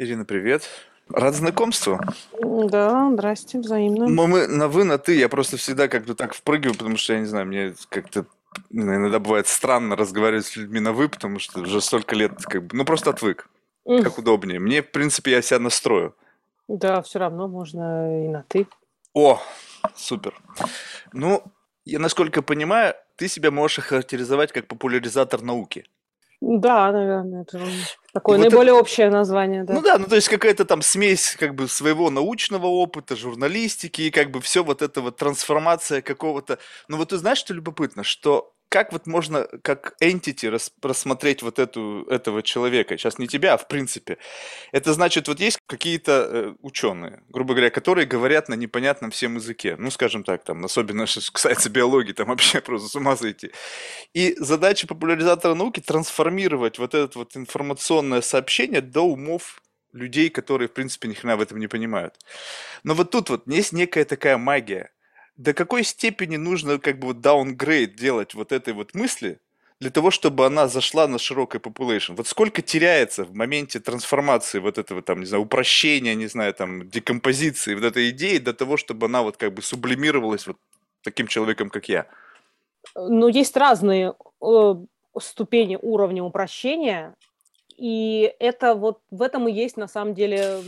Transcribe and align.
Ирина, 0.00 0.24
привет. 0.24 0.62
Рад 1.08 1.34
знакомству. 1.34 1.98
Да, 2.40 3.10
здрасте, 3.12 3.58
взаимно. 3.58 4.06
Мы, 4.06 4.28
мы 4.28 4.46
на 4.46 4.68
вы, 4.68 4.84
на 4.84 4.96
ты. 4.96 5.16
Я 5.16 5.28
просто 5.28 5.56
всегда 5.56 5.88
как-то 5.88 6.14
так 6.14 6.34
впрыгиваю, 6.34 6.76
потому 6.76 6.96
что, 6.96 7.14
я 7.14 7.18
не 7.18 7.26
знаю, 7.26 7.46
мне 7.46 7.74
как-то 7.88 8.26
иногда 8.70 9.18
бывает 9.18 9.48
странно 9.48 9.96
разговаривать 9.96 10.46
с 10.46 10.54
людьми 10.54 10.78
на 10.78 10.92
вы, 10.92 11.08
потому 11.08 11.40
что 11.40 11.62
уже 11.62 11.80
столько 11.80 12.14
лет 12.14 12.30
как 12.44 12.64
бы, 12.64 12.76
ну 12.76 12.84
просто 12.84 13.10
отвык. 13.10 13.48
Как 13.84 14.18
удобнее. 14.18 14.60
Мне, 14.60 14.82
в 14.82 14.90
принципе, 14.92 15.32
я 15.32 15.42
себя 15.42 15.58
настрою. 15.58 16.14
Да, 16.68 17.02
все 17.02 17.18
равно 17.18 17.48
можно 17.48 18.24
и 18.24 18.28
на 18.28 18.44
ты. 18.46 18.68
О, 19.14 19.42
супер. 19.96 20.40
Ну, 21.12 21.42
я 21.84 21.98
насколько 21.98 22.42
понимаю, 22.42 22.94
ты 23.16 23.26
себя 23.26 23.50
можешь 23.50 23.80
охарактеризовать 23.80 24.52
как 24.52 24.68
популяризатор 24.68 25.42
науки. 25.42 25.86
Да, 26.40 26.92
наверное, 26.92 27.42
это 27.42 27.60
такое 28.12 28.38
наиболее 28.38 28.72
вот 28.72 28.78
это... 28.78 28.82
общее 28.82 29.10
название, 29.10 29.64
да. 29.64 29.74
Ну 29.74 29.82
да, 29.82 29.98
ну 29.98 30.06
то 30.06 30.14
есть 30.14 30.28
какая-то 30.28 30.64
там 30.64 30.82
смесь 30.82 31.36
как 31.38 31.54
бы 31.54 31.66
своего 31.66 32.10
научного 32.10 32.66
опыта, 32.66 33.16
журналистики 33.16 34.02
и 34.02 34.10
как 34.10 34.30
бы 34.30 34.40
все 34.40 34.62
вот 34.62 34.80
это 34.80 35.00
вот 35.00 35.16
трансформация 35.16 36.00
какого-то. 36.00 36.58
Ну 36.86 36.96
вот 36.96 37.08
ты 37.08 37.16
знаешь, 37.16 37.38
что 37.38 37.54
любопытно, 37.54 38.04
что 38.04 38.54
как 38.68 38.92
вот 38.92 39.06
можно 39.06 39.46
как 39.62 39.94
entity 40.00 40.50
рас, 40.50 40.72
рассмотреть 40.82 41.42
вот 41.42 41.58
эту, 41.58 42.06
этого 42.10 42.42
человека? 42.42 42.96
Сейчас 42.98 43.18
не 43.18 43.26
тебя, 43.26 43.54
а 43.54 43.56
в 43.56 43.68
принципе. 43.68 44.18
Это 44.72 44.92
значит, 44.92 45.28
вот 45.28 45.40
есть 45.40 45.58
какие-то 45.66 46.28
э, 46.30 46.54
ученые, 46.60 47.22
грубо 47.28 47.54
говоря, 47.54 47.70
которые 47.70 48.06
говорят 48.06 48.48
на 48.48 48.54
непонятном 48.54 49.10
всем 49.10 49.36
языке. 49.36 49.76
Ну, 49.78 49.90
скажем 49.90 50.24
так, 50.24 50.44
там, 50.44 50.64
особенно 50.64 51.06
что 51.06 51.20
касается 51.32 51.70
биологии, 51.70 52.12
там 52.12 52.28
вообще 52.28 52.60
просто 52.62 52.88
с 52.88 52.96
ума 52.96 53.16
зайти. 53.16 53.52
И 54.12 54.36
задача 54.38 54.86
популяризатора 54.86 55.54
науки 55.54 55.80
трансформировать 55.80 56.78
вот 56.78 56.94
это 56.94 57.18
вот 57.18 57.36
информационное 57.36 58.20
сообщение 58.20 58.80
до 58.80 59.02
умов 59.02 59.62
людей, 59.92 60.28
которые, 60.28 60.68
в 60.68 60.72
принципе, 60.72 61.08
ни 61.08 61.14
хрена 61.14 61.36
в 61.36 61.40
этом 61.40 61.58
не 61.58 61.66
понимают. 61.66 62.14
Но 62.84 62.94
вот 62.94 63.10
тут 63.10 63.30
вот 63.30 63.46
есть 63.46 63.72
некая 63.72 64.04
такая 64.04 64.36
магия– 64.36 64.90
до 65.38 65.54
какой 65.54 65.84
степени 65.84 66.36
нужно 66.36 66.78
как 66.78 66.98
бы 66.98 67.08
вот 67.08 67.20
даунгрейд 67.20 67.94
делать 67.94 68.34
вот 68.34 68.52
этой 68.52 68.74
вот 68.74 68.94
мысли, 68.94 69.38
для 69.80 69.90
того, 69.90 70.10
чтобы 70.10 70.44
она 70.44 70.66
зашла 70.66 71.06
на 71.06 71.18
широкой 71.18 71.60
population? 71.60 72.16
Вот 72.16 72.26
сколько 72.26 72.62
теряется 72.62 73.24
в 73.24 73.32
моменте 73.34 73.78
трансформации 73.78 74.58
вот 74.58 74.76
этого, 74.76 75.02
там, 75.02 75.20
не 75.20 75.26
знаю, 75.26 75.44
упрощения, 75.44 76.16
не 76.16 76.26
знаю, 76.26 76.52
там, 76.52 76.90
декомпозиции 76.90 77.74
вот 77.74 77.84
этой 77.84 78.10
идеи 78.10 78.38
до 78.38 78.52
того, 78.52 78.76
чтобы 78.76 79.06
она 79.06 79.22
вот 79.22 79.36
как 79.36 79.54
бы 79.54 79.62
сублимировалась 79.62 80.48
вот 80.48 80.56
таким 81.02 81.28
человеком, 81.28 81.70
как 81.70 81.88
я? 81.88 82.06
Ну, 82.96 83.28
есть 83.28 83.56
разные 83.56 84.14
э, 84.42 84.74
ступени 85.20 85.78
уровня 85.80 86.24
упрощения. 86.24 87.14
И 87.78 88.34
это 88.40 88.74
вот 88.74 89.00
в 89.12 89.22
этом 89.22 89.46
и 89.46 89.52
есть 89.52 89.76
на 89.76 89.86
самом 89.86 90.12
деле 90.12 90.58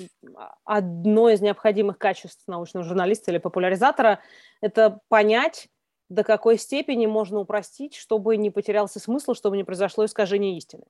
одно 0.64 1.28
из 1.28 1.40
необходимых 1.40 1.98
качеств 1.98 2.46
научного 2.46 2.86
журналиста 2.86 3.32
или 3.32 3.38
популяризатора– 3.38 4.20
это 4.60 5.00
понять, 5.08 5.66
до 6.08 6.22
какой 6.22 6.56
степени 6.56 7.06
можно 7.06 7.40
упростить, 7.40 7.96
чтобы 7.96 8.36
не 8.36 8.50
потерялся 8.50 9.00
смысл, 9.00 9.34
чтобы 9.34 9.56
не 9.56 9.64
произошло 9.64 10.04
искажение 10.04 10.56
истины. 10.56 10.84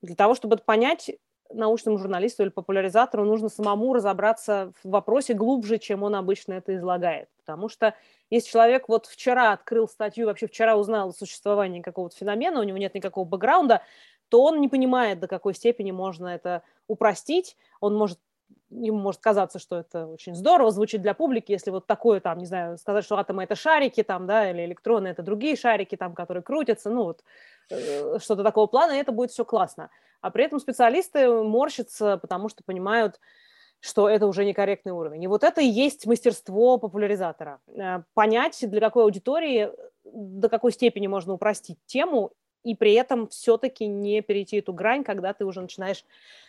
Для 0.00 0.14
того, 0.14 0.36
чтобы 0.36 0.54
это 0.54 0.64
понять, 0.64 1.10
научному 1.52 1.98
журналисту 1.98 2.42
или 2.42 2.50
популяризатору 2.50 3.24
нужно 3.24 3.48
самому 3.48 3.94
разобраться 3.94 4.72
в 4.82 4.90
вопросе 4.90 5.34
глубже, 5.34 5.78
чем 5.78 6.02
он 6.02 6.14
обычно 6.14 6.54
это 6.54 6.74
излагает. 6.76 7.28
Потому 7.38 7.68
что 7.68 7.94
если 8.30 8.50
человек 8.50 8.88
вот 8.88 9.06
вчера 9.06 9.52
открыл 9.52 9.88
статью, 9.88 10.26
вообще 10.26 10.46
вчера 10.46 10.76
узнал 10.76 11.10
о 11.10 11.12
существовании 11.12 11.82
какого-то 11.82 12.16
феномена, 12.16 12.60
у 12.60 12.64
него 12.64 12.78
нет 12.78 12.94
никакого 12.94 13.24
бэкграунда, 13.24 13.82
то 14.34 14.42
он 14.42 14.60
не 14.60 14.66
понимает, 14.66 15.20
до 15.20 15.28
какой 15.28 15.54
степени 15.54 15.92
можно 15.92 16.26
это 16.26 16.64
упростить. 16.88 17.56
Он 17.80 17.94
может 17.94 18.18
ему 18.68 18.98
может 18.98 19.20
казаться, 19.20 19.60
что 19.60 19.76
это 19.76 20.08
очень 20.08 20.34
здорово 20.34 20.72
звучит 20.72 21.02
для 21.02 21.14
публики, 21.14 21.52
если 21.52 21.70
вот 21.70 21.86
такое 21.86 22.18
там, 22.18 22.38
не 22.38 22.46
знаю, 22.46 22.76
сказать, 22.76 23.04
что 23.04 23.16
атомы 23.16 23.44
это 23.44 23.54
шарики 23.54 24.02
там, 24.02 24.26
да, 24.26 24.50
или 24.50 24.64
электроны 24.64 25.06
это 25.06 25.22
другие 25.22 25.54
шарики 25.54 25.96
там, 25.96 26.16
которые 26.16 26.42
крутятся, 26.42 26.90
ну 26.90 27.04
вот 27.04 27.22
э, 27.70 28.18
что-то 28.18 28.42
такого 28.42 28.66
плана, 28.66 28.94
и 28.94 28.98
это 28.98 29.12
будет 29.12 29.30
все 29.30 29.44
классно. 29.44 29.88
А 30.20 30.32
при 30.32 30.46
этом 30.46 30.58
специалисты 30.58 31.28
морщатся, 31.28 32.16
потому 32.16 32.48
что 32.48 32.64
понимают, 32.64 33.20
что 33.78 34.08
это 34.08 34.26
уже 34.26 34.44
некорректный 34.44 34.90
уровень. 34.90 35.22
И 35.22 35.28
вот 35.28 35.44
это 35.44 35.60
и 35.60 35.66
есть 35.66 36.06
мастерство 36.06 36.78
популяризатора. 36.78 37.60
Э, 37.68 38.02
понять, 38.14 38.68
для 38.68 38.80
какой 38.80 39.04
аудитории, 39.04 39.70
до 40.02 40.48
какой 40.48 40.72
степени 40.72 41.06
можно 41.06 41.34
упростить 41.34 41.78
тему 41.86 42.32
и 42.64 42.74
при 42.74 42.94
этом 42.94 43.28
все-таки 43.28 43.86
не 43.86 44.22
перейти 44.22 44.56
эту 44.56 44.72
грань, 44.72 45.04
когда 45.04 45.32
ты 45.32 45.44
уже 45.44 45.60
начинаешь 45.60 46.04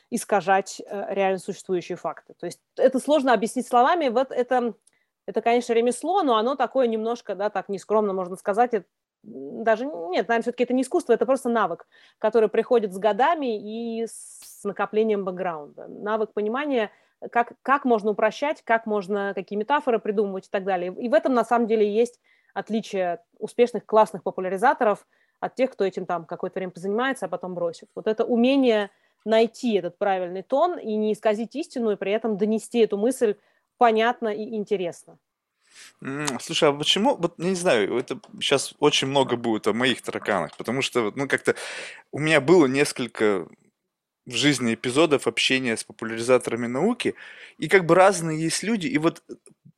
искажать 0.10 0.82
э, 0.86 1.14
реально 1.14 1.40
существующие 1.40 1.98
факты. 1.98 2.34
То 2.40 2.46
есть 2.46 2.60
это 2.78 3.00
сложно 3.00 3.34
объяснить 3.34 3.68
словами. 3.68 4.08
Вот 4.08 4.32
это, 4.32 4.74
это, 5.26 5.42
конечно, 5.42 5.74
ремесло, 5.74 6.24
но 6.24 6.38
оно 6.38 6.56
такое 6.56 6.88
немножко, 6.88 7.36
да, 7.36 7.50
так 7.50 7.70
нескромно 7.70 8.14
можно 8.14 8.38
сказать, 8.38 8.74
это, 8.74 8.88
даже 9.24 9.86
нет, 9.86 10.28
наверное, 10.28 10.44
все-таки 10.44 10.64
это 10.64 10.74
не 10.74 10.84
искусство, 10.84 11.14
это 11.14 11.26
просто 11.26 11.50
навык, 11.50 11.88
который 12.18 12.48
приходит 12.48 12.94
с 12.94 12.98
годами 12.98 13.58
и 13.58 14.06
с 14.06 14.64
накоплением 14.64 15.26
бэкграунда. 15.26 15.88
Навык 15.88 16.32
понимания, 16.32 16.92
как, 17.32 17.54
как 17.64 17.84
можно 17.84 18.12
упрощать, 18.12 18.62
как 18.64 18.86
можно, 18.86 19.34
какие 19.34 19.58
метафоры 19.58 20.00
придумывать 20.00 20.48
и 20.48 20.50
так 20.52 20.64
далее. 20.64 20.94
И 20.98 21.10
в 21.10 21.14
этом, 21.14 21.34
на 21.34 21.44
самом 21.44 21.68
деле, 21.68 21.92
есть 21.92 22.20
отличие 22.54 23.22
успешных, 23.38 23.86
классных 23.86 24.24
популяризаторов– 24.24 25.06
от 25.46 25.56
тех, 25.56 25.72
кто 25.72 25.86
этим 25.86 26.06
там 26.06 26.26
какое-то 26.26 26.60
время 26.60 26.72
позанимается, 26.72 27.26
а 27.26 27.30
потом 27.30 27.56
бросит. 27.56 27.90
Вот 27.96 28.08
это 28.08 28.26
умение 28.26 28.90
найти 29.26 29.76
этот 29.76 29.98
правильный 29.98 30.44
тон 30.44 30.78
и 30.78 30.96
не 30.96 31.14
исказить 31.14 31.56
истину, 31.56 31.92
и 31.92 31.96
при 31.96 32.12
этом 32.12 32.38
донести 32.38 32.80
эту 32.80 32.98
мысль 32.98 33.36
понятно 33.78 34.30
и 34.30 34.56
интересно. 34.56 35.18
Слушай, 36.40 36.70
а 36.70 36.74
почему, 36.74 37.16
вот 37.16 37.38
не 37.38 37.56
знаю, 37.56 37.98
это 37.98 38.20
сейчас 38.40 38.74
очень 38.80 39.08
много 39.08 39.36
будет 39.36 39.68
о 39.68 39.74
моих 39.74 40.02
тараканах, 40.02 40.56
потому 40.58 40.82
что, 40.82 41.12
ну, 41.16 41.28
как-то 41.28 41.56
у 42.12 42.20
меня 42.20 42.40
было 42.40 42.68
несколько 42.68 43.48
в 44.26 44.32
жизни 44.32 44.74
эпизодов 44.74 45.28
общения 45.28 45.76
с 45.76 45.84
популяризаторами 45.84 46.68
науки, 46.68 47.16
и 47.58 47.68
как 47.68 47.86
бы 47.86 47.96
разные 47.96 48.42
есть 48.42 48.64
люди, 48.64 48.88
и 48.88 48.98
вот 48.98 49.24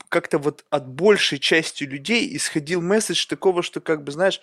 как-то 0.09 0.37
вот 0.37 0.65
от 0.69 0.87
большей 0.87 1.39
части 1.39 1.83
людей 1.83 2.35
исходил 2.35 2.81
месседж 2.81 3.27
такого, 3.27 3.61
что 3.61 3.81
как 3.81 4.03
бы, 4.03 4.11
знаешь, 4.11 4.39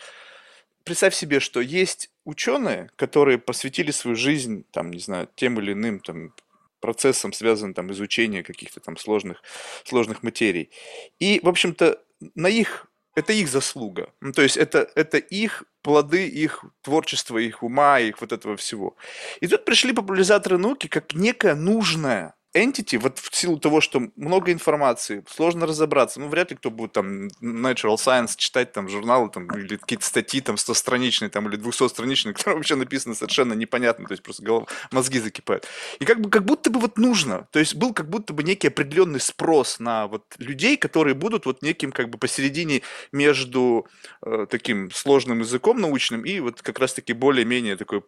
представь 0.85 1.15
себе, 1.15 1.41
что 1.41 1.61
есть 1.61 2.11
ученые, 2.25 2.91
которые 2.97 3.39
посвятили 3.39 3.91
свою 3.91 4.17
жизнь, 4.17 4.65
там, 4.71 4.91
не 4.91 5.01
знаю, 5.01 5.29
тем 5.35 5.59
или 5.59 5.73
иным 5.73 6.01
там, 6.01 6.33
процессам, 6.81 7.33
связанным 7.33 7.75
там 7.75 7.91
изучение 7.93 8.43
каких-то 8.43 8.81
там 8.81 8.97
сложных, 8.97 9.43
сложных 9.85 10.23
материй. 10.23 10.71
И, 11.19 11.41
в 11.43 11.49
общем-то, 11.49 11.99
на 12.35 12.49
их 12.49 12.87
это 13.15 13.33
их 13.33 13.49
заслуга. 13.49 14.13
Ну, 14.21 14.33
то 14.33 14.43
есть 14.43 14.57
это, 14.57 14.91
это 14.95 15.19
их 15.19 15.65
плоды, 15.83 16.29
их 16.29 16.65
творчества, 16.83 17.39
их 17.39 17.63
ума, 17.63 18.01
их 18.01 18.21
вот 18.21 18.33
этого 18.33 18.57
всего. 18.57 18.97
И 19.41 19.47
тут 19.47 19.65
пришли 19.65 19.93
популяризаторы 19.93 20.59
науки 20.59 20.89
как 20.89 21.15
некая 21.15 21.55
нужная 21.55 22.35
entity, 22.55 22.99
вот 22.99 23.19
в 23.19 23.35
силу 23.35 23.59
того, 23.59 23.81
что 23.81 24.01
много 24.17 24.53
информации, 24.53 25.25
сложно 25.29 25.67
разобраться, 25.67 26.21
ну, 26.21 26.29
вряд 26.29 26.51
ли 26.51 26.57
кто 26.57 26.71
будет 26.71 26.93
там 26.93 27.27
Natural 27.43 27.97
Science 27.97 28.35
читать 28.37 28.73
там 28.73 28.89
журналы 28.89 29.29
там, 29.29 29.47
или 29.59 29.77
какие-то 29.77 30.05
статьи 30.05 30.41
там 30.41 30.55
100-страничные 30.55 31.31
там, 31.31 31.49
или 31.49 31.59
200-страничные, 31.59 32.33
которые 32.35 32.57
вообще 32.57 32.77
написаны 32.77 33.15
совершенно 33.15 33.55
непонятно, 33.55 34.07
то 34.07 34.13
есть 34.13 34.23
просто 34.23 34.43
голов, 34.43 34.69
мозги 34.93 35.19
закипают. 35.19 35.67
И 35.99 36.05
как, 36.05 36.21
бы, 36.21 36.31
как 36.31 36.45
будто 36.45 36.71
бы 36.71 36.79
вот 36.79 36.97
нужно, 36.97 37.49
то 37.51 37.59
есть 37.59 37.75
был 37.75 37.93
как 37.93 38.09
будто 38.09 38.33
бы 38.33 38.43
некий 38.45 38.69
определенный 38.69 39.21
спрос 39.21 39.81
на 39.81 40.07
вот 40.07 40.25
людей, 40.39 40.77
которые 40.77 41.15
будут 41.15 41.47
вот 41.47 41.63
неким 41.63 41.91
как 41.91 42.09
бы 42.09 42.19
посередине 42.19 42.83
между 43.13 43.87
э, 44.25 44.47
таким 44.49 44.91
сложным 44.93 45.41
языком 45.41 45.81
научным 45.81 46.25
и 46.25 46.39
вот 46.41 46.63
как 46.63 46.79
раз-таки 46.79 47.13
более-менее 47.13 47.77
такой 47.77 48.03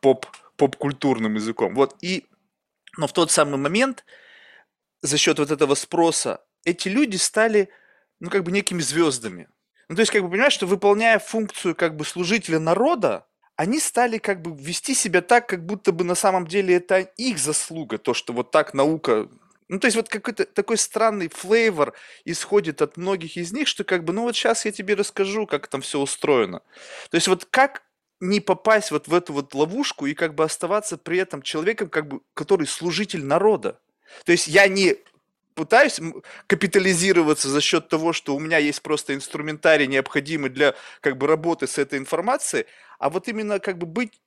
поп 0.00 0.26
поп-культурным 0.56 1.34
языком. 1.34 1.74
Вот, 1.74 1.96
и 2.02 2.26
но 2.96 3.06
в 3.06 3.12
тот 3.12 3.30
самый 3.30 3.56
момент 3.56 4.04
за 5.00 5.18
счет 5.18 5.38
вот 5.38 5.50
этого 5.50 5.74
спроса 5.74 6.44
эти 6.64 6.88
люди 6.88 7.16
стали, 7.16 7.70
ну, 8.20 8.30
как 8.30 8.44
бы 8.44 8.52
некими 8.52 8.80
звездами. 8.80 9.48
Ну, 9.88 9.96
то 9.96 10.00
есть, 10.00 10.12
как 10.12 10.22
бы, 10.22 10.30
понимаешь, 10.30 10.52
что 10.52 10.66
выполняя 10.66 11.18
функцию 11.18 11.74
как 11.74 11.96
бы 11.96 12.04
служителя 12.04 12.58
народа, 12.58 13.26
они 13.56 13.80
стали 13.80 14.18
как 14.18 14.40
бы 14.40 14.56
вести 14.56 14.94
себя 14.94 15.20
так, 15.20 15.48
как 15.48 15.66
будто 15.66 15.92
бы 15.92 16.04
на 16.04 16.14
самом 16.14 16.46
деле 16.46 16.76
это 16.76 17.00
их 17.00 17.38
заслуга, 17.38 17.98
то, 17.98 18.14
что 18.14 18.32
вот 18.32 18.50
так 18.50 18.74
наука 18.74 19.28
ну, 19.68 19.78
то 19.78 19.86
есть 19.86 19.96
вот 19.96 20.10
какой-то 20.10 20.44
такой 20.44 20.76
странный 20.76 21.28
флейвор 21.28 21.94
исходит 22.26 22.82
от 22.82 22.98
многих 22.98 23.38
из 23.38 23.52
них, 23.52 23.66
что 23.66 23.84
как 23.84 24.04
бы, 24.04 24.12
ну 24.12 24.24
вот 24.24 24.36
сейчас 24.36 24.66
я 24.66 24.72
тебе 24.72 24.94
расскажу, 24.94 25.46
как 25.46 25.66
там 25.66 25.80
все 25.80 25.98
устроено. 25.98 26.60
То 27.10 27.14
есть 27.14 27.26
вот 27.26 27.46
как 27.46 27.82
не 28.22 28.38
попасть 28.38 28.92
вот 28.92 29.08
в 29.08 29.14
эту 29.14 29.32
вот 29.32 29.52
ловушку 29.52 30.06
и 30.06 30.14
как 30.14 30.36
бы 30.36 30.44
оставаться 30.44 30.96
при 30.96 31.18
этом 31.18 31.42
человеком, 31.42 31.88
как 31.88 32.06
бы, 32.06 32.20
который 32.34 32.68
служитель 32.68 33.24
народа. 33.24 33.80
То 34.24 34.30
есть 34.30 34.46
я 34.46 34.68
не 34.68 34.96
пытаюсь 35.54 35.98
капитализироваться 36.46 37.48
за 37.48 37.60
счет 37.60 37.88
того, 37.88 38.12
что 38.12 38.36
у 38.36 38.38
меня 38.38 38.58
есть 38.58 38.80
просто 38.80 39.12
инструментарий 39.14 39.88
необходимый 39.88 40.50
для 40.50 40.74
как 41.00 41.18
бы 41.18 41.26
работы 41.26 41.66
с 41.66 41.78
этой 41.78 41.98
информацией, 41.98 42.66
а 43.00 43.10
вот 43.10 43.26
именно 43.26 43.58
как 43.58 43.76
бы 43.76 43.86
быть 43.86 44.20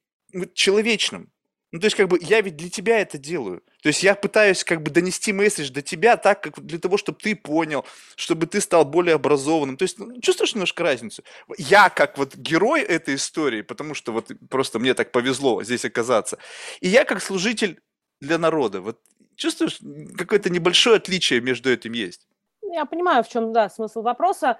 человечным. 0.53 1.31
Ну, 1.71 1.79
то 1.79 1.85
есть, 1.85 1.95
как 1.97 2.07
бы, 2.07 2.17
я 2.21 2.41
ведь 2.41 2.55
для 2.55 2.69
тебя 2.69 2.99
это 2.99 3.17
делаю. 3.17 3.61
То 3.81 3.89
есть, 3.89 4.03
я 4.03 4.15
пытаюсь, 4.15 4.63
как 4.63 4.81
бы, 4.81 4.91
донести 4.91 5.33
месседж 5.33 5.69
до 5.71 5.81
тебя 5.81 6.15
так, 6.15 6.41
как 6.41 6.59
для 6.65 6.79
того, 6.79 6.97
чтобы 6.97 7.17
ты 7.21 7.35
понял, 7.35 7.85
чтобы 8.15 8.45
ты 8.47 8.61
стал 8.61 8.85
более 8.85 9.15
образованным. 9.15 9.75
То 9.75 9.83
есть, 9.83 9.99
ну, 9.99 10.21
чувствуешь 10.21 10.53
немножко 10.53 10.83
разницу? 10.83 11.23
Я, 11.57 11.89
как 11.89 12.17
вот 12.17 12.35
герой 12.35 12.81
этой 12.81 13.15
истории, 13.15 13.61
потому 13.61 13.93
что 13.93 14.11
вот 14.11 14.31
просто 14.49 14.79
мне 14.79 14.93
так 14.93 15.11
повезло 15.11 15.63
здесь 15.63 15.85
оказаться, 15.85 16.37
и 16.79 16.87
я, 16.87 17.03
как 17.03 17.21
служитель 17.21 17.81
для 18.21 18.37
народа, 18.37 18.81
вот 18.81 18.99
чувствуешь, 19.35 19.79
какое-то 20.17 20.49
небольшое 20.49 20.97
отличие 20.97 21.41
между 21.41 21.71
этим 21.71 21.93
есть? 21.93 22.27
Я 22.61 22.85
понимаю, 22.85 23.23
в 23.23 23.29
чем, 23.29 23.53
да, 23.53 23.69
смысл 23.69 24.01
вопроса. 24.01 24.59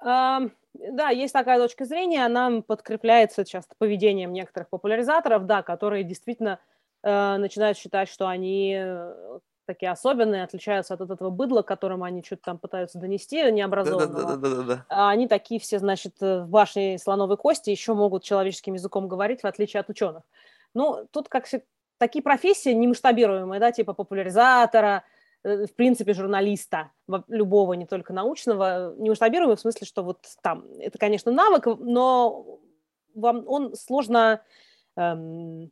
Да, 0.00 1.10
есть 1.10 1.32
такая 1.32 1.58
точка 1.58 1.84
зрения, 1.84 2.26
она 2.26 2.60
подкрепляется 2.60 3.44
часто 3.44 3.74
поведением 3.78 4.32
некоторых 4.32 4.68
популяризаторов, 4.68 5.46
да, 5.46 5.62
которые 5.62 6.02
действительно 6.02 6.58
э, 7.04 7.36
начинают 7.36 7.78
считать, 7.78 8.08
что 8.08 8.26
они 8.26 8.74
э, 8.76 9.38
такие 9.66 9.92
особенные, 9.92 10.42
отличаются 10.42 10.94
от 10.94 11.00
этого 11.00 11.30
быдла, 11.30 11.62
которым 11.62 12.02
они 12.02 12.24
что-то 12.24 12.42
там 12.42 12.58
пытаются 12.58 12.98
донести, 12.98 13.50
необразованного. 13.52 14.36
Да-да-да. 14.36 14.84
А 14.88 15.10
они 15.10 15.28
такие 15.28 15.60
все, 15.60 15.78
значит, 15.78 16.14
э, 16.20 16.42
в 16.42 16.48
башне 16.48 16.98
слоновой 16.98 17.36
кости 17.36 17.70
еще 17.70 17.94
могут 17.94 18.24
человеческим 18.24 18.74
языком 18.74 19.06
говорить, 19.06 19.42
в 19.42 19.46
отличие 19.46 19.80
от 19.80 19.88
ученых. 19.90 20.22
Ну, 20.74 21.06
тут 21.12 21.28
как 21.28 21.46
такие 21.98 22.22
профессии 22.22 22.70
немасштабируемые, 22.70 23.60
да, 23.60 23.70
типа 23.70 23.92
популяризатора, 23.92 25.04
в 25.44 25.74
принципе, 25.76 26.14
журналиста, 26.14 26.90
любого, 27.28 27.74
не 27.74 27.86
только 27.86 28.12
научного, 28.12 28.94
не 28.96 29.10
масштабируемый 29.10 29.56
в 29.56 29.60
смысле, 29.60 29.86
что 29.86 30.02
вот 30.02 30.26
там, 30.42 30.64
это, 30.78 30.98
конечно, 30.98 31.30
навык, 31.30 31.66
но 31.66 32.60
вам 33.14 33.44
он 33.46 33.74
сложно 33.74 34.42
эм, 34.96 35.70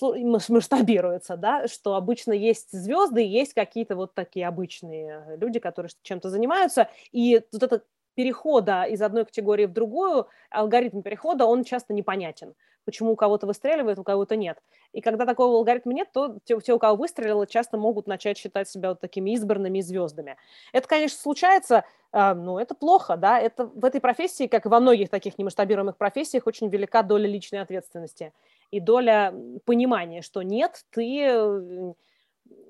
масштабируется, 0.00 1.36
да, 1.36 1.66
что 1.66 1.96
обычно 1.96 2.32
есть 2.32 2.70
звезды, 2.70 3.22
есть 3.22 3.52
какие-то 3.52 3.96
вот 3.96 4.14
такие 4.14 4.46
обычные 4.46 5.36
люди, 5.38 5.58
которые 5.58 5.90
чем-то 6.02 6.30
занимаются, 6.30 6.88
и 7.10 7.42
вот 7.52 7.62
это 7.62 7.82
перехода 8.14 8.84
из 8.84 9.02
одной 9.02 9.24
категории 9.24 9.66
в 9.66 9.72
другую, 9.72 10.28
алгоритм 10.50 11.02
перехода, 11.02 11.46
он 11.46 11.64
часто 11.64 11.94
непонятен 11.94 12.54
почему 12.90 13.12
у 13.12 13.16
кого-то 13.16 13.46
выстреливает, 13.46 14.00
у 14.00 14.02
кого-то 14.02 14.34
нет. 14.34 14.58
И 14.92 15.00
когда 15.00 15.24
такого 15.24 15.56
алгоритма 15.56 15.92
нет, 15.92 16.08
то 16.12 16.38
те, 16.42 16.58
те, 16.60 16.74
у 16.74 16.78
кого 16.80 16.96
выстрелило, 16.96 17.46
часто 17.46 17.78
могут 17.78 18.08
начать 18.08 18.36
считать 18.36 18.68
себя 18.68 18.88
вот 18.88 19.00
такими 19.00 19.30
избранными 19.30 19.80
звездами. 19.80 20.36
Это, 20.72 20.88
конечно, 20.88 21.16
случается, 21.16 21.84
э, 22.12 22.34
ну, 22.34 22.58
это 22.58 22.74
плохо, 22.74 23.16
да, 23.16 23.38
это 23.38 23.66
в 23.66 23.84
этой 23.84 24.00
профессии, 24.00 24.48
как 24.48 24.66
и 24.66 24.68
во 24.68 24.80
многих 24.80 25.08
таких 25.08 25.38
немасштабируемых 25.38 25.96
профессиях, 25.96 26.48
очень 26.48 26.68
велика 26.68 27.04
доля 27.04 27.28
личной 27.28 27.60
ответственности 27.60 28.32
и 28.72 28.80
доля 28.80 29.32
понимания, 29.64 30.22
что 30.22 30.42
нет, 30.42 30.84
ты 30.90 31.94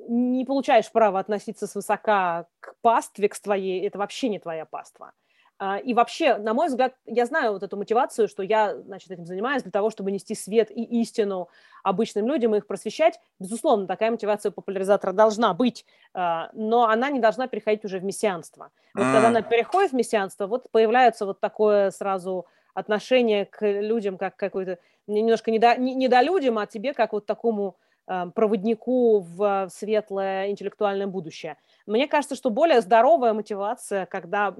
не 0.07 0.45
получаешь 0.45 0.93
права 0.93 1.21
относиться 1.21 1.67
свысока 1.67 2.47
к 2.61 2.75
пастве, 2.83 3.31
к 3.31 3.39
твоей, 3.39 3.87
это 3.87 3.99
вообще 3.99 4.29
не 4.29 4.39
твоя 4.39 4.67
паства. 4.67 5.13
А, 5.63 5.77
и 5.77 5.93
вообще, 5.93 6.39
на 6.39 6.55
мой 6.55 6.69
взгляд, 6.69 6.95
я 7.05 7.27
знаю 7.27 7.53
вот 7.53 7.63
эту 7.63 7.77
мотивацию, 7.77 8.29
что 8.29 8.43
я, 8.43 8.77
значит, 8.77 9.11
этим 9.11 9.27
занимаюсь 9.27 9.63
для 9.63 9.71
того, 9.71 9.91
чтобы 9.91 10.11
нести 10.11 10.35
свет 10.35 10.71
и 10.71 10.83
истину 11.03 11.51
обычным 11.83 12.27
людям 12.27 12.55
и 12.55 12.59
их 12.59 12.67
просвещать. 12.67 13.21
Безусловно, 13.39 13.87
такая 13.87 14.11
мотивация 14.11 14.53
популяризатора 14.53 15.13
должна 15.13 15.53
быть, 15.53 15.85
а, 16.15 16.49
но 16.55 16.89
она 16.89 17.11
не 17.11 17.21
должна 17.21 17.47
переходить 17.47 17.85
уже 17.85 17.99
в 17.99 18.05
мессианство. 18.05 18.71
Вот 18.95 19.05
когда 19.05 19.29
она 19.29 19.43
переходит 19.43 19.93
в 19.93 19.95
мессианство, 19.95 20.47
вот 20.47 20.71
появляется 20.71 21.27
вот 21.27 21.41
такое 21.41 21.91
сразу 21.91 22.47
отношение 22.73 23.45
к 23.45 23.61
людям, 23.61 24.17
как 24.17 24.37
какой-то 24.37 24.79
немножко 25.07 25.51
не 25.51 25.59
до, 25.59 25.77
не, 25.77 25.95
не 25.95 26.09
до 26.09 26.23
людям, 26.23 26.57
а 26.57 26.67
тебе 26.67 26.95
как 26.95 27.13
вот 27.13 27.27
такому 27.27 27.77
а, 28.07 28.31
проводнику 28.31 29.21
в 29.21 29.69
светлое 29.71 30.49
интеллектуальное 30.49 31.07
будущее. 31.07 31.59
Мне 31.87 32.09
кажется, 32.09 32.35
что 32.35 32.49
более 32.49 32.81
здоровая 32.81 33.35
мотивация, 33.35 34.07
когда 34.07 34.57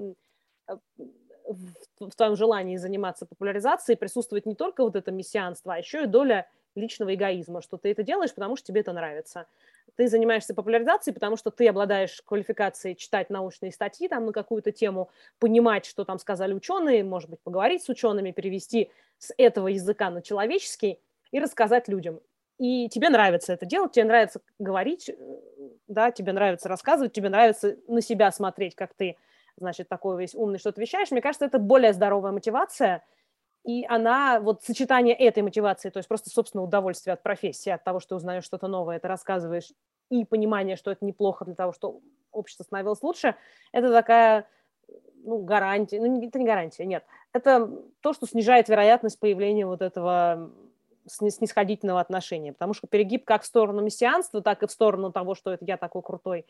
в 1.99 2.15
твоем 2.15 2.35
желании 2.35 2.77
заниматься 2.77 3.25
популяризацией 3.25 3.97
присутствует 3.97 4.45
не 4.45 4.55
только 4.55 4.83
вот 4.83 4.95
это 4.95 5.11
мессианство, 5.11 5.73
а 5.73 5.77
еще 5.77 6.03
и 6.03 6.07
доля 6.07 6.47
личного 6.75 7.13
эгоизма, 7.13 7.61
что 7.61 7.77
ты 7.77 7.91
это 7.91 8.03
делаешь, 8.03 8.33
потому 8.33 8.55
что 8.55 8.67
тебе 8.67 8.81
это 8.81 8.93
нравится. 8.93 9.47
Ты 9.95 10.07
занимаешься 10.07 10.53
популяризацией, 10.53 11.13
потому 11.13 11.35
что 11.35 11.51
ты 11.51 11.67
обладаешь 11.67 12.21
квалификацией 12.21 12.95
читать 12.95 13.29
научные 13.29 13.71
статьи 13.71 14.07
там 14.07 14.25
на 14.25 14.31
какую-то 14.31 14.71
тему, 14.71 15.09
понимать, 15.39 15.85
что 15.85 16.05
там 16.05 16.17
сказали 16.17 16.53
ученые, 16.53 17.03
может 17.03 17.29
быть, 17.29 17.41
поговорить 17.41 17.83
с 17.83 17.89
учеными, 17.89 18.31
перевести 18.31 18.89
с 19.17 19.33
этого 19.37 19.67
языка 19.67 20.09
на 20.09 20.21
человеческий 20.21 20.99
и 21.31 21.39
рассказать 21.39 21.87
людям. 21.87 22.21
И 22.57 22.87
тебе 22.89 23.09
нравится 23.09 23.53
это 23.53 23.65
делать, 23.65 23.91
тебе 23.91 24.05
нравится 24.05 24.39
говорить, 24.59 25.09
э, 25.09 25.15
да, 25.87 26.11
тебе 26.11 26.31
нравится 26.31 26.69
рассказывать, 26.69 27.11
тебе 27.11 27.29
нравится 27.29 27.75
на 27.87 28.01
себя 28.01 28.31
смотреть, 28.31 28.75
как 28.75 28.93
ты 28.93 29.17
значит, 29.61 29.87
такой 29.87 30.19
весь 30.19 30.35
умный, 30.35 30.59
что 30.59 30.71
ты 30.71 30.81
вещаешь, 30.81 31.11
мне 31.11 31.21
кажется, 31.21 31.45
это 31.45 31.59
более 31.59 31.93
здоровая 31.93 32.31
мотивация, 32.31 33.03
и 33.63 33.85
она, 33.87 34.39
вот 34.39 34.63
сочетание 34.63 35.15
этой 35.15 35.43
мотивации, 35.43 35.89
то 35.89 35.97
есть 35.97 36.09
просто, 36.09 36.29
собственно, 36.29 36.63
удовольствие 36.63 37.13
от 37.13 37.23
профессии, 37.23 37.69
от 37.69 37.83
того, 37.83 37.99
что 37.99 38.15
узнаешь 38.15 38.43
что-то 38.43 38.67
новое, 38.67 38.97
это 38.97 39.07
рассказываешь, 39.07 39.71
и 40.09 40.25
понимание, 40.25 40.75
что 40.75 40.91
это 40.91 41.05
неплохо 41.05 41.45
для 41.45 41.55
того, 41.55 41.71
что 41.71 42.01
общество 42.31 42.63
становилось 42.63 43.03
лучше, 43.03 43.35
это 43.71 43.91
такая, 43.91 44.47
ну, 45.23 45.37
гарантия, 45.43 46.01
ну, 46.01 46.21
это 46.27 46.39
не 46.39 46.45
гарантия, 46.45 46.85
нет, 46.85 47.05
это 47.33 47.71
то, 48.01 48.13
что 48.13 48.25
снижает 48.27 48.67
вероятность 48.67 49.19
появления 49.19 49.65
вот 49.67 49.81
этого 49.81 50.51
снисходительного 51.07 51.99
отношения, 51.99 52.53
потому 52.53 52.73
что 52.73 52.87
перегиб 52.87 53.25
как 53.25 53.43
в 53.43 53.45
сторону 53.45 53.81
мессианства, 53.81 54.41
так 54.41 54.63
и 54.63 54.67
в 54.67 54.71
сторону 54.71 55.11
того, 55.11 55.35
что 55.35 55.53
это 55.53 55.65
я 55.65 55.77
такой 55.77 56.01
крутой 56.01 56.45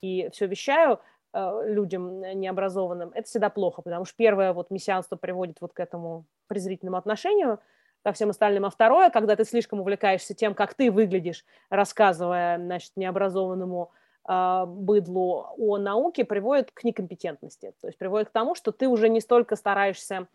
и 0.00 0.28
все 0.32 0.46
вещаю– 0.46 1.00
людям 1.34 2.20
необразованным, 2.20 3.10
это 3.14 3.26
всегда 3.26 3.48
плохо, 3.48 3.82
потому 3.82 4.04
что 4.04 4.14
первое, 4.16 4.52
вот 4.52 4.70
мессианство 4.70 5.16
приводит 5.16 5.60
вот 5.60 5.72
к 5.72 5.80
этому 5.80 6.26
презрительному 6.46 6.98
отношению 6.98 7.58
ко 8.04 8.12
всем 8.12 8.30
остальным, 8.30 8.64
а 8.64 8.70
второе, 8.70 9.10
когда 9.10 9.36
ты 9.36 9.44
слишком 9.44 9.80
увлекаешься 9.80 10.34
тем, 10.34 10.54
как 10.54 10.74
ты 10.74 10.90
выглядишь, 10.90 11.44
рассказывая, 11.70 12.58
значит, 12.58 12.92
необразованному 12.96 13.92
э, 14.28 14.64
быдлу 14.66 15.54
о 15.56 15.78
науке, 15.78 16.24
приводит 16.24 16.72
к 16.72 16.84
некомпетентности, 16.84 17.72
то 17.80 17.86
есть 17.86 17.98
приводит 17.98 18.28
к 18.28 18.32
тому, 18.32 18.54
что 18.54 18.72
ты 18.72 18.88
уже 18.88 19.08
не 19.08 19.20
столько 19.20 19.56
стараешься 19.56 20.26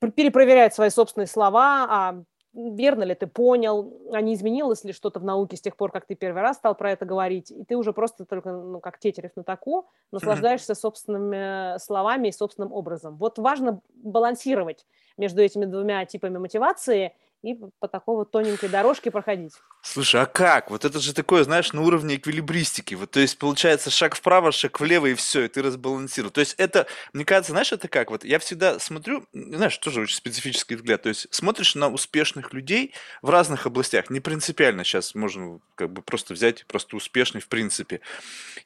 перепроверять 0.00 0.74
свои 0.74 0.90
собственные 0.90 1.28
слова, 1.28 1.86
а 1.88 2.22
верно 2.54 3.04
ли 3.04 3.14
ты 3.14 3.26
понял, 3.26 3.92
а 4.12 4.20
не 4.20 4.34
изменилось 4.34 4.84
ли 4.84 4.92
что-то 4.92 5.20
в 5.20 5.24
науке 5.24 5.56
с 5.56 5.60
тех 5.60 5.76
пор, 5.76 5.90
как 5.90 6.06
ты 6.06 6.14
первый 6.14 6.42
раз 6.42 6.56
стал 6.56 6.74
про 6.74 6.92
это 6.92 7.04
говорить, 7.04 7.50
и 7.50 7.64
ты 7.64 7.76
уже 7.76 7.92
просто 7.92 8.24
только, 8.24 8.52
ну, 8.52 8.80
как 8.80 8.98
тетерев 8.98 9.32
на 9.36 9.42
таку, 9.42 9.88
наслаждаешься 10.10 10.74
собственными 10.74 11.78
словами 11.78 12.28
и 12.28 12.32
собственным 12.32 12.72
образом. 12.72 13.16
Вот 13.16 13.38
важно 13.38 13.80
балансировать 13.94 14.86
между 15.16 15.42
этими 15.42 15.64
двумя 15.64 16.04
типами 16.04 16.38
мотивации 16.38 17.14
и 17.42 17.54
по 17.80 17.88
такой 17.88 18.16
вот 18.16 18.30
тоненькой 18.30 18.68
дорожке 18.68 19.10
проходить. 19.10 19.52
Слушай, 19.82 20.22
а 20.22 20.26
как? 20.26 20.70
Вот 20.70 20.84
это 20.84 21.00
же 21.00 21.12
такое, 21.12 21.42
знаешь, 21.42 21.72
на 21.72 21.82
уровне 21.82 22.16
эквилибристики. 22.16 22.94
Вот, 22.94 23.10
то 23.10 23.20
есть, 23.20 23.36
получается, 23.38 23.90
шаг 23.90 24.14
вправо, 24.14 24.52
шаг 24.52 24.78
влево, 24.78 25.06
и 25.06 25.14
все, 25.14 25.42
и 25.42 25.48
ты 25.48 25.60
разбалансировал. 25.60 26.30
То 26.30 26.40
есть, 26.40 26.54
это, 26.56 26.86
мне 27.12 27.24
кажется, 27.24 27.52
знаешь, 27.52 27.72
это 27.72 27.88
как? 27.88 28.10
Вот 28.10 28.24
я 28.24 28.38
всегда 28.38 28.78
смотрю, 28.78 29.26
знаешь, 29.32 29.76
тоже 29.78 30.02
очень 30.02 30.16
специфический 30.16 30.76
взгляд. 30.76 31.02
То 31.02 31.08
есть, 31.08 31.26
смотришь 31.34 31.74
на 31.74 31.88
успешных 31.88 32.52
людей 32.52 32.94
в 33.22 33.30
разных 33.30 33.66
областях. 33.66 34.08
Не 34.08 34.20
принципиально 34.20 34.84
сейчас 34.84 35.14
можно 35.14 35.58
как 35.74 35.92
бы 35.92 36.02
просто 36.02 36.34
взять, 36.34 36.64
просто 36.66 36.96
успешный 36.96 37.40
в 37.40 37.48
принципе. 37.48 38.00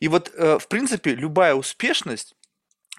И 0.01 0.09
вот, 0.09 0.31
э, 0.35 0.59
в 0.59 0.69
принципе, 0.69 1.15
любая 1.15 1.55
успешность, 1.55 2.37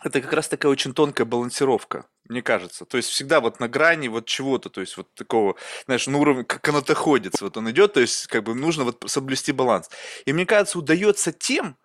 это 0.04 0.22
как 0.22 0.34
раз 0.34 0.48
такая 0.48 0.72
очень 0.72 0.94
тонкая 0.94 1.26
балансировка, 1.26 2.06
мне 2.30 2.42
кажется. 2.42 2.86
То 2.86 2.98
есть 2.98 3.10
всегда 3.10 3.42
вот 3.42 3.60
на 3.60 3.68
грани 3.68 4.08
вот 4.08 4.28
чего-то, 4.28 4.70
то 4.70 4.82
есть 4.82 4.96
вот 4.98 5.14
такого, 5.16 5.56
знаешь, 5.86 6.08
на 6.08 6.18
уровне 6.18 6.44
канатоходец 6.44 7.42
вот 7.42 7.58
он 7.58 7.70
идет, 7.72 7.94
то 7.94 8.00
есть 8.00 8.28
как 8.28 8.44
бы 8.44 8.54
нужно 8.54 8.84
вот 8.84 9.04
соблюсти 9.08 9.52
баланс. 9.52 9.90
И 10.26 10.34
мне 10.34 10.46
кажется, 10.46 10.78
удается 10.78 11.32
тем, 11.32 11.78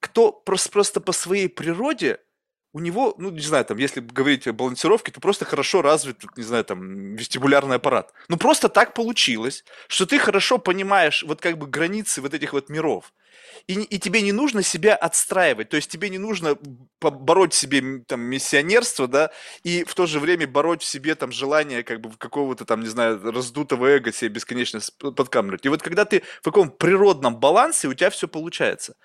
кто 0.00 0.32
просто, 0.32 0.70
просто 0.70 1.00
по 1.00 1.12
своей 1.12 1.48
природе 1.48 2.20
у 2.74 2.80
него, 2.80 3.14
ну, 3.18 3.30
не 3.30 3.40
знаю, 3.40 3.64
там, 3.64 3.78
если 3.78 4.00
говорить 4.00 4.48
о 4.48 4.52
балансировке, 4.52 5.12
то 5.12 5.20
просто 5.20 5.44
хорошо 5.44 5.80
развит, 5.80 6.24
не 6.36 6.42
знаю, 6.42 6.64
там, 6.64 7.14
вестибулярный 7.14 7.76
аппарат. 7.76 8.12
Ну, 8.28 8.36
просто 8.36 8.68
так 8.68 8.94
получилось, 8.94 9.64
что 9.86 10.06
ты 10.06 10.18
хорошо 10.18 10.58
понимаешь 10.58 11.22
вот 11.22 11.40
как 11.40 11.56
бы 11.56 11.68
границы 11.68 12.20
вот 12.20 12.34
этих 12.34 12.52
вот 12.52 12.68
миров. 12.68 13.12
И, 13.68 13.74
и 13.74 13.98
тебе 13.98 14.22
не 14.22 14.32
нужно 14.32 14.62
себя 14.62 14.96
отстраивать, 14.96 15.68
то 15.68 15.76
есть 15.76 15.88
тебе 15.88 16.08
не 16.08 16.18
нужно 16.18 16.58
побороть 16.98 17.52
в 17.52 17.56
себе 17.56 18.02
там 18.06 18.20
миссионерство, 18.20 19.06
да, 19.06 19.30
и 19.62 19.84
в 19.84 19.94
то 19.94 20.06
же 20.06 20.18
время 20.18 20.48
бороть 20.48 20.82
в 20.82 20.84
себе 20.84 21.14
там 21.14 21.30
желание 21.30 21.84
как 21.84 22.00
бы 22.00 22.10
какого-то 22.16 22.64
там, 22.64 22.80
не 22.80 22.88
знаю, 22.88 23.20
раздутого 23.22 23.86
эго 23.86 24.12
себе 24.12 24.30
бесконечно 24.30 24.80
подкамливать. 24.98 25.64
И 25.64 25.68
вот 25.68 25.82
когда 25.82 26.04
ты 26.04 26.22
в 26.40 26.44
каком 26.44 26.70
природном 26.70 27.36
балансе, 27.36 27.88
у 27.88 27.94
тебя 27.94 28.10
все 28.10 28.26
получается. 28.26 28.96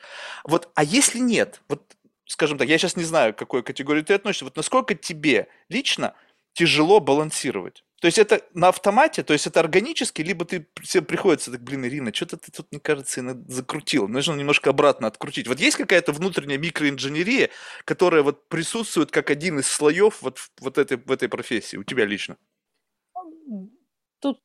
Вот, 0.43 0.69
а 0.73 0.83
если 0.83 1.19
нет, 1.19 1.61
вот 1.69 1.83
скажем 2.29 2.57
так, 2.57 2.67
я 2.67 2.77
сейчас 2.77 2.95
не 2.95 3.03
знаю, 3.03 3.33
к 3.33 3.37
какой 3.37 3.63
категории 3.63 4.03
ты 4.03 4.13
относишься, 4.13 4.45
вот 4.45 4.55
насколько 4.55 4.93
тебе 4.93 5.47
лично 5.67 6.13
тяжело 6.53 6.99
балансировать? 6.99 7.83
То 8.01 8.05
есть 8.05 8.17
это 8.17 8.41
на 8.53 8.69
автомате, 8.69 9.23
то 9.23 9.33
есть 9.33 9.45
это 9.47 9.59
органически, 9.59 10.21
либо 10.21 10.45
ты 10.45 10.65
тебе 10.83 11.03
приходится 11.03 11.51
так, 11.51 11.61
блин, 11.61 11.85
Ирина, 11.85 12.13
что-то 12.13 12.37
ты 12.37 12.51
тут, 12.51 12.67
мне 12.71 12.79
кажется, 12.79 13.21
закрутил. 13.47 14.07
Нужно 14.07 14.35
немножко 14.35 14.69
обратно 14.69 15.07
открутить. 15.07 15.47
Вот 15.47 15.59
есть 15.59 15.75
какая-то 15.75 16.13
внутренняя 16.13 16.57
микроинженерия, 16.57 17.49
которая 17.83 18.21
вот 18.21 18.47
присутствует 18.47 19.11
как 19.11 19.31
один 19.31 19.59
из 19.59 19.67
слоев 19.67 20.21
вот, 20.21 20.39
вот 20.61 20.77
этой, 20.77 20.97
в 20.97 21.11
этой 21.11 21.27
профессии, 21.27 21.75
у 21.75 21.83
тебя 21.83 22.05
лично? 22.05 22.37
Тут 24.21 24.39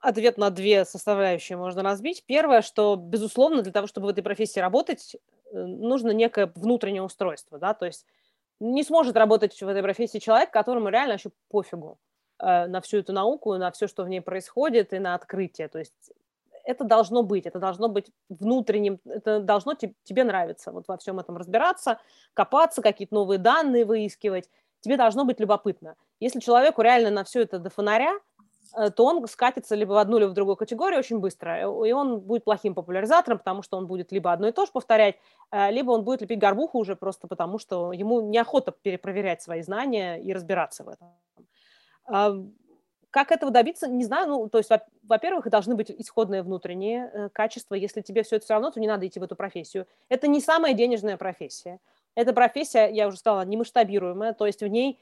ответ 0.00 0.36
на 0.36 0.50
две 0.50 0.84
составляющие 0.84 1.56
можно 1.56 1.82
разбить. 1.82 2.24
Первое, 2.26 2.60
что, 2.60 2.96
безусловно, 2.96 3.62
для 3.62 3.72
того, 3.72 3.86
чтобы 3.86 4.08
в 4.08 4.10
этой 4.10 4.22
профессии 4.22 4.60
работать, 4.60 5.16
нужно 5.54 6.10
некое 6.10 6.50
внутреннее 6.54 7.02
устройство, 7.02 7.58
да, 7.58 7.74
то 7.74 7.86
есть 7.86 8.06
не 8.60 8.82
сможет 8.84 9.16
работать 9.16 9.60
в 9.60 9.68
этой 9.68 9.82
профессии 9.82 10.18
человек, 10.18 10.50
которому 10.50 10.88
реально 10.88 11.14
еще 11.14 11.30
пофигу 11.50 11.98
э, 12.38 12.66
на 12.66 12.80
всю 12.80 12.98
эту 12.98 13.12
науку, 13.12 13.54
на 13.56 13.70
все, 13.70 13.86
что 13.86 14.04
в 14.04 14.08
ней 14.08 14.20
происходит, 14.20 14.92
и 14.92 14.98
на 14.98 15.14
открытие. 15.14 15.68
То 15.68 15.78
есть 15.78 16.12
это 16.64 16.84
должно 16.84 17.22
быть, 17.22 17.46
это 17.46 17.58
должно 17.58 17.88
быть 17.88 18.10
внутренним, 18.28 19.00
это 19.04 19.40
должно 19.40 19.74
тебе 19.74 20.24
нравиться, 20.24 20.72
вот 20.72 20.88
во 20.88 20.96
всем 20.96 21.18
этом 21.18 21.36
разбираться, 21.36 21.98
копаться, 22.32 22.80
какие-то 22.80 23.14
новые 23.14 23.38
данные 23.38 23.84
выискивать. 23.84 24.48
Тебе 24.80 24.96
должно 24.96 25.24
быть 25.24 25.40
любопытно. 25.40 25.96
Если 26.20 26.40
человеку 26.40 26.82
реально 26.82 27.10
на 27.10 27.24
все 27.24 27.42
это 27.42 27.58
до 27.58 27.70
фонаря, 27.70 28.18
Э, 28.33 28.33
то 28.90 29.04
он 29.04 29.26
скатится 29.28 29.74
либо 29.74 29.92
в 29.92 29.96
одну, 29.96 30.18
либо 30.18 30.30
в 30.30 30.34
другую 30.34 30.56
категорию 30.56 30.98
очень 30.98 31.18
быстро, 31.18 31.50
э, 31.50 31.88
и 31.88 31.92
он 31.92 32.20
будет 32.20 32.44
плохим 32.44 32.74
популяризатором, 32.74 33.38
потому 33.38 33.62
что 33.62 33.76
он 33.76 33.86
будет 33.86 34.12
либо 34.12 34.32
одно 34.32 34.48
и 34.48 34.52
то 34.52 34.66
же 34.66 34.72
повторять, 34.72 35.16
э, 35.52 35.70
либо 35.70 35.92
он 35.92 36.04
будет 36.04 36.22
лепить 36.22 36.38
горбуху 36.38 36.78
уже 36.78 36.96
просто 36.96 37.28
потому, 37.28 37.58
что 37.58 37.92
ему 37.92 38.20
неохота 38.20 38.72
перепроверять 38.72 39.42
свои 39.42 39.62
знания 39.62 40.16
и 40.16 40.32
разбираться 40.32 40.84
в 40.84 40.88
этом. 40.88 41.12
А, 42.06 42.34
как 43.10 43.30
этого 43.30 43.52
добиться, 43.52 43.86
не 43.86 44.04
знаю. 44.04 44.28
Ну, 44.28 44.48
то 44.48 44.58
есть, 44.58 44.70
во-первых, 45.04 45.48
должны 45.48 45.76
быть 45.76 45.90
исходные 45.90 46.42
внутренние 46.42 47.30
качества. 47.32 47.76
Если 47.76 48.00
тебе 48.00 48.24
все 48.24 48.36
это 48.36 48.44
все 48.44 48.54
равно, 48.54 48.72
то 48.72 48.80
не 48.80 48.88
надо 48.88 49.06
идти 49.06 49.20
в 49.20 49.22
эту 49.22 49.36
профессию. 49.36 49.86
Это 50.08 50.26
не 50.26 50.40
самая 50.40 50.74
денежная 50.74 51.16
профессия. 51.16 51.78
Эта 52.16 52.32
профессия, 52.32 52.88
я 52.88 53.06
уже 53.06 53.16
сказала, 53.16 53.42
не 53.44 53.56
масштабируемая, 53.56 54.32
то 54.32 54.46
есть 54.46 54.62
в 54.62 54.66
ней 54.66 55.00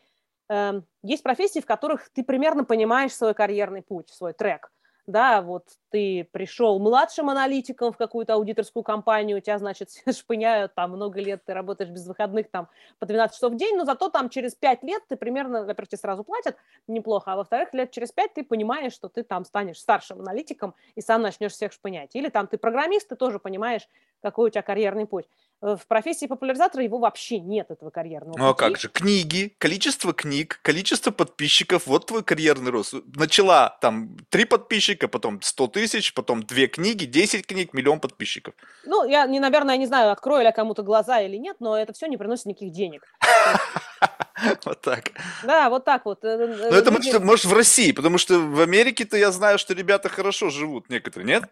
есть 1.03 1.23
профессии, 1.23 1.61
в 1.61 1.67
которых 1.67 2.09
ты 2.11 2.23
примерно 2.25 2.65
понимаешь 2.65 3.15
свой 3.15 3.35
карьерный 3.35 3.83
путь, 3.83 4.11
свой 4.11 4.33
трек. 4.33 4.71
Да, 5.09 5.43
вот 5.43 5.65
ты 5.91 6.29
пришел 6.33 6.79
младшим 6.79 7.29
аналитиком 7.29 7.93
в 7.93 7.97
какую-то 7.97 8.35
аудиторскую 8.35 8.85
компанию, 8.85 9.39
у 9.39 9.41
тебя, 9.41 9.59
значит, 9.59 9.89
шпыняют, 10.17 10.77
там 10.77 10.93
много 10.93 11.21
лет 11.21 11.45
ты 11.45 11.55
работаешь 11.55 11.91
без 11.91 12.07
выходных, 12.07 12.49
там 12.53 12.69
по 13.01 13.07
12 13.07 13.35
часов 13.35 13.53
в 13.53 13.57
день, 13.57 13.77
но 13.77 13.85
зато 13.85 14.11
там 14.11 14.29
через 14.29 14.55
5 14.55 14.85
лет 14.85 15.03
ты 15.09 15.17
примерно, 15.17 15.65
во-первых, 15.65 15.89
тебе 15.89 15.99
сразу 15.99 16.23
платят 16.23 16.57
неплохо, 16.87 17.33
а 17.33 17.37
во-вторых, 17.37 17.75
лет 17.75 17.91
через 17.91 18.13
5 18.13 18.35
ты 18.35 18.45
понимаешь, 18.45 18.93
что 18.93 19.09
ты 19.09 19.25
там 19.25 19.45
станешь 19.45 19.81
старшим 19.81 20.21
аналитиком 20.21 20.77
и 20.95 21.01
сам 21.01 21.23
начнешь 21.23 21.53
всех 21.53 21.73
шпынять. 21.73 22.15
Или 22.15 22.29
там 22.29 22.47
ты 22.47 22.57
программист, 22.57 23.09
ты 23.09 23.17
тоже 23.17 23.41
понимаешь, 23.41 23.89
какой 24.23 24.49
у 24.49 24.51
тебя 24.51 24.63
карьерный 24.63 25.07
путь. 25.07 25.29
Э, 25.63 25.77
в 25.77 25.87
профессии 25.87 26.27
популяризатора 26.27 26.83
его 26.83 26.99
вообще 26.99 27.39
нет, 27.39 27.71
этого 27.71 27.91
карьерного 27.91 28.37
Ну 28.37 28.49
а 28.49 28.55
как 28.55 28.79
же? 28.79 28.89
Книги, 28.89 29.55
количество 29.59 30.13
книг, 30.13 30.59
количество 30.63 31.13
подписчиков, 31.13 31.87
вот 31.87 32.07
твой 32.07 32.25
карьерный 32.25 32.73
рост. 32.73 32.95
Начала 33.15 33.79
там 33.81 34.17
три 34.29 34.45
подписчика, 34.45 35.07
потом 35.07 35.41
100 35.41 35.69
тысяч, 35.69 36.15
потом 36.15 36.43
две 36.43 36.67
книги, 36.67 37.05
10 37.05 37.47
книг, 37.47 37.73
миллион 37.75 38.01
подписчиков. 38.01 38.55
Ну, 38.85 39.09
я, 39.09 39.27
не, 39.27 39.39
наверное, 39.39 39.77
не 39.77 39.87
знаю, 39.87 40.11
открою 40.11 40.41
ли 40.41 40.47
я 40.47 40.53
кому-то 40.53 40.83
глаза 40.83 41.21
или 41.21 41.37
нет, 41.37 41.57
но 41.61 41.79
это 41.79 41.93
все 41.93 42.07
не 42.07 42.17
приносит 42.17 42.47
никаких 42.47 42.73
денег. 42.73 43.07
Вот 44.65 44.81
так. 44.81 45.13
Да, 45.45 45.71
вот 45.71 45.85
так 45.85 46.05
вот. 46.05 46.25
Э, 46.25 46.37
ну, 46.37 46.77
это 46.77 47.21
может 47.21 47.45
в 47.45 47.53
России, 47.53 47.93
потому 47.93 48.19
что 48.19 48.41
в 48.41 48.61
Америке-то 48.61 49.17
я 49.17 49.31
знаю, 49.31 49.57
что 49.57 49.73
ребята 49.73 50.09
хорошо 50.09 50.51
живут 50.51 50.91
некоторые, 50.91 51.29
нет? 51.29 51.45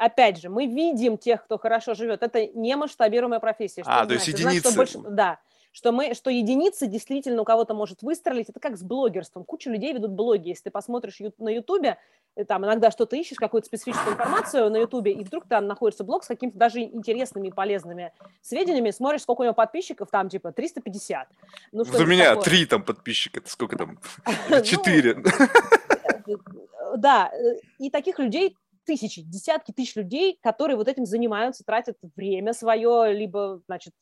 Опять 0.00 0.40
же, 0.40 0.48
мы 0.48 0.66
видим 0.66 1.18
тех, 1.18 1.44
кто 1.44 1.58
хорошо 1.58 1.94
живет. 1.94 2.22
Это 2.22 2.46
не 2.46 2.74
масштабируемая 2.74 3.38
профессия. 3.38 3.82
Что 3.82 4.00
а, 4.00 4.06
то 4.06 4.14
есть 4.14 4.26
единицы. 4.26 4.70
Значит, 4.70 4.76
больше, 4.76 4.98
да, 5.10 5.38
что, 5.72 5.92
мы, 5.92 6.14
что 6.14 6.30
единицы 6.30 6.86
действительно 6.86 7.42
у 7.42 7.44
кого-то 7.44 7.74
может 7.74 8.02
выстрелить. 8.02 8.48
Это 8.48 8.58
как 8.60 8.78
с 8.78 8.82
блогерством. 8.82 9.44
Куча 9.44 9.70
людей 9.70 9.92
ведут 9.92 10.12
блоги. 10.12 10.48
Если 10.48 10.64
ты 10.64 10.70
посмотришь 10.70 11.18
на 11.36 11.50
Ютубе, 11.50 11.98
э, 12.34 12.46
там 12.46 12.64
иногда 12.64 12.90
что-то 12.90 13.14
ищешь, 13.14 13.36
какую-то 13.36 13.66
специфическую 13.66 14.14
информацию 14.14 14.70
на 14.70 14.78
Ютубе, 14.78 15.12
и 15.12 15.22
вдруг 15.22 15.46
там 15.46 15.66
находится 15.66 16.02
блог 16.02 16.24
с 16.24 16.28
какими-то 16.28 16.56
даже 16.56 16.80
интересными 16.80 17.48
и 17.48 17.52
полезными 17.52 18.14
сведениями, 18.40 18.92
смотришь, 18.92 19.20
сколько 19.20 19.42
у 19.42 19.44
него 19.44 19.54
подписчиков, 19.54 20.08
там 20.10 20.30
типа 20.30 20.52
350. 20.52 21.28
Ну, 21.72 21.84
что 21.84 22.04
у 22.04 22.06
меня 22.06 22.30
такое? 22.30 22.44
три 22.44 22.64
там 22.64 22.82
подписчика, 22.82 23.40
это 23.40 23.50
сколько 23.50 23.76
там? 23.76 23.98
Ну, 24.48 24.62
четыре. 24.62 25.22
Э, 26.26 26.96
да, 26.96 27.30
и 27.78 27.90
таких 27.90 28.18
людей 28.18 28.56
тысячи, 28.90 29.22
десятки 29.22 29.70
тысяч 29.70 29.94
людей, 29.94 30.36
которые 30.42 30.76
вот 30.76 30.88
этим 30.88 31.06
занимаются, 31.06 31.62
тратят 31.64 31.96
время 32.16 32.52
свое, 32.52 33.12
либо, 33.12 33.62
значит, 33.66 33.94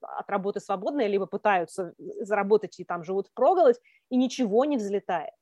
от 0.00 0.30
работы 0.30 0.60
свободное, 0.60 1.08
либо 1.08 1.26
пытаются 1.26 1.94
заработать 2.20 2.78
и 2.78 2.84
там 2.84 3.02
живут 3.02 3.26
в 3.26 3.32
проголодь, 3.34 3.80
и 4.08 4.16
ничего 4.16 4.64
не 4.64 4.76
взлетает. 4.76 5.32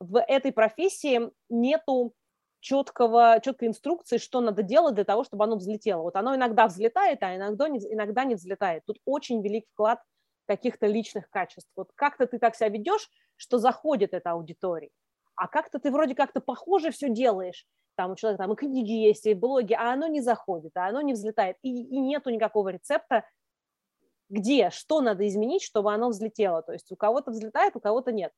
В 0.00 0.20
этой 0.20 0.50
профессии 0.50 1.30
нету 1.48 2.14
четкого, 2.58 3.40
четкой 3.44 3.68
инструкции, 3.68 4.18
что 4.18 4.40
надо 4.40 4.64
делать 4.64 4.96
для 4.96 5.04
того, 5.04 5.22
чтобы 5.22 5.44
оно 5.44 5.54
взлетело. 5.54 6.02
Вот 6.02 6.16
оно 6.16 6.34
иногда 6.34 6.66
взлетает, 6.66 7.22
а 7.22 7.36
иногда 7.36 7.68
не, 7.68 7.78
иногда 7.78 8.24
не 8.24 8.34
взлетает. 8.34 8.82
Тут 8.86 8.98
очень 9.04 9.40
велик 9.40 9.66
вклад 9.72 10.02
каких-то 10.48 10.88
личных 10.88 11.30
качеств. 11.30 11.70
Вот 11.76 11.90
как-то 11.94 12.26
ты 12.26 12.40
так 12.40 12.56
себя 12.56 12.70
ведешь, 12.70 13.08
что 13.36 13.58
заходит 13.58 14.14
эта 14.14 14.32
аудитория, 14.32 14.90
а 15.36 15.46
как-то 15.46 15.78
ты 15.78 15.92
вроде 15.92 16.16
как-то 16.16 16.40
похоже 16.40 16.90
все 16.90 17.08
делаешь, 17.08 17.64
там 17.98 18.12
у 18.12 18.16
человека 18.16 18.44
там 18.44 18.52
и 18.52 18.56
книги 18.56 18.92
есть, 18.92 19.26
и 19.26 19.34
блоги, 19.34 19.74
а 19.74 19.92
оно 19.92 20.06
не 20.06 20.20
заходит, 20.20 20.70
а 20.76 20.86
оно 20.86 21.00
не 21.00 21.14
взлетает, 21.14 21.56
и, 21.62 21.68
и 21.68 21.98
нету 21.98 22.30
никакого 22.30 22.68
рецепта, 22.68 23.24
где, 24.28 24.70
что 24.70 25.00
надо 25.00 25.26
изменить, 25.26 25.62
чтобы 25.62 25.92
оно 25.92 26.08
взлетело. 26.08 26.62
То 26.62 26.72
есть 26.72 26.92
у 26.92 26.96
кого-то 26.96 27.32
взлетает, 27.32 27.74
у 27.74 27.80
кого-то 27.80 28.12
нет. 28.12 28.32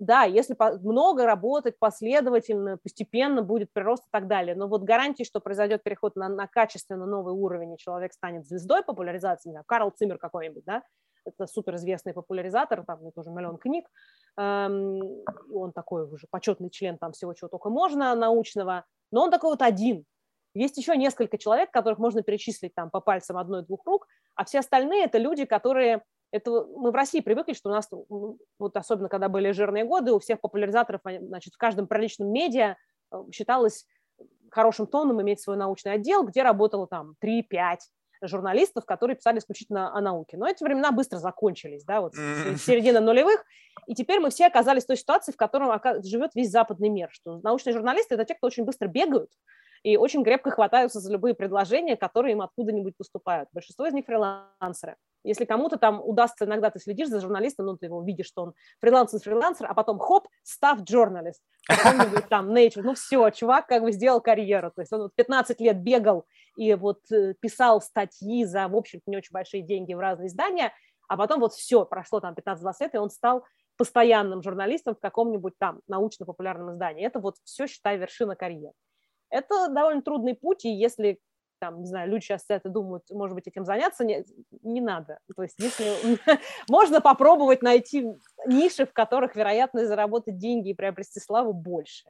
Да, 0.00 0.24
если 0.24 0.56
много 0.82 1.26
работать 1.26 1.78
последовательно, 1.78 2.76
постепенно 2.78 3.42
будет 3.42 3.72
прирост 3.72 4.04
и 4.04 4.10
так 4.10 4.26
далее, 4.26 4.56
но 4.56 4.66
вот 4.66 4.82
гарантии, 4.82 5.22
что 5.22 5.40
произойдет 5.40 5.84
переход 5.84 6.16
на, 6.16 6.28
на 6.28 6.48
качественно 6.48 7.06
новый 7.06 7.34
уровень, 7.34 7.74
и 7.74 7.78
человек 7.78 8.12
станет 8.12 8.46
звездой 8.46 8.82
популяризации, 8.82 9.50
не 9.50 9.62
Карл 9.64 9.90
Циммер 9.90 10.18
какой-нибудь, 10.18 10.64
да, 10.64 10.82
это 11.24 11.46
суперизвестный 11.46 12.14
популяризатор, 12.14 12.84
там 12.84 13.02
у 13.02 13.12
тоже 13.12 13.30
миллион 13.30 13.58
книг, 13.58 13.86
эм, 14.36 15.00
он 15.52 15.72
такой 15.72 16.04
уже 16.04 16.26
почетный 16.30 16.70
член 16.70 16.98
там 16.98 17.12
всего, 17.12 17.34
чего 17.34 17.48
только 17.48 17.70
можно 17.70 18.14
научного, 18.14 18.84
но 19.10 19.24
он 19.24 19.30
такой 19.30 19.50
вот 19.50 19.62
один. 19.62 20.04
Есть 20.54 20.76
еще 20.78 20.96
несколько 20.96 21.38
человек, 21.38 21.70
которых 21.70 21.98
можно 21.98 22.22
перечислить 22.22 22.74
там 22.74 22.90
по 22.90 23.00
пальцам 23.00 23.36
одной-двух 23.36 23.84
рук, 23.86 24.06
а 24.34 24.44
все 24.44 24.60
остальные 24.60 25.04
это 25.04 25.18
люди, 25.18 25.44
которые 25.44 26.02
это 26.30 26.50
мы 26.76 26.90
в 26.90 26.94
России 26.94 27.20
привыкли, 27.20 27.54
что 27.54 27.70
у 27.70 27.72
нас, 27.72 27.88
ну, 27.90 28.38
вот 28.58 28.76
особенно 28.76 29.08
когда 29.08 29.28
были 29.28 29.50
жирные 29.52 29.84
годы, 29.84 30.12
у 30.12 30.18
всех 30.18 30.40
популяризаторов, 30.40 31.00
значит, 31.04 31.54
в 31.54 31.58
каждом 31.58 31.86
приличном 31.86 32.30
медиа 32.30 32.76
э, 33.10 33.24
считалось 33.32 33.86
хорошим 34.50 34.86
тоном 34.86 35.22
иметь 35.22 35.40
свой 35.40 35.56
научный 35.56 35.92
отдел, 35.92 36.24
где 36.24 36.42
работало 36.42 36.86
там 36.86 37.14
3-5 37.24 37.78
журналистов, 38.22 38.84
которые 38.84 39.16
писали 39.16 39.38
исключительно 39.38 39.96
о 39.96 40.00
науке. 40.00 40.36
Но 40.36 40.48
эти 40.48 40.62
времена 40.62 40.92
быстро 40.92 41.18
закончились, 41.18 41.84
да, 41.84 42.00
вот 42.00 42.14
с 42.14 42.62
середины 42.64 43.00
нулевых, 43.00 43.44
и 43.86 43.94
теперь 43.94 44.20
мы 44.20 44.30
все 44.30 44.46
оказались 44.46 44.84
в 44.84 44.88
той 44.88 44.96
ситуации, 44.96 45.32
в 45.32 45.36
которой 45.36 45.68
живет 46.04 46.34
весь 46.34 46.50
западный 46.50 46.88
мир, 46.88 47.08
что 47.12 47.40
научные 47.42 47.72
журналисты– 47.72 48.14
это 48.16 48.24
те, 48.24 48.34
кто 48.34 48.46
очень 48.46 48.64
быстро 48.64 48.88
бегают, 48.88 49.30
и 49.82 49.96
очень 49.96 50.24
крепко 50.24 50.50
хватаются 50.50 51.00
за 51.00 51.12
любые 51.12 51.34
предложения, 51.34 51.96
которые 51.96 52.32
им 52.32 52.40
откуда-нибудь 52.40 52.96
поступают. 52.96 53.48
Большинство 53.52 53.86
из 53.86 53.94
них 53.94 54.06
фрилансеры. 54.06 54.96
Если 55.24 55.44
кому-то 55.44 55.76
там 55.78 56.00
удастся, 56.02 56.44
иногда 56.44 56.70
ты 56.70 56.78
следишь 56.78 57.08
за 57.08 57.20
журналистом, 57.20 57.66
ну, 57.66 57.76
ты 57.76 57.86
его 57.86 58.02
видишь, 58.02 58.26
что 58.26 58.42
он 58.42 58.54
фрилансер-фрилансер, 58.80 59.66
а 59.68 59.74
потом 59.74 59.98
хоп, 59.98 60.28
став 60.42 60.80
журналист, 60.88 61.42
там 62.30 62.50
Nature, 62.52 62.82
ну 62.82 62.94
все, 62.94 63.28
чувак 63.30 63.66
как 63.66 63.82
бы 63.82 63.92
сделал 63.92 64.20
карьеру, 64.20 64.70
то 64.74 64.82
есть 64.82 64.92
он 64.92 65.10
15 65.14 65.60
лет 65.60 65.82
бегал 65.82 66.24
и 66.56 66.72
вот 66.74 67.00
э, 67.12 67.34
писал 67.40 67.80
статьи 67.80 68.44
за, 68.44 68.68
в 68.68 68.76
общем 68.76 69.00
не 69.06 69.16
очень 69.16 69.32
большие 69.32 69.62
деньги 69.62 69.92
в 69.92 69.98
разные 69.98 70.28
издания, 70.28 70.72
а 71.08 71.16
потом 71.16 71.40
вот 71.40 71.52
все, 71.52 71.84
прошло 71.84 72.20
там 72.20 72.34
15-20 72.34 72.72
лет, 72.80 72.94
и 72.94 72.98
он 72.98 73.10
стал 73.10 73.44
постоянным 73.76 74.42
журналистом 74.42 74.94
в 74.94 75.00
каком-нибудь 75.00 75.54
там 75.58 75.80
научно-популярном 75.86 76.72
издании. 76.72 77.06
Это 77.06 77.20
вот 77.20 77.36
все, 77.44 77.66
считай, 77.66 77.96
вершина 77.96 78.34
карьеры. 78.34 78.74
Это 79.30 79.68
довольно 79.68 80.02
трудный 80.02 80.34
путь, 80.34 80.64
и 80.64 80.70
если 80.70 81.20
там, 81.60 81.80
не 81.80 81.86
знаю, 81.86 82.08
люди 82.08 82.24
сейчас 82.24 82.44
это 82.48 82.68
думают, 82.68 83.04
может 83.10 83.34
быть, 83.34 83.46
этим 83.46 83.64
заняться, 83.64 84.04
не, 84.04 84.24
не 84.62 84.80
надо. 84.80 85.18
То 85.34 85.42
есть 85.42 85.56
если 85.58 86.18
можно 86.68 87.00
попробовать 87.00 87.62
найти 87.62 88.06
ниши, 88.46 88.86
в 88.86 88.92
которых 88.92 89.34
вероятность 89.36 89.88
заработать 89.88 90.38
деньги 90.38 90.70
и 90.70 90.74
приобрести 90.74 91.20
славу 91.20 91.52
больше. 91.52 92.08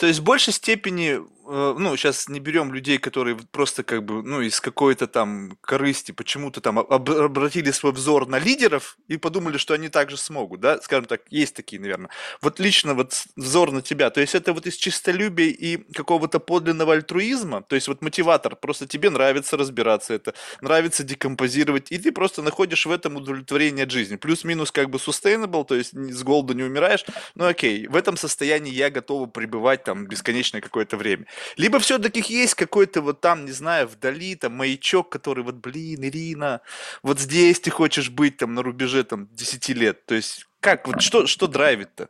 То 0.00 0.06
есть 0.06 0.20
в 0.20 0.22
большей 0.22 0.54
степени, 0.54 1.18
э, 1.18 1.74
ну, 1.78 1.94
сейчас 1.94 2.26
не 2.26 2.40
берем 2.40 2.72
людей, 2.72 2.96
которые 2.96 3.36
просто 3.36 3.82
как 3.82 4.02
бы, 4.02 4.22
ну, 4.22 4.40
из 4.40 4.58
какой-то 4.58 5.06
там 5.06 5.58
корысти 5.60 6.12
почему-то 6.12 6.62
там 6.62 6.78
об- 6.78 7.10
обратили 7.10 7.70
свой 7.70 7.92
взор 7.92 8.26
на 8.26 8.38
лидеров 8.38 8.96
и 9.08 9.18
подумали, 9.18 9.58
что 9.58 9.74
они 9.74 9.90
также 9.90 10.16
смогут, 10.16 10.60
да, 10.60 10.80
скажем 10.80 11.04
так, 11.04 11.20
есть 11.28 11.54
такие, 11.54 11.78
наверное. 11.82 12.08
Вот 12.40 12.60
лично 12.60 12.94
вот 12.94 13.12
взор 13.36 13.72
на 13.72 13.82
тебя, 13.82 14.08
то 14.08 14.22
есть 14.22 14.34
это 14.34 14.54
вот 14.54 14.66
из 14.66 14.76
чистолюбия 14.76 15.48
и 15.48 15.76
какого-то 15.92 16.40
подлинного 16.40 16.94
альтруизма, 16.94 17.60
то 17.60 17.74
есть 17.74 17.86
вот 17.86 18.00
мотиватор, 18.00 18.56
просто 18.56 18.86
тебе 18.86 19.10
нравится 19.10 19.58
разбираться 19.58 20.14
это, 20.14 20.32
нравится 20.62 21.04
декомпозировать, 21.04 21.92
и 21.92 21.98
ты 21.98 22.10
просто 22.10 22.40
находишь 22.40 22.86
в 22.86 22.90
этом 22.90 23.16
удовлетворение 23.16 23.84
от 23.84 23.90
жизни. 23.90 24.16
Плюс-минус 24.16 24.72
как 24.72 24.88
бы 24.88 24.96
sustainable, 24.96 25.66
то 25.66 25.74
есть 25.74 25.92
с 25.92 26.22
голоду 26.22 26.54
не 26.54 26.62
умираешь, 26.62 27.04
ну 27.34 27.44
окей, 27.44 27.86
в 27.86 27.96
этом 27.96 28.16
состоянии 28.16 28.72
я 28.72 28.88
готова 28.88 29.26
пребывать 29.26 29.89
там 29.90 30.06
бесконечное 30.06 30.60
какое-то 30.60 30.96
время. 30.96 31.26
Либо 31.56 31.80
все-таки 31.80 32.22
есть 32.32 32.54
какой-то 32.54 33.02
вот 33.02 33.20
там, 33.20 33.44
не 33.44 33.50
знаю, 33.50 33.88
вдали 33.88 34.36
там 34.36 34.52
маячок, 34.52 35.08
который 35.10 35.42
вот, 35.42 35.56
блин, 35.56 36.04
Ирина, 36.04 36.60
вот 37.02 37.18
здесь 37.18 37.58
ты 37.58 37.70
хочешь 37.70 38.08
быть 38.08 38.36
там 38.36 38.54
на 38.54 38.62
рубеже 38.62 39.02
там 39.02 39.26
10 39.32 39.68
лет. 39.70 40.06
То 40.06 40.14
есть 40.14 40.46
как, 40.60 40.86
вот 40.86 41.02
что, 41.02 41.26
что 41.26 41.48
драйвит-то? 41.48 42.08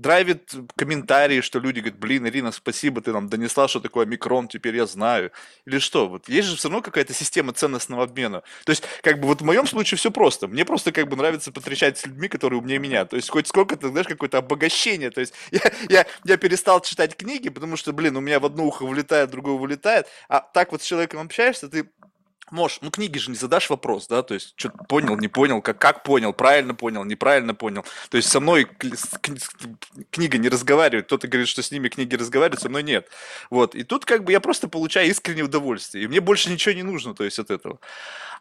Драйвит 0.00 0.50
комментарии, 0.76 1.40
что 1.40 1.58
люди 1.58 1.80
говорят, 1.80 1.98
блин, 1.98 2.26
Ирина, 2.26 2.52
спасибо, 2.52 3.00
ты 3.00 3.12
нам 3.12 3.28
донесла, 3.28 3.68
что 3.68 3.80
такое 3.80 4.06
микрон, 4.06 4.48
теперь 4.48 4.76
я 4.76 4.86
знаю. 4.86 5.30
Или 5.66 5.78
что? 5.78 6.08
Вот 6.08 6.28
есть 6.28 6.48
же 6.48 6.56
все 6.56 6.68
равно 6.68 6.82
какая-то 6.82 7.12
система 7.12 7.52
ценностного 7.52 8.04
обмена. 8.04 8.42
То 8.64 8.70
есть, 8.70 8.84
как 9.02 9.20
бы 9.20 9.26
вот 9.28 9.42
в 9.42 9.44
моем 9.44 9.66
случае 9.66 9.98
все 9.98 10.10
просто. 10.10 10.48
Мне 10.48 10.64
просто 10.64 10.92
как 10.92 11.08
бы 11.08 11.16
нравится 11.16 11.52
потрещать 11.52 11.98
с 11.98 12.06
людьми, 12.06 12.28
которые 12.28 12.60
умнее 12.60 12.78
меня. 12.78 13.04
То 13.04 13.16
есть, 13.16 13.28
хоть 13.28 13.46
сколько-то, 13.46 13.88
знаешь, 13.88 14.06
какое-то 14.06 14.38
обогащение. 14.38 15.10
То 15.10 15.20
есть, 15.20 15.34
я, 15.50 15.60
я, 15.88 16.06
я 16.24 16.36
перестал 16.36 16.80
читать 16.80 17.16
книги, 17.16 17.50
потому 17.50 17.76
что, 17.76 17.92
блин, 17.92 18.16
у 18.16 18.20
меня 18.20 18.40
в 18.40 18.46
одно 18.46 18.64
ухо 18.64 18.86
вылетает, 18.86 19.28
в 19.28 19.32
другое 19.32 19.56
вылетает. 19.56 20.06
А 20.28 20.40
так 20.40 20.72
вот 20.72 20.82
с 20.82 20.86
человеком 20.86 21.20
общаешься, 21.20 21.68
ты 21.68 21.90
Можешь, 22.50 22.78
ну 22.82 22.90
книги 22.90 23.18
же 23.18 23.30
не 23.30 23.36
задашь 23.36 23.70
вопрос, 23.70 24.06
да, 24.08 24.22
то 24.22 24.34
есть 24.34 24.54
что 24.56 24.70
понял, 24.88 25.16
не 25.16 25.28
понял, 25.28 25.62
как, 25.62 25.78
как 25.78 26.02
понял, 26.02 26.32
правильно 26.32 26.74
понял, 26.74 27.04
неправильно 27.04 27.54
понял. 27.54 27.84
То 28.10 28.16
есть 28.16 28.28
со 28.28 28.40
мной 28.40 28.68
книга 30.10 30.38
не 30.38 30.48
разговаривает, 30.48 31.06
кто-то 31.06 31.28
говорит, 31.28 31.48
что 31.48 31.62
с 31.62 31.70
ними 31.70 31.88
книги 31.88 32.14
разговаривают, 32.16 32.60
со 32.60 32.68
мной 32.68 32.82
нет. 32.82 33.08
Вот, 33.50 33.74
и 33.74 33.84
тут 33.84 34.04
как 34.04 34.24
бы 34.24 34.32
я 34.32 34.40
просто 34.40 34.68
получаю 34.68 35.08
искреннее 35.08 35.44
удовольствие, 35.44 36.04
и 36.04 36.08
мне 36.08 36.20
больше 36.20 36.50
ничего 36.50 36.74
не 36.74 36.82
нужно, 36.82 37.14
то 37.14 37.24
есть 37.24 37.38
от 37.38 37.50
этого. 37.50 37.78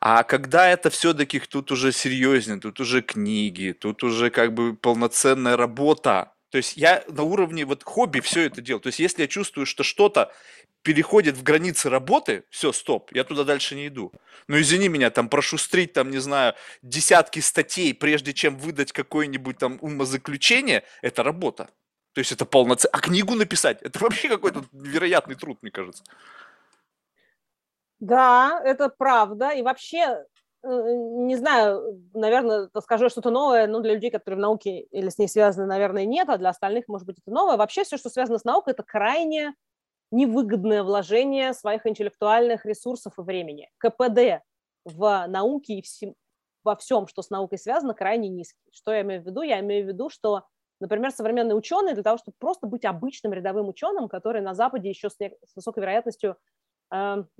А 0.01 0.23
когда 0.23 0.69
это 0.69 0.89
все-таки 0.89 1.39
тут 1.39 1.71
уже 1.71 1.91
серьезнее, 1.91 2.59
тут 2.59 2.79
уже 2.79 3.01
книги, 3.01 3.75
тут 3.79 4.03
уже 4.03 4.29
как 4.29 4.53
бы 4.53 4.75
полноценная 4.75 5.57
работа, 5.57 6.31
то 6.49 6.57
есть 6.57 6.77
я 6.77 7.03
на 7.07 7.23
уровне 7.23 7.65
вот 7.65 7.83
хобби 7.83 8.19
все 8.19 8.41
это 8.41 8.61
делаю. 8.61 8.81
То 8.81 8.87
есть 8.87 8.99
если 8.99 9.21
я 9.21 9.27
чувствую, 9.27 9.65
что 9.65 9.83
что-то 9.83 10.33
переходит 10.81 11.37
в 11.37 11.43
границы 11.43 11.89
работы, 11.89 12.43
все, 12.49 12.71
стоп, 12.71 13.11
я 13.13 13.23
туда 13.23 13.43
дальше 13.43 13.75
не 13.75 13.87
иду. 13.87 14.11
Ну, 14.47 14.59
извини 14.59 14.87
меня, 14.87 15.09
там 15.09 15.29
прошустрить, 15.29 15.93
там, 15.93 16.09
не 16.09 16.19
знаю, 16.19 16.55
десятки 16.81 17.39
статей, 17.39 17.93
прежде 17.93 18.33
чем 18.33 18.57
выдать 18.57 18.91
какое-нибудь 18.91 19.57
там 19.57 19.77
умозаключение, 19.81 20.83
это 21.01 21.23
работа. 21.23 21.69
То 22.13 22.19
есть 22.19 22.31
это 22.31 22.45
полноценно. 22.45 22.91
А 22.93 22.99
книгу 22.99 23.35
написать, 23.35 23.81
это 23.81 23.99
вообще 23.99 24.29
какой-то 24.29 24.65
невероятный 24.71 25.35
труд, 25.35 25.59
мне 25.61 25.71
кажется. 25.71 26.03
Да, 27.99 28.61
это 28.63 28.89
правда. 28.89 29.51
И 29.51 29.61
вообще, 29.61 30.25
не 30.63 31.35
знаю, 31.37 32.01
наверное, 32.13 32.69
скажу 32.81 33.09
что-то 33.09 33.29
новое, 33.31 33.67
но 33.67 33.79
для 33.79 33.93
людей, 33.93 34.11
которые 34.11 34.37
в 34.37 34.41
науке 34.41 34.81
или 34.81 35.09
с 35.09 35.17
ней 35.17 35.27
связаны, 35.27 35.65
наверное, 35.65 36.05
нет, 36.05 36.27
а 36.29 36.37
для 36.37 36.49
остальных, 36.49 36.87
может 36.87 37.07
быть, 37.07 37.19
это 37.19 37.31
новое. 37.31 37.57
Вообще 37.57 37.83
все, 37.83 37.97
что 37.97 38.09
связано 38.09 38.39
с 38.39 38.43
наукой, 38.43 38.73
это 38.73 38.83
крайне 38.83 39.53
невыгодное 40.11 40.83
вложение 40.83 41.53
своих 41.53 41.85
интеллектуальных 41.85 42.65
ресурсов 42.65 43.13
и 43.17 43.21
времени. 43.21 43.69
КПД 43.77 44.43
в 44.85 45.27
науке 45.27 45.75
и 45.75 45.81
всем, 45.81 46.15
во 46.63 46.75
всем, 46.75 47.07
что 47.07 47.21
с 47.21 47.29
наукой 47.29 47.57
связано, 47.57 47.93
крайне 47.93 48.27
низкий. 48.27 48.59
Что 48.73 48.91
я 48.91 49.01
имею 49.01 49.21
в 49.21 49.25
виду? 49.25 49.41
Я 49.41 49.59
имею 49.61 49.85
в 49.85 49.87
виду, 49.87 50.09
что, 50.09 50.43
например, 50.79 51.11
современные 51.11 51.55
ученые 51.55 51.93
для 51.93 52.03
того, 52.03 52.17
чтобы 52.17 52.35
просто 52.39 52.67
быть 52.67 52.85
обычным 52.85 53.33
рядовым 53.33 53.69
ученым, 53.69 54.09
который 54.09 54.41
на 54.41 54.53
Западе 54.53 54.89
еще 54.89 55.09
с, 55.09 55.15
с 55.15 55.55
высокой 55.55 55.81
вероятностью 55.81 56.37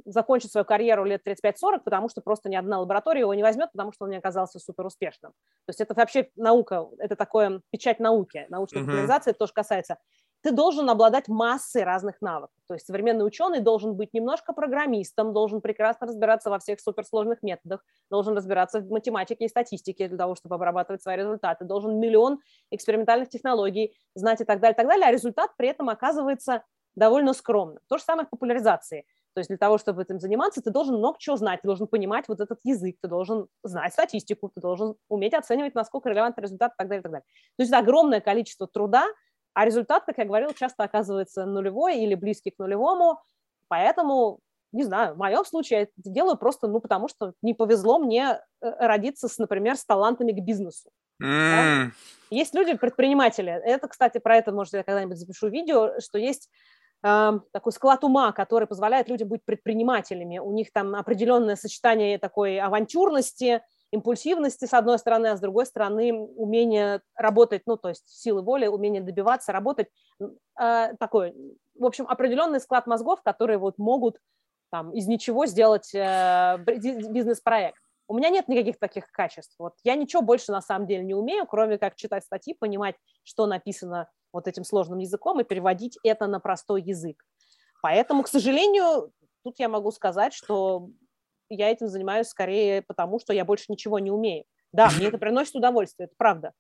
закончит 0.06 0.51
свою 0.51 0.65
карьеру 0.65 1.06
лет 1.06 1.25
35-40, 1.25 1.79
потому 1.84 2.10
что 2.10 2.22
просто 2.22 2.50
ни 2.50 2.56
одна 2.56 2.79
лаборатория 2.79 3.22
его 3.22 3.34
не 3.34 3.44
возьмет, 3.44 3.72
потому 3.72 3.91
что 3.91 4.05
он 4.05 4.12
не 4.12 4.18
оказался 4.18 4.59
супер 4.59 4.85
успешным. 4.85 5.31
То 5.66 5.70
есть 5.70 5.81
это 5.81 5.94
вообще 5.94 6.29
наука, 6.35 6.88
это 7.00 7.16
такое 7.16 7.62
печать 7.72 8.00
науки, 8.00 8.46
научной 8.50 8.81
популяризации, 8.81 9.31
это 9.31 9.40
тоже 9.40 9.53
касается 9.53 9.98
ты 10.42 10.51
должен 10.51 10.90
обладать 10.90 11.27
массой 11.27 11.83
разных 11.83 12.22
навыков. 12.22 12.55
То 12.68 12.74
есть 12.74 12.85
современный 12.85 13.25
ученый 13.25 13.59
должен 13.59 13.96
быть 13.96 14.14
немножко 14.14 14.53
программистом, 14.53 15.33
должен 15.33 15.59
прекрасно 15.59 16.07
разбираться 16.07 16.50
во 16.50 16.59
всех 16.59 16.79
суперсложных 16.79 17.44
методах, 17.44 17.83
должен 18.09 18.38
разбираться 18.38 18.79
в 18.79 18.90
математике 18.90 19.46
и 19.46 19.50
статистике 19.50 20.07
для 20.07 20.18
того, 20.18 20.35
чтобы 20.35 20.55
обрабатывать 20.55 21.01
свои 21.01 21.18
результаты, 21.18 21.66
должен 21.66 22.00
миллион 22.00 22.40
экспериментальных 22.72 23.29
технологий 23.29 23.96
знать 24.16 24.40
и 24.40 24.46
так 24.46 24.59
далее, 24.62 24.74
и 24.74 24.77
так 24.77 24.88
далее, 24.88 25.07
а 25.07 25.12
результат 25.12 25.51
при 25.57 25.68
этом 25.68 25.90
оказывается 25.90 26.64
довольно 26.96 27.33
скромным. 27.33 27.79
То 27.88 27.98
же 27.98 28.03
самое 28.03 28.25
в 28.25 28.29
популяризации. 28.29 29.05
То 29.33 29.39
есть 29.39 29.50
для 29.50 29.57
того, 29.57 29.77
чтобы 29.77 30.01
этим 30.01 30.20
заниматься, 30.20 30.61
ты 30.61 30.72
должен 30.72 30.98
много 30.98 31.18
чего 31.20 31.35
знать, 31.35 31.61
ты 31.61 31.68
должен 31.68 31.87
понимать 31.87 32.27
вот 32.27 32.39
этот 32.39 32.59
язык, 32.63 32.98
ты 33.01 33.07
должен 33.07 33.48
знать 33.63 33.94
статистику, 33.94 34.50
ты 34.50 34.59
должен 34.59 34.96
уметь 35.07 35.33
оценивать, 35.33 35.75
насколько 35.75 36.09
релевантный 36.09 36.44
результат 36.44 36.72
и 36.74 36.75
так 36.77 36.87
далее, 36.87 37.01
и 37.01 37.03
так 37.03 37.11
далее. 37.11 37.25
То 37.57 37.63
есть 37.63 37.72
это 37.72 37.79
огромное 37.79 38.22
количество 38.22 38.68
труда, 38.68 39.05
а 39.53 39.65
результат, 39.65 40.03
как 40.05 40.18
я 40.18 40.25
говорила, 40.25 40.53
часто 40.53 40.83
оказывается 40.83 41.46
нулевой 41.46 42.00
или 42.00 42.15
близкий 42.15 42.51
к 42.51 42.59
нулевому, 42.59 43.20
поэтому, 43.68 44.39
не 44.72 44.83
знаю, 44.83 45.15
в 45.15 45.18
моем 45.18 45.46
случае 45.46 45.79
я 45.79 45.83
это 45.83 45.94
делаю 45.98 46.37
просто, 46.37 46.68
ну, 46.68 46.79
потому 46.79 47.07
что 47.07 47.33
не 47.42 47.53
повезло 47.53 48.00
мне 48.00 48.42
э, 48.61 48.87
родиться, 48.87 49.27
с, 49.27 49.37
например, 49.37 49.75
с 49.75 49.85
талантами 49.85 50.31
к 50.31 50.44
бизнесу. 50.44 50.89
Mm. 51.22 51.25
Да? 51.27 51.92
Есть 52.29 52.53
люди, 52.53 52.75
предприниматели. 52.75 53.51
Это, 53.51 53.87
кстати, 53.87 54.20
про 54.20 54.37
это, 54.37 54.51
может, 54.51 54.74
я 54.74 54.83
когда-нибудь 54.83 55.18
запишу 55.18 55.50
видео, 55.50 56.00
что 56.00 56.18
есть 56.18 56.50
такой 57.01 57.72
склад 57.72 58.03
ума, 58.03 58.31
который 58.31 58.68
позволяет 58.68 59.07
людям 59.07 59.29
быть 59.29 59.44
предпринимателями. 59.46 60.40
У 60.40 60.51
них 60.51 60.72
там 60.74 60.96
определенное 60.96 61.55
сочетание 61.55 62.18
такой 62.18 62.59
авантюрности, 62.59 63.62
импульсивности, 63.92 64.66
с 64.66 64.74
одной 64.74 65.00
стороны, 65.00 65.27
а 65.27 65.38
с 65.38 65.40
другой 65.40 65.66
стороны, 65.66 66.14
умение 66.14 67.01
работать, 67.16 67.64
ну, 67.66 67.77
то 67.77 67.90
есть 67.90 68.07
силы 68.07 68.42
воли, 68.42 68.68
умение 68.68 69.01
добиваться, 69.01 69.51
работать, 69.51 69.88
э, 70.22 70.94
такой, 71.00 71.33
в 71.75 71.85
общем, 71.85 72.05
определенный 72.07 72.59
склад 72.59 72.85
мозгов, 72.85 73.22
которые 73.24 73.57
вот 73.57 73.77
могут 73.77 74.20
там 74.70 74.92
из 74.92 75.07
ничего 75.07 75.46
сделать 75.48 75.94
э, 75.96 76.57
бизнес-проект. 76.66 77.79
У 78.07 78.16
меня 78.16 78.29
нет 78.29 78.48
никаких 78.48 78.79
таких 78.79 79.12
качеств. 79.12 79.55
Вот 79.59 79.74
я 79.83 79.96
ничего 79.96 80.22
больше 80.22 80.51
на 80.51 80.62
самом 80.62 80.88
деле 80.88 81.03
не 81.03 81.14
умею, 81.14 81.46
кроме 81.46 81.77
как 81.77 81.96
читать 81.96 82.24
статьи, 82.24 82.55
понимать, 82.59 82.96
что 83.24 83.46
написано 83.46 84.09
вот 84.31 84.48
этим 84.48 84.63
сложным 84.63 85.00
языком 85.00 85.39
и 85.39 85.44
переводить 85.44 85.98
это 86.03 86.27
на 86.27 86.39
простой 86.39 86.81
язык. 86.81 87.24
Поэтому, 87.81 88.24
к 88.24 88.27
сожалению, 88.27 89.11
тут 89.44 89.59
я 89.59 89.70
могу 89.70 89.92
сказать, 89.92 90.33
что 90.33 90.89
я 91.50 91.70
этим 91.70 91.87
занимаюсь 91.87 92.27
скорее 92.27 92.81
потому, 92.81 93.20
что 93.20 93.33
я 93.33 93.46
больше 93.46 93.65
ничего 93.70 94.00
не 94.00 94.11
умею. 94.11 94.46
Да, 94.72 94.89
мне 94.96 95.07
это 95.07 95.18
приносит 95.18 95.55
удовольствие, 95.55 96.05
это 96.05 96.15
правда. 96.18 96.53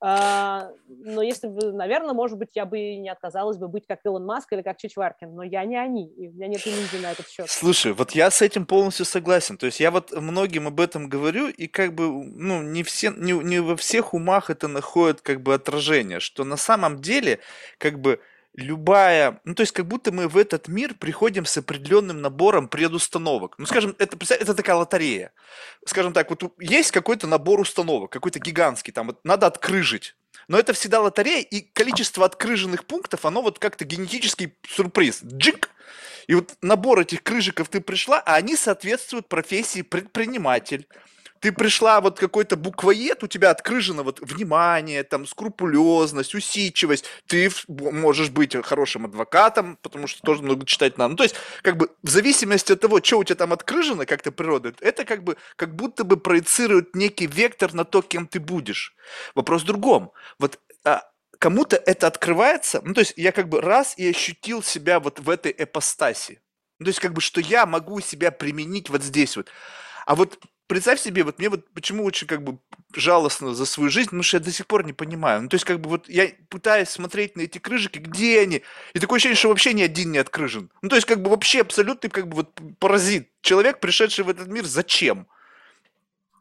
А, 0.00 0.70
но 0.86 1.22
если 1.22 1.48
бы, 1.48 1.72
наверное, 1.72 2.14
может 2.14 2.38
быть, 2.38 2.50
я 2.54 2.64
бы 2.66 2.78
не 2.96 3.08
отказалась 3.08 3.56
бы 3.56 3.66
быть 3.66 3.84
как 3.86 3.98
Илон 4.04 4.24
Маск 4.24 4.52
или 4.52 4.62
как 4.62 4.78
Чичваркин, 4.78 5.34
но 5.34 5.42
я 5.42 5.64
не 5.64 5.76
они, 5.76 6.06
и 6.06 6.28
у 6.28 6.32
меня 6.32 6.46
нет 6.46 6.64
иллюзий 6.64 7.00
на 7.00 7.10
этот 7.10 7.28
счет. 7.28 7.50
Слушай, 7.50 7.92
вот 7.92 8.12
я 8.12 8.30
с 8.30 8.40
этим 8.40 8.64
полностью 8.64 9.04
согласен. 9.04 9.56
То 9.58 9.66
есть 9.66 9.80
я 9.80 9.90
вот 9.90 10.12
многим 10.12 10.68
об 10.68 10.78
этом 10.78 11.08
говорю, 11.08 11.48
и 11.48 11.66
как 11.66 11.94
бы, 11.94 12.08
ну, 12.08 12.62
не, 12.62 12.84
все, 12.84 13.10
не, 13.10 13.32
не 13.32 13.60
во 13.60 13.76
всех 13.76 14.14
умах 14.14 14.50
это 14.50 14.68
находит 14.68 15.20
как 15.20 15.42
бы 15.42 15.54
отражение, 15.54 16.20
что 16.20 16.44
на 16.44 16.56
самом 16.56 17.00
деле, 17.00 17.40
как 17.78 18.00
бы, 18.00 18.20
любая, 18.58 19.40
ну 19.44 19.54
то 19.54 19.62
есть 19.62 19.72
как 19.72 19.86
будто 19.86 20.10
мы 20.10 20.28
в 20.28 20.36
этот 20.36 20.68
мир 20.68 20.94
приходим 20.94 21.46
с 21.46 21.56
определенным 21.56 22.20
набором 22.20 22.68
предустановок. 22.68 23.54
Ну 23.56 23.66
скажем, 23.66 23.94
это, 23.98 24.16
это 24.34 24.54
такая 24.54 24.76
лотерея. 24.76 25.32
Скажем 25.86 26.12
так, 26.12 26.28
вот 26.28 26.42
есть 26.58 26.90
какой-то 26.90 27.26
набор 27.26 27.60
установок, 27.60 28.10
какой-то 28.10 28.40
гигантский, 28.40 28.92
там 28.92 29.06
вот 29.06 29.20
надо 29.24 29.46
открыжить. 29.46 30.16
Но 30.48 30.58
это 30.58 30.72
всегда 30.72 31.00
лотерея, 31.00 31.42
и 31.42 31.60
количество 31.60 32.24
открыженных 32.24 32.84
пунктов, 32.86 33.24
оно 33.24 33.42
вот 33.42 33.58
как-то 33.58 33.84
генетический 33.84 34.56
сюрприз. 34.66 35.20
Джик! 35.24 35.70
И 36.26 36.34
вот 36.34 36.56
набор 36.60 37.00
этих 37.00 37.22
крыжиков 37.22 37.68
ты 37.68 37.80
пришла, 37.80 38.20
а 38.20 38.34
они 38.34 38.56
соответствуют 38.56 39.28
профессии 39.28 39.82
предприниматель, 39.82 40.86
ты 41.40 41.52
пришла 41.52 42.00
вот 42.00 42.18
какой-то 42.18 42.56
буквоед, 42.56 43.22
у 43.22 43.26
тебя 43.26 43.50
открыжено 43.50 44.02
вот 44.02 44.20
внимание, 44.20 45.04
там, 45.04 45.26
скрупулезность, 45.26 46.34
усидчивость, 46.34 47.04
ты 47.26 47.50
можешь 47.68 48.30
быть 48.30 48.56
хорошим 48.64 49.06
адвокатом, 49.06 49.78
потому 49.82 50.06
что 50.06 50.22
тоже 50.22 50.42
много 50.42 50.66
читать 50.66 50.98
надо. 50.98 51.10
Ну, 51.10 51.16
то 51.16 51.22
есть, 51.24 51.34
как 51.62 51.76
бы, 51.76 51.90
в 52.02 52.08
зависимости 52.08 52.72
от 52.72 52.80
того, 52.80 53.00
что 53.02 53.18
у 53.18 53.24
тебя 53.24 53.36
там 53.36 53.52
открыжено, 53.52 54.06
как-то 54.06 54.32
природа, 54.32 54.74
это 54.80 55.04
как 55.04 55.22
бы, 55.24 55.36
как 55.56 55.74
будто 55.74 56.04
бы 56.04 56.16
проецирует 56.16 56.94
некий 56.94 57.26
вектор 57.26 57.74
на 57.74 57.84
то, 57.84 58.02
кем 58.02 58.26
ты 58.26 58.40
будешь. 58.40 58.94
Вопрос 59.34 59.62
в 59.62 59.66
другом. 59.66 60.12
Вот 60.38 60.58
а, 60.84 61.02
кому-то 61.38 61.76
это 61.76 62.06
открывается, 62.06 62.80
ну, 62.84 62.94
то 62.94 63.00
есть 63.00 63.14
я 63.16 63.32
как 63.32 63.48
бы 63.48 63.60
раз 63.60 63.94
и 63.96 64.08
ощутил 64.08 64.62
себя 64.62 65.00
вот 65.00 65.20
в 65.20 65.30
этой 65.30 65.54
эпостаси. 65.56 66.40
Ну, 66.78 66.84
то 66.84 66.88
есть 66.90 67.00
как 67.00 67.12
бы, 67.12 67.20
что 67.20 67.40
я 67.40 67.66
могу 67.66 68.00
себя 68.00 68.30
применить 68.30 68.90
вот 68.90 69.02
здесь 69.02 69.36
вот. 69.36 69.48
А 70.06 70.14
вот 70.14 70.38
представь 70.68 71.00
себе, 71.00 71.24
вот 71.24 71.38
мне 71.38 71.48
вот 71.48 71.68
почему 71.74 72.04
очень 72.04 72.28
как 72.28 72.44
бы 72.44 72.58
жалостно 72.94 73.54
за 73.54 73.66
свою 73.66 73.90
жизнь, 73.90 74.06
потому 74.06 74.22
что 74.22 74.36
я 74.36 74.42
до 74.42 74.52
сих 74.52 74.66
пор 74.66 74.84
не 74.84 74.92
понимаю. 74.92 75.42
Ну, 75.42 75.48
то 75.48 75.54
есть 75.54 75.64
как 75.64 75.80
бы 75.80 75.90
вот 75.90 76.08
я 76.08 76.30
пытаюсь 76.48 76.88
смотреть 76.88 77.36
на 77.36 77.42
эти 77.42 77.58
крыжики, 77.58 77.98
где 77.98 78.40
они? 78.40 78.62
И 78.92 79.00
такое 79.00 79.16
ощущение, 79.16 79.36
что 79.36 79.48
вообще 79.48 79.72
ни 79.72 79.82
один 79.82 80.12
не 80.12 80.18
открыжен. 80.18 80.70
Ну, 80.82 80.88
то 80.88 80.96
есть 80.96 81.08
как 81.08 81.22
бы 81.22 81.30
вообще 81.30 81.62
абсолютный 81.62 82.10
как 82.10 82.28
бы 82.28 82.36
вот 82.36 82.60
паразит. 82.78 83.28
Человек, 83.40 83.80
пришедший 83.80 84.24
в 84.24 84.28
этот 84.28 84.46
мир, 84.48 84.64
зачем? 84.64 85.26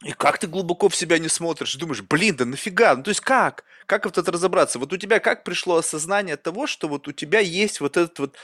И 0.04 0.12
как 0.12 0.38
ты 0.38 0.48
глубоко 0.48 0.90
в 0.90 0.96
себя 0.96 1.18
не 1.18 1.30
смотришь, 1.30 1.76
думаешь, 1.76 2.02
блин, 2.02 2.36
да 2.36 2.46
нафига? 2.46 2.96
Ну, 2.96 3.04
то 3.04 3.10
есть 3.10 3.22
как? 3.22 3.64
Как 3.88 4.06
в 4.06 4.18
это 4.18 4.32
разобраться? 4.32 4.78
Вот 4.78 4.94
у 4.94 4.98
тебя 4.98 5.20
как 5.20 5.44
пришло 5.44 5.78
осознание 5.78 6.38
того, 6.38 6.68
что 6.68 6.88
вот 6.88 7.08
у 7.08 7.14
тебя 7.14 7.40
есть 7.40 7.80
вот 7.80 7.98
этот 7.98 8.20
вот 8.20 8.36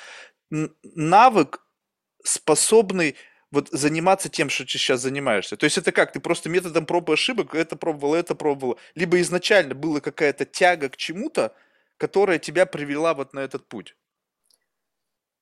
навык, 0.50 1.60
способный 2.24 3.16
вот 3.54 3.70
заниматься 3.70 4.30
тем, 4.30 4.50
что 4.50 4.64
ты 4.64 4.72
сейчас 4.72 5.02
занимаешься. 5.02 5.56
То 5.56 5.66
есть 5.66 5.78
это 5.78 5.92
как? 5.92 6.12
Ты 6.12 6.20
просто 6.20 6.50
методом 6.50 6.88
проб 6.88 7.10
и 7.10 7.14
ошибок 7.14 7.54
это 7.54 7.76
пробовал, 7.76 8.16
это 8.16 8.34
пробовал. 8.34 8.80
Либо 8.96 9.22
изначально 9.22 9.76
была 9.76 10.02
какая-то 10.02 10.46
тяга 10.46 10.90
к 10.90 10.98
чему-то, 10.98 11.54
которая 11.98 12.40
тебя 12.40 12.66
привела 12.66 13.14
вот 13.14 13.34
на 13.34 13.40
этот 13.40 13.68
путь. 13.68 13.96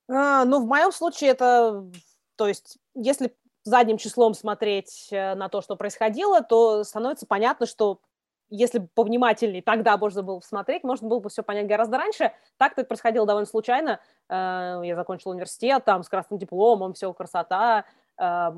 А, 0.10 0.44
ну, 0.44 0.62
в 0.62 0.68
моем 0.68 0.92
случае 0.92 1.30
это, 1.30 1.90
то 2.36 2.50
есть, 2.50 2.78
если 2.96 3.34
задним 3.64 3.98
числом 3.98 4.34
смотреть 4.34 5.08
э, 5.12 5.36
на 5.36 5.48
то, 5.48 5.62
что 5.62 5.78
происходило, 5.78 6.42
то 6.44 6.84
становится 6.84 7.26
понятно, 7.26 7.66
что 7.66 8.02
если 8.50 8.80
бы 8.80 8.90
повнимательнее, 8.94 9.64
тогда 9.64 9.98
можно 9.98 10.22
было 10.22 10.36
бы 10.40 10.44
смотреть, 10.44 10.84
можно 10.84 11.08
было 11.08 11.20
бы 11.20 11.30
все 11.30 11.42
понять 11.42 11.68
гораздо 11.68 11.98
раньше. 11.98 12.34
Так 12.58 12.74
это 12.74 12.84
происходило 12.84 13.26
довольно 13.26 13.48
случайно. 13.48 14.02
Э, 14.28 14.82
я 14.84 14.96
закончила 14.96 15.32
университет, 15.32 15.86
там, 15.86 16.04
с 16.04 16.10
красным 16.10 16.38
дипломом, 16.38 16.94
все 16.94 17.12
красота, 17.14 17.86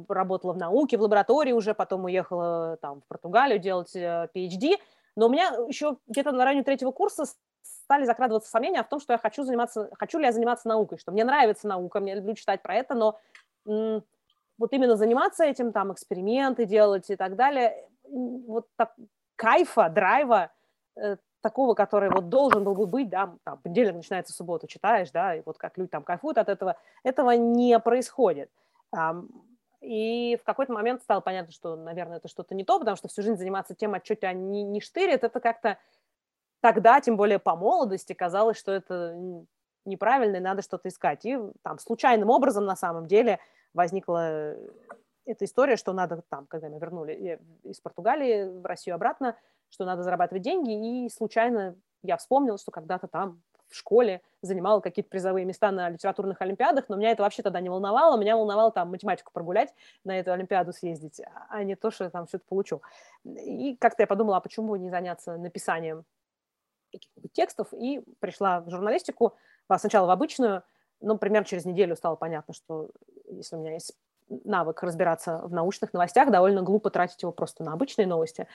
работала 0.09 0.53
в 0.53 0.57
науке, 0.57 0.97
в 0.97 1.01
лаборатории 1.01 1.53
уже, 1.53 1.73
потом 1.73 2.03
уехала 2.05 2.77
там 2.81 3.01
в 3.01 3.07
Португалию 3.07 3.59
делать 3.59 3.95
PhD. 3.95 4.77
Но 5.15 5.27
у 5.27 5.29
меня 5.29 5.49
еще 5.67 5.97
где-то 6.07 6.31
на 6.31 6.43
районе 6.43 6.63
третьего 6.63 6.91
курса 6.91 7.25
стали 7.61 8.05
закрадываться 8.05 8.49
сомнения 8.49 8.83
в 8.83 8.89
том, 8.89 8.99
что 8.99 9.13
я 9.13 9.19
хочу 9.19 9.43
заниматься, 9.43 9.89
хочу 9.97 10.17
ли 10.17 10.25
я 10.25 10.31
заниматься 10.31 10.67
наукой, 10.67 10.97
что 10.97 11.11
мне 11.11 11.23
нравится 11.23 11.67
наука, 11.67 11.99
мне 11.99 12.15
люблю 12.15 12.33
читать 12.33 12.61
про 12.61 12.75
это, 12.75 12.93
но 12.93 13.19
вот 13.65 14.71
именно 14.71 14.95
заниматься 14.95 15.45
этим, 15.45 15.71
там, 15.71 15.93
эксперименты 15.93 16.65
делать 16.65 17.09
и 17.09 17.15
так 17.15 17.35
далее, 17.35 17.87
вот 18.03 18.67
так, 18.75 18.93
кайфа, 19.35 19.89
драйва, 19.89 20.51
э, 20.95 21.17
такого, 21.41 21.73
который 21.73 22.09
вот 22.09 22.29
должен 22.29 22.63
был 22.63 22.75
бы 22.75 22.85
быть, 22.85 23.09
да, 23.09 23.35
там, 23.43 23.57
понедельник 23.59 23.95
начинается 23.95 24.33
суббота, 24.33 24.67
читаешь, 24.67 25.11
да, 25.11 25.35
и 25.35 25.41
вот 25.45 25.57
как 25.57 25.77
люди 25.77 25.89
там 25.89 26.03
кайфуют 26.03 26.37
от 26.37 26.49
этого, 26.49 26.77
этого 27.03 27.31
не 27.31 27.77
происходит. 27.79 28.49
И 29.83 30.37
в 30.41 30.43
какой-то 30.45 30.71
момент 30.71 31.01
стало 31.01 31.19
понятно, 31.19 31.51
что, 31.51 31.75
наверное, 31.75 32.17
это 32.17 32.29
что-то 32.29 32.55
не 32.55 32.63
то, 32.63 32.79
потому 32.79 32.95
что 32.95 33.09
всю 33.09 33.21
жизнь 33.21 33.37
заниматься 33.37 33.75
тем, 33.75 33.93
от 33.93 34.03
тебя 34.03 34.31
не, 34.31 34.63
не 34.63 34.79
штырит, 34.79 35.23
это 35.25 35.41
как-то 35.41 35.77
тогда, 36.61 37.01
тем 37.01 37.17
более 37.17 37.37
по 37.37 37.57
молодости, 37.57 38.13
казалось, 38.13 38.57
что 38.57 38.71
это 38.71 39.13
неправильно, 39.83 40.37
и 40.37 40.39
надо 40.39 40.61
что-то 40.61 40.87
искать. 40.87 41.25
И 41.25 41.37
там 41.61 41.79
случайным 41.79 42.29
образом, 42.29 42.63
на 42.63 42.77
самом 42.77 43.07
деле, 43.07 43.39
возникла 43.73 44.55
эта 45.25 45.43
история, 45.43 45.75
что 45.75 45.91
надо 45.91 46.23
там, 46.29 46.45
когда 46.47 46.69
мы 46.69 46.79
вернули 46.79 47.41
из 47.63 47.81
Португалии 47.81 48.59
в 48.59 48.65
Россию 48.65 48.95
обратно, 48.95 49.35
что 49.69 49.83
надо 49.83 50.03
зарабатывать 50.03 50.43
деньги, 50.43 51.05
и 51.05 51.09
случайно 51.09 51.75
я 52.01 52.15
вспомнила, 52.15 52.57
что 52.57 52.71
когда-то 52.71 53.07
там 53.07 53.41
в 53.73 53.75
школе 53.75 54.21
занимала 54.41 54.81
какие-то 54.81 55.09
призовые 55.09 55.45
места 55.45 55.71
на 55.71 55.89
литературных 55.89 56.41
олимпиадах, 56.41 56.89
но 56.89 56.95
меня 56.95 57.09
это 57.11 57.23
вообще 57.23 57.41
тогда 57.41 57.59
не 57.59 57.69
волновало, 57.69 58.19
меня 58.19 58.37
волновало 58.37 58.71
там 58.71 58.91
математику 58.91 59.31
прогулять, 59.33 59.73
на 60.03 60.19
эту 60.19 60.31
олимпиаду 60.31 60.71
съездить, 60.73 61.21
а 61.49 61.63
не 61.63 61.75
то, 61.75 61.89
что 61.89 62.03
я 62.03 62.11
там 62.11 62.27
что-то 62.27 62.45
получу. 62.47 62.81
И 63.25 63.75
как-то 63.77 64.03
я 64.03 64.07
подумала, 64.07 64.37
а 64.37 64.41
почему 64.41 64.75
не 64.75 64.91
заняться 64.91 65.37
написанием 65.37 66.05
каких-нибудь 66.91 67.33
текстов, 67.33 67.73
и 67.73 68.03
пришла 68.19 68.61
в 68.61 68.69
журналистику, 68.69 69.33
сначала 69.77 70.05
в 70.05 70.11
обычную, 70.11 70.61
но 71.01 71.17
примерно 71.17 71.45
через 71.45 71.65
неделю 71.65 71.95
стало 71.95 72.15
понятно, 72.15 72.53
что 72.53 72.91
если 73.25 73.55
у 73.55 73.59
меня 73.59 73.73
есть 73.73 73.95
навык 74.43 74.83
разбираться 74.83 75.41
в 75.43 75.53
научных 75.53 75.93
новостях, 75.93 76.31
довольно 76.31 76.61
глупо 76.61 76.89
тратить 76.89 77.21
его 77.21 77.31
просто 77.31 77.63
на 77.63 77.73
обычные 77.73 78.07
новости. 78.07 78.47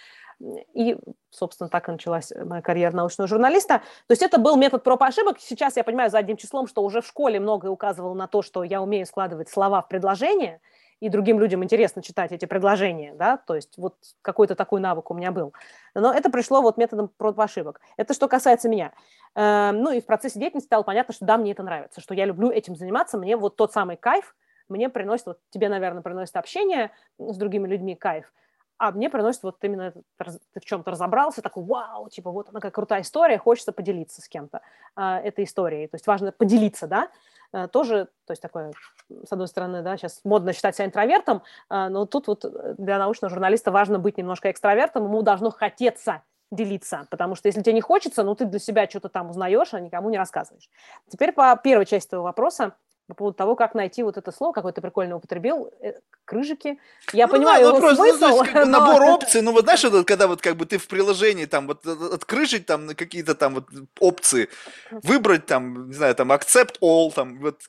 И, 0.74 0.98
собственно, 1.30 1.68
так 1.68 1.88
и 1.88 1.92
началась 1.92 2.32
моя 2.44 2.62
карьера 2.62 2.94
научного 2.94 3.28
журналиста. 3.28 3.78
То 4.06 4.12
есть 4.12 4.22
это 4.22 4.38
был 4.38 4.56
метод 4.56 4.84
проб 4.84 5.02
и 5.02 5.06
ошибок. 5.06 5.38
Сейчас 5.40 5.76
я 5.76 5.84
понимаю 5.84 6.10
задним 6.10 6.36
числом, 6.36 6.66
что 6.66 6.82
уже 6.82 7.00
в 7.00 7.06
школе 7.06 7.40
многое 7.40 7.70
указывало 7.70 8.14
на 8.14 8.26
то, 8.26 8.42
что 8.42 8.62
я 8.62 8.82
умею 8.82 9.06
складывать 9.06 9.48
слова 9.48 9.82
в 9.82 9.88
предложения, 9.88 10.60
и 11.00 11.08
другим 11.08 11.38
людям 11.38 11.62
интересно 11.62 12.02
читать 12.02 12.32
эти 12.32 12.44
предложения, 12.44 13.14
да, 13.14 13.36
то 13.36 13.54
есть 13.54 13.78
вот 13.78 13.94
какой-то 14.20 14.56
такой 14.56 14.80
навык 14.80 15.10
у 15.12 15.14
меня 15.14 15.30
был. 15.30 15.52
Но 15.94 16.12
это 16.12 16.28
пришло 16.28 16.60
вот 16.60 16.76
методом 16.76 17.08
проб 17.16 17.38
ошибок. 17.38 17.80
Это 17.96 18.14
что 18.14 18.26
касается 18.26 18.68
меня. 18.68 18.92
Эм, 19.36 19.80
ну 19.82 19.92
и 19.92 20.00
в 20.00 20.06
процессе 20.06 20.40
деятельности 20.40 20.66
стало 20.66 20.82
понятно, 20.82 21.14
что 21.14 21.24
да, 21.24 21.36
мне 21.36 21.52
это 21.52 21.62
нравится, 21.62 22.00
что 22.00 22.14
я 22.14 22.24
люблю 22.24 22.50
этим 22.50 22.74
заниматься, 22.74 23.16
мне 23.16 23.36
вот 23.36 23.56
тот 23.56 23.72
самый 23.72 23.96
кайф– 23.96 24.34
мне 24.68 24.88
приносит, 24.88 25.26
вот 25.26 25.40
тебе, 25.50 25.68
наверное, 25.68 26.02
приносит 26.02 26.36
общение 26.36 26.90
с 27.18 27.36
другими 27.36 27.66
людьми 27.66 27.94
кайф, 27.94 28.32
а 28.78 28.92
мне 28.92 29.10
приносит 29.10 29.42
вот 29.42 29.56
именно 29.62 29.92
ты 29.92 30.60
в 30.60 30.64
чем-то 30.64 30.92
разобрался, 30.92 31.42
такой, 31.42 31.64
вау, 31.64 32.08
типа 32.08 32.30
вот 32.30 32.48
она 32.48 32.60
какая 32.60 32.72
крутая 32.72 33.02
история, 33.02 33.36
хочется 33.38 33.72
поделиться 33.72 34.22
с 34.22 34.28
кем-то 34.28 34.60
а, 34.94 35.20
этой 35.20 35.44
историей. 35.44 35.88
То 35.88 35.96
есть 35.96 36.06
важно 36.06 36.30
поделиться, 36.30 36.86
да, 36.86 37.08
а, 37.52 37.66
тоже, 37.66 38.06
то 38.24 38.32
есть 38.32 38.40
такое, 38.40 38.72
с 39.08 39.32
одной 39.32 39.48
стороны, 39.48 39.82
да, 39.82 39.96
сейчас 39.96 40.20
модно 40.24 40.52
считать 40.52 40.76
себя 40.76 40.86
интровертом, 40.86 41.42
а, 41.68 41.88
но 41.88 42.06
тут 42.06 42.28
вот 42.28 42.44
для 42.78 42.98
научного 42.98 43.30
журналиста 43.30 43.72
важно 43.72 43.98
быть 43.98 44.16
немножко 44.16 44.50
экстравертом, 44.50 45.04
ему 45.04 45.22
должно 45.22 45.50
хотеться 45.50 46.22
делиться, 46.50 47.06
потому 47.10 47.34
что 47.34 47.48
если 47.48 47.62
тебе 47.62 47.74
не 47.74 47.80
хочется, 47.80 48.22
ну 48.22 48.34
ты 48.34 48.44
для 48.44 48.58
себя 48.58 48.88
что-то 48.88 49.08
там 49.08 49.30
узнаешь, 49.30 49.74
а 49.74 49.80
никому 49.80 50.08
не 50.08 50.16
рассказываешь. 50.16 50.70
Теперь 51.08 51.32
по 51.32 51.54
первой 51.62 51.84
части 51.84 52.08
твоего 52.08 52.24
вопроса, 52.24 52.74
по 53.08 53.14
поводу 53.14 53.36
того, 53.36 53.56
как 53.56 53.74
найти 53.74 54.02
вот 54.02 54.18
это 54.18 54.30
слово, 54.30 54.52
какое 54.52 54.72
ты 54.72 54.82
прикольно 54.82 55.16
употребил, 55.16 55.72
э, 55.80 55.94
крыжики. 56.26 56.78
Я 57.14 57.26
ну, 57.26 57.32
понимаю 57.32 57.62
да, 57.62 57.68
его 57.68 57.80
просто, 57.80 58.04
смысл. 58.04 58.20
Ну, 58.20 58.42
есть, 58.42 58.52
как 58.52 58.66
но... 58.66 58.70
Набор 58.70 59.02
опций, 59.02 59.40
ну 59.40 59.52
вот 59.52 59.64
знаешь, 59.64 59.82
это, 59.82 60.04
когда 60.04 60.28
вот 60.28 60.42
как 60.42 60.56
бы 60.56 60.66
ты 60.66 60.76
в 60.76 60.86
приложении 60.86 61.46
там 61.46 61.66
вот 61.66 61.86
открыжить 61.86 62.66
там 62.66 62.84
на 62.86 62.94
какие-то 62.94 63.34
там 63.34 63.54
вот 63.54 63.68
опции, 63.98 64.50
выбрать 64.90 65.46
там, 65.46 65.88
не 65.88 65.94
знаю, 65.94 66.14
там 66.14 66.30
accept 66.32 66.78
all, 66.82 67.10
там 67.12 67.40
вот 67.40 67.62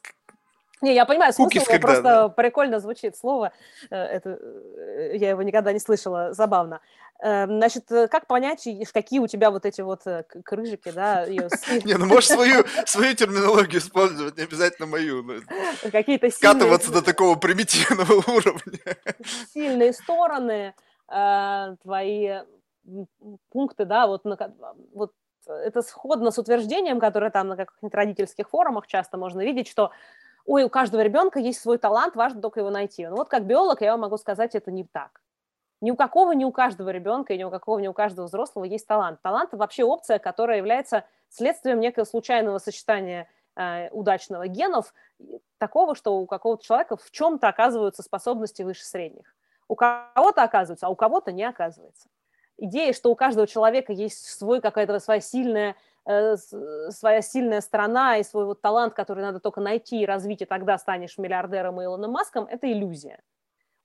не, 0.81 0.93
я 0.93 1.05
понимаю 1.05 1.33
смысл, 1.33 1.65
когда, 1.65 1.79
просто 1.79 2.03
да. 2.03 2.29
прикольно 2.29 2.79
звучит 2.79 3.17
слово, 3.17 3.51
э, 3.89 3.95
это, 3.95 4.39
я 5.13 5.29
его 5.29 5.41
никогда 5.43 5.73
не 5.73 5.79
слышала, 5.79 6.33
забавно. 6.33 6.81
Эм, 7.21 7.57
значит, 7.57 7.91
э, 7.91 8.07
как 8.07 8.27
понять, 8.27 8.65
какие 8.93 9.19
у 9.19 9.27
тебя 9.27 9.51
вот 9.51 9.65
эти 9.65 9.81
вот 9.81 10.07
э, 10.07 10.23
крыжики, 10.23 10.89
да? 10.89 11.25
Не, 11.27 11.97
ну 11.97 12.05
можешь 12.05 12.29
свою, 12.29 12.63
свою 12.85 13.13
терминологию 13.13 13.81
использовать, 13.81 14.37
не 14.37 14.43
обязательно 14.43 14.87
мою. 14.87 15.25
Какие-то 15.91 16.29
Скатываться 16.31 16.93
до 16.93 17.01
такого 17.01 17.35
примитивного 17.35 18.13
уровня. 18.27 18.79
Сильные 19.53 19.91
стороны, 19.91 20.73
э, 21.09 21.75
твои 21.83 22.37
пункты, 23.49 23.83
да, 23.83 24.07
вот, 24.07 24.23
вот 24.93 25.11
это 25.45 25.81
сходно 25.81 26.31
с 26.31 26.37
утверждением, 26.37 27.01
которое 27.01 27.31
там 27.31 27.49
на 27.49 27.57
каких-нибудь 27.57 27.93
родительских 27.93 28.49
форумах 28.49 28.87
часто 28.87 29.17
можно 29.17 29.41
видеть, 29.41 29.67
что 29.67 29.91
ой, 30.49 30.63
у 30.63 30.69
каждого 30.69 31.01
ребенка 31.01 31.39
есть 31.39 31.61
свой 31.61 31.77
талант, 31.77 32.15
важно 32.15 32.41
только 32.41 32.59
его 32.59 32.71
найти. 32.71 33.07
Ну 33.07 33.17
вот 33.17 33.29
как 33.29 33.45
биолог 33.45 33.81
я 33.81 33.91
вам 33.91 34.01
могу 34.01 34.17
сказать, 34.17 34.55
это 34.55 34.71
не 34.71 34.83
так. 34.83 35.21
Ни 35.79 35.91
у 35.91 35.95
какого, 35.95 36.31
ни 36.31 36.43
у 36.43 36.51
каждого 36.51 36.89
ребенка, 36.89 37.37
ни 37.37 37.43
у 37.43 37.51
какого, 37.51 37.77
ни 37.77 37.87
у 37.87 37.93
каждого 37.93 38.25
взрослого 38.25 38.65
есть 38.65 38.87
талант. 38.87 39.21
Талант– 39.21 39.49
вообще 39.51 39.83
опция, 39.83 40.17
которая 40.17 40.57
является 40.57 41.05
следствием 41.29 41.79
некого 41.79 42.03
случайного 42.03 42.57
сочетания 42.57 43.29
э, 43.55 43.89
удачного 43.91 44.47
генов, 44.47 44.95
такого, 45.59 45.93
что 45.93 46.17
у 46.17 46.25
какого-то 46.25 46.65
человека 46.65 46.97
в 46.97 47.11
чем-то 47.11 47.47
оказываются 47.47 48.01
способности 48.01 48.63
выше 48.63 48.83
средних. 48.83 49.35
У 49.67 49.75
кого-то 49.75 50.41
оказываются, 50.41 50.87
а 50.87 50.89
у 50.89 50.95
кого-то 50.95 51.31
не 51.31 51.43
оказывается. 51.43 52.09
Идея, 52.57 52.91
что 52.91 53.11
у 53.11 53.15
каждого 53.15 53.45
человека 53.45 53.93
есть 53.93 54.25
свой 54.25 54.61
какая-то 54.61 54.99
своя 54.99 55.21
сильная, 55.21 55.75
своя 56.89 57.21
сильная 57.21 57.61
сторона 57.61 58.17
и 58.17 58.23
свой 58.23 58.45
вот 58.45 58.61
талант, 58.61 58.93
который 58.93 59.21
надо 59.21 59.39
только 59.39 59.61
найти 59.61 60.01
и 60.01 60.05
развить, 60.05 60.41
и 60.41 60.45
тогда 60.45 60.77
станешь 60.77 61.17
миллиардером 61.17 61.79
и 61.81 61.85
Илоном 61.85 62.11
Маском, 62.11 62.45
это 62.45 62.71
иллюзия. 62.71 63.21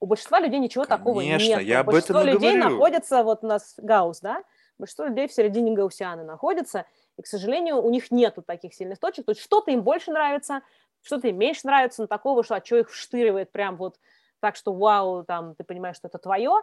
У 0.01 0.07
большинства 0.07 0.41
людей 0.41 0.59
ничего 0.59 0.85
Конечно, 0.85 0.99
такого 0.99 1.21
нет. 1.21 1.63
я 1.63 1.81
об 1.81 1.87
Большинство 1.87 2.21
этом 2.21 2.33
людей 2.33 2.59
говорю. 2.59 2.71
находится, 2.71 3.23
вот 3.23 3.45
у 3.45 3.47
нас 3.47 3.75
Гаусс, 3.79 4.21
да, 4.21 4.43
большинство 4.79 5.07
людей 5.07 5.29
в 5.29 5.33
середине 5.33 5.73
гаусианы 5.73 6.25
находится, 6.25 6.87
и, 7.17 7.23
к 7.23 7.27
сожалению, 7.27 7.83
у 7.83 7.91
них 7.91 8.11
нету 8.11 8.43
таких 8.43 8.75
сильных 8.75 8.99
точек. 8.99 9.27
То 9.27 9.33
есть 9.33 9.41
что-то 9.43 9.71
им 9.71 9.83
больше 9.83 10.11
нравится, 10.11 10.63
что-то 11.03 11.29
им 11.29 11.39
меньше 11.39 11.61
нравится, 11.65 12.03
но 12.03 12.07
такого, 12.09 12.43
что, 12.43 12.57
а 12.57 12.65
что 12.65 12.77
их 12.77 12.91
вштыривает 12.91 13.53
прям 13.53 13.77
вот 13.77 13.99
так, 14.41 14.57
что 14.57 14.73
вау, 14.73 15.25
там, 15.25 15.55
ты 15.55 15.65
понимаешь, 15.65 15.97
что 15.97 16.09
это 16.09 16.19
твое, 16.19 16.61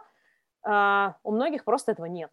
а, 0.64 1.16
у 1.22 1.32
многих 1.32 1.64
просто 1.64 1.92
этого 1.92 2.06
нет. 2.06 2.30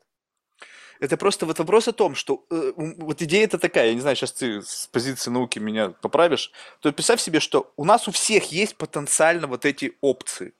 Это 0.99 1.15
просто 1.15 1.45
вот 1.45 1.59
вопрос 1.59 1.87
о 1.87 1.93
том, 1.93 2.13
что 2.13 2.45
э, 2.49 2.73
вот 2.75 3.21
идея 3.21 3.45
это 3.45 3.57
такая, 3.57 3.87
я 3.87 3.93
не 3.93 4.01
знаю, 4.01 4.15
сейчас 4.15 4.33
ты 4.33 4.61
с 4.61 4.87
позиции 4.91 5.31
науки 5.31 5.57
меня 5.59 5.89
поправишь, 6.01 6.51
то 6.81 6.91
представь 6.91 7.21
себе, 7.21 7.39
что 7.39 7.71
у 7.77 7.85
нас 7.85 8.07
у 8.07 8.11
всех 8.11 8.51
есть 8.51 8.75
потенциально 8.75 9.47
вот 9.47 9.65
эти 9.65 9.93
опции. 10.01 10.53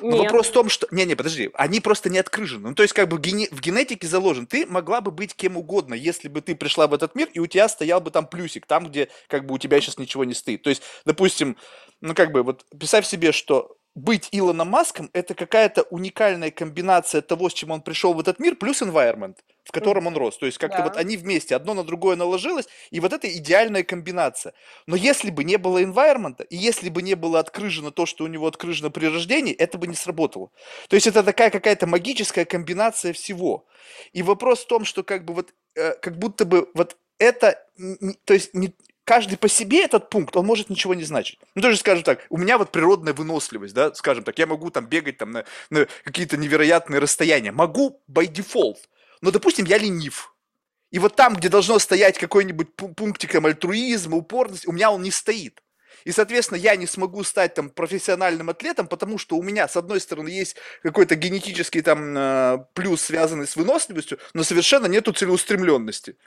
Но 0.00 0.10
Нет. 0.10 0.20
вопрос 0.20 0.48
в 0.48 0.52
том, 0.52 0.68
что... 0.68 0.86
Не-не, 0.90 1.14
подожди, 1.14 1.50
они 1.54 1.80
просто 1.80 2.10
не 2.10 2.18
открыжены. 2.18 2.68
Ну, 2.68 2.74
то 2.74 2.82
есть, 2.82 2.94
как 2.94 3.08
бы 3.08 3.18
гене- 3.18 3.48
в 3.50 3.60
генетике 3.60 4.06
заложен. 4.06 4.46
Ты 4.46 4.66
могла 4.66 5.00
бы 5.00 5.10
быть 5.10 5.34
кем 5.34 5.56
угодно, 5.56 5.94
если 5.94 6.28
бы 6.28 6.42
ты 6.42 6.54
пришла 6.54 6.86
в 6.86 6.94
этот 6.94 7.14
мир, 7.14 7.28
и 7.32 7.40
у 7.40 7.46
тебя 7.46 7.68
стоял 7.68 8.00
бы 8.00 8.10
там 8.10 8.26
плюсик, 8.26 8.66
там, 8.66 8.86
где 8.86 9.08
как 9.28 9.46
бы 9.46 9.54
у 9.54 9.58
тебя 9.58 9.80
сейчас 9.80 9.98
ничего 9.98 10.24
не 10.24 10.34
стоит. 10.34 10.62
То 10.62 10.70
есть, 10.70 10.82
допустим, 11.06 11.56
ну, 12.00 12.14
как 12.14 12.32
бы, 12.32 12.42
вот 12.42 12.64
представь 12.78 13.06
себе, 13.06 13.32
что 13.32 13.77
быть 13.98 14.28
Илоном 14.32 14.68
Маском– 14.68 15.10
это 15.12 15.34
какая-то 15.34 15.82
уникальная 15.82 16.50
комбинация 16.50 17.20
того, 17.20 17.48
с 17.48 17.54
чем 17.54 17.70
он 17.70 17.82
пришел 17.82 18.14
в 18.14 18.20
этот 18.20 18.38
мир, 18.38 18.56
плюс 18.56 18.80
environment, 18.82 19.36
в 19.64 19.72
котором 19.72 20.06
он 20.06 20.16
рос. 20.16 20.38
То 20.38 20.46
есть, 20.46 20.58
как-то 20.58 20.78
Да. 20.78 20.84
вот 20.84 20.96
они 20.96 21.16
вместе, 21.16 21.56
одно 21.56 21.74
на 21.74 21.84
другое 21.84 22.16
наложилось, 22.16 22.68
и 22.90 23.00
вот 23.00 23.12
это 23.12 23.28
идеальная 23.28 23.82
комбинация. 23.82 24.52
Но 24.86 24.96
если 24.96 25.30
бы 25.30 25.44
не 25.44 25.56
было 25.58 25.82
environment, 25.82 26.44
и 26.48 26.56
если 26.56 26.88
бы 26.88 27.02
не 27.02 27.14
было 27.14 27.40
открыжено 27.40 27.90
то, 27.90 28.06
что 28.06 28.24
у 28.24 28.28
него 28.28 28.46
открыжено 28.46 28.90
при 28.90 29.06
рождении, 29.06 29.52
это 29.52 29.78
бы 29.78 29.86
не 29.86 29.94
сработало. 29.94 30.50
То 30.88 30.94
есть 30.96 31.06
это 31.06 31.22
такая 31.22 31.50
какая-то 31.50 31.86
магическая 31.86 32.44
комбинация 32.44 33.12
всего. 33.12 33.66
И 34.12 34.22
вопрос 34.22 34.60
в 34.64 34.66
том, 34.68 34.84
что 34.84 35.02
как 35.02 35.24
бы 35.24 35.34
вот, 35.34 35.54
э, 35.74 35.92
как 36.00 36.18
будто 36.18 36.44
бы 36.44 36.70
вот 36.74 36.96
это, 37.18 37.58
то 38.24 38.34
есть 38.34 38.54
не, 38.54 38.72
каждый 39.08 39.38
по 39.38 39.48
себе 39.48 39.84
этот 39.84 40.10
пункт, 40.10 40.36
он 40.36 40.44
может 40.44 40.68
ничего 40.68 40.92
не 40.92 41.02
значить. 41.02 41.38
Ну, 41.54 41.62
тоже 41.62 41.78
скажем 41.78 42.04
так, 42.04 42.26
у 42.28 42.36
меня 42.36 42.58
вот 42.58 42.72
природная 42.72 43.14
выносливость, 43.14 43.72
да, 43.72 43.94
скажем 43.94 44.22
так, 44.22 44.38
я 44.38 44.46
могу 44.46 44.68
там 44.68 44.86
бегать 44.86 45.16
там 45.16 45.30
на, 45.30 45.44
на 45.70 45.86
какие-то 46.04 46.36
невероятные 46.36 47.00
расстояния. 47.00 47.50
Могу 47.50 48.02
by 48.06 48.30
default, 48.30 48.76
но, 49.22 49.30
допустим, 49.30 49.64
я 49.64 49.78
ленив. 49.78 50.34
И 50.90 50.98
вот 50.98 51.16
там, 51.16 51.36
где 51.36 51.48
должно 51.48 51.78
стоять 51.78 52.18
какой-нибудь 52.18 52.68
пу- 52.76 52.92
пунктиком 52.94 53.46
альтруизма, 53.46 54.16
упорность, 54.16 54.68
у 54.68 54.72
меня 54.72 54.90
он 54.90 55.00
не 55.00 55.10
стоит. 55.10 55.62
И, 56.04 56.12
соответственно, 56.12 56.58
я 56.58 56.76
не 56.76 56.86
смогу 56.86 57.24
стать 57.24 57.54
там 57.54 57.70
профессиональным 57.70 58.50
атлетом, 58.50 58.88
потому 58.88 59.16
что 59.16 59.36
у 59.36 59.42
меня, 59.42 59.68
с 59.68 59.76
одной 59.78 60.00
стороны, 60.00 60.28
есть 60.28 60.56
какой-то 60.82 61.14
генетический 61.14 61.80
там 61.80 62.14
э, 62.14 62.58
плюс, 62.74 63.00
связанный 63.00 63.46
с 63.46 63.56
выносливостью, 63.56 64.18
но 64.34 64.42
совершенно 64.44 64.86
нету 64.86 65.12
целеустремленности. 65.12 66.18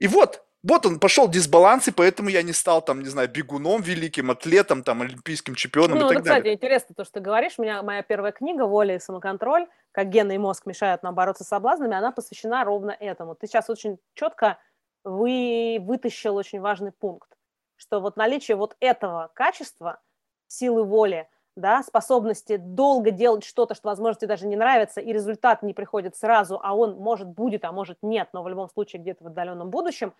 И 0.00 0.06
вот, 0.06 0.44
вот 0.66 0.86
он 0.86 0.98
пошел 0.98 1.28
дисбаланс, 1.28 1.88
и 1.88 1.92
поэтому 1.92 2.30
я 2.30 2.42
не 2.42 2.52
стал 2.52 2.82
там, 2.82 3.00
не 3.00 3.08
знаю, 3.08 3.28
бегуном 3.28 3.82
великим, 3.82 4.30
атлетом, 4.30 4.82
там, 4.82 5.02
олимпийским 5.02 5.54
чемпионом 5.54 5.98
Ну, 5.98 6.06
и 6.06 6.06
это, 6.06 6.14
так 6.14 6.22
кстати, 6.22 6.38
далее. 6.38 6.54
интересно, 6.54 6.94
то, 6.94 7.04
что 7.04 7.14
ты 7.14 7.20
говоришь. 7.20 7.54
У 7.58 7.62
меня 7.62 7.82
моя 7.82 8.02
первая 8.02 8.32
книга 8.32 8.66
«Воля 8.66 8.96
и 8.96 8.98
самоконтроль. 8.98 9.68
Как 9.92 10.08
гены 10.08 10.36
и 10.36 10.38
мозг 10.38 10.64
мешают 10.66 11.02
нам 11.02 11.14
бороться 11.14 11.44
с 11.44 11.48
соблазнами», 11.48 11.94
она 11.94 12.12
посвящена 12.12 12.64
ровно 12.64 12.96
этому. 12.98 13.34
Ты 13.34 13.46
сейчас 13.46 13.68
очень 13.68 13.98
четко 14.14 14.58
вы, 15.04 15.76
вытащил 15.80 16.34
очень 16.36 16.60
важный 16.60 16.92
пункт, 16.92 17.28
что 17.76 18.00
вот 18.00 18.16
наличие 18.16 18.56
вот 18.56 18.74
этого 18.80 19.30
качества, 19.34 20.00
силы 20.48 20.82
воли, 20.82 21.28
да, 21.56 21.82
способности 21.82 22.56
долго 22.56 23.10
делать 23.10 23.44
что-то, 23.44 23.74
что, 23.74 23.88
возможно, 23.88 24.18
тебе 24.18 24.28
даже 24.28 24.46
не 24.46 24.56
нравится, 24.56 25.00
и 25.00 25.12
результат 25.12 25.62
не 25.62 25.74
приходит 25.74 26.16
сразу, 26.16 26.58
а 26.62 26.74
он, 26.74 26.96
может, 26.96 27.28
будет, 27.28 27.64
а 27.64 27.72
может, 27.72 27.98
нет, 28.02 28.30
но 28.32 28.42
в 28.42 28.48
любом 28.48 28.68
случае 28.68 29.02
где-то 29.02 29.24
в 29.24 29.26
отдаленном 29.28 29.70
будущем, 29.70 30.14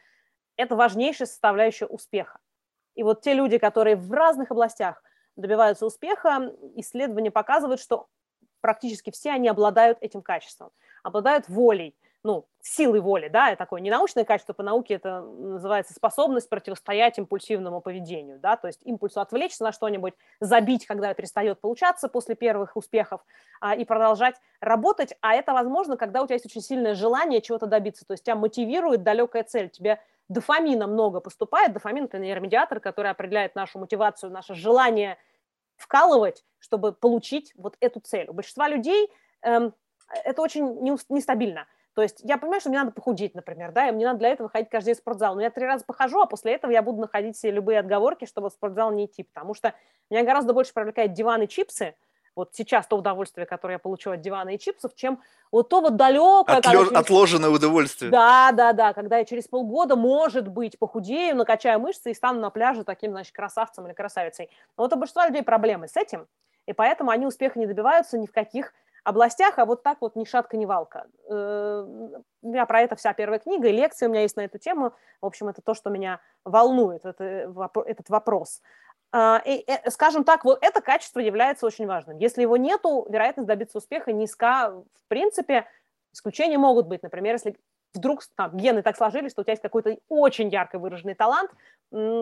это 0.57 0.77
важнейшая 0.77 1.27
составляющая 1.27 1.87
успеха. 1.87 2.39
И 2.95 3.03
вот 3.03 3.23
те 3.23 3.35
люди, 3.35 3.59
которые 3.59 3.97
в 3.97 4.13
разных 4.13 4.51
областях 4.51 5.03
добиваются 5.37 5.87
успеха, 5.87 6.53
исследования 6.77 7.31
показывают, 7.31 7.81
что 7.81 8.07
практически 8.61 9.11
все 9.11 9.31
они 9.31 9.49
обладают 9.49 9.99
этим 10.01 10.23
качеством, 10.23 10.71
обладают 11.03 11.49
волей, 11.49 11.95
ну, 12.23 12.47
силой 12.63 13.01
воли, 13.01 13.29
да, 13.29 13.51
это 13.51 13.59
такое 13.59 13.83
не 13.83 13.91
научное 13.91 14.25
качество, 14.25 14.55
по 14.55 14.63
науке 14.63 14.95
это 14.95 15.21
называется 15.21 15.93
способность 15.93 16.49
противостоять 16.49 17.19
импульсивному 17.19 17.83
поведению, 17.83 18.39
да, 18.39 18.57
то 18.57 18.67
есть 18.67 18.81
импульсу 18.85 19.21
отвлечься 19.21 19.63
на 19.65 19.73
что-нибудь, 19.73 20.15
забить, 20.41 20.87
когда 20.87 21.13
перестает 21.13 21.61
получаться 21.61 22.09
после 22.09 22.35
первых 22.35 22.77
успехов, 22.77 23.23
а, 23.61 23.75
и 23.75 23.85
продолжать 23.85 24.37
работать, 24.61 25.15
а 25.21 25.35
это 25.35 25.53
возможно, 25.53 25.99
когда 25.99 26.23
у 26.23 26.27
тебя 26.27 26.37
есть 26.37 26.47
очень 26.47 26.63
сильное 26.63 26.95
желание 26.95 27.43
чего-то 27.43 27.67
добиться, 27.67 28.07
то 28.07 28.15
есть 28.15 28.25
тебя 28.25 28.37
мотивирует 28.37 29.03
далекая 29.03 29.45
цель, 29.45 29.69
тебе 29.69 30.01
дофамина 30.29 30.87
много 30.87 31.21
поступает, 31.21 31.73
дофамин– 31.73 32.05
это 32.07 32.19
нейромедиатор, 32.19 32.81
который 32.81 33.11
определяет 33.11 33.55
нашу 33.55 33.79
мотивацию, 33.79 34.33
наше 34.33 34.55
желание 34.55 35.19
вкалывать, 35.77 36.45
чтобы 36.59 36.93
получить 36.93 37.53
вот 37.57 37.77
эту 37.81 38.01
цель. 38.01 38.29
У 38.29 38.33
большинства 38.33 38.69
людей 38.69 39.11
эм, 39.43 39.75
это 40.25 40.43
очень 40.43 40.81
нестабильно. 41.09 41.67
То 41.95 42.03
есть 42.03 42.21
я 42.25 42.39
понимаю, 42.39 42.61
что 42.61 42.71
мне 42.71 42.79
надо 42.79 42.91
похудеть, 42.91 43.35
например, 43.35 43.71
да, 43.71 43.89
и 43.89 43.93
мне 43.93 44.05
надо 44.05 44.19
для 44.19 44.31
этого 44.31 44.49
ходить 44.49 44.69
каждый 44.69 44.87
день 44.87 44.95
в 44.97 44.99
спортзал. 44.99 45.37
Но 45.37 45.43
я 45.43 45.51
три 45.51 45.65
раза 45.65 45.85
похожу, 45.85 46.21
а 46.21 46.27
после 46.27 46.53
этого 46.53 46.73
я 46.73 46.83
буду 46.83 47.01
находить 47.01 47.37
себе 47.37 47.53
любые 47.53 47.79
отговорки, 47.79 48.25
чтобы 48.25 48.51
в 48.51 48.53
спортзал 48.53 48.93
не 48.93 49.07
идти, 49.07 49.23
потому 49.23 49.55
что 49.55 49.75
меня 50.11 50.25
гораздо 50.25 50.53
больше 50.53 50.75
привлекает 50.75 51.13
диван 51.13 51.43
и 51.43 51.49
чипсы, 51.49 51.95
вот 52.37 52.51
сейчас 52.53 52.87
то 52.87 52.97
удовольствие, 52.97 53.47
которое 53.47 53.75
я 53.75 53.79
получу 53.79 54.11
от 54.11 54.21
дивана 54.21 54.51
и 54.51 54.59
чипсов, 54.59 54.95
чем 54.95 55.21
вот 55.53 55.69
то 55.69 55.81
вот 55.81 55.97
далекое... 55.97 56.57
Отлё- 56.59 56.87
через- 56.87 56.93
Отложенное 56.93 57.51
удовольствие. 57.51 58.11
Да, 58.11 58.51
да, 58.53 58.73
да, 58.73 58.93
когда 58.93 59.19
я 59.19 59.25
через 59.25 59.47
полгода, 59.49 59.97
может 59.97 60.49
быть, 60.49 60.79
похудею, 60.79 61.37
накачаю 61.37 61.81
мышцы 61.81 62.11
и 62.11 62.15
стану 62.15 62.41
на 62.41 62.51
пляже 62.51 62.85
таким, 62.85 63.13
значит, 63.13 63.33
красавцем 63.35 63.87
или 63.87 63.95
красавицей. 63.95 64.51
Но 64.77 64.85
вот 64.85 64.93
у 64.93 64.97
большинства 64.97 65.27
людей 65.27 65.43
проблемы 65.43 65.87
с 65.89 65.97
этим, 65.97 66.27
и 66.67 66.73
поэтому 66.73 67.11
они 67.11 67.27
успеха 67.27 67.59
не 67.59 67.67
добиваются 67.67 68.19
ни 68.19 68.27
в 68.27 68.33
каких 68.33 68.73
областях, 69.05 69.59
а 69.59 69.67
вот 69.67 69.83
так 69.83 69.99
вот 70.01 70.17
ни 70.17 70.25
шатка, 70.25 70.57
ни 70.57 70.65
валка. 70.65 71.07
Э, 71.29 71.87
У 72.41 72.49
меня 72.49 72.65
про 72.65 72.81
это 72.81 72.97
вся 72.97 73.13
первая 73.13 73.39
книга, 73.39 73.69
и 73.69 73.73
лекции 73.73 74.07
у 74.07 74.09
меня 74.09 74.23
есть 74.23 74.37
на 74.37 74.41
эту 74.41 74.59
тему. 74.59 74.93
В 75.21 75.27
общем, 75.27 75.49
это 75.49 75.61
то, 75.61 75.75
что 75.75 75.91
меня 75.91 76.21
волнует, 76.45 77.05
это, 77.05 77.53
этот 77.87 78.09
вопрос. 78.09 78.63
А, 79.17 79.41
э, 79.45 79.91
скажем 79.91 80.25
так, 80.25 80.45
вот 80.45 80.59
это 80.61 80.81
качество 80.81 81.21
является 81.21 81.67
очень 81.67 81.87
важным. 81.87 82.19
Если 82.19 82.43
его 82.43 82.57
нету, 82.57 83.07
вероятность 83.09 83.47
добиться 83.47 83.79
успеха 83.79 84.11
низка. 84.11 84.71
В 84.71 85.07
принципе, 85.07 85.67
исключения 86.13 86.59
могут 86.59 86.89
быть. 86.89 87.05
Например, 87.05 87.35
если 87.35 87.57
вдруг 87.95 88.25
там, 88.35 88.57
гены 88.57 88.83
так 88.83 88.97
сложились, 88.97 89.31
что 89.31 89.43
у 89.43 89.45
тебя 89.45 89.53
есть 89.53 89.63
какой-то 89.63 89.99
очень 90.09 90.49
ярко 90.49 90.81
выраженный 90.81 91.15
талант, 91.15 91.53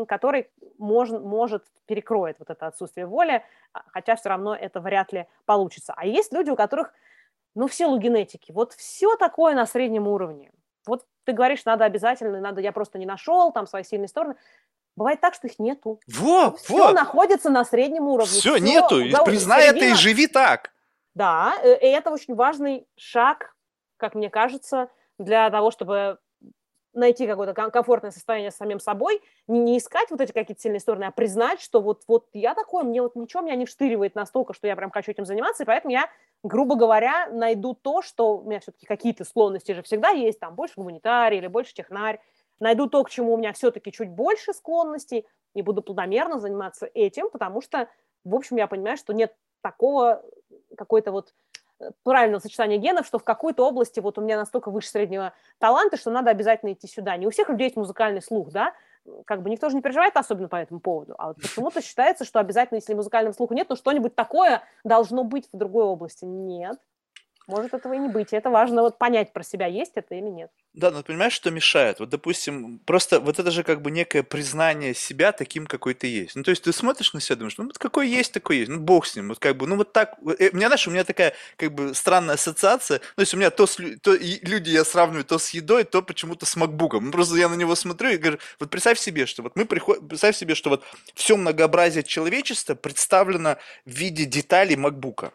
который 0.07 0.51
может, 0.77 1.23
может 1.23 1.65
перекроет 1.87 2.39
вот 2.39 2.51
это 2.51 2.67
отсутствие 2.67 3.07
воли, 3.07 3.43
а, 3.73 3.85
хотя 3.87 4.15
все 4.17 4.29
равно 4.29 4.55
это 4.55 4.83
вряд 4.83 5.15
ли 5.15 5.27
получится. 5.47 5.95
А 5.97 6.05
есть 6.05 6.31
люди, 6.31 6.51
у 6.51 6.57
которых, 6.57 6.93
ну, 7.55 7.69
в 7.69 7.75
силу 7.75 7.97
генетики, 7.97 8.53
вот 8.53 8.75
все 8.75 9.17
такое 9.17 9.55
на 9.55 9.65
среднем 9.65 10.09
уровне. 10.09 10.53
Вот 10.87 11.07
ты 11.25 11.33
говоришь, 11.33 11.65
надо 11.65 11.87
обязательно, 11.87 12.39
надо, 12.41 12.61
я 12.61 12.73
просто 12.73 12.99
не 12.99 13.07
нашел 13.07 13.51
там 13.51 13.67
свои 13.67 13.83
сильные 13.83 14.09
стороны. 14.09 14.35
Бывает 14.97 15.21
так, 15.21 15.35
что 15.35 15.47
их 15.47 15.59
нету. 15.59 16.01
Вот, 16.07 16.61
Все 16.61 16.75
вот. 16.75 16.95
находится 16.95 17.51
на 17.51 17.65
среднем 17.65 18.09
уровне. 18.09 18.31
Все, 18.31 18.57
Всё, 18.57 18.65
нету. 18.65 19.01
Да, 19.11 19.25
признай 19.25 19.69
это 19.69 19.85
и 19.85 19.95
живи 19.95 20.27
так. 20.27 20.73
Да, 21.15 21.55
э, 21.63 21.79
и 21.79 21.87
это 21.87 22.11
очень 22.11 22.35
важный 22.35 22.87
шаг, 22.97 23.55
как 23.97 24.15
мне 24.15 24.31
кажется, 24.31 24.89
для 25.19 25.51
того, 25.51 25.71
чтобы 25.71 26.19
найти 26.95 27.27
какое-то 27.27 27.55
ком- 27.55 27.71
комфортное 27.71 28.11
состояние 28.11 28.51
с 28.51 28.57
самим 28.57 28.79
собой, 28.79 29.23
не, 29.47 29.61
не 29.61 29.79
искать 29.79 30.11
вот 30.11 30.21
эти 30.21 30.33
какие-то 30.33 30.61
сильные 30.61 30.81
стороны, 30.81 31.05
а 31.05 31.11
признать, 31.11 31.61
что 31.61 31.81
вот, 31.81 32.03
вот 32.07 32.27
я 32.33 32.55
такой, 32.55 32.85
мне 32.85 33.01
вот 33.01 33.17
ничего 33.17 33.43
меня 33.43 33.57
не 33.57 33.65
вштыривает 33.65 34.15
настолько, 34.15 34.53
что 34.53 34.67
я 34.67 34.77
прям 34.77 34.91
хочу 34.91 35.11
этим 35.11 35.25
заниматься, 35.25 35.63
и 35.63 35.67
поэтому 35.67 35.93
я, 35.93 36.11
грубо 36.43 36.75
говоря, 36.75 37.29
найду 37.31 37.75
то, 37.75 38.03
что 38.03 38.39
у 38.39 38.45
меня 38.45 38.61
все-таки 38.61 38.87
какие-то 38.87 39.25
склонности 39.25 39.73
же 39.73 39.83
всегда 39.83 40.11
есть, 40.11 40.39
там 40.41 40.55
больше 40.55 40.75
гуманитарий 40.77 41.39
или 41.39 41.47
больше 41.47 41.73
технарь, 41.73 42.21
найду 42.61 42.89
то, 42.89 43.03
к 43.05 43.11
чему 43.11 43.35
у 43.35 43.37
меня 43.37 43.53
все-таки 43.53 43.93
чуть 43.93 44.11
больше 44.11 44.53
склонностей, 44.53 45.27
и 45.55 45.63
буду 45.63 45.83
планомерно 45.83 46.41
заниматься 46.41 46.89
этим, 46.95 47.31
потому 47.31 47.61
что, 47.61 47.89
в 48.25 48.35
общем, 48.35 48.57
я 48.57 48.67
понимаю, 48.67 48.97
что 48.97 49.13
нет 49.13 49.35
такого 49.61 50.23
какой-то 50.77 51.13
вот 51.13 51.35
э, 51.81 51.91
правильного 52.03 52.41
сочетания 52.41 52.79
генов, 52.79 53.07
что 53.07 53.19
в 53.19 53.25
какой-то 53.25 53.67
области 53.67 54.01
вот 54.01 54.19
у 54.19 54.23
меня 54.23 54.37
настолько 54.37 54.71
выше 54.71 54.89
среднего 54.89 55.35
таланта, 55.59 55.97
что 55.97 56.11
надо 56.11 56.31
обязательно 56.31 56.73
идти 56.73 56.87
сюда. 56.87 57.17
Не 57.17 57.27
у 57.27 57.31
всех 57.31 57.49
людей 57.49 57.65
есть 57.65 57.77
музыкальный 57.77 58.23
слух, 58.23 58.51
да, 58.51 58.73
как 59.27 59.43
бы 59.43 59.51
никто 59.51 59.69
же 59.69 59.77
не 59.77 59.83
переживает 59.83 60.17
особенно 60.17 60.49
по 60.49 60.57
этому 60.57 60.81
поводу, 60.81 61.15
а 61.19 61.29
вот 61.29 61.37
почему-то 61.43 61.81
считается, 61.83 62.25
что 62.25 62.41
обязательно, 62.41 62.77
если 62.77 62.95
музыкального 62.95 63.35
слуха 63.35 63.55
нет, 63.55 63.69
то 63.69 63.77
что-нибудь 63.77 64.15
такое 64.15 64.63
должно 64.85 65.25
быть 65.25 65.49
в 65.53 65.57
другой 65.57 65.85
области. 65.85 66.25
Нет, 66.25 66.79
может 67.47 67.75
этого 67.75 67.95
и 67.95 67.99
не 67.99 68.09
быть. 68.09 68.33
И 68.33 68.37
это 68.37 68.51
важно 68.51 68.83
вот 68.83 68.99
понять 68.99 69.33
про 69.33 69.43
себя, 69.43 69.67
есть 69.67 69.93
это 69.95 70.15
или 70.15 70.29
нет. 70.29 70.51
Да, 70.75 70.91
но 70.91 71.03
понимаешь, 71.03 71.35
что 71.35 71.51
мешает? 71.51 72.01
Вот, 72.01 72.09
допустим, 72.09 72.79
просто 72.87 73.21
вот 73.21 73.39
это 73.39 73.51
же 73.51 73.63
как 73.63 73.83
бы 73.83 73.91
некое 73.91 74.23
признание 74.23 74.95
себя 74.95 75.33
таким, 75.33 75.67
какой 75.67 75.93
ты 75.93 76.07
есть. 76.07 76.35
Ну, 76.35 76.43
то 76.43 76.51
есть 76.51 76.63
ты 76.65 76.73
смотришь 76.73 77.13
на 77.13 77.21
себя, 77.21 77.37
думаешь, 77.37 77.59
ну, 77.59 77.65
вот 77.65 77.77
какой 77.79 78.09
есть, 78.09 78.33
такой 78.33 78.59
есть. 78.59 78.71
Ну, 78.71 78.81
бог 78.81 79.07
с 79.07 79.15
ним. 79.15 79.29
Вот 79.29 79.39
как 79.39 79.57
бы, 79.57 79.67
ну, 79.67 79.77
вот 79.77 79.93
так. 79.93 80.17
Э, 80.39 80.51
У 80.53 80.57
меня, 80.57 80.69
знаешь, 80.69 80.89
у 80.89 80.91
меня 80.91 81.05
такая 81.05 81.35
как 81.57 81.75
бы 81.75 81.95
странная 81.95 82.37
ассоциация. 82.37 82.99
Ну, 82.99 83.15
то 83.17 83.23
есть 83.23 83.35
у 83.35 83.37
меня 83.37 83.51
то, 83.51 83.67
с, 83.67 83.77
то 84.03 84.15
люди 84.15 84.71
я 84.71 84.85
сравниваю 84.85 85.25
то 85.25 85.39
с 85.39 85.51
едой, 85.51 85.85
то 85.85 86.03
почему-то 86.03 86.47
с 86.47 86.57
макбуком. 86.57 87.07
Ну, 87.07 87.13
просто 87.13 87.37
я 87.37 87.49
на 87.49 87.55
него 87.55 87.75
смотрю 87.75 88.11
и 88.11 88.17
говорю, 88.17 88.39
вот 88.59 88.71
представь 88.71 88.99
себе, 88.99 89.27
что 89.27 89.43
вот 89.43 89.57
мы 89.57 89.67
приходим, 89.67 90.09
представь 90.09 90.37
себе, 90.37 90.55
что 90.55 90.71
вот 90.71 90.85
все 91.15 91.37
многообразие 91.37 92.03
человечества 92.03 92.75
представлено 92.75 93.59
в 93.85 93.91
виде 93.91 94.25
деталей 94.25 94.77
макбука. 94.77 95.33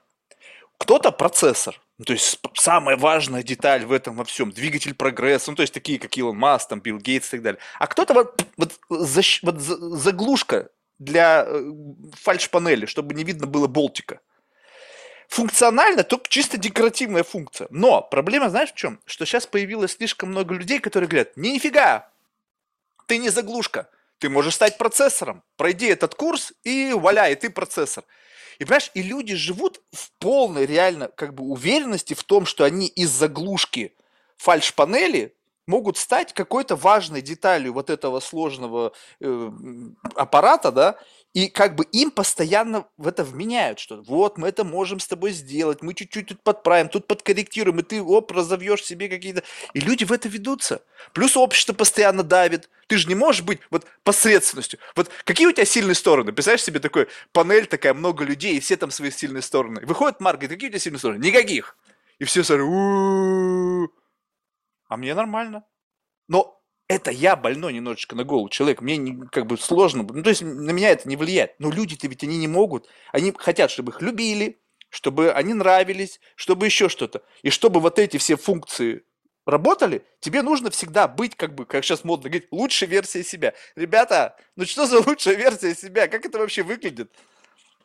Кто-то 0.77 1.11
процессор, 1.11 1.79
Ну, 1.97 2.05
то 2.05 2.13
есть 2.13 2.39
самая 2.53 2.95
важная 2.97 3.41
деталь 3.41 3.85
в 3.85 3.91
этом 3.91 4.15
во 4.15 4.23
всем, 4.23 4.51
двигатель 4.51 4.93
прогресса, 4.93 5.49
ну, 5.49 5.55
то 5.55 5.63
есть 5.63 5.73
такие, 5.73 5.97
как 5.97 6.15
Илон 6.15 6.37
Маск, 6.37 6.69
там, 6.69 6.79
Билл 6.79 6.99
Гейтс 6.99 7.29
и 7.29 7.31
так 7.31 7.41
далее. 7.41 7.59
А 7.79 7.87
кто-то 7.87 8.13
вот, 8.13 8.45
вот, 8.57 8.73
защ, 8.89 9.41
вот 9.41 9.59
заглушка 9.59 10.69
для 10.99 11.45
э, 11.47 11.71
фальш-панели, 12.13 12.85
чтобы 12.85 13.15
не 13.15 13.23
видно 13.23 13.47
было 13.47 13.67
болтика. 13.67 14.19
Функционально 15.27 16.03
только 16.03 16.29
чисто 16.29 16.57
декоративная 16.57 17.23
функция. 17.23 17.67
Но 17.69 18.01
проблема, 18.01 18.49
знаешь, 18.49 18.71
в 18.71 18.75
чем? 18.75 18.99
Что 19.05 19.25
сейчас 19.25 19.45
появилось 19.45 19.93
слишком 19.93 20.29
много 20.29 20.53
людей, 20.53 20.79
которые 20.79 21.09
говорят, 21.09 21.35
нифига, 21.35 22.09
ты 23.07 23.17
не 23.17 23.29
заглушка, 23.29 23.89
ты 24.19 24.29
можешь 24.29 24.55
стать 24.55 24.77
процессором. 24.77 25.43
Пройди 25.57 25.87
этот 25.87 26.15
курс 26.15 26.53
и 26.63 26.93
валяй, 26.93 27.35
ты 27.35 27.49
процессор. 27.49 28.03
И 28.59 28.65
понимаешь, 28.65 28.91
и 28.93 29.01
люди 29.01 29.35
живут 29.35 29.81
в 29.91 30.11
полной 30.19 30.65
реально 30.65 31.09
как 31.09 31.33
бы 31.33 31.43
уверенности 31.43 32.13
в 32.13 32.23
том, 32.23 32.45
что 32.45 32.63
они 32.63 32.87
из 32.87 33.09
заглушки 33.09 33.95
фальш-панели 34.37 35.35
могут 35.67 35.97
стать 35.97 36.33
какой-то 36.33 36.75
важной 36.75 37.21
деталью 37.21 37.73
вот 37.73 37.89
этого 37.89 38.19
сложного 38.19 38.93
э, 39.19 39.51
аппарата, 40.15 40.71
да, 40.71 40.97
и 41.37 41.49
как 41.49 41.75
бы 41.75 41.83
им 41.91 42.09
постоянно 42.09 42.87
в 42.97 43.07
это 43.07 43.23
вменяют, 43.23 43.77
что 43.77 44.01
вот 44.01 44.39
мы 44.39 44.47
это 44.47 44.63
можем 44.63 44.99
с 44.99 45.07
тобой 45.07 45.29
сделать, 45.29 45.83
мы 45.83 45.93
чуть-чуть 45.93 46.29
тут 46.29 46.41
подправим, 46.41 46.89
тут 46.89 47.05
подкорректируем, 47.05 47.79
и 47.79 47.83
ты 47.83 48.01
оп, 48.01 48.31
разовьешь 48.31 48.83
себе 48.83 49.07
какие-то... 49.07 49.43
И 49.73 49.79
люди 49.79 50.03
в 50.03 50.11
это 50.11 50.29
ведутся. 50.29 50.81
Плюс 51.13 51.37
общество 51.37 51.73
постоянно 51.73 52.23
давит. 52.23 52.71
Ты 52.87 52.97
же 52.97 53.07
не 53.07 53.13
можешь 53.13 53.43
быть 53.43 53.59
вот 53.69 53.85
посредственностью. 54.03 54.79
Вот 54.95 55.11
какие 55.25 55.45
у 55.45 55.51
тебя 55.51 55.65
сильные 55.65 55.93
стороны? 55.93 56.33
Представляешь 56.33 56.63
себе 56.63 56.79
такой 56.79 57.07
панель 57.33 57.67
такая, 57.67 57.93
много 57.93 58.23
людей, 58.23 58.57
и 58.57 58.59
все 58.59 58.75
там 58.75 58.89
свои 58.89 59.11
сильные 59.11 59.43
стороны. 59.43 59.85
Выходит 59.85 60.19
Марк, 60.19 60.39
говорит, 60.39 60.55
какие 60.57 60.69
у 60.69 60.71
тебя 60.71 60.79
сильные 60.79 60.97
стороны? 60.97 61.23
Никаких. 61.23 61.77
И 62.17 62.23
все 62.23 62.43
смотрят, 62.43 63.91
а 64.87 64.97
мне 64.97 65.13
нормально. 65.13 65.65
Но 66.27 66.56
это 66.87 67.11
я 67.11 67.35
больной 67.35 67.73
немножечко 67.73 68.15
на 68.15 68.23
голову 68.23 68.49
человек, 68.49 68.81
мне 68.81 68.97
не, 68.97 69.25
как 69.27 69.45
бы 69.45 69.57
сложно, 69.57 70.07
ну, 70.09 70.23
то 70.23 70.29
есть 70.29 70.41
на 70.41 70.71
меня 70.71 70.89
это 70.89 71.07
не 71.07 71.17
влияет. 71.17 71.59
Но 71.59 71.69
люди-то 71.69 72.07
ведь 72.07 72.23
они 72.23 72.37
не 72.37 72.47
могут, 72.47 72.87
они 73.11 73.33
хотят, 73.37 73.71
чтобы 73.71 73.91
их 73.91 74.01
любили, 74.01 74.59
чтобы 74.89 75.31
они 75.31 75.53
нравились, 75.53 76.19
чтобы 76.35 76.65
еще 76.65 76.87
что-то. 76.87 77.23
И 77.41 77.49
чтобы 77.49 77.81
вот 77.81 77.99
эти 77.99 78.17
все 78.17 78.37
функции 78.37 79.03
работали, 79.45 80.05
тебе 80.21 80.41
нужно 80.41 80.69
всегда 80.69 81.07
быть, 81.07 81.35
как 81.35 81.55
бы, 81.55 81.65
как 81.65 81.83
сейчас 81.83 82.05
модно 82.05 82.29
говорить, 82.29 82.47
лучшей 82.51 82.87
версией 82.87 83.25
себя. 83.25 83.53
Ребята, 83.75 84.37
ну 84.55 84.65
что 84.65 84.85
за 84.85 84.99
лучшая 84.99 85.35
версия 85.35 85.75
себя? 85.75 86.07
Как 86.07 86.25
это 86.25 86.39
вообще 86.39 86.63
выглядит? 86.63 87.11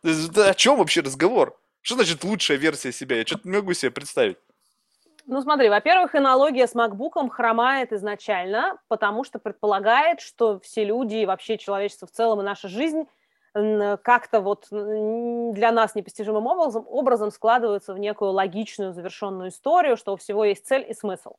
О 0.05 0.55
чем 0.55 0.79
вообще 0.79 1.01
разговор? 1.01 1.59
Что 1.81 1.97
значит 1.97 2.23
лучшая 2.23 2.57
версия 2.57 2.93
себя? 2.93 3.17
Я 3.17 3.27
что-то 3.27 3.49
не 3.49 3.57
могу 3.57 3.75
себе 3.75 3.91
представить. 3.91 4.37
Ну, 5.27 5.41
смотри, 5.41 5.69
во-первых, 5.69 6.15
аналогия 6.15 6.67
с 6.67 6.75
MacBook 6.75 7.29
хромает 7.31 7.93
изначально, 7.93 8.79
потому 8.89 9.25
что 9.25 9.39
предполагает, 9.39 10.21
что 10.21 10.59
все 10.61 10.85
люди 10.85 11.17
и 11.17 11.27
вообще 11.27 11.59
человечество 11.59 12.09
в 12.09 12.11
целом 12.11 12.41
и 12.41 12.45
наша 12.45 12.69
жизнь 12.69 13.07
как-то 13.55 14.41
вот 14.41 14.67
для 14.71 15.73
нас 15.73 15.95
непостижимым 15.95 16.47
образом, 16.47 16.87
образом 16.89 17.31
складываются 17.31 17.93
в 17.93 17.99
некую 17.99 18.31
логичную 18.31 18.95
завершенную 18.95 19.51
историю, 19.51 19.99
что 19.99 20.15
у 20.15 20.17
всего 20.17 20.45
есть 20.45 20.67
цель 20.67 20.87
и 20.89 20.95
смысл. 20.95 21.35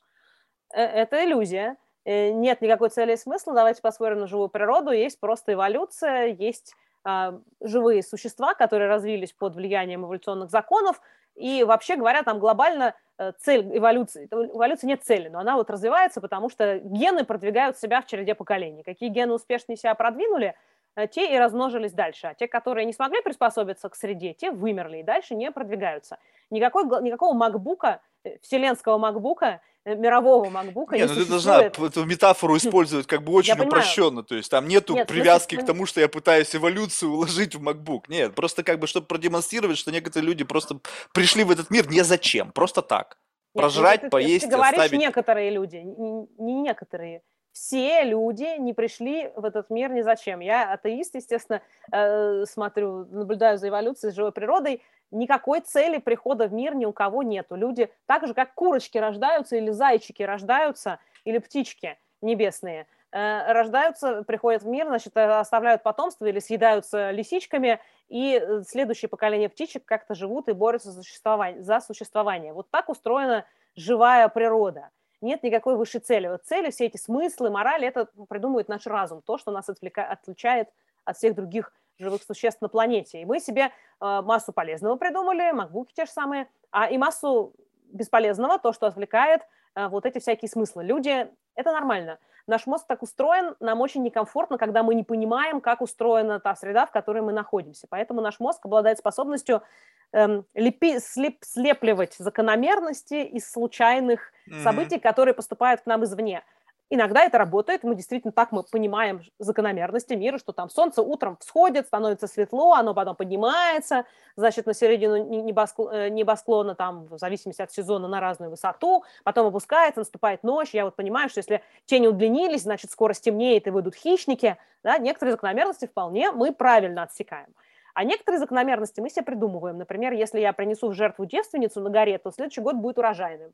Э, 0.74 0.84
это 0.84 1.26
иллюзия. 1.26 1.76
Э, 2.06 2.32
нет 2.32 2.62
никакой 2.62 2.89
цели 2.89 3.13
и 3.13 3.17
смысла. 3.17 3.54
Давайте 3.54 3.82
посмотрим 3.82 4.19
на 4.19 4.28
живую 4.28 4.50
природу. 4.50 4.91
Есть 4.91 5.19
просто 5.19 5.54
эволюция, 5.54 6.28
есть 6.28 6.76
а, 7.04 7.39
живые 7.62 8.02
существа, 8.02 8.54
которые 8.54 8.89
развились 8.89 9.34
под 9.34 9.56
влиянием 9.56 10.06
эволюционных 10.06 10.50
законов. 10.50 11.02
И 11.36 11.63
вообще 11.63 11.96
говоря, 11.96 12.24
там 12.24 12.39
глобально 12.39 12.96
цель 13.39 13.78
эволюции. 13.78 14.28
Эволюции 14.32 14.88
нет 14.88 15.04
цели, 15.04 15.28
но 15.28 15.39
она 15.39 15.56
вот 15.56 15.69
развивается, 15.69 16.21
потому 16.21 16.49
что 16.49 16.80
гены 16.80 17.23
продвигают 17.26 17.78
себя 17.78 18.02
в 18.02 18.06
череде 18.06 18.36
поколений. 18.36 18.84
Какие 18.84 19.10
гены 19.10 19.34
успешнее 19.34 19.78
себя 19.78 19.95
продвинули, 19.95 20.56
э, 20.95 21.08
те 21.08 21.34
и 21.34 21.38
размножились 21.38 21.93
дальше. 21.93 22.28
А 22.28 22.34
те, 22.34 22.47
которые 22.47 22.86
не 22.86 22.93
смогли 22.93 23.21
приспособиться 23.21 23.89
к 23.89 23.95
среде, 23.95 24.34
те 24.34 24.52
вымерли 24.52 24.97
и 24.97 25.04
дальше 25.04 25.36
не 25.36 25.52
продвигаются. 25.52 26.17
Никакой, 26.49 26.86
никакого 27.02 27.34
макбука, 27.34 28.02
э, 28.23 28.38
вселенского 28.39 28.97
макбука 28.97 29.47
Э, 29.56 29.73
мирового 29.86 30.50
макбука 30.50 30.96
Нет, 30.96 31.10
не 31.10 31.15
ну 31.15 31.24
ты 31.24 31.30
должна 31.30 31.63
эту 31.63 32.06
метафору 32.06 32.58
использовать 32.58 33.08
как 33.08 33.24
бы 33.24 33.34
очень 33.34 33.60
упрощенно, 33.60 34.24
то 34.24 34.36
есть 34.36 34.50
там 34.50 34.67
нету 34.67 34.96
Нет, 34.96 35.08
привязки 35.08 35.56
к 35.56 35.65
тому, 35.65 35.86
что 35.86 36.00
я 36.00 36.08
пытаюсь 36.08 36.56
эволюцию 36.56 37.12
уложить 37.12 37.56
в 37.56 37.62
MacBook. 37.62 38.04
Нет, 38.08 38.36
просто 38.36 38.63
как 38.63 38.80
бы, 38.80 38.88
чтобы 38.88 39.08
продемонстрировать, 39.08 39.78
что 39.78 39.91
некоторые 39.91 40.28
люди 40.28 40.43
просто 40.43 40.80
пришли 41.13 41.43
в 41.43 41.52
этот 41.52 41.69
мир 41.69 41.89
не 41.89 42.04
зачем, 42.04 42.52
просто 42.52 42.82
так. 42.82 43.17
Нет, 43.54 43.56
ну 43.56 43.62
Прожрать, 43.62 44.02
ты, 44.02 44.10
поесть, 44.10 44.46
ты, 44.46 44.50
ты 44.50 44.56
говоришь 44.56 44.80
оставить. 44.80 45.00
некоторые 45.00 45.52
люди, 45.52 45.78
не 45.78 46.54
некоторые 46.62 47.22
все 47.54 48.04
люди 48.04 48.58
не 48.60 48.74
пришли 48.74 49.32
в 49.36 49.46
этот 49.46 49.69
мир 49.69 49.91
ни 49.91 50.02
зачем. 50.02 50.39
Я 50.39 50.74
атеист, 50.74 51.15
естественно, 51.15 51.62
э, 51.91 52.46
смотрю, 52.46 53.06
наблюдаю 53.06 53.60
за 53.60 53.69
эволюцией, 53.69 54.12
живой 54.12 54.32
природой. 54.32 54.82
Никакой 55.13 55.62
цели 55.62 55.97
прихода 55.97 56.47
в 56.47 56.54
мир 56.54 56.76
ни 56.76 56.86
у 56.86 56.91
кого 56.91 57.23
нету. 57.23 57.56
Люди 57.56 57.91
так 58.06 58.28
же, 58.28 58.34
как 58.34 58.54
курочки 58.54 58.97
рождаются, 58.97 59.56
или 59.56 59.71
зайчики 59.71 60.23
рождаются, 60.23 60.99
или 61.23 61.38
птички 61.38 61.97
небесные, 62.21 62.88
э, 63.12 63.52
рождаются, 63.54 64.23
приходят 64.23 64.63
в 64.63 64.67
мир, 64.67 64.88
значит, 64.88 65.15
э, 65.15 65.23
оставляют 65.23 65.84
потомство 65.84 66.26
или 66.26 66.39
съедаются 66.39 67.12
лисичками, 67.12 67.80
и 68.10 68.41
следующее 68.67 69.10
поколение 69.10 69.49
птичек 69.49 69.86
как-то 69.86 70.15
живут 70.15 70.49
и 70.49 70.54
борются 70.54 70.91
за 70.91 71.04
существование. 71.04 71.62
За 71.62 71.80
существование. 71.80 72.54
Вот 72.54 72.69
так 72.69 72.89
устроена 72.89 73.45
живая 73.76 74.28
природа– 74.30 74.89
нет 75.23 75.41
никакой 75.41 75.78
высшей 75.78 76.02
цели. 76.02 76.28
Вот 76.28 76.43
цели, 76.43 76.69
все 76.69 76.86
эти 76.86 76.97
смыслы, 76.97 77.49
морали, 77.49 77.88
это 77.88 78.10
придумывает 78.28 78.67
наш 78.67 78.86
разум, 78.86 79.21
то, 79.21 79.38
что 79.38 79.52
нас 79.52 79.69
отвлека... 79.69 80.06
отличает 80.06 80.69
от 81.06 81.17
всех 81.17 81.34
других 81.34 81.73
живых 81.99 82.23
существ 82.23 82.62
на 82.62 82.69
планете. 82.69 83.21
И 83.21 83.25
мы 83.25 83.39
себе 83.39 83.65
э, 83.65 83.69
массу 83.99 84.53
полезного 84.53 84.95
придумали, 84.95 85.51
макбуки 85.51 85.93
те 85.93 86.06
же 86.06 86.12
самые, 86.12 86.47
а 86.71 86.88
и 86.88 86.97
массу 86.97 87.53
бесполезного, 87.91 88.60
то, 88.60 88.73
что 88.73 88.88
отвлекает 88.88 89.41
э, 89.75 89.88
вот 89.88 90.06
эти 90.06 90.19
всякие 90.19 90.49
смыслы. 90.49 90.84
Люди, 90.84 91.27
это 91.56 91.71
нормально. 91.71 92.19
Наш 92.45 92.67
мозг 92.67 92.88
так 92.88 93.01
устроен, 93.03 93.56
нам 93.62 93.79
очень 93.79 94.03
некомфортно, 94.03 94.58
когда 94.58 94.84
мы 94.84 94.95
не 94.95 95.03
понимаем, 95.03 95.62
как 95.62 95.82
устроена 95.82 96.39
та 96.39 96.56
среда, 96.56 96.86
в 96.86 96.91
которой 96.91 97.21
мы 97.21 97.32
находимся. 97.32 97.88
Поэтому 97.89 98.19
наш 98.19 98.39
мозг 98.39 98.65
обладает 98.65 98.97
способностью 98.97 99.63
эм, 100.12 100.45
лепи, 100.53 100.99
слеп, 100.99 101.38
слепливать 101.41 102.15
закономерности 102.15 103.23
из 103.23 103.49
случайных 103.49 104.34
mm-hmm. 104.49 104.62
событий, 104.62 104.99
которые 104.99 105.34
поступают 105.34 105.82
к 105.82 105.86
нам 105.86 106.03
извне. 106.03 106.43
Иногда 106.89 107.24
это 107.24 107.38
работает, 107.38 107.84
мы 107.84 107.96
действительно 107.96 108.32
так 108.32 108.52
мы 108.52 108.63
понимаем 108.63 109.22
закономерности 109.39 110.13
мира, 110.13 110.38
что 110.38 110.52
там 110.52 110.69
солнце 110.69 111.02
утром 111.02 111.38
всходит, 111.38 111.88
становится 111.88 112.28
светло, 112.28 112.74
оно 112.74 112.93
потом 112.93 113.15
поднимается, 113.15 114.06
значит, 114.36 114.65
на 114.65 114.74
середину 114.74 115.15
э, 115.15 116.10
небосклона, 116.10 116.76
там, 116.76 117.06
в 117.08 117.17
зависимости 117.17 117.62
от 117.62 117.72
сезона, 117.72 118.08
на 118.08 118.19
разную 118.19 118.52
высоту, 118.52 119.04
потом 119.24 119.48
опускается, 119.48 120.02
наступает 120.02 120.43
ночь, 120.43 120.74
я 120.74 120.86
вот 120.86 120.96
понимаю, 120.96 121.30
что 121.30 121.39
если 121.39 121.63
тени 121.86 122.08
удлинились, 122.08 122.63
значит, 122.63 122.91
скоро 122.91 123.13
стемнеет 123.13 123.65
и 123.65 123.72
выйдут 123.72 123.96
хищники, 123.96 124.58
да, 124.84 124.98
некоторые 124.98 125.34
закономерности 125.34 125.88
вполне 125.88 126.32
мы 126.32 126.52
правильно 126.52 127.04
отсекаем. 127.04 127.48
А 127.93 128.04
некоторые 128.04 128.39
закономерности 128.39 129.02
мы 129.02 129.10
себе 129.10 129.24
придумываем. 129.24 129.78
Например, 129.78 130.13
если 130.13 130.39
я 130.39 130.52
принесу 130.52 130.89
в 130.89 130.93
жертву 130.93 131.26
девственницу 131.26 131.80
на 131.80 131.89
горе, 131.89 132.17
то 132.17 132.32
следующий 132.32 132.62
год 132.62 132.76
будет 132.76 132.98
урожайным. 132.98 133.52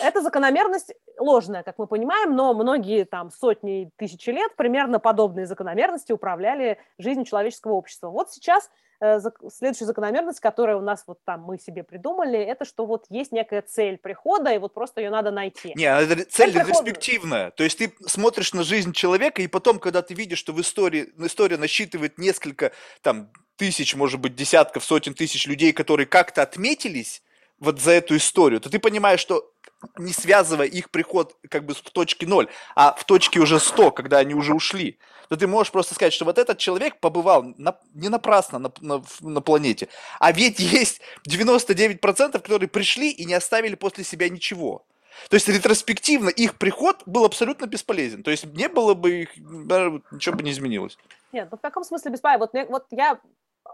Эта 0.00 0.20
закономерность 0.20 0.92
ложная, 1.18 1.62
как 1.62 1.78
мы 1.78 1.86
понимаем, 1.86 2.36
но 2.36 2.54
многие 2.54 3.04
там 3.04 3.30
сотни 3.30 3.90
тысячи 3.96 4.30
лет 4.30 4.54
примерно 4.56 4.98
подобные 4.98 5.46
закономерности 5.46 6.12
управляли 6.12 6.78
жизнью 6.98 7.24
человеческого 7.26 7.72
общества. 7.72 8.08
Вот 8.08 8.30
сейчас 8.30 8.70
э, 9.00 9.18
следующая 9.50 9.86
закономерность, 9.86 10.40
которая 10.40 10.76
у 10.76 10.80
нас 10.80 11.04
вот 11.06 11.18
там 11.24 11.42
мы 11.42 11.58
себе 11.58 11.82
придумали, 11.84 12.38
это 12.38 12.64
что 12.64 12.86
вот 12.86 13.06
есть 13.08 13.32
некая 13.32 13.62
цель 13.62 13.98
прихода, 13.98 14.52
и 14.52 14.58
вот 14.58 14.74
просто 14.74 15.00
ее 15.00 15.10
надо 15.10 15.30
найти. 15.30 15.72
Не, 15.74 15.86
а 15.86 16.06
цель, 16.06 16.24
цель 16.24 16.52
ретроспективная. 16.52 17.50
То 17.52 17.64
есть 17.64 17.78
ты 17.78 17.92
смотришь 18.06 18.52
на 18.52 18.62
жизнь 18.62 18.92
человека, 18.92 19.42
и 19.42 19.46
потом, 19.48 19.78
когда 19.78 20.02
ты 20.02 20.14
видишь, 20.14 20.38
что 20.38 20.52
в 20.52 20.60
истории, 20.60 21.12
история 21.18 21.56
насчитывает 21.56 22.18
несколько 22.18 22.72
там 23.02 23.30
тысяч, 23.56 23.96
может 23.96 24.20
быть, 24.20 24.36
десятков, 24.36 24.84
сотен 24.84 25.14
тысяч 25.14 25.46
людей, 25.46 25.72
которые 25.72 26.06
как-то 26.06 26.42
отметились 26.42 27.22
вот 27.58 27.80
за 27.80 27.92
эту 27.92 28.16
историю, 28.16 28.60
то 28.60 28.70
ты 28.70 28.78
понимаешь, 28.78 29.20
что 29.20 29.50
не 29.96 30.12
связывая 30.12 30.66
их 30.66 30.90
приход 30.90 31.36
как 31.48 31.64
бы 31.64 31.74
в 31.74 31.82
точке 31.82 32.26
ноль, 32.26 32.48
а 32.74 32.92
в 32.94 33.04
точке 33.04 33.40
уже 33.40 33.60
100, 33.60 33.92
когда 33.92 34.18
они 34.18 34.34
уже 34.34 34.54
ушли, 34.54 34.98
то 35.28 35.36
ты 35.36 35.46
можешь 35.46 35.72
просто 35.72 35.94
сказать, 35.94 36.12
что 36.12 36.24
вот 36.24 36.38
этот 36.38 36.58
человек 36.58 37.00
побывал 37.00 37.54
на, 37.58 37.78
не 37.94 38.08
напрасно 38.08 38.58
на, 38.58 38.72
на, 38.80 39.02
на 39.20 39.40
планете, 39.40 39.88
а 40.18 40.32
ведь 40.32 40.58
есть 40.58 41.00
99%, 41.28 42.32
которые 42.32 42.68
пришли 42.68 43.10
и 43.10 43.24
не 43.24 43.34
оставили 43.34 43.74
после 43.74 44.04
себя 44.04 44.28
ничего. 44.28 44.84
То 45.28 45.34
есть 45.34 45.48
ретроспективно 45.48 46.28
их 46.28 46.56
приход 46.58 47.02
был 47.06 47.24
абсолютно 47.24 47.66
бесполезен. 47.66 48.22
То 48.22 48.30
есть 48.30 48.44
не 48.44 48.68
было 48.68 48.94
бы 48.94 49.22
их, 49.22 49.36
ничего 49.36 50.36
бы 50.36 50.42
не 50.42 50.52
изменилось. 50.52 50.96
Нет, 51.32 51.48
ну 51.50 51.58
в 51.58 51.60
каком 51.60 51.84
смысле 51.84 52.12
бесполезно? 52.12 52.48
Вот, 52.52 52.68
вот 52.68 52.86
я 52.90 53.18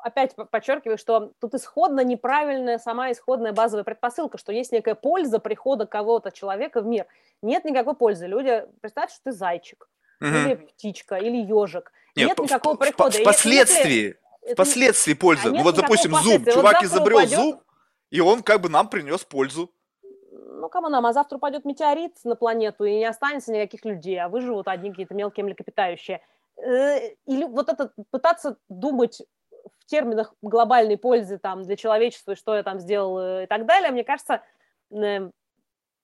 опять 0.02 0.34
подчеркиваю, 0.50 0.98
что 0.98 1.32
тут 1.40 1.54
исходно 1.54 2.04
неправильная 2.04 2.78
сама 2.78 3.12
исходная 3.12 3.52
базовая 3.52 3.84
предпосылка, 3.84 4.38
что 4.38 4.52
есть 4.52 4.72
некая 4.72 4.94
польза 4.94 5.38
прихода 5.38 5.86
кого-то 5.86 6.30
человека 6.30 6.80
в 6.80 6.86
мир. 6.86 7.06
Нет 7.42 7.64
никакой 7.64 7.94
пользы. 7.94 8.26
Люди, 8.26 8.64
представь, 8.80 9.10
что 9.10 9.20
ты 9.24 9.32
зайчик, 9.32 9.88
угу. 10.20 10.28
или 10.28 10.54
птичка, 10.54 11.16
или 11.16 11.36
ежик. 11.36 11.92
Нет, 12.16 12.28
Нет 12.28 12.38
никакого 12.38 12.76
прихода. 12.76 13.18
Впоследствии, 13.18 14.16
впоследствии 14.52 15.14
пользы. 15.14 15.50
Ну 15.50 15.62
вот, 15.62 15.76
допустим, 15.76 16.14
зуб. 16.14 16.48
Чувак 16.50 16.76
вот 16.76 16.84
изобрел 16.84 17.18
упадет... 17.18 17.38
зуб, 17.38 17.62
и 18.10 18.20
он 18.20 18.42
как 18.42 18.60
бы 18.60 18.68
нам 18.68 18.88
принес 18.88 19.24
пользу. 19.24 19.70
Ну, 20.32 20.68
кому 20.68 20.88
нам, 20.88 21.04
а 21.04 21.12
завтра 21.12 21.36
упадет 21.36 21.64
метеорит 21.64 22.12
на 22.24 22.36
планету, 22.36 22.84
и 22.84 22.96
не 22.96 23.04
останется 23.04 23.52
никаких 23.52 23.84
людей, 23.84 24.18
а 24.18 24.28
выживут 24.28 24.68
одни 24.68 24.90
какие-то 24.90 25.14
мелкие 25.14 25.44
млекопитающие. 25.44 26.20
Э, 26.56 27.10
или 27.26 27.44
вот 27.44 27.68
это 27.68 27.92
пытаться 28.10 28.56
думать 28.68 29.22
в 29.78 29.86
терминах 29.86 30.34
глобальной 30.42 30.96
пользы 30.96 31.38
там, 31.38 31.62
для 31.62 31.76
человечества, 31.76 32.36
что 32.36 32.54
я 32.56 32.62
там 32.62 32.80
сделал 32.80 33.18
э, 33.18 33.44
и 33.44 33.46
так 33.46 33.66
далее, 33.66 33.90
мне 33.90 34.04
кажется, 34.04 34.42
э, 34.90 35.30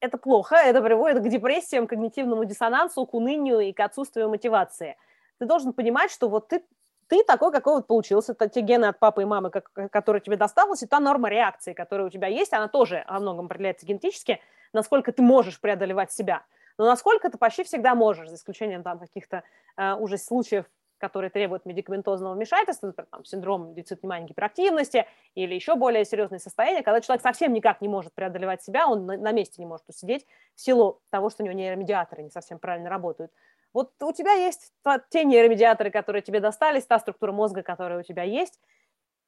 это 0.01 0.19
плохо, 0.19 0.57
это 0.57 0.83
приводит 0.83 1.23
к 1.23 1.29
депрессиям, 1.29 1.87
когнитивному 1.87 2.45
диссонансу, 2.45 3.07
к 3.07 3.15
унынию 3.15 3.61
и 3.61 3.73
к 3.73 3.81
отсутствию 3.81 4.29
мотивации. 4.29 4.97
Ты 5.39 5.47
должен 5.47 5.73
понимать, 5.73 6.11
что 6.11 6.29
вот 6.29 6.49
ты, 6.49 6.65
ты 7.09 7.23
такой, 7.25 7.53
какой 7.53 7.75
вот 7.75 7.87
получился, 7.87 8.33
это 8.33 8.49
те 8.49 8.61
гены 8.61 8.87
от 8.87 8.99
папы 8.99 9.23
и 9.23 9.25
мамы, 9.27 9.51
как, 9.51 9.71
которые 9.91 10.23
тебе 10.23 10.37
досталось, 10.37 10.83
и 10.83 10.87
та 10.87 11.01
норма 11.01 11.29
реакции, 11.29 11.73
которая 11.73 12.07
у 12.07 12.11
тебя 12.11 12.29
есть, 12.29 12.53
она 12.53 12.69
тоже 12.69 13.05
о 13.07 13.21
многом 13.21 13.47
определяется 13.47 13.87
генетически, 13.87 14.41
насколько 14.73 15.13
ты 15.13 15.23
можешь 15.23 15.61
преодолевать 15.61 16.13
себя. 16.13 16.45
Но 16.79 16.87
насколько 16.87 17.29
ты 17.29 17.37
почти 17.37 17.65
всегда 17.65 17.95
можешь, 17.95 18.29
за 18.29 18.37
исключением 18.37 18.83
там 18.83 18.99
каких-то 18.99 19.43
э, 19.77 19.95
уже 19.95 20.17
случаев 20.17 20.65
которые 21.01 21.31
требуют 21.31 21.65
медикаментозного 21.65 22.35
вмешательства, 22.35 22.89
например, 22.89 23.09
там, 23.11 23.25
синдром 23.25 23.75
дефицита 23.75 24.03
внимания 24.03 24.27
гиперактивности 24.27 25.07
или 25.35 25.55
еще 25.55 25.75
более 25.75 26.05
серьезные 26.05 26.39
состояния, 26.39 26.83
когда 26.83 27.01
человек 27.01 27.23
совсем 27.23 27.53
никак 27.53 27.81
не 27.81 27.89
может 27.89 28.13
преодолевать 28.13 28.63
себя, 28.63 28.87
он 28.87 29.07
на, 29.07 29.17
на 29.17 29.33
месте 29.33 29.57
не 29.59 29.67
может 29.67 29.89
усидеть 29.89 30.27
в 30.55 30.61
силу 30.61 31.01
того, 31.11 31.31
что 31.31 31.43
у 31.43 31.47
него 31.47 31.57
нейромедиаторы 31.57 32.23
не 32.23 32.31
совсем 32.31 32.59
правильно 32.59 32.91
работают. 32.91 33.33
Вот 33.73 33.93
у 34.03 34.13
тебя 34.13 34.33
есть 34.33 34.73
те 35.11 35.25
нейромедиаторы, 35.25 35.91
которые 35.91 36.23
тебе 36.23 36.41
достались, 36.41 36.87
та 36.87 36.99
структура 36.99 37.33
мозга, 37.33 37.63
которая 37.63 38.01
у 38.01 38.03
тебя 38.03 38.25
есть, 38.25 38.59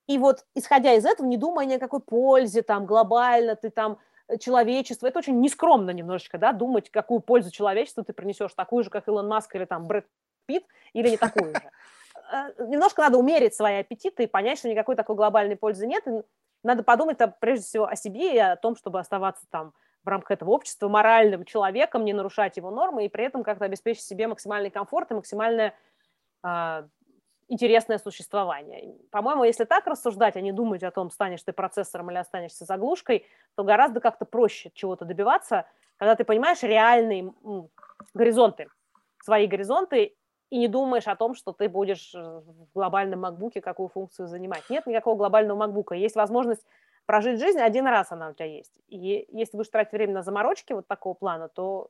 и 0.09 0.19
вот, 0.19 0.45
исходя 0.55 0.95
из 0.95 1.05
этого, 1.05 1.27
не 1.27 1.37
думая 1.37 1.67
ни 1.67 1.75
о 1.75 1.79
какой 1.79 2.01
пользе, 2.01 2.63
там, 2.63 2.87
глобально, 2.87 3.55
ты 3.55 3.71
там, 3.71 3.99
э, 4.29 4.37
человечество, 4.37 5.07
это 5.07 5.21
очень 5.21 5.41
нескромно 5.41 5.91
немножечко, 5.91 6.39
да, 6.39 6.53
думать, 6.53 6.91
какую 6.91 7.21
пользу 7.21 7.51
человечеству 7.51 8.05
ты 8.05 8.13
принесешь, 8.13 8.53
такую 8.55 8.83
же, 8.85 8.91
как 8.91 9.07
Илон 9.09 9.29
Маск 9.29 9.55
или 9.55 9.65
там 9.65 9.87
Брэд 9.87 10.07
Питт 10.47 10.65
или 10.93 11.11
не 11.11 11.17
такую 11.17 11.55
же. 11.55 11.71
Э, 12.33 12.53
немножко 12.67 13.03
надо 13.03 13.19
умерить 13.19 13.55
свои 13.55 13.77
аппетиты 13.77 14.25
и 14.25 14.27
понять, 14.27 14.59
что 14.59 14.69
никакой 14.69 14.97
такой 14.97 15.17
глобальной 15.17 15.57
пользы 15.57 15.87
нет. 15.87 16.05
Надо 16.63 16.83
подумать 16.83 17.19
прежде 17.41 17.67
всего 17.67 17.87
о 17.87 17.97
себе 17.97 18.35
и 18.35 18.39
о 18.39 18.57
том, 18.57 18.77
чтобы 18.77 19.01
оставаться 19.01 19.45
там 19.51 19.75
в 20.05 20.09
рамках 20.09 20.33
этого 20.33 20.51
общества 20.51 20.89
моральным 20.89 21.45
человеком, 21.45 22.05
не 22.05 22.13
нарушать 22.13 22.57
его 22.57 22.71
нормы 22.71 23.05
и 23.05 23.09
при 23.09 23.25
этом 23.25 23.43
как-то 23.43 23.65
обеспечить 23.65 24.05
себе 24.05 24.27
максимальный 24.27 24.71
комфорт 24.71 25.11
и 25.11 25.15
максимальное 25.15 25.75
э, 26.45 26.89
интересное 27.49 27.99
существование. 27.99 28.97
По-моему, 29.11 29.45
если 29.45 29.65
так 29.65 29.87
рассуждать, 29.87 30.37
а 30.37 30.41
не 30.41 30.53
думать 30.53 30.83
о 30.83 30.91
том, 30.91 31.11
станешь 31.11 31.43
ты 31.43 31.53
процессором 31.53 32.11
или 32.11 32.19
останешься 32.19 32.65
заглушкой, 32.65 33.27
то 33.55 33.63
гораздо 33.63 34.01
как-то 34.01 34.25
проще 34.25 34.71
чего-то 34.75 35.05
добиваться, 35.05 35.67
когда 35.97 36.17
ты 36.17 36.25
понимаешь 36.25 36.63
реальные 36.63 37.33
горизонты, 38.15 38.69
свои 39.23 39.47
горизонты 39.47 40.17
и 40.53 40.59
не 40.59 40.69
думаешь 40.69 41.07
о 41.07 41.17
том, 41.17 41.35
что 41.35 41.53
ты 41.53 41.67
будешь 41.67 42.15
э, 42.15 42.21
в 42.21 42.75
глобальном 42.75 43.21
макбуке 43.21 43.63
какую 43.63 43.89
функцию 43.89 44.29
занимать. 44.29 44.69
Нет 44.69 44.87
никакого 44.87 45.17
глобального 45.17 45.57
макбука. 45.57 45.95
Есть 45.95 46.15
возможность 46.15 46.67
прожить 47.07 47.41
жизнь, 47.41 47.59
один 47.59 47.87
раз 47.87 48.13
она 48.13 48.29
у 48.29 48.35
тебя 48.35 48.45
есть. 48.45 48.79
И 48.87 49.27
если 49.31 49.57
будешь 49.57 49.71
тратить 49.71 49.93
время 49.93 50.13
на 50.13 50.23
заморочки 50.23 50.75
вот 50.75 50.87
такого 50.87 51.15
плана, 51.15 51.49
то 51.49 51.89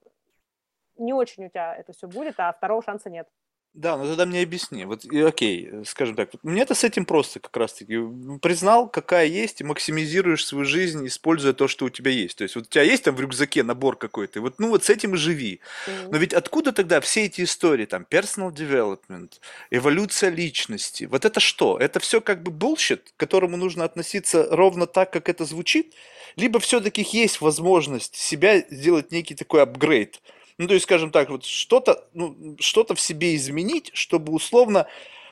не 0.96 1.12
очень 1.12 1.46
у 1.46 1.48
тебя 1.48 1.74
это 1.74 1.92
все 1.92 2.06
будет, 2.06 2.38
а 2.38 2.52
второго 2.52 2.84
шанса 2.84 3.10
нет. 3.10 3.28
Да, 3.74 3.96
ну 3.96 4.06
тогда 4.06 4.26
мне 4.26 4.42
объясни. 4.42 4.84
Вот, 4.84 5.06
и, 5.06 5.18
окей, 5.20 5.70
скажем 5.86 6.14
так, 6.14 6.30
мне 6.42 6.60
это 6.60 6.74
с 6.74 6.84
этим 6.84 7.06
просто 7.06 7.40
как 7.40 7.56
раз-таки. 7.56 7.98
Признал, 8.42 8.86
какая 8.86 9.26
есть, 9.26 9.62
и 9.62 9.64
максимизируешь 9.64 10.44
свою 10.44 10.66
жизнь, 10.66 11.06
используя 11.06 11.54
то, 11.54 11.68
что 11.68 11.86
у 11.86 11.88
тебя 11.88 12.10
есть. 12.10 12.36
То 12.36 12.42
есть 12.42 12.54
вот 12.54 12.66
у 12.66 12.68
тебя 12.68 12.82
есть 12.82 13.04
там 13.04 13.16
в 13.16 13.20
рюкзаке 13.20 13.62
набор 13.62 13.96
какой-то, 13.96 14.38
и 14.38 14.42
вот, 14.42 14.58
ну 14.58 14.68
вот 14.68 14.84
с 14.84 14.90
этим 14.90 15.14
и 15.14 15.16
живи. 15.16 15.60
Mm-hmm. 15.86 16.08
Но 16.10 16.18
ведь 16.18 16.34
откуда 16.34 16.72
тогда 16.72 17.00
все 17.00 17.24
эти 17.24 17.42
истории, 17.44 17.86
там, 17.86 18.06
personal 18.10 18.52
development, 18.52 19.40
эволюция 19.70 20.28
личности, 20.28 21.04
вот 21.04 21.24
это 21.24 21.40
что? 21.40 21.78
Это 21.78 21.98
все 21.98 22.20
как 22.20 22.42
бы 22.42 22.52
bullshit, 22.52 23.00
к 23.16 23.18
которому 23.18 23.56
нужно 23.56 23.84
относиться 23.84 24.48
ровно 24.50 24.86
так, 24.86 25.10
как 25.10 25.30
это 25.30 25.46
звучит? 25.46 25.94
Либо 26.36 26.60
все-таки 26.60 27.06
есть 27.10 27.40
возможность 27.40 28.16
себя 28.16 28.58
сделать 28.68 29.12
некий 29.12 29.34
такой 29.34 29.62
апгрейд– 29.62 30.20
ну, 30.58 30.68
то 30.68 30.74
есть, 30.74 30.84
скажем 30.84 31.10
так, 31.10 31.30
вот 31.30 31.44
что-то, 31.44 32.08
ну, 32.12 32.56
что-то 32.60 32.94
в 32.94 33.00
себе 33.00 33.34
изменить, 33.36 33.90
чтобы 33.94 34.32
условно, 34.32 34.86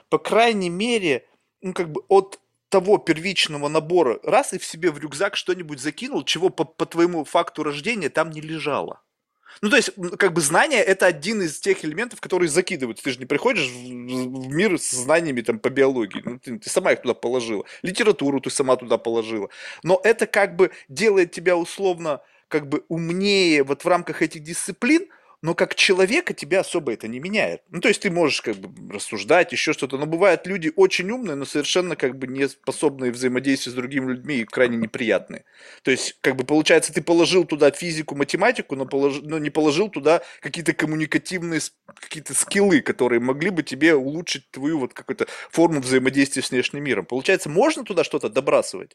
по 0.08 0.18
крайней 0.18 0.70
мере, 0.70 1.26
ну, 1.60 1.72
как 1.72 1.90
бы 1.90 2.02
от 2.08 2.40
того 2.68 2.98
первичного 2.98 3.68
набора 3.68 4.20
раз 4.22 4.52
и 4.52 4.58
в 4.58 4.64
себе 4.64 4.90
в 4.90 4.98
рюкзак 4.98 5.36
что-нибудь 5.36 5.80
закинул, 5.80 6.24
чего 6.24 6.50
по, 6.50 6.64
по 6.64 6.86
твоему 6.86 7.24
факту 7.24 7.62
рождения 7.62 8.08
там 8.08 8.30
не 8.30 8.40
лежало. 8.40 9.02
Ну, 9.62 9.68
то 9.68 9.76
есть, 9.76 9.90
как 10.18 10.32
бы 10.32 10.40
знание– 10.40 10.80
это 10.84 11.06
один 11.06 11.42
из 11.42 11.58
тех 11.58 11.84
элементов, 11.84 12.20
которые 12.20 12.48
закидывают. 12.48 13.02
Ты 13.02 13.10
же 13.10 13.18
не 13.18 13.26
приходишь 13.26 13.66
в, 13.66 13.82
в 13.82 14.48
мир 14.48 14.78
с 14.78 14.90
знаниями 14.90 15.42
там, 15.42 15.58
по 15.58 15.68
биологии. 15.68 16.22
Ну, 16.24 16.38
ты, 16.38 16.58
ты 16.58 16.70
сама 16.70 16.92
их 16.92 17.02
туда 17.02 17.14
положила. 17.14 17.64
Литературу 17.82 18.40
ты 18.40 18.48
сама 18.48 18.76
туда 18.76 18.96
положила. 18.96 19.50
Но 19.82 20.00
это 20.02 20.26
как 20.26 20.56
бы 20.56 20.70
делает 20.88 21.32
тебя 21.32 21.56
условно 21.56 22.22
как 22.50 22.68
бы 22.68 22.84
умнее 22.88 23.62
вот 23.64 23.84
в 23.84 23.88
рамках 23.88 24.20
этих 24.20 24.42
дисциплин– 24.42 25.06
но 25.42 25.54
как 25.54 25.74
человека 25.74 26.34
тебя 26.34 26.60
особо 26.60 26.92
это 26.92 27.08
не 27.08 27.18
меняет. 27.18 27.62
Ну, 27.70 27.80
то 27.80 27.88
есть 27.88 28.02
ты 28.02 28.10
можешь 28.10 28.42
как 28.42 28.56
бы 28.56 28.92
рассуждать, 28.92 29.52
еще 29.52 29.72
что-то, 29.72 29.96
но 29.96 30.04
бывают 30.04 30.46
люди 30.46 30.70
очень 30.76 31.10
умные, 31.10 31.34
но 31.34 31.46
совершенно 31.46 31.96
как 31.96 32.18
бы 32.18 32.26
не 32.26 32.46
способные 32.46 33.10
взаимодействовать 33.10 33.74
с 33.74 33.76
другими 33.76 34.12
людьми 34.12 34.36
и 34.36 34.44
крайне 34.44 34.76
неприятные. 34.76 35.44
То 35.82 35.90
есть, 35.90 36.18
как 36.20 36.36
бы 36.36 36.44
получается, 36.44 36.92
ты 36.92 37.02
положил 37.02 37.44
туда 37.44 37.70
физику, 37.70 38.14
математику, 38.14 38.76
но, 38.76 38.84
полож... 38.84 39.20
но 39.22 39.38
не 39.38 39.48
положил 39.48 39.88
туда 39.88 40.20
какие-то 40.40 40.74
коммуникативные 40.74 41.60
какие-то 41.86 42.34
скиллы, 42.34 42.82
которые 42.82 43.20
могли 43.20 43.48
бы 43.48 43.62
тебе 43.62 43.94
улучшить 43.94 44.50
твою 44.50 44.78
вот 44.78 44.92
какую-то 44.92 45.26
форму 45.50 45.80
взаимодействия 45.80 46.42
с 46.42 46.50
внешним 46.50 46.84
миром. 46.84 47.06
Получается, 47.06 47.48
можно 47.48 47.84
туда 47.84 48.04
что-то 48.04 48.28
добрасывать? 48.28 48.94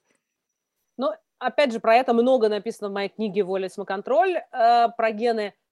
Ну, 0.97 1.09
опять 1.39 1.71
же, 1.71 1.79
про 1.79 1.95
это 1.95 2.13
много 2.13 2.49
написано 2.49 2.89
в 2.89 2.93
моей 2.93 3.09
книге 3.09 3.43
«Воля 3.43 3.69
самоконтроль», 3.69 4.37
э, 4.37 4.87
про 4.97 5.11
гены– 5.11 5.53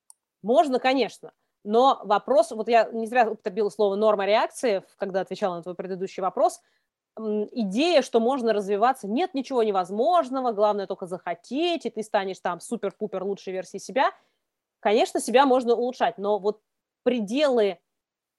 можно, 0.44 0.78
конечно, 0.78 1.32
но 1.64 2.02
вопрос, 2.04 2.52
вот 2.52 2.68
я 2.68 2.90
не 2.92 3.08
зря 3.08 3.32
употребила 3.32 3.70
слово 3.70 3.96
норма 3.96 4.26
реакции, 4.26 4.84
когда 4.98 5.22
отвечала 5.22 5.56
на 5.56 5.64
твой 5.64 5.74
предыдущий 5.74 6.22
вопрос, 6.22 6.62
идея, 7.18 8.02
что 8.02 8.20
можно 8.20 8.52
развиваться, 8.52 9.08
нет 9.08 9.34
ничего 9.34 9.64
невозможного, 9.64 10.52
главное 10.52 10.86
только 10.86 11.06
захотеть, 11.06 11.86
и 11.86 11.90
ты 11.90 12.04
станешь 12.04 12.40
там 12.40 12.60
супер-пупер 12.60 13.24
лучшей 13.24 13.54
версией 13.54 13.80
себя. 13.80 14.12
Конечно, 14.82 15.22
себя 15.22 15.46
можно 15.46 15.76
улучшать, 15.76 16.18
но 16.18 16.40
вот 16.40 16.60
пределы 17.04 17.80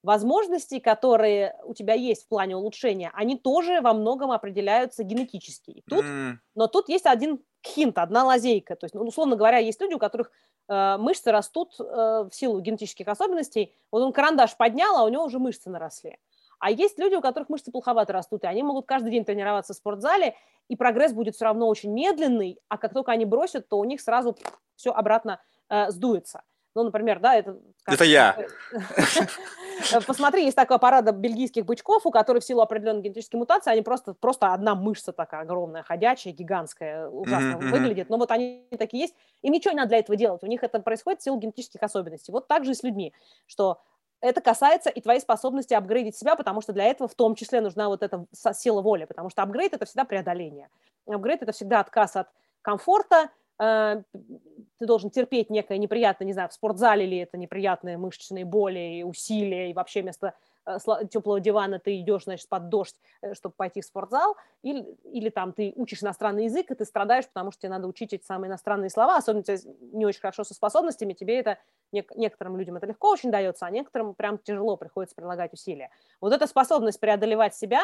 возможностей, 0.05 0.79
которые 0.79 1.55
у 1.63 1.73
тебя 1.73 1.93
есть 1.93 2.25
в 2.25 2.27
плане 2.27 2.55
улучшения, 2.55 3.11
они 3.13 3.37
тоже 3.37 3.81
во 3.81 3.93
многом 3.93 4.31
определяются 4.31 5.03
генетически. 5.03 5.83
тут, 5.89 6.05
mm. 6.05 6.33
Но 6.55 6.67
тут 6.67 6.89
есть 6.89 7.05
один 7.05 7.39
хинт, 7.65 7.97
одна 7.97 8.23
лазейка. 8.23 8.75
То 8.75 8.85
есть, 8.85 8.93
ну, 8.93 9.01
условно 9.03 9.35
говоря, 9.35 9.57
есть 9.57 9.81
люди, 9.81 9.95
у 9.95 9.99
которых 9.99 10.31
э, 10.69 10.97
мышцы 10.97 11.31
растут 11.31 11.75
э, 11.79 11.83
в 11.83 12.29
силу 12.31 12.59
генетических 12.59 13.07
особенностей. 13.07 13.73
Вот 13.91 14.03
он 14.03 14.13
карандаш 14.13 14.55
поднял, 14.55 14.95
а 14.95 15.03
у 15.03 15.09
него 15.09 15.25
уже 15.25 15.39
мышцы 15.39 15.69
наросли. 15.69 16.17
А 16.59 16.71
есть 16.71 16.97
люди, 16.99 17.15
у 17.15 17.21
которых 17.21 17.49
мышцы 17.49 17.71
плоховато 17.71 18.13
растут, 18.13 18.43
и 18.43 18.47
они 18.47 18.63
могут 18.63 18.85
каждый 18.85 19.11
день 19.11 19.25
тренироваться 19.25 19.73
в 19.73 19.77
спортзале, 19.77 20.35
и 20.69 20.75
прогресс 20.75 21.13
будет 21.13 21.35
все 21.35 21.45
равно 21.45 21.67
очень 21.67 21.91
медленный, 21.91 22.59
а 22.69 22.77
как 22.77 22.93
только 22.93 23.11
они 23.11 23.25
бросят, 23.25 23.67
то 23.67 23.77
у 23.77 23.83
них 23.83 24.01
сразу 24.01 24.37
все 24.75 24.91
обратно 24.91 25.41
э, 25.69 25.89
сдуется. 25.91 26.43
Ну, 26.75 26.83
например, 26.83 27.19
да, 27.19 27.35
это... 27.35 27.57
Это 27.87 28.03
я. 28.03 28.37
Посмотри, 30.07 30.43
есть 30.43 30.55
такая 30.55 30.77
парада 30.77 31.11
бельгийских 31.13 31.65
бычков, 31.65 32.05
у 32.05 32.11
которых 32.11 32.43
в 32.43 32.45
силу 32.45 32.61
определенной 32.61 33.01
генетической 33.01 33.37
мутации, 33.37 33.71
они 33.71 33.81
просто, 33.81 34.13
просто 34.13 34.53
одна 34.53 34.75
мышца 34.75 35.13
такая 35.13 35.41
огромная, 35.41 35.83
ходячая, 35.83 36.33
гигантская, 36.33 37.07
ужасно 37.07 37.53
mm-hmm. 37.53 37.69
выглядит, 37.69 38.09
но 38.09 38.17
вот 38.17 38.31
они 38.31 38.67
такие 38.77 39.03
есть, 39.03 39.15
им 39.41 39.53
ничего 39.53 39.71
не 39.71 39.77
надо 39.77 39.89
для 39.89 39.99
этого 39.99 40.17
делать, 40.17 40.43
у 40.43 40.47
них 40.47 40.63
это 40.63 40.79
происходит 40.79 41.21
в 41.21 41.23
силу 41.23 41.37
генетических 41.37 41.81
особенностей. 41.81 42.31
Вот 42.31 42.47
так 42.47 42.65
же 42.65 42.71
и 42.71 42.73
с 42.73 42.83
людьми, 42.83 43.13
что 43.47 43.81
это 44.21 44.41
касается 44.41 44.89
и 44.89 45.01
твоей 45.01 45.19
способности 45.19 45.73
апгрейдить 45.73 46.17
себя, 46.17 46.35
потому 46.35 46.61
что 46.61 46.73
для 46.73 46.85
этого 46.85 47.07
в 47.07 47.15
том 47.15 47.35
числе 47.35 47.61
нужна 47.61 47.87
вот 47.89 48.01
эта 48.01 48.25
сила 48.53 48.81
воли, 48.81 49.05
потому 49.05 49.29
что 49.29 49.43
апгрейд– 49.43 49.73
это 49.75 49.85
всегда 49.85 50.03
преодоление. 50.03 50.69
Апгрейд– 51.07 51.41
это 51.43 51.51
всегда 51.51 51.79
отказ 51.81 52.15
от 52.15 52.29
комфорта, 52.61 53.29
ты 53.57 54.85
должен 54.85 55.09
терпеть 55.09 55.49
некое 55.49 55.77
неприятное, 55.77 56.25
не 56.25 56.33
знаю, 56.33 56.49
в 56.49 56.53
спортзале 56.53 57.05
ли 57.05 57.17
это 57.17 57.37
неприятные 57.37 57.97
мышечные 57.97 58.45
боли 58.45 58.97
и 58.97 59.03
усилия, 59.03 59.69
и 59.69 59.73
вообще 59.73 60.01
вместо 60.01 60.33
э, 60.65 60.77
теплого 61.09 61.39
дивана 61.39 61.79
ты 61.79 61.99
идешь, 62.01 62.25
значит, 62.25 62.49
под 62.49 62.69
дождь, 62.69 62.95
э, 63.21 63.33
чтобы 63.33 63.55
пойти 63.55 63.79
в 63.79 63.85
спортзал, 63.85 64.35
или, 64.63 64.81
или 65.05 65.29
там 65.29 65.53
ты 65.53 65.71
учишь 65.77 66.03
иностранный 66.03 66.45
язык, 66.45 66.71
и 66.71 66.75
ты 66.75 66.83
страдаешь, 66.83 67.27
потому 67.27 67.51
что 67.51 67.61
тебе 67.61 67.69
надо 67.69 67.87
учить 67.87 68.11
эти 68.11 68.25
самые 68.25 68.49
иностранные 68.49 68.89
слова, 68.89 69.17
особенно 69.17 69.43
тебе 69.43 69.59
не 69.93 70.05
очень 70.05 70.19
хорошо 70.19 70.43
со 70.43 70.53
способностями, 70.53 71.13
тебе 71.13 71.39
это, 71.39 71.57
некоторым 71.91 72.57
людям 72.57 72.75
это 72.75 72.87
легко 72.87 73.11
очень 73.11 73.31
дается, 73.31 73.65
а 73.65 73.71
некоторым 73.71 74.13
прям 74.15 74.37
тяжело 74.39 74.75
приходится 74.75 75.15
прилагать 75.15 75.53
усилия. 75.53 75.89
Вот 76.19 76.33
эта 76.33 76.47
способность 76.47 76.99
преодолевать 76.99 77.55
себя 77.55 77.81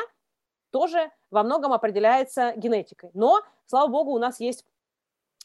тоже 0.72 1.12
во 1.30 1.44
многом 1.44 1.74
определяется 1.74 2.54
генетикой. 2.56 3.12
Но, 3.14 3.42
слава 3.66 3.88
богу, 3.88 4.12
у 4.12 4.20
нас 4.20 4.40
есть 4.40 4.66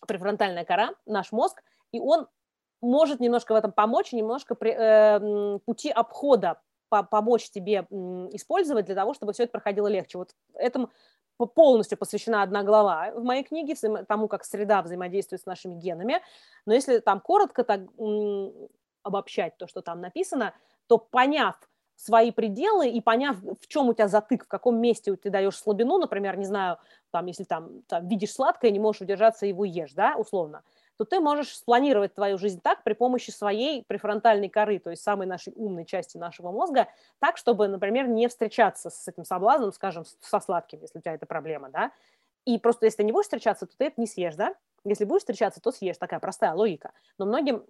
префронтальная 0.06 0.64
кора, 0.64 0.90
наш 1.06 1.32
мозг, 1.32 1.62
и 1.92 2.00
он 2.00 2.26
может 2.80 3.20
немножко 3.20 3.52
в 3.52 3.56
этом 3.56 3.72
помочь, 3.72 4.12
немножко 4.12 4.54
при, 4.54 4.72
э, 4.72 5.58
пути 5.60 5.90
обхода 5.90 6.60
по 6.88 7.02
помочь 7.02 7.50
тебе 7.50 7.80
использовать 8.32 8.86
для 8.86 8.94
того, 8.94 9.14
чтобы 9.14 9.32
все 9.32 9.44
это 9.44 9.52
проходило 9.52 9.88
легче. 9.88 10.18
Вот 10.18 10.34
этому 10.54 10.90
полностью 11.54 11.98
посвящена 11.98 12.42
одна 12.42 12.62
глава 12.62 13.10
в 13.12 13.22
моей 13.22 13.42
книге, 13.42 13.74
тому, 14.08 14.28
как 14.28 14.44
среда 14.44 14.82
взаимодействует 14.82 15.42
с 15.42 15.46
нашими 15.46 15.74
генами. 15.74 16.22
Но 16.64 16.72
если 16.72 16.98
там 16.98 17.20
коротко 17.20 17.64
так 17.64 17.80
обобщать 19.02 19.56
то, 19.58 19.66
что 19.66 19.82
там 19.82 20.00
написано, 20.00 20.54
то 20.86 20.98
поняв 20.98 21.56
свои 21.96 22.30
пределы 22.30 22.88
и 22.88 23.00
поняв, 23.00 23.36
в 23.42 23.66
чем 23.68 23.88
у 23.88 23.94
тебя 23.94 24.08
затык, 24.08 24.44
в 24.44 24.48
каком 24.48 24.80
месте 24.80 25.14
ты 25.16 25.30
даешь 25.30 25.56
слабину, 25.56 25.98
например, 25.98 26.36
не 26.36 26.44
знаю, 26.44 26.78
там, 27.10 27.26
если 27.26 27.44
там, 27.44 27.82
там 27.88 28.06
видишь 28.06 28.32
сладкое, 28.32 28.70
не 28.70 28.78
можешь 28.78 29.02
удержаться, 29.02 29.46
его 29.46 29.64
ешь, 29.64 29.94
да, 29.94 30.16
условно, 30.16 30.62
то 30.98 31.04
ты 31.04 31.20
можешь 31.20 31.56
спланировать 31.56 32.14
твою 32.14 32.38
жизнь 32.38 32.60
так 32.62 32.82
при 32.84 32.92
помощи 32.94 33.30
своей 33.30 33.84
префронтальной 33.86 34.48
коры, 34.48 34.78
то 34.78 34.90
есть 34.90 35.02
самой 35.02 35.26
нашей 35.26 35.52
умной 35.56 35.84
части 35.84 36.16
нашего 36.18 36.50
мозга, 36.52 36.88
так, 37.18 37.36
чтобы, 37.36 37.68
например, 37.68 38.08
не 38.08 38.28
встречаться 38.28 38.90
с 38.90 39.08
этим 39.08 39.24
соблазном, 39.24 39.72
скажем, 39.72 40.04
со 40.20 40.40
сладким, 40.40 40.80
если 40.80 40.98
у 40.98 41.02
тебя 41.02 41.14
это 41.14 41.26
проблема, 41.26 41.70
да, 41.70 41.92
и 42.44 42.58
просто 42.58 42.86
если 42.86 42.98
ты 42.98 43.04
не 43.04 43.12
будешь 43.12 43.24
встречаться, 43.24 43.66
то 43.66 43.76
ты 43.76 43.86
это 43.86 44.00
не 44.00 44.06
съешь, 44.06 44.36
да, 44.36 44.54
если 44.84 45.04
будешь 45.04 45.22
встречаться, 45.22 45.60
то 45.60 45.72
съешь. 45.72 45.96
Такая 45.98 46.20
простая 46.20 46.52
логика. 46.54 46.92
Но 47.18 47.26
многим 47.26 47.64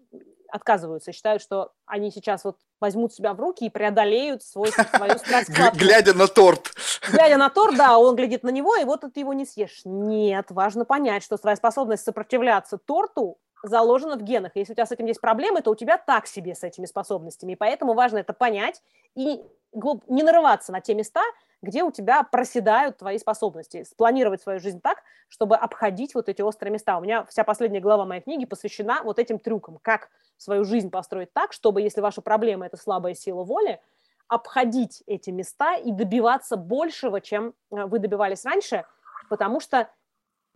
отказываются, 0.49 1.13
считают, 1.13 1.43
что 1.43 1.73
они 1.87 2.11
сейчас 2.11 2.45
вот 2.45 2.59
возьмут 2.81 3.13
себя 3.13 3.35
в 3.35 3.41
руки 3.41 3.67
и 3.67 3.71
преодолеют 3.71 4.43
свой, 4.43 4.71
свою 4.97 5.19
страсть 5.19 5.51
Глядя 5.75 6.15
на 6.15 6.27
торт. 6.27 6.73
Глядя 7.11 7.37
на 7.37 7.51
торт, 7.51 7.77
да, 7.77 7.99
он 7.99 8.17
глядит 8.17 8.43
на 8.43 8.51
него, 8.51 8.77
и 8.77 8.85
вот 8.85 9.01
ты 9.13 9.21
его 9.21 9.33
не 9.33 9.45
съешь. 9.45 9.83
Нет, 9.85 10.47
важно 10.51 10.85
понять, 10.85 11.23
что 11.23 11.37
твоя 11.37 11.57
способность 11.57 12.05
сопротивляться 12.05 12.79
торту 12.79 13.39
заложена 13.63 14.17
в 14.17 14.23
генах. 14.23 14.53
Если 14.55 14.73
у 14.73 14.75
тебя 14.77 14.87
с 14.87 14.93
этим 14.93 15.07
есть 15.07 15.21
проблемы, 15.21 15.63
то 15.63 15.71
у 15.71 15.75
тебя 15.75 15.99
так 15.99 16.27
себе 16.27 16.55
с 16.55 16.63
этими 16.63 16.87
способностями. 16.87 17.53
И 17.53 17.57
поэтому 17.57 17.95
важно 17.95 18.19
это 18.19 18.33
понять 18.33 18.83
и 19.15 19.43
не 19.73 20.23
нарываться 20.23 20.73
на 20.73 20.81
те 20.81 20.95
места, 20.95 21.23
где 21.63 21.83
у 21.83 21.91
тебя 21.91 22.23
проседают 22.23 22.99
твои 22.99 23.19
способности. 23.19 23.85
Спланировать 23.85 24.43
свою 24.43 24.61
жизнь 24.61 24.81
так, 24.81 25.03
чтобы 25.29 25.57
обходить 25.57 26.15
вот 26.15 26.29
эти 26.29 26.43
острые 26.43 26.73
места. 26.73 26.99
У 26.99 27.01
меня 27.01 27.25
вся 27.25 27.45
последняя 27.45 27.81
глава 27.81 28.05
моей 28.05 28.21
книги 28.21 28.45
посвящена 28.45 29.03
вот 29.03 29.19
этим 29.19 29.39
трюкам. 29.39 29.79
Как 29.83 30.11
свою 30.37 30.65
жизнь 30.65 30.91
построить 30.91 31.33
так, 31.33 31.53
чтобы, 31.53 31.83
если 31.83 32.01
ваша 32.01 32.21
проблема– 32.21 32.67
это 32.67 32.77
слабая 32.77 33.15
сила 33.15 33.43
воли, 33.43 33.81
обходить 34.29 35.03
эти 35.07 35.31
места 35.31 35.77
и 35.77 35.93
добиваться 35.93 36.57
большего, 36.57 37.21
чем 37.21 37.55
э, 37.71 37.85
вы 37.85 37.99
добивались 38.01 38.45
раньше, 38.45 38.85
потому 39.29 39.61
что 39.61 39.89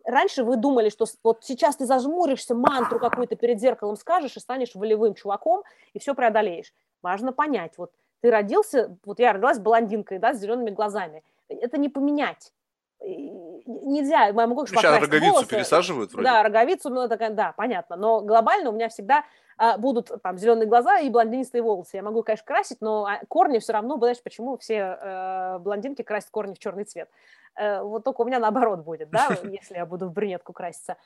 раньше 0.04 0.44
вы 0.44 0.56
думали, 0.56 0.88
что 0.88 1.06
вот 1.22 1.44
сейчас 1.44 1.76
ты 1.76 1.86
зажмуришься, 1.86 2.54
мантру 2.54 2.98
какую-то 2.98 3.36
перед 3.36 3.60
зеркалом 3.60 3.96
скажешь 3.96 4.36
и 4.36 4.40
станешь 4.40 4.74
волевым 4.74 5.14
чуваком, 5.14 5.62
и 5.92 5.98
все 5.98 6.14
преодолеешь. 6.14 6.74
Важно 7.00 7.32
понять, 7.32 7.78
вот 7.78 7.92
ты 8.20 8.30
родился, 8.30 8.96
вот 9.04 9.18
я 9.18 9.32
родилась 9.32 9.58
блондинкой, 9.58 10.18
да, 10.18 10.34
с 10.34 10.38
зелеными 10.38 10.70
глазами. 10.70 11.22
Это 11.48 11.78
не 11.78 11.88
поменять. 11.88 12.52
Нельзя, 13.00 14.26
я 14.26 14.32
могу 14.32 14.66
Сейчас 14.66 15.00
роговицу 15.00 15.32
волосы. 15.32 15.48
пересаживают 15.48 16.12
вроде. 16.12 16.28
Да, 16.28 16.42
роговицу, 16.42 16.90
ну, 16.90 17.08
такая, 17.08 17.30
да, 17.30 17.52
понятно. 17.56 17.96
Но 17.96 18.20
глобально 18.20 18.70
у 18.70 18.72
меня 18.74 18.88
всегда 18.90 19.24
а, 19.56 19.78
будут 19.78 20.10
там 20.22 20.36
зеленые 20.38 20.66
глаза 20.66 20.98
и 20.98 21.08
блондинистые 21.08 21.62
волосы. 21.62 21.96
Я 21.96 22.02
могу, 22.02 22.22
конечно, 22.22 22.46
красить, 22.46 22.80
но 22.80 23.06
а, 23.06 23.20
корни 23.28 23.58
все 23.58 23.72
равно, 23.72 23.96
знаешь, 23.96 24.22
почему 24.22 24.58
все 24.58 24.98
э, 25.00 25.58
блондинки 25.60 26.02
красят 26.02 26.30
корни 26.30 26.54
в 26.54 26.58
черный 26.58 26.84
цвет. 26.84 27.10
Э, 27.56 27.82
вот 27.82 28.04
только 28.04 28.20
у 28.22 28.24
меня 28.24 28.38
наоборот 28.38 28.80
будет, 28.80 29.10
да, 29.10 29.28
если 29.44 29.76
я 29.76 29.86
буду 29.86 30.08
в 30.08 30.12
брюнетку 30.12 30.52
краситься. 30.52 30.96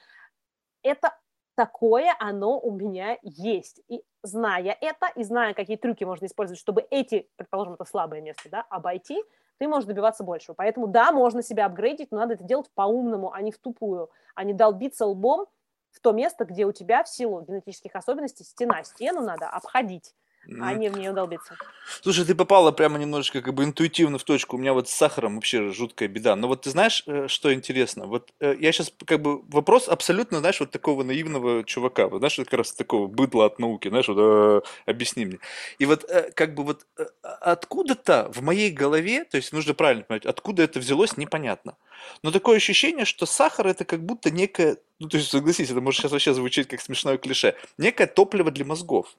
Это 0.82 1.16
такое 1.55 2.14
оно 2.18 2.59
у 2.59 2.70
меня 2.72 3.18
есть. 3.22 3.80
И 3.88 4.02
зная 4.22 4.76
это, 4.80 5.09
и 5.14 5.22
зная, 5.22 5.55
какие 5.55 5.76
трюки 5.76 6.05
можно 6.05 6.26
использовать, 6.26 6.61
чтобы 6.61 6.86
эти, 6.90 7.28
предположим, 7.36 7.74
это 7.74 7.84
слабое 7.84 8.20
место, 8.20 8.48
да, 8.50 8.64
обойти, 8.70 9.22
ты 9.59 9.68
можешь 9.68 9.86
добиваться 9.86 10.24
большего. 10.24 10.55
Поэтому, 10.55 10.86
да, 10.86 11.12
можно 11.12 11.42
себя 11.42 11.66
апгрейдить, 11.66 12.11
но 12.11 12.18
надо 12.18 12.34
это 12.34 12.44
делать 12.44 12.70
по-умному, 12.74 13.32
а 13.32 13.40
не 13.40 13.52
в 13.52 13.59
тупую, 13.59 14.11
а 14.34 14.44
не 14.44 14.52
долбиться 14.52 15.07
лбом 15.07 15.46
в 15.90 16.00
то 16.00 16.12
место, 16.12 16.44
где 16.44 16.66
у 16.66 16.72
тебя 16.72 17.05
в 17.05 17.09
силу 17.09 17.42
генетических 17.42 17.94
особенностей 17.94 18.44
стена, 18.44 18.82
стену 18.82 19.20
надо 19.20 19.48
обходить 19.48 20.14
а 20.61 20.74
не 20.74 20.88
в 20.88 20.97
нее 20.97 21.12
долбиться. 21.12 21.57
Слушай, 22.03 22.24
ты 22.24 22.34
попала 22.34 22.72
прямо 22.72 22.99
немножечко 22.99 23.42
как 23.42 23.55
бы 23.55 23.64
интуитивно 23.64 24.18
в 24.18 24.24
точку. 24.24 24.57
У 24.57 24.59
меня 24.59 24.72
вот 24.72 24.88
с 24.88 24.95
сахаром 24.95 25.34
вообще 25.34 25.72
жуткая 25.72 26.09
беда. 26.09 26.34
Но 26.36 26.49
вот 26.49 26.62
ты 26.62 26.70
знаешь, 26.70 27.03
э, 27.07 27.28
что 27.28 27.53
интересно? 27.53 28.07
Вот 28.07 28.32
э, 28.40 28.57
я 28.59 28.72
сейчас 28.72 28.92
как 29.05 29.20
бы 29.20 29.42
вопрос 29.42 29.88
абсолютно, 29.88 30.38
знаешь, 30.38 30.61
вот 30.61 30.70
такого 30.70 31.03
наивного 31.03 31.64
чувака. 31.64 32.09
Вот, 32.09 32.18
знаешь, 32.18 32.36
как 32.36 32.53
раз 32.53 32.72
такого 32.72 33.07
быдла 33.07 33.47
от 33.47 33.59
науки. 33.59 33.88
Знаешь, 33.88 34.09
вот 34.09 34.18
э, 34.18 34.61
объясни 34.86 35.26
мне. 35.26 35.38
И 35.78 35.86
вот 35.86 36.11
как 36.34 36.55
бы 36.55 36.64
вот 36.64 36.86
откуда-то 37.22 38.30
в 38.32 38.42
моей 38.42 38.70
голове, 38.70 39.24
то 39.24 39.36
есть 39.36 39.53
нужно 39.53 39.74
правильно 39.74 40.05
понимать, 40.05 40.26
откуда 40.26 40.62
это 40.62 40.78
взялось, 40.78 41.16
непонятно. 41.16 41.76
Но 42.22 42.30
такое 42.30 42.57
ощущение, 42.57 43.05
что 43.05 43.26
сахар 43.26 43.66
это 43.66 43.84
как 43.84 44.05
будто 44.05 44.30
некое, 44.30 44.78
ну 44.99 45.09
то 45.09 45.16
есть 45.16 45.30
согласись, 45.30 45.70
это 45.70 45.80
может 45.80 46.01
сейчас 46.01 46.12
вообще 46.12 46.34
звучит 46.34 46.66
как 46.66 46.80
смешное 46.80 47.18
клише, 47.18 47.57
некое 47.78 48.07
топливо 48.07 48.51
для 48.51 48.64
мозгов. 48.64 49.14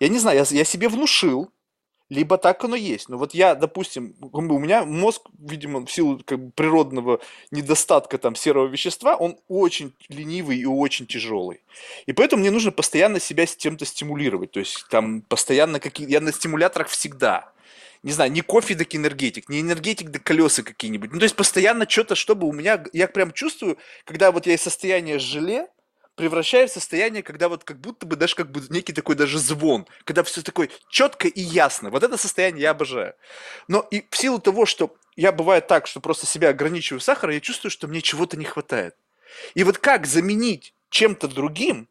Я 0.00 0.08
не 0.08 0.18
знаю, 0.18 0.38
я, 0.38 0.56
я 0.58 0.64
себе 0.64 0.88
внушил, 0.88 1.50
либо 2.08 2.38
так 2.38 2.62
оно 2.64 2.76
есть. 2.76 3.08
Но 3.08 3.18
вот 3.18 3.34
я, 3.34 3.54
допустим, 3.54 4.14
у 4.20 4.58
меня 4.58 4.84
мозг, 4.84 5.22
видимо, 5.38 5.84
в 5.84 5.90
силу 5.90 6.20
как 6.24 6.38
бы, 6.38 6.50
природного 6.52 7.20
недостатка 7.50 8.18
там 8.18 8.36
серого 8.36 8.66
вещества, 8.66 9.16
он 9.16 9.38
очень 9.48 9.92
ленивый 10.08 10.58
и 10.58 10.66
очень 10.66 11.06
тяжелый. 11.06 11.60
И 12.06 12.12
поэтому 12.12 12.42
мне 12.42 12.50
нужно 12.50 12.70
постоянно 12.70 13.20
себя 13.20 13.46
с 13.46 13.56
чем-то 13.56 13.84
стимулировать. 13.84 14.52
То 14.52 14.60
есть 14.60 14.86
там 14.90 15.22
постоянно 15.22 15.80
какие... 15.80 16.08
Я 16.10 16.20
на 16.20 16.32
стимуляторах 16.32 16.88
всегда. 16.88 17.52
Не 18.02 18.12
знаю, 18.12 18.30
не 18.30 18.42
кофе, 18.42 18.76
так 18.76 18.94
энергетик, 18.94 19.48
не 19.48 19.60
энергетик, 19.60 20.10
да 20.10 20.20
колеса 20.20 20.62
какие-нибудь. 20.62 21.12
Ну, 21.12 21.18
то 21.18 21.24
есть 21.24 21.34
постоянно 21.34 21.88
что-то, 21.88 22.14
чтобы 22.14 22.46
у 22.46 22.52
меня... 22.52 22.84
Я 22.92 23.08
прям 23.08 23.32
чувствую, 23.32 23.78
когда 24.04 24.30
вот 24.30 24.46
я 24.46 24.54
из 24.54 24.62
состояния 24.62 25.18
желе, 25.18 25.66
превращает 26.16 26.70
в 26.70 26.74
состояние, 26.74 27.22
когда 27.22 27.48
вот 27.48 27.62
как 27.62 27.78
будто 27.78 28.06
бы 28.06 28.16
даже 28.16 28.34
как 28.34 28.50
бы 28.50 28.62
некий 28.70 28.92
такой 28.92 29.14
даже 29.14 29.38
звон, 29.38 29.86
когда 30.04 30.24
все 30.24 30.42
такое 30.42 30.70
четко 30.88 31.28
и 31.28 31.40
ясно. 31.40 31.90
Вот 31.90 32.02
это 32.02 32.16
состояние 32.16 32.62
я 32.62 32.70
обожаю. 32.70 33.14
Но 33.68 33.86
и 33.90 34.04
в 34.10 34.16
силу 34.16 34.40
того, 34.40 34.66
что 34.66 34.96
я 35.14 35.30
бывает 35.30 35.66
так, 35.66 35.86
что 35.86 36.00
просто 36.00 36.26
себя 36.26 36.48
ограничиваю 36.48 37.00
сахаром, 37.00 37.34
я 37.34 37.40
чувствую, 37.40 37.70
что 37.70 37.86
мне 37.86 38.00
чего-то 38.00 38.36
не 38.36 38.44
хватает. 38.44 38.96
И 39.54 39.62
вот 39.62 39.78
как 39.78 40.06
заменить 40.06 40.74
чем-то 40.88 41.28
другим 41.28 41.88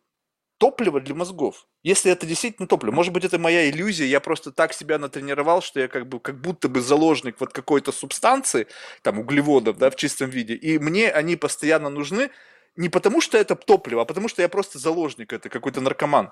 топливо 0.58 1.00
для 1.00 1.14
мозгов? 1.14 1.68
Если 1.84 2.12
это 2.12 2.26
действительно 2.26 2.68
топливо, 2.68 2.94
может 2.94 3.14
быть, 3.14 3.26
это 3.26 3.38
моя 3.38 3.70
иллюзия, 3.70 4.08
я 4.08 4.20
просто 4.20 4.52
так 4.52 4.74
себя 4.74 4.98
натренировал, 4.98 5.62
что 5.62 5.80
я 5.80 5.88
как 5.88 6.08
бы 6.08 6.20
как 6.20 6.42
будто 6.42 6.68
бы 6.68 6.82
заложник 6.82 7.36
вот 7.40 7.54
какой-то 7.54 7.92
субстанции, 7.92 8.66
там 9.04 9.20
углеводов, 9.20 9.78
да, 9.78 9.92
в 9.92 9.96
чистом 9.96 10.32
виде, 10.32 10.56
и 10.56 10.80
мне 10.80 11.12
они 11.12 11.36
постоянно 11.36 11.90
нужны, 11.90 12.32
не 12.76 12.90
потому, 12.90 13.22
что 13.22 13.38
это 13.38 13.56
топливо, 13.56 14.02
а 14.02 14.06
потому, 14.06 14.28
что 14.28 14.42
я 14.42 14.50
просто 14.50 14.80
заложник, 14.80 15.34
это 15.34 15.50
какой-то 15.50 15.82
наркоман. 15.82 16.32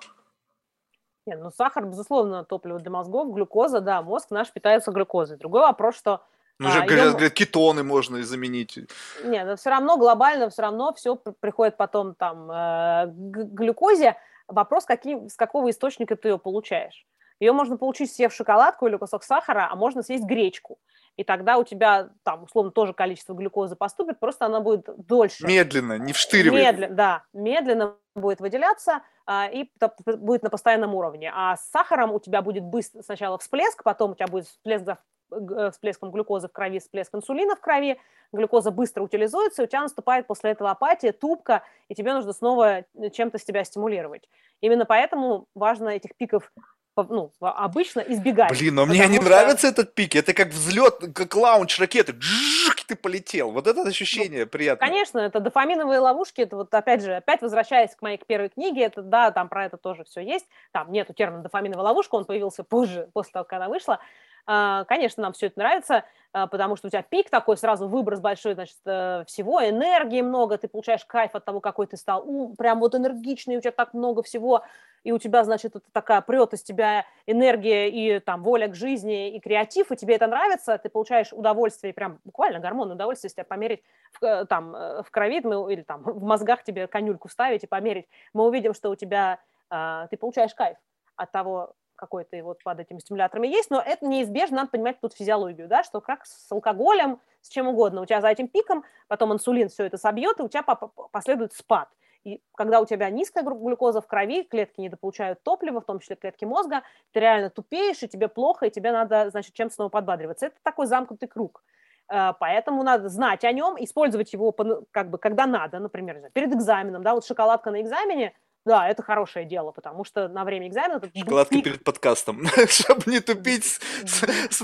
Нет, 1.26 1.39
ну 1.41 1.52
сахар, 1.52 1.86
безусловно, 1.86 2.44
топливо 2.44 2.80
для 2.80 2.91
мозгов, 2.91 3.34
глюкоза, 3.34 3.80
да, 3.80 4.02
мозг 4.02 4.30
наш 4.32 4.52
питается 4.52 4.91
глюкозой. 4.91 5.38
Другой 5.38 5.62
вопрос, 5.62 5.96
что... 5.96 6.22
Ну, 6.60 6.70
же, 6.70 6.80
а, 6.80 6.86
говорят, 6.86 7.12
говорят, 7.12 7.34
кетоны 7.34 7.84
можно 7.84 8.18
и 8.18 8.22
заменить. 8.22 8.78
Нет, 9.24 9.48
но 9.48 9.56
все 9.56 9.70
равно 9.70 9.98
глобально, 9.98 10.50
все 10.50 10.62
равно 10.62 10.94
все 10.94 11.16
приходит 11.16 11.78
потом 11.78 12.14
там 12.14 12.52
э, 12.52 13.08
к 13.08 13.54
глюкозе. 13.54 14.18
Вопрос, 14.48 14.86
каким, 14.86 15.30
с 15.30 15.36
какого 15.36 15.70
источника 15.72 16.16
ты 16.16 16.30
ее 16.30 16.38
получаешь. 16.38 17.06
Ее 17.44 17.52
можно 17.52 17.78
получить, 17.78 18.12
съев 18.12 18.34
шоколадку 18.34 18.88
или 18.88 18.96
кусок 18.98 19.24
сахара, 19.24 19.68
а 19.70 19.76
можно 19.76 20.02
съесть 20.02 20.26
гречку 20.26 20.78
и 21.16 21.24
тогда 21.24 21.58
у 21.58 21.64
тебя 21.64 22.10
там, 22.24 22.44
условно, 22.44 22.72
тоже 22.72 22.94
количество 22.94 23.34
глюкозы 23.34 23.76
поступит, 23.76 24.20
просто 24.20 24.46
она 24.46 24.62
будет 24.62 24.89
дольше. 25.06 25.46
Медленно, 25.46 25.98
не 26.00 26.12
вштыривает. 26.12 26.66
Медленно, 26.66 26.96
да, 26.96 27.24
медленно 27.34 27.96
будет 28.16 28.41
выделяться 28.41 29.02
а, 29.26 29.48
и 29.48 29.70
будет 30.06 30.44
на 30.44 30.50
постоянном 30.50 30.96
уровне. 30.96 31.32
А 31.34 31.56
с 31.56 31.70
сахаром 31.70 32.12
у 32.12 32.20
тебя 32.20 32.41
будет 32.41 32.64
быстро, 32.64 33.04
сначала 33.04 33.38
всплеск, 33.38 33.84
потом 33.84 34.12
у 34.12 34.16
тебя 34.16 34.28
будет 34.28 34.48
всплеск 34.48 34.86
за 34.86 34.98
э, 35.32 35.72
всплеском 35.72 36.12
глюкозы 36.12 36.48
в 36.48 36.52
крови, 36.52 36.80
всплеск 36.80 37.14
инсулина 37.14 37.56
в 37.56 37.62
крови, 37.62 38.00
глюкоза 38.32 38.72
быстро 38.72 39.04
утилизуется, 39.04 39.62
и 39.62 39.66
у 39.66 39.68
тебя 39.68 39.82
наступает 39.82 40.26
после 40.26 40.52
этого 40.52 40.72
апатия, 40.72 41.12
тупка, 41.12 41.62
и 41.89 41.96
тебе 41.96 42.14
нужно 42.14 42.34
снова 42.34 42.86
чем-то 43.12 43.38
с 43.38 43.44
тебя 43.44 43.64
стимулировать. 43.64 44.28
Именно 44.62 44.86
поэтому 44.86 45.48
важно 45.54 45.89
этих 45.89 46.16
пиков 46.16 46.52
ну, 46.96 47.32
обычно 47.39 48.02
избегать. 48.02 48.52
Блин, 48.52 48.76
но 48.76 48.86
мне 48.86 49.08
не 49.08 49.16
что... 49.16 49.26
нравится 49.26 49.68
этот 49.68 49.94
пик. 49.94 50.16
Это 50.16 50.34
как 50.34 50.50
взлет, 50.50 51.00
как 51.14 51.36
лаунч 51.36 51.80
ракеты. 51.80 52.14
Джик, 52.14 52.84
ты 52.88 52.96
полетел. 52.96 53.52
Вот 53.52 53.68
это 53.68 53.82
ощущение 53.82 54.44
ну, 54.44 54.50
приятное. 54.50 54.88
Конечно, 54.88 55.20
это 55.20 55.39
дофаминовые 55.39 56.00
ловушки. 56.00 56.41
Это 56.41 56.56
вот 56.56 56.74
опять 56.74 57.04
же, 57.04 57.16
опять 57.16 57.41
возвращаясь 57.41 57.96
к 57.96 58.02
моей 58.02 58.18
первой 58.18 58.50
книге, 58.50 58.84
это 58.84 59.02
да, 59.02 59.32
там 59.32 59.50
про 59.50 59.66
это 59.66 59.78
тоже 59.78 60.04
все 60.04 60.22
есть. 60.22 60.46
Там 60.72 60.91
нету 60.91 61.14
термина 61.14 61.41
дофаминовая 61.41 61.86
ловушка, 61.86 62.16
он 62.16 62.26
появился 62.26 62.64
позже, 62.64 63.10
после 63.14 63.32
того, 63.34 63.46
как 63.46 63.54
она 63.54 63.70
вышла. 63.70 64.00
А, 64.46 64.84
конечно, 64.86 65.24
нам 65.24 65.34
все 65.34 65.48
это 65.48 65.60
нравится, 65.60 66.04
а, 66.34 66.48
потому 66.48 66.76
что 66.76 66.88
у 66.88 66.89
тебя 66.89 67.02
пик 67.02 67.30
такой, 67.30 67.56
сразу 67.56 67.88
выброс 67.88 68.20
большой, 68.20 68.56
значит, 68.56 68.78
э, 68.86 69.24
всего, 69.26 69.64
энергии 69.64 70.22
много, 70.22 70.58
ты 70.58 70.68
получаешь 70.68 71.06
кайф 71.06 71.34
от 71.36 71.46
того, 71.46 71.62
какой 71.62 71.88
ты 71.88 71.96
стал, 71.96 72.24
у, 72.28 72.54
прям 72.56 72.80
вот 72.80 72.94
энергичный, 72.94 73.56
у 73.56 73.62
тебя 73.62 73.72
так 73.72 73.94
много 73.94 74.22
всего, 74.22 74.64
и 75.06 75.14
у 75.14 75.18
тебя, 75.18 75.46
значит, 75.46 75.78
это 75.78 75.86
такая 75.94 76.20
прет 76.22 76.54
из 76.54 76.62
тебя 76.62 77.06
энергия 77.26 77.89
и 77.89 78.20
там 78.20 78.44
воля 78.44 78.68
к 78.68 78.76
жизни 78.76 79.34
и 79.34 79.39
креатив, 79.39 79.91
и 79.91 79.96
тебе 79.96 80.16
это 80.16 80.28
нравится, 80.28 80.78
ты 80.78 80.89
получаешь 80.89 81.32
удовольствие, 81.32 81.94
прям 81.94 82.20
буквально 82.26 82.60
гормон 82.60 82.91
удовольствия, 82.91 83.28
если 83.28 83.36
тебя 83.36 83.46
померить 83.46 83.84
в, 84.20 84.26
э, 84.26 84.46
там, 84.46 84.76
э, 84.76 85.04
в 85.04 85.12
крови 85.12 85.39
мы, 85.41 85.72
или 85.72 85.84
там 85.84 86.04
в 86.04 86.24
мозгах 86.24 86.64
тебе 86.64 86.88
конюльку 86.88 87.30
ставить 87.30 87.64
и 87.64 87.68
померить, 87.68 88.08
мы 88.34 88.46
увидим, 88.46 88.74
что 88.74 88.89
у 88.89 88.96
тебя, 88.96 89.39
ты 89.70 90.18
получаешь 90.18 90.54
кайф 90.54 90.78
от 91.16 91.32
того, 91.32 91.74
какой-то 91.96 92.41
вот 92.44 92.64
под 92.64 92.80
этими 92.80 93.00
стимуляторами 93.00 93.48
есть, 93.48 93.70
но 93.70 93.82
это 93.82 94.06
неизбежно, 94.06 94.58
надо 94.58 94.70
понимать 94.72 95.00
тут 95.00 95.14
физиологию, 95.14 95.68
да, 95.68 95.84
что 95.84 96.02
как 96.02 96.26
с 96.26 96.52
алкоголем, 96.52 97.20
с 97.41 97.50
чем 97.50 97.68
угодно, 97.68 98.02
у 98.02 98.06
тебя 98.06 98.22
за 98.22 98.30
этим 98.30 98.48
пиком, 98.48 98.84
потом 99.08 99.34
инсулин 99.34 99.70
все 99.70 99.86
это 99.86 99.98
собьет, 99.98 100.39
и 100.39 100.44
у 100.44 100.50
тебя 100.50 100.64
последует 101.12 101.54
спад. 101.54 101.89
И 102.24 102.41
когда 102.56 102.80
у 102.80 102.86
тебя 102.86 103.10
низкая 103.10 103.44
глюкоза 103.44 104.02
в 104.02 104.08
крови, 104.08 104.44
клетки 104.44 104.80
недополучают 104.80 105.44
топливо, 105.44 105.82
в 105.82 105.86
том 105.86 106.00
числе 106.00 106.16
клетки 106.16 106.46
мозга, 106.46 106.84
ты 107.12 107.20
реально 107.20 107.50
тупеешь, 107.50 108.02
и 108.02 108.08
тебе 108.08 108.30
плохо, 108.30 108.68
и 108.68 108.72
тебе 108.72 108.91
надо, 108.91 109.30
значит, 109.30 109.54
чем-то 109.54 109.76
снова 109.76 109.89
подбадриваться. 109.89 110.48
Это 110.48 110.56
такой 110.64 110.86
замкнутый 110.86 111.28
круг. 111.28 111.64
Э, 112.10 112.34
поэтому 112.39 112.84
надо 112.84 113.10
знать 113.10 113.44
о 113.44 113.52
нем, 113.52 113.76
использовать 113.78 114.32
его 114.32 114.56
как 114.91 115.10
бы 115.10 115.18
когда 115.18 115.46
надо, 115.46 115.80
например, 115.80 116.30
перед 116.34 116.54
экзаменом, 116.54 117.04
да, 117.04 117.14
вот 117.14 117.26
шоколадка 117.26 117.72
на 117.72 117.82
экзамене, 117.82 118.34
да, 118.66 118.88
это 118.88 119.03
хорошее 119.03 119.45
дело, 119.45 119.72
потому 119.72 120.05
что 120.05 120.30
на 120.30 120.45
время 120.45 120.70
экзамена... 120.70 121.01
Шоколадка 121.14 121.55
пик... 121.55 121.64
перед 121.66 121.84
подкастом, 121.84 122.45
чтобы 122.70 123.11
не 123.11 123.20
тупить 123.20 123.66
с, 123.66 124.24
с, 124.49 124.64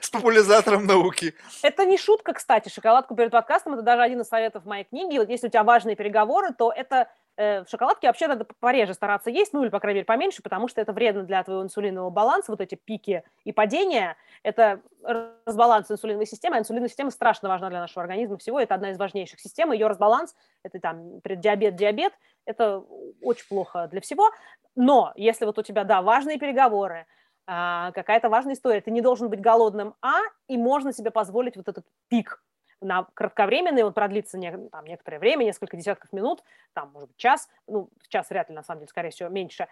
с 0.00 0.10
популяризатором 0.10 0.86
науки. 0.86 1.34
Это 1.62 1.86
не 1.86 1.96
шутка, 1.96 2.34
кстати. 2.34 2.68
Шоколадку 2.68 3.14
перед 3.14 3.30
подкастом– 3.30 3.72
это 3.74 3.82
даже 3.82 4.02
один 4.02 4.20
из 4.20 4.28
советов 4.28 4.66
моей 4.66 4.84
книге. 4.84 5.20
Вот 5.20 5.30
если 5.30 5.46
у 5.46 5.50
тебя 5.50 5.64
важные 5.64 5.96
переговоры, 5.96 6.52
то 6.52 6.70
это 6.70 7.08
э, 7.36 7.64
в 7.64 7.70
шоколадке 7.70 8.08
вообще 8.08 8.28
надо 8.28 8.46
пореже 8.60 8.92
стараться 8.92 9.30
есть, 9.30 9.54
ну 9.54 9.62
или, 9.62 9.70
по 9.70 9.80
крайней 9.80 10.00
мере, 10.00 10.06
поменьше, 10.06 10.42
потому 10.42 10.68
что 10.68 10.82
это 10.82 10.92
вредно 10.92 11.22
для 11.22 11.42
твоего 11.42 11.62
инсулинового 11.62 12.10
баланса, 12.10 12.52
вот 12.52 12.60
эти 12.60 12.74
пики 12.74 13.24
и 13.44 13.52
падения. 13.52 14.16
Это 14.42 14.82
разбаланс 15.02 15.90
инсулиновой 15.90 16.26
системы. 16.26 16.56
А 16.56 16.58
инсулиновая 16.58 16.90
система 16.90 17.10
страшно 17.10 17.48
важна 17.48 17.70
для 17.70 17.80
нашего 17.80 18.02
организма 18.02 18.36
всего. 18.36 18.60
Это 18.60 18.74
одна 18.74 18.90
из 18.90 18.98
важнейших 18.98 19.40
систем. 19.40 19.72
Ее 19.72 19.86
разбаланс– 19.86 20.36
это 20.62 20.78
там 20.80 21.22
преддиабет, 21.22 21.76
диабет– 21.76 22.12
это 22.46 22.84
очень 23.22 23.46
плохо 23.48 23.88
для 23.90 24.00
всего. 24.00 24.30
Но 24.74 25.12
если 25.16 25.44
вот 25.44 25.58
у 25.58 25.62
тебя, 25.62 25.84
да, 25.84 26.02
важные 26.02 26.38
переговоры, 26.38 27.06
а, 27.46 27.92
какая-то 27.92 28.28
важная 28.28 28.54
история, 28.54 28.80
ты 28.80 28.90
не 28.90 29.00
должен 29.00 29.28
быть 29.28 29.40
голодным, 29.40 29.94
а, 30.00 30.20
и 30.48 30.56
можно 30.56 30.92
себе 30.92 31.10
позволить 31.10 31.56
вот 31.56 31.68
этот 31.68 31.84
пик 32.08 32.42
на 32.80 33.06
кратковременный, 33.14 33.84
он 33.84 33.92
продлится 33.92 34.38
не, 34.38 34.50
там, 34.68 34.84
некоторое 34.86 35.18
время, 35.18 35.44
несколько 35.44 35.76
десятков 35.76 36.12
минут, 36.12 36.42
там, 36.72 36.90
может 36.92 37.10
быть, 37.10 37.16
час, 37.16 37.48
ну, 37.66 37.90
час 38.08 38.30
вряд 38.30 38.48
ли, 38.48 38.54
на 38.54 38.62
самом 38.62 38.80
деле, 38.80 38.88
скорее 38.88 39.10
всего, 39.10 39.28
меньше, 39.28 39.68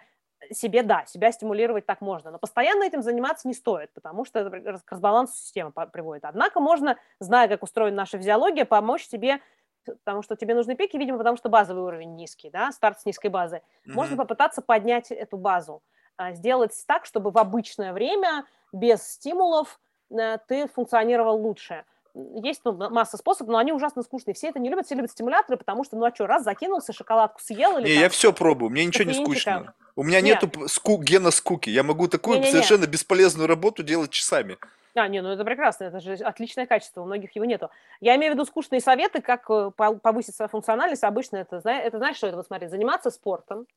себе, 0.51 0.83
да, 0.83 1.05
себя 1.05 1.31
стимулировать 1.31 1.85
так 1.85 2.01
можно, 2.01 2.31
но 2.31 2.39
постоянно 2.39 2.83
этим 2.83 3.01
заниматься 3.01 3.47
не 3.47 3.53
стоит, 3.53 3.93
потому 3.93 4.25
что 4.25 4.39
это 4.39 4.79
к 4.79 4.91
разбалансу 4.91 5.35
системы 5.35 5.71
приводит. 5.71 6.25
Однако 6.25 6.59
можно, 6.59 6.97
зная, 7.19 7.47
как 7.47 7.63
устроена 7.63 7.97
наша 7.97 8.17
физиология, 8.17 8.65
помочь 8.65 9.05
себе 9.07 9.39
потому 9.85 10.21
что 10.21 10.35
тебе 10.35 10.55
нужны 10.55 10.75
пики, 10.75 10.97
видимо, 10.97 11.17
потому 11.17 11.37
что 11.37 11.49
базовый 11.49 11.83
уровень 11.83 12.15
низкий, 12.15 12.49
да, 12.49 12.71
старт 12.71 13.01
с 13.01 13.05
низкой 13.05 13.27
базы. 13.27 13.57
Mm-hmm. 13.57 13.91
Можно 13.93 14.17
попытаться 14.17 14.61
поднять 14.61 15.11
эту 15.11 15.37
базу, 15.37 15.81
а, 16.17 16.33
сделать 16.33 16.71
так, 16.87 17.05
чтобы 17.05 17.31
в 17.31 17.37
обычное 17.37 17.93
время 17.93 18.45
без 18.71 19.01
стимулов 19.03 19.79
э, 20.11 20.37
ты 20.47 20.67
функционировал 20.67 21.41
лучше. 21.41 21.83
Есть 22.13 22.61
ну, 22.65 22.73
масса 22.73 23.17
способов, 23.17 23.53
но 23.53 23.57
они 23.57 23.71
ужасно 23.71 24.03
скучные. 24.03 24.33
Все 24.33 24.49
это 24.49 24.59
не 24.59 24.69
любят, 24.69 24.85
все 24.85 24.95
любят 24.95 25.11
стимуляторы, 25.11 25.57
потому 25.57 25.83
что, 25.83 25.95
ну 25.95 26.05
а 26.05 26.13
что, 26.13 26.27
раз 26.27 26.43
закинулся, 26.43 26.91
шоколадку 26.91 27.39
съел 27.39 27.77
или... 27.77 27.87
Не, 27.87 27.93
там, 27.93 28.03
я 28.03 28.09
все 28.09 28.33
пробую, 28.33 28.69
мне 28.69 28.85
ничего 28.85 29.09
не 29.09 29.13
скучно. 29.13 29.73
У 29.95 30.03
меня 30.03 30.21
Нет. 30.21 30.41
нету 30.43 30.67
ску- 30.67 31.01
гена 31.01 31.31
скуки. 31.31 31.69
Я 31.69 31.83
могу 31.83 32.07
такую 32.07 32.39
не, 32.39 32.45
не, 32.45 32.51
совершенно 32.51 32.85
бесполезную 32.85 33.47
работу 33.47 33.83
делать 33.83 34.11
часами. 34.11 34.57
А, 34.95 35.07
не, 35.07 35.21
ну 35.21 35.29
это 35.29 35.45
прекрасно, 35.45 35.85
это 35.85 35.99
же 35.99 36.13
отличное 36.15 36.65
качество, 36.65 37.01
у 37.01 37.05
многих 37.05 37.35
его 37.35 37.45
нету. 37.45 37.69
Я 37.99 38.15
имею 38.15 38.33
в 38.33 38.35
виду 38.35 38.45
скучные 38.45 38.81
советы, 38.81 39.21
как 39.21 39.49
э, 39.49 39.71
повысить 39.75 40.35
свою 40.35 40.49
функциональность. 40.49 41.03
Обычно 41.03 41.37
это, 41.37 41.61
это 41.65 41.97
знаешь, 41.97 42.17
что 42.17 42.27
это, 42.27 42.37
вот 42.37 42.47
смотри, 42.47 42.67
заниматься 42.67 43.09
спортом, 43.09 43.67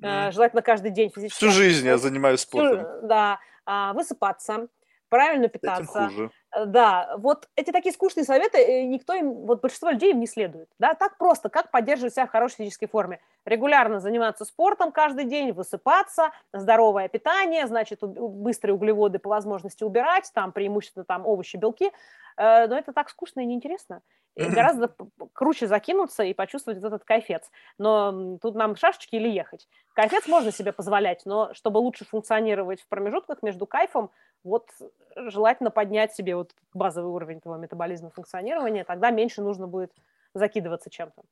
mm. 0.00 0.32
желательно 0.32 0.62
каждый 0.62 0.90
день 0.90 1.10
физически. 1.14 1.44
Всю 1.44 1.50
жизнь 1.50 1.86
я 1.86 1.98
занимаюсь 1.98 2.40
спортом. 2.40 2.80
Всю, 2.80 3.06
да, 3.06 3.38
а, 3.66 3.92
высыпаться, 3.92 4.68
правильно 5.08 5.48
питаться. 5.48 6.08
хуже. 6.08 6.30
Э, 6.56 6.64
да, 6.64 7.14
вот 7.18 7.48
эти 7.56 7.70
такие 7.70 7.92
скучные 7.92 8.24
советы, 8.24 8.58
э, 8.58 8.84
никто 8.84 9.14
им, 9.14 9.46
вот 9.46 9.60
большинство 9.60 9.90
людей 9.90 10.12
им 10.12 10.20
не 10.20 10.26
следует. 10.26 10.68
Да, 10.78 10.94
так 10.94 11.18
просто, 11.18 11.48
как 11.48 11.70
поддерживать 11.70 12.14
себя 12.14 12.26
в 12.26 12.30
хорошей 12.30 12.56
физической 12.56 12.86
форме. 12.86 13.20
Регулярно 13.44 14.00
заниматься 14.00 14.44
спортом 14.44 14.90
каждый 14.90 15.24
день, 15.24 15.52
высыпаться, 15.52 16.30
здоровое 16.52 17.08
питание, 17.08 17.66
значит, 17.66 18.00
быстрые 18.02 18.74
углеводы 18.74 19.18
по 19.18 19.28
возможности 19.28 19.84
убирать, 19.84 20.30
там 20.34 20.52
преимущественно 20.52 21.04
там 21.04 21.26
овощи, 21.26 21.56
белки. 21.56 21.92
Э, 22.36 22.66
но 22.66 22.78
это 22.78 22.92
так 22.92 23.10
скучно 23.10 23.40
и 23.40 23.46
неинтересно. 23.46 24.02
И 24.34 24.44
гораздо 24.44 24.94
круче 25.32 25.66
закинуться 25.66 26.22
и 26.22 26.34
почувствовать 26.34 26.78
вот 26.80 26.88
этот 26.88 27.04
кайфец. 27.04 27.50
Но 27.78 28.36
тут 28.42 28.54
нам 28.54 28.76
шашечки 28.76 29.16
или 29.16 29.28
ехать. 29.28 29.66
Кайфец 29.94 30.28
можно 30.28 30.52
себе 30.52 30.72
позволять, 30.72 31.22
но 31.24 31.54
чтобы 31.54 31.78
лучше 31.78 32.04
функционировать 32.04 32.82
в 32.82 32.88
промежутках 32.88 33.42
между 33.42 33.66
кайфом, 33.66 34.10
вот 34.46 34.70
желательно 35.16 35.70
поднять 35.70 36.14
себе 36.14 36.36
вот 36.36 36.54
базовый 36.74 37.10
уровень 37.12 37.40
твоего 37.40 37.60
метаболизма 37.60 38.10
функционирования, 38.10 38.84
тогда 38.84 39.10
меньше 39.10 39.42
нужно 39.42 39.66
будет 39.66 39.92
закидываться 40.34 40.90
чем-то. 40.90 41.22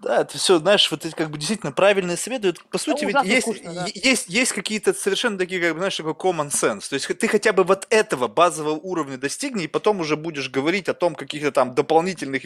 Да, 0.00 0.22
это 0.22 0.38
все, 0.38 0.58
знаешь, 0.58 0.90
вот 0.90 1.04
эти 1.04 1.14
как 1.14 1.30
бы 1.30 1.36
действительно 1.36 1.72
правильные 1.72 2.16
советы. 2.16 2.54
По 2.70 2.78
сути, 2.78 3.04
ведь 3.04 3.22
есть, 3.24 3.42
скучно, 3.42 3.74
да. 3.74 3.86
есть, 3.92 4.28
есть 4.28 4.52
какие-то 4.52 4.94
совершенно 4.94 5.36
такие, 5.36 5.60
как 5.60 5.74
бы, 5.74 5.78
знаешь, 5.78 5.96
такой 5.96 6.14
common 6.14 6.50
sense. 6.50 6.88
То 6.88 6.94
есть 6.94 7.06
ты 7.06 7.28
хотя 7.28 7.52
бы 7.52 7.64
вот 7.64 7.86
этого 7.90 8.26
базового 8.26 8.76
уровня 8.76 9.18
достигни, 9.18 9.64
и 9.64 9.68
потом 9.68 10.00
уже 10.00 10.16
будешь 10.16 10.48
говорить 10.48 10.88
о 10.88 10.94
том 10.94 11.14
каких-то 11.14 11.52
там 11.52 11.74
дополнительных 11.74 12.42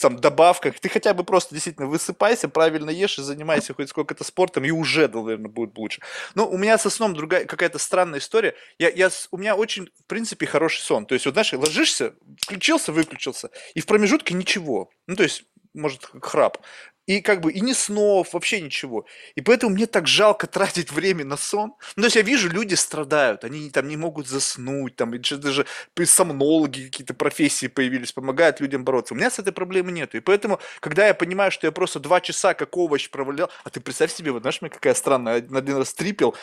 там, 0.00 0.16
добавках. 0.16 0.80
Ты 0.80 0.88
хотя 0.88 1.14
бы 1.14 1.22
просто 1.22 1.54
действительно 1.54 1.86
высыпайся, 1.86 2.48
правильно 2.48 2.90
ешь 2.90 3.18
и 3.20 3.22
занимайся 3.22 3.72
хоть 3.72 3.88
сколько-то 3.88 4.24
спортом, 4.24 4.64
и 4.64 4.72
уже, 4.72 5.06
наверное, 5.06 5.48
будет 5.48 5.78
лучше. 5.78 6.02
Но 6.34 6.48
у 6.48 6.58
меня 6.58 6.76
со 6.76 6.90
сном 6.90 7.14
другая 7.14 7.44
какая-то 7.44 7.78
странная 7.78 8.18
история. 8.18 8.56
Я, 8.80 8.88
я, 8.88 9.10
у 9.30 9.38
меня 9.38 9.54
очень, 9.54 9.90
в 10.00 10.06
принципе, 10.08 10.46
хороший 10.46 10.80
сон. 10.80 11.06
То 11.06 11.14
есть, 11.14 11.24
вот 11.26 11.34
знаешь, 11.34 11.52
ложишься, 11.52 12.14
включился, 12.40 12.90
выключился, 12.90 13.50
и 13.74 13.80
в 13.80 13.86
промежутке 13.86 14.34
ничего. 14.34 14.90
Ну, 15.06 15.14
то 15.14 15.22
есть, 15.22 15.44
может, 15.76 16.08
храп. 16.20 16.58
И 17.06 17.20
как 17.20 17.40
бы 17.40 17.52
и 17.52 17.60
ни 17.60 17.72
снов, 17.72 18.34
вообще 18.34 18.60
ничего. 18.60 19.06
И 19.36 19.40
поэтому 19.40 19.74
мне 19.74 19.86
так 19.86 20.06
жалко 20.06 20.46
тратить 20.46 20.92
время 20.92 21.24
на 21.24 21.36
сон. 21.36 21.74
Ну, 21.96 22.02
то 22.02 22.06
есть 22.06 22.16
я 22.16 22.22
вижу, 22.22 22.48
люди 22.48 22.74
страдают, 22.74 23.44
они 23.44 23.70
там 23.70 23.88
не 23.88 23.96
могут 23.96 24.28
заснуть, 24.28 24.96
там 24.96 25.12
даже 25.30 25.66
сомнологи 26.04 26.86
какие-то 26.86 27.14
профессии 27.14 27.68
появились, 27.68 28.12
помогают 28.12 28.60
людям 28.60 28.84
бороться. 28.84 29.14
У 29.14 29.16
меня 29.16 29.30
с 29.30 29.38
этой 29.38 29.52
проблемы 29.52 29.92
нет. 29.92 30.14
И 30.14 30.20
поэтому, 30.20 30.60
когда 30.80 31.06
я 31.06 31.14
понимаю, 31.14 31.50
что 31.50 31.66
я 31.66 31.72
просто 31.72 32.00
два 32.00 32.20
часа 32.20 32.54
как 32.54 32.76
овощ 32.76 33.08
провалял, 33.10 33.50
а 33.64 33.70
ты 33.70 33.80
представь 33.80 34.12
себе, 34.12 34.32
вот 34.32 34.42
знаешь, 34.42 34.60
мне 34.60 34.70
какая 34.70 34.94
странная, 34.94 35.36
один 35.36 35.76
раз 35.76 35.94
трипел, 35.94 36.34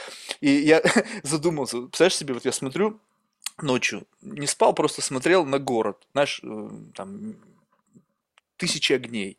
и 0.41 0.49
я 0.49 0.81
задумался, 1.23 1.81
представляешь 1.81 2.17
себе, 2.17 2.33
вот 2.33 2.45
я 2.45 2.51
смотрю, 2.51 2.99
ночью 3.61 4.07
не 4.21 4.47
спал, 4.47 4.73
просто 4.73 5.01
смотрел 5.01 5.45
на 5.45 5.59
город, 5.59 5.97
знаешь, 6.13 6.39
э, 6.43 6.69
там 6.95 7.35
тысячи 8.57 8.93
огней. 8.93 9.37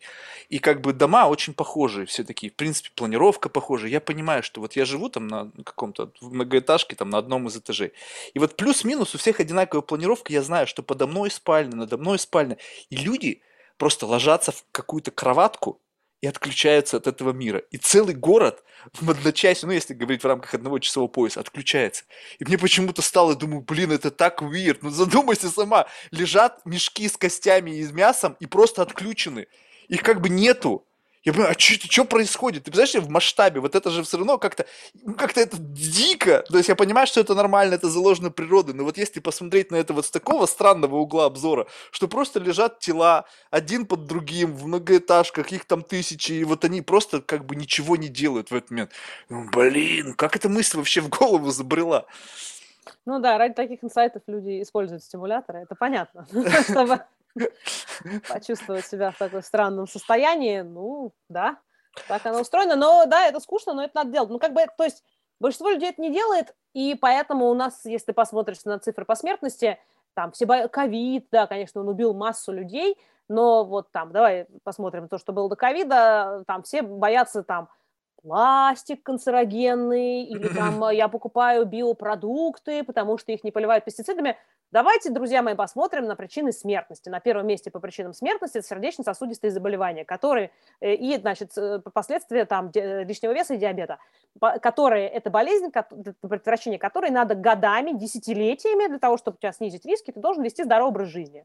И 0.49 0.59
как 0.59 0.81
бы 0.81 0.93
дома 0.93 1.27
очень 1.27 1.55
похожие 1.55 2.07
все 2.07 2.25
такие. 2.25 2.51
В 2.51 2.57
принципе, 2.57 2.91
планировка 2.95 3.49
похожая. 3.49 3.91
Я 3.91 4.01
понимаю, 4.01 4.43
что 4.43 4.61
вот 4.61 4.77
я 4.77 4.85
живу 4.85 5.09
там 5.09 5.29
на 5.29 5.51
каком-то 5.65 6.12
многоэтажке, 6.21 6.97
там 6.97 7.11
на 7.11 7.19
одном 7.19 7.49
из 7.49 7.57
этажей. 7.57 7.93
И 8.35 8.39
вот 8.39 8.57
плюс-минус 8.57 9.15
у 9.15 9.19
всех 9.19 9.41
одинаковая 9.41 9.83
планировка. 9.83 10.33
Я 10.33 10.43
знаю, 10.43 10.67
что 10.67 10.83
подо 10.83 11.07
мной 11.07 11.31
спальня, 11.31 11.77
надо 11.77 11.97
мной 11.97 12.19
спальня. 12.19 12.59
И 12.91 12.97
люди 12.97 13.43
просто 13.79 14.07
ложатся 14.07 14.53
в 14.53 14.65
какую-то 14.73 15.11
кроватку 15.11 15.81
и 16.25 16.27
отключаются 16.27 16.97
от 16.97 17.07
этого 17.07 17.33
мира. 17.33 17.59
И 17.70 17.77
целый 17.77 18.14
город 18.14 18.64
в 18.95 19.11
одночасье, 19.11 19.66
ну 19.66 19.75
если 19.75 19.93
говорить 19.93 20.25
в 20.25 20.27
рамках 20.27 20.55
одного 20.55 20.79
часового 20.79 21.07
пояса, 21.07 21.41
отключается. 21.41 22.05
И 22.39 22.47
мне 22.47 22.57
почему-то 22.57 23.03
стало, 23.03 23.37
думаю, 23.37 23.61
блин, 23.61 23.93
это 23.93 24.11
так 24.11 24.41
weird. 24.41 24.79
Ну 24.81 24.89
задумайся 24.89 25.51
сама, 25.51 25.85
лежат 26.12 26.64
мешки 26.64 27.09
с 27.11 27.18
костями 27.18 27.72
и 27.72 27.85
с 27.85 27.93
мясом 27.93 28.39
и 28.41 28.47
просто 28.47 28.81
отключены. 28.81 29.49
Их 29.89 30.03
как 30.03 30.22
бы 30.22 30.31
нету. 30.31 30.87
Я 31.25 31.33
понимаю, 31.33 31.55
а 31.57 31.59
что 31.59 32.05
происходит? 32.05 32.64
Ты 32.64 32.70
представляешь, 32.70 33.07
в 33.07 33.11
масштабе, 33.11 33.61
вот 33.61 33.75
это 33.75 33.89
же 33.89 34.03
все 34.03 34.18
равно 34.18 34.37
как-то, 34.37 34.66
ну, 35.03 35.14
как-то 35.14 35.41
это 35.41 35.57
дико. 35.59 36.45
То 36.51 36.59
есть 36.59 36.68
я 36.68 36.77
понимаю, 36.77 37.07
что 37.07 37.20
это 37.20 37.35
нормально, 37.35 37.75
это 37.75 37.89
заложено 37.89 38.31
природой, 38.31 38.75
но 38.75 38.85
вот 38.85 38.99
если 38.99 39.20
посмотреть 39.20 39.70
на 39.70 39.77
это 39.77 39.95
вот 39.95 40.05
с 40.05 40.11
такого 40.11 40.45
странного 40.45 40.97
угла 40.97 41.25
обзора, 41.25 41.66
что 41.93 42.09
просто 42.09 42.41
лежат 42.41 42.79
тела 42.79 43.25
один 43.51 43.87
под 43.87 44.05
другим 44.05 44.55
в 44.55 44.66
многоэтажках, 44.66 45.51
их 45.51 45.64
там 45.64 45.83
тысячи, 45.83 46.33
и 46.33 46.45
вот 46.45 46.62
они 46.66 46.83
просто 46.83 47.22
как 47.22 47.47
бы 47.47 47.57
ничего 47.57 47.97
не 47.97 48.09
делают 48.09 48.51
в 48.51 48.55
этот 48.55 48.70
момент. 48.70 48.93
Ну, 49.31 49.49
блин, 49.51 50.12
как 50.14 50.37
эта 50.37 50.51
мысль 50.51 50.77
вообще 50.77 51.01
в 51.01 51.09
голову 51.09 51.51
забрела? 51.51 52.05
Ну 53.07 53.18
да, 53.18 53.39
ради 53.39 53.55
таких 53.55 53.83
инсайтов 53.83 54.22
люди 54.27 54.61
используют 54.61 55.03
стимуляторы, 55.03 55.61
это 55.61 55.75
понятно, 55.75 56.27
почувствовать 58.28 58.87
себя 58.87 59.11
в 59.11 59.18
таком 59.18 59.43
странном 59.43 59.87
состоянии, 59.87 60.61
ну, 60.61 61.12
да, 61.28 61.59
так 62.09 62.24
оно 62.26 62.41
устроено, 62.41 62.76
но 62.76 63.07
да, 63.07 63.26
это 63.26 63.41
скучно, 63.41 63.72
но 63.74 63.85
это 63.85 63.97
надо 63.97 64.11
делать. 64.11 64.30
Ну, 64.30 64.39
как 64.39 64.53
бы, 64.53 64.66
то 64.76 64.85
есть 64.85 65.03
большинство 65.41 65.70
людей 65.70 65.91
это 65.91 66.01
не 66.01 66.12
делает, 66.12 66.55
и 66.72 66.95
поэтому 66.95 67.49
у 67.49 67.55
нас, 67.55 67.85
если 67.85 68.07
ты 68.07 68.12
посмотришь 68.12 68.64
на 68.64 68.78
цифры 68.78 69.05
по 69.05 69.14
смертности, 69.14 69.78
там 70.14 70.32
все 70.32 70.47
ковид, 70.68 71.28
да, 71.30 71.47
конечно, 71.47 71.80
он 71.80 71.89
убил 71.89 72.14
массу 72.14 72.53
людей, 72.53 72.97
но 73.28 73.64
вот 73.64 73.91
там, 73.91 74.12
давай 74.12 74.47
посмотрим 74.62 75.09
то, 75.09 75.18
что 75.18 75.32
было 75.32 75.49
до 75.49 75.57
ковида, 75.57 76.45
там 76.47 76.62
все 76.62 76.82
боятся 76.82 77.43
там 77.43 77.68
пластик 78.25 79.03
канцерогенный, 79.03 80.25
или 80.25 80.49
там 80.49 80.89
я 80.91 81.09
покупаю 81.09 81.66
биопродукты, 81.66 82.83
потому 82.83 83.18
что 83.18 83.33
их 83.33 83.45
не 83.45 83.51
поливают 83.51 83.85
пестицидами. 83.85 84.37
Давайте, 84.72 85.11
друзья 85.11 85.43
мои, 85.43 85.55
посмотрим 85.55 86.07
на 86.07 86.16
причины 86.16 86.51
смертности. 86.51 87.11
На 87.11 87.20
первом 87.20 87.47
месте 87.47 87.70
по 87.70 87.81
причинам 87.81 88.14
смертности 88.14 88.59
это 88.59 88.66
сердечно-сосудистые 88.66 89.51
заболевания, 89.51 90.05
которые 90.05 90.51
э, 90.81 90.95
и, 90.95 91.16
значит, 91.18 91.57
э, 91.57 91.81
последствия 91.93 92.47
там 92.47 92.70
лишнего 92.75 93.33
веса 93.33 93.55
и 93.55 93.59
диабета, 93.59 93.99
которые 94.41 95.07
это 95.09 95.31
болезнь, 95.31 95.70
предотвращение 96.22 96.79
которой 96.79 97.11
надо 97.11 97.35
годами, 97.35 97.93
десятилетиями 97.93 98.89
для 98.89 98.99
того, 98.99 99.18
чтобы 99.18 99.37
у 99.37 99.39
тебя 99.39 99.53
снизить 99.53 99.85
риски, 99.85 100.11
ты 100.11 100.18
должен 100.18 100.43
вести 100.43 100.64
здоровый 100.64 100.91
образ 100.91 101.09
жизни. 101.09 101.45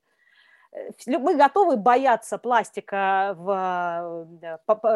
Э, 0.80 1.18
мы 1.18 1.36
готовы 1.36 1.78
бояться 1.78 2.38
пластика 2.38 3.36
в 3.38 4.28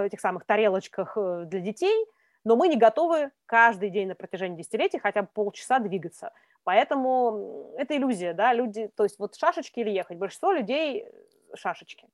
этих 0.05 0.19
самых 0.19 0.45
тарелочках 0.45 1.17
э, 1.17 1.45
для 1.45 1.59
детей, 1.59 2.05
но 2.43 2.55
мы 2.55 2.67
не 2.67 2.77
готовы 2.77 3.31
каждый 3.45 3.89
день 3.89 4.07
на 4.07 4.15
протяжении 4.15 4.57
десятилетий 4.57 4.99
хотя 4.99 5.23
бы 5.23 5.29
полчаса 5.33 5.79
двигаться. 5.79 6.31
Поэтому 6.63 7.73
это 7.77 7.95
иллюзия, 7.95 8.33
да, 8.33 8.53
люди, 8.53 8.89
то 8.95 9.03
есть 9.03 9.19
вот 9.19 9.35
шашечки 9.35 9.79
или 9.79 9.89
ехать. 9.89 10.17
Большинство 10.17 10.51
людей 10.51 11.07
шашечки. 11.55 12.07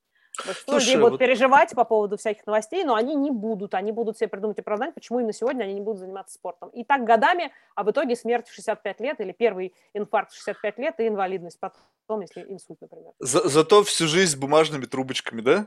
Большинство 0.46 0.72
Слушай, 0.72 0.84
людей 0.86 0.96
будут 0.96 1.10
вот... 1.12 1.18
переживать 1.18 1.74
по 1.74 1.84
поводу 1.84 2.16
всяких 2.16 2.46
новостей, 2.46 2.84
но 2.84 2.94
они 2.94 3.14
не 3.14 3.30
будут. 3.30 3.74
Они 3.74 3.92
будут 3.92 4.16
себе 4.16 4.28
придумать 4.28 4.58
оправдание, 4.58 4.92
почему 4.92 5.20
именно 5.20 5.32
сегодня 5.32 5.64
они 5.64 5.74
не 5.74 5.80
будут 5.80 6.00
заниматься 6.00 6.34
спортом. 6.34 6.68
И 6.70 6.84
так 6.84 7.04
годами, 7.04 7.52
а 7.74 7.84
в 7.84 7.90
итоге 7.90 8.16
смерть 8.16 8.48
в 8.48 8.54
65 8.54 9.00
лет 9.00 9.20
или 9.20 9.32
первый 9.32 9.74
инфаркт 9.94 10.32
в 10.32 10.36
65 10.36 10.78
лет 10.78 11.00
и 11.00 11.08
инвалидность 11.08 11.58
потом, 11.60 12.20
если 12.20 12.42
инсульт, 12.42 12.80
например. 12.80 13.12
За 13.18 13.48
зато 13.48 13.82
всю 13.84 14.06
жизнь 14.06 14.32
с 14.32 14.36
бумажными 14.36 14.86
трубочками, 14.86 15.40
да? 15.40 15.66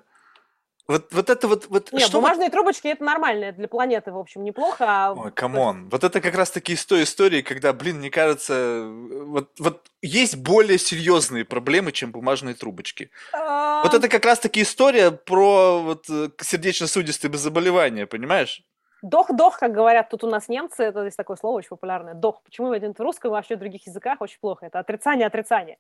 Вот, 0.88 1.14
вот 1.14 1.30
это 1.30 1.48
вот... 1.48 1.68
вот 1.70 1.94
Нет, 1.94 2.04
что 2.08 2.18
бумажные 2.18 2.48
вот... 2.48 2.54
трубочки 2.54 2.88
это 2.90 3.04
нормально, 3.04 3.54
для 3.54 3.68
планеты, 3.68 4.12
в 4.12 4.18
общем, 4.18 4.44
неплохо. 4.44 4.86
А... 4.86 5.14
Ой, 5.14 5.32
come 5.32 5.64
on. 5.64 5.88
Вот 5.90 6.04
это 6.04 6.20
как 6.20 6.36
раз-таки 6.36 6.74
из 6.74 6.86
той 6.86 7.04
истории, 7.04 7.42
когда, 7.42 7.72
блин, 7.72 8.00
мне 8.00 8.10
кажется, 8.10 8.86
вот, 8.86 9.52
вот 9.60 9.88
есть 10.02 10.36
более 10.36 10.78
серьезные 10.78 11.46
проблемы, 11.46 11.94
чем 11.94 12.12
бумажные 12.12 12.56
трубочки. 12.56 13.12
А... 13.32 13.84
Вот 13.84 13.94
это 13.94 14.10
как 14.10 14.26
раз-таки 14.26 14.62
история 14.62 15.12
про 15.12 15.80
вот, 15.80 16.10
э, 16.10 16.30
сердечно-сосудистые 16.42 17.34
заболевания, 17.38 18.06
понимаешь? 18.06 18.64
Дох-дох, 19.04 19.60
как 19.60 19.74
говорят 19.74 20.10
тут 20.10 20.24
у 20.24 20.28
нас 20.28 20.47
немцы, 20.47 20.82
это 20.82 21.01
здесь 21.01 21.18
такое 21.18 21.36
слово 21.36 21.58
очень 21.58 21.68
популярное. 21.68 22.14
Дох. 22.14 22.41
Почему 22.41 22.70
в 22.70 22.99
русском 23.01 23.32
и 23.32 23.34
вообще 23.34 23.58
в 23.58 23.60
других 23.60 23.86
языках 23.86 24.22
очень 24.22 24.39
плохо? 24.39 24.66
Это 24.66 24.80
отрицание, 24.80 25.28
отрицание. 25.28 25.78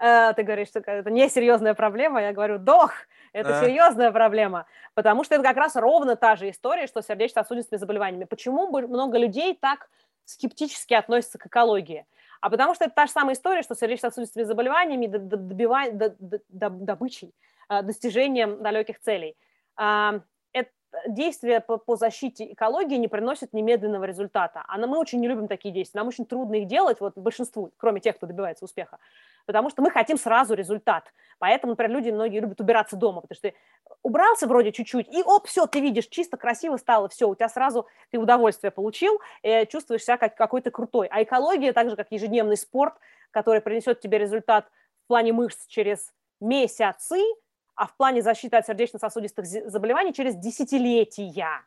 Э, 0.00 0.32
ты 0.34 0.42
говоришь, 0.42 0.68
что 0.68 0.80
это 0.80 1.08
не 1.08 1.28
серьезная 1.28 1.74
проблема, 1.74 2.20
я 2.20 2.32
говорю, 2.32 2.58
дох, 2.58 2.90
это 3.32 3.60
а. 3.60 3.64
серьезная 3.64 4.10
проблема, 4.10 4.66
потому 4.94 5.22
что 5.22 5.36
это 5.36 5.44
как 5.44 5.56
раз 5.56 5.76
ровно 5.76 6.16
та 6.16 6.34
же 6.34 6.50
история, 6.50 6.88
что 6.88 7.00
с 7.00 7.06
сердечно-сосудистыми 7.06 7.78
заболеваниями. 7.78 8.24
Почему 8.24 8.66
много 8.66 9.18
людей 9.18 9.54
так 9.54 9.88
скептически 10.24 10.94
относятся 10.94 11.38
к 11.38 11.46
экологии? 11.46 12.06
А 12.40 12.50
потому 12.50 12.74
что 12.74 12.86
это 12.86 12.94
та 12.94 13.06
же 13.06 13.12
самая 13.12 13.36
история, 13.36 13.62
что 13.62 13.76
с 13.76 13.78
сердечно-сосудистыми 13.78 14.42
заболеваниями, 14.42 15.06
добычей, 16.48 17.32
э, 17.68 17.82
достижением 17.82 18.60
далеких 18.64 18.98
целей. 18.98 19.36
Действия 21.08 21.60
по, 21.60 21.76
по 21.78 21.96
защите 21.96 22.52
экологии 22.52 22.96
не 22.96 23.08
приносят 23.08 23.52
немедленного 23.52 24.04
результата. 24.04 24.64
А 24.66 24.78
мы 24.78 24.98
очень 24.98 25.20
не 25.20 25.28
любим 25.28 25.48
такие 25.48 25.72
действия. 25.72 26.00
Нам 26.00 26.08
очень 26.08 26.26
трудно 26.26 26.56
их 26.56 26.66
делать, 26.66 27.00
вот 27.00 27.16
большинству, 27.16 27.72
кроме 27.76 28.00
тех, 28.00 28.16
кто 28.16 28.26
добивается 28.26 28.64
успеха 28.64 28.98
потому 29.46 29.70
что 29.70 29.82
мы 29.82 29.90
хотим 29.90 30.18
сразу 30.18 30.54
результат. 30.54 31.12
Поэтому, 31.38 31.72
например, 31.72 31.92
люди 31.92 32.10
многие 32.10 32.40
любят 32.40 32.60
убираться 32.60 32.96
дома, 32.96 33.20
потому 33.20 33.36
что 33.36 33.50
ты 33.50 33.54
убрался 34.02 34.46
вроде 34.46 34.72
чуть-чуть, 34.72 35.08
и 35.08 35.22
оп, 35.22 35.46
все, 35.46 35.66
ты 35.66 35.80
видишь, 35.80 36.06
чисто, 36.06 36.36
красиво 36.36 36.76
стало, 36.76 37.08
все, 37.08 37.28
у 37.28 37.34
тебя 37.34 37.48
сразу 37.48 37.86
ты 38.10 38.18
удовольствие 38.18 38.70
получил, 38.70 39.20
э, 39.42 39.66
чувствуешь 39.66 40.04
себя 40.04 40.16
как 40.16 40.36
какой-то 40.36 40.70
крутой. 40.70 41.08
А 41.10 41.22
экология, 41.22 41.72
так 41.72 41.90
же, 41.90 41.96
как 41.96 42.10
ежедневный 42.10 42.56
спорт, 42.56 42.94
который 43.30 43.60
принесет 43.60 44.00
тебе 44.00 44.18
результат 44.18 44.66
в 45.04 45.08
плане 45.08 45.32
мышц 45.32 45.66
через 45.66 46.12
месяцы, 46.40 47.20
а 47.74 47.86
в 47.86 47.96
плане 47.96 48.22
защиты 48.22 48.56
от 48.56 48.66
сердечно-сосудистых 48.66 49.46
заболеваний 49.46 50.12
через 50.12 50.36
десятилетия 50.36 51.64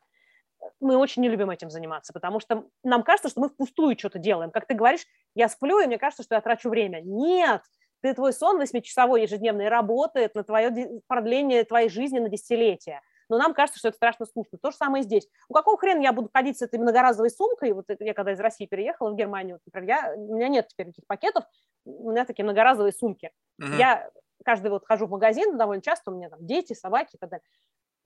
мы 0.79 0.97
очень 0.97 1.21
не 1.21 1.29
любим 1.29 1.49
этим 1.49 1.69
заниматься, 1.69 2.13
потому 2.13 2.39
что 2.39 2.65
нам 2.83 3.03
кажется, 3.03 3.29
что 3.29 3.41
мы 3.41 3.49
впустую 3.49 3.97
что-то 3.97 4.19
делаем. 4.19 4.51
Как 4.51 4.65
ты 4.65 4.73
говоришь, 4.73 5.05
я 5.35 5.49
сплю, 5.49 5.79
и 5.79 5.87
мне 5.87 5.97
кажется, 5.97 6.23
что 6.23 6.35
я 6.35 6.41
трачу 6.41 6.69
время. 6.69 7.01
Нет, 7.01 7.61
ты 8.01 8.13
твой 8.13 8.33
сон 8.33 8.57
восьмичасовой 8.57 9.23
ежедневный 9.23 9.69
работает 9.69 10.35
на 10.35 10.43
твое 10.43 11.01
продление 11.07 11.63
твоей 11.63 11.89
жизни 11.89 12.19
на 12.19 12.29
десятилетия. 12.29 13.01
Но 13.29 13.37
нам 13.37 13.53
кажется, 13.53 13.79
что 13.79 13.89
это 13.89 13.97
страшно 13.97 14.25
скучно. 14.25 14.57
То 14.57 14.71
же 14.71 14.77
самое 14.77 15.01
и 15.01 15.05
здесь. 15.05 15.27
У 15.49 15.53
какого 15.53 15.77
хрена 15.77 16.01
я 16.01 16.13
буду 16.13 16.29
ходить 16.33 16.57
с 16.57 16.61
этой 16.61 16.79
многоразовой 16.79 17.29
сумкой? 17.29 17.73
Вот 17.73 17.85
я 17.99 18.13
когда 18.13 18.31
из 18.31 18.39
России 18.39 18.65
переехала 18.65 19.09
в 19.09 19.15
Германию, 19.15 19.59
например, 19.65 19.89
я, 19.89 20.13
у 20.15 20.35
меня 20.35 20.47
нет 20.47 20.67
теперь 20.69 20.87
таких 20.87 21.05
пакетов, 21.07 21.43
у 21.83 22.11
меня 22.11 22.23
такие 22.25 22.45
многоразовые 22.45 22.93
сумки. 22.93 23.31
Uh-huh. 23.61 23.77
Я 23.77 24.09
каждый 24.43 24.71
вот 24.71 24.85
хожу 24.85 25.07
в 25.07 25.09
магазин 25.09 25.57
довольно 25.57 25.81
часто, 25.81 26.11
у 26.11 26.15
меня 26.15 26.29
там 26.29 26.45
дети, 26.45 26.73
собаки 26.73 27.15
и 27.15 27.17
так 27.17 27.29
далее 27.29 27.43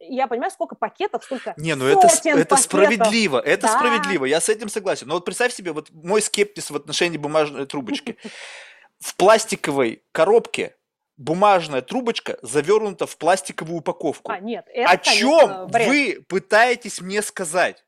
я 0.02 0.28
понимаю, 0.28 0.52
сколько 0.52 0.76
пакетов, 0.76 1.24
сколько 1.24 1.54
Не, 1.58 1.76
ну 1.76 1.86
это, 1.86 2.08
это 2.26 2.58
справедливо, 2.58 3.40
это 3.40 3.68
да. 3.68 3.78
справедливо, 3.78 4.26
я 4.26 4.42
с 4.42 4.50
этим 4.50 4.70
согласен. 4.70 5.08
Но 5.08 5.16
вот 5.16 5.26
представь 5.26 5.54
себе, 5.54 5.72
вот 5.72 5.90
мой 5.92 6.22
скептиз 6.22 6.72
в 6.72 6.76
отношении 6.76 7.18
бумажной 7.18 7.66
трубочки. 7.66 8.18
В 9.00 9.16
пластиковой 9.16 10.04
коробке 10.12 10.76
бумажная 11.18 11.82
трубочка 11.82 12.38
завернута 12.42 13.06
в 13.08 13.18
пластиковую 13.18 13.80
упаковку. 13.80 14.32
А, 14.32 14.40
нет, 14.40 14.66
это, 14.72 14.92
О 14.92 14.98
чем 14.98 15.68
вы 15.68 16.24
пытаетесь 16.28 17.02
мне 17.02 17.22
сказать? 17.22 17.84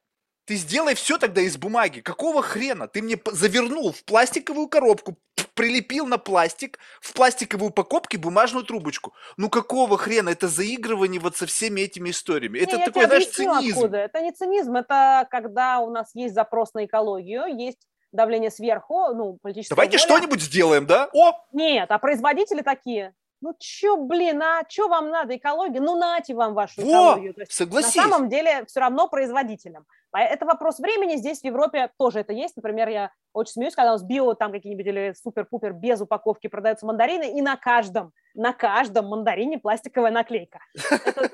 Ты 0.45 0.55
сделай 0.55 0.93
все 0.93 1.17
тогда 1.17 1.41
из 1.41 1.57
бумаги. 1.57 2.01
Какого 2.01 2.41
хрена? 2.41 2.87
Ты 2.87 3.01
мне 3.01 3.17
завернул 3.31 3.93
в 3.93 4.03
пластиковую 4.03 4.67
коробку, 4.67 5.17
прилепил 5.53 6.05
на 6.05 6.17
пластик, 6.17 6.79
в 7.01 7.13
пластиковой 7.13 7.69
упаковке 7.69 8.17
бумажную 8.17 8.65
трубочку. 8.65 9.13
Ну 9.37 9.49
какого 9.49 9.97
хрена? 9.97 10.29
Это 10.29 10.47
заигрывание 10.47 11.21
вот 11.21 11.37
со 11.37 11.45
всеми 11.45 11.81
этими 11.81 12.09
историями. 12.09 12.59
Это 12.59 12.77
не, 12.77 12.85
такой, 12.85 13.05
знаешь, 13.05 13.27
цинизм. 13.27 13.77
Откуда. 13.77 13.97
Это 13.97 14.21
не 14.21 14.31
цинизм, 14.31 14.75
это 14.75 15.27
когда 15.31 15.79
у 15.79 15.89
нас 15.89 16.13
есть 16.13 16.33
запрос 16.33 16.73
на 16.73 16.85
экологию, 16.85 17.45
есть 17.57 17.79
давление 18.11 18.51
сверху, 18.51 19.13
ну, 19.13 19.37
политическое. 19.41 19.75
Давайте 19.75 19.97
что-нибудь 19.97 20.41
сделаем, 20.41 20.85
да? 20.85 21.09
О! 21.13 21.33
Нет, 21.51 21.89
а 21.89 21.97
производители 21.99 22.61
такие, 22.61 23.13
ну 23.43 23.53
чё, 23.59 23.97
блин, 23.97 24.41
а 24.41 24.63
чё 24.63 24.87
вам 24.87 25.09
надо, 25.09 25.35
экология? 25.35 25.81
Ну 25.81 25.97
нате 25.97 26.33
вам 26.33 26.53
вашу 26.53 26.81
Во, 26.81 26.87
экологию. 26.87 27.33
То 27.33 27.41
есть, 27.41 27.51
согласись. 27.51 27.95
На 27.95 28.03
самом 28.03 28.29
деле 28.29 28.63
все 28.65 28.79
равно 28.79 29.09
производителям. 29.09 29.85
А 30.13 30.21
это 30.21 30.45
вопрос 30.45 30.79
времени, 30.79 31.17
здесь 31.17 31.41
в 31.41 31.43
Европе 31.43 31.91
тоже 31.97 32.19
это 32.19 32.31
есть. 32.31 32.55
Например, 32.55 32.87
я 32.87 33.11
очень 33.33 33.53
смеюсь, 33.53 33.75
когда 33.75 33.91
у 33.91 33.95
нас 33.95 34.03
био 34.03 34.33
там 34.35 34.53
какие-нибудь 34.53 34.85
или 34.85 35.13
супер-пупер 35.21 35.73
без 35.73 35.99
упаковки 35.99 36.47
продаются 36.47 36.85
мандарины, 36.85 37.37
и 37.37 37.41
на 37.41 37.57
каждом, 37.57 38.13
на 38.33 38.53
каждом 38.53 39.07
мандарине 39.07 39.57
пластиковая 39.57 40.11
наклейка. 40.11 40.59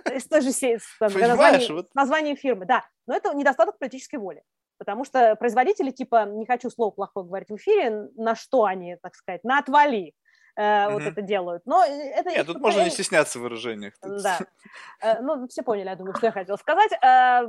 Это 0.06 0.30
тоже 0.30 0.52
название 1.94 2.36
фирмы, 2.36 2.66
да. 2.66 2.86
Но 3.06 3.16
это 3.16 3.34
недостаток 3.36 3.78
политической 3.78 4.16
воли. 4.16 4.42
Потому 4.80 5.04
что 5.04 5.36
производители, 5.36 5.92
типа, 5.92 6.26
не 6.26 6.48
хочу 6.48 6.70
слово 6.70 6.92
плохое 6.92 7.26
говорить 7.28 7.50
в 7.50 7.58
эфире, 7.58 8.10
на 8.16 8.34
что 8.34 8.64
они, 8.64 8.96
так 8.96 9.14
сказать, 9.14 9.44
на 9.44 9.60
отвали 9.60 10.14
э, 10.60 10.90
вот 10.90 11.02
это 11.02 11.22
делают. 11.22 11.64
Но 11.66 11.84
это 11.84 12.30
Нет, 12.30 12.46
тут 12.46 12.60
можно 12.60 12.84
не 12.84 12.90
стесняться 12.90 13.40
в 13.40 13.44
выражениях. 13.44 13.94
Да. 14.02 14.40
Э, 15.02 15.22
ну, 15.22 15.48
все 15.48 15.64
поняли, 15.64 15.90
я 15.90 15.96
думаю, 15.96 16.16
что 16.16 16.28
я 16.28 16.32
хотела 16.32 16.58
сказать. 16.58 16.92
Э, 17.02 17.48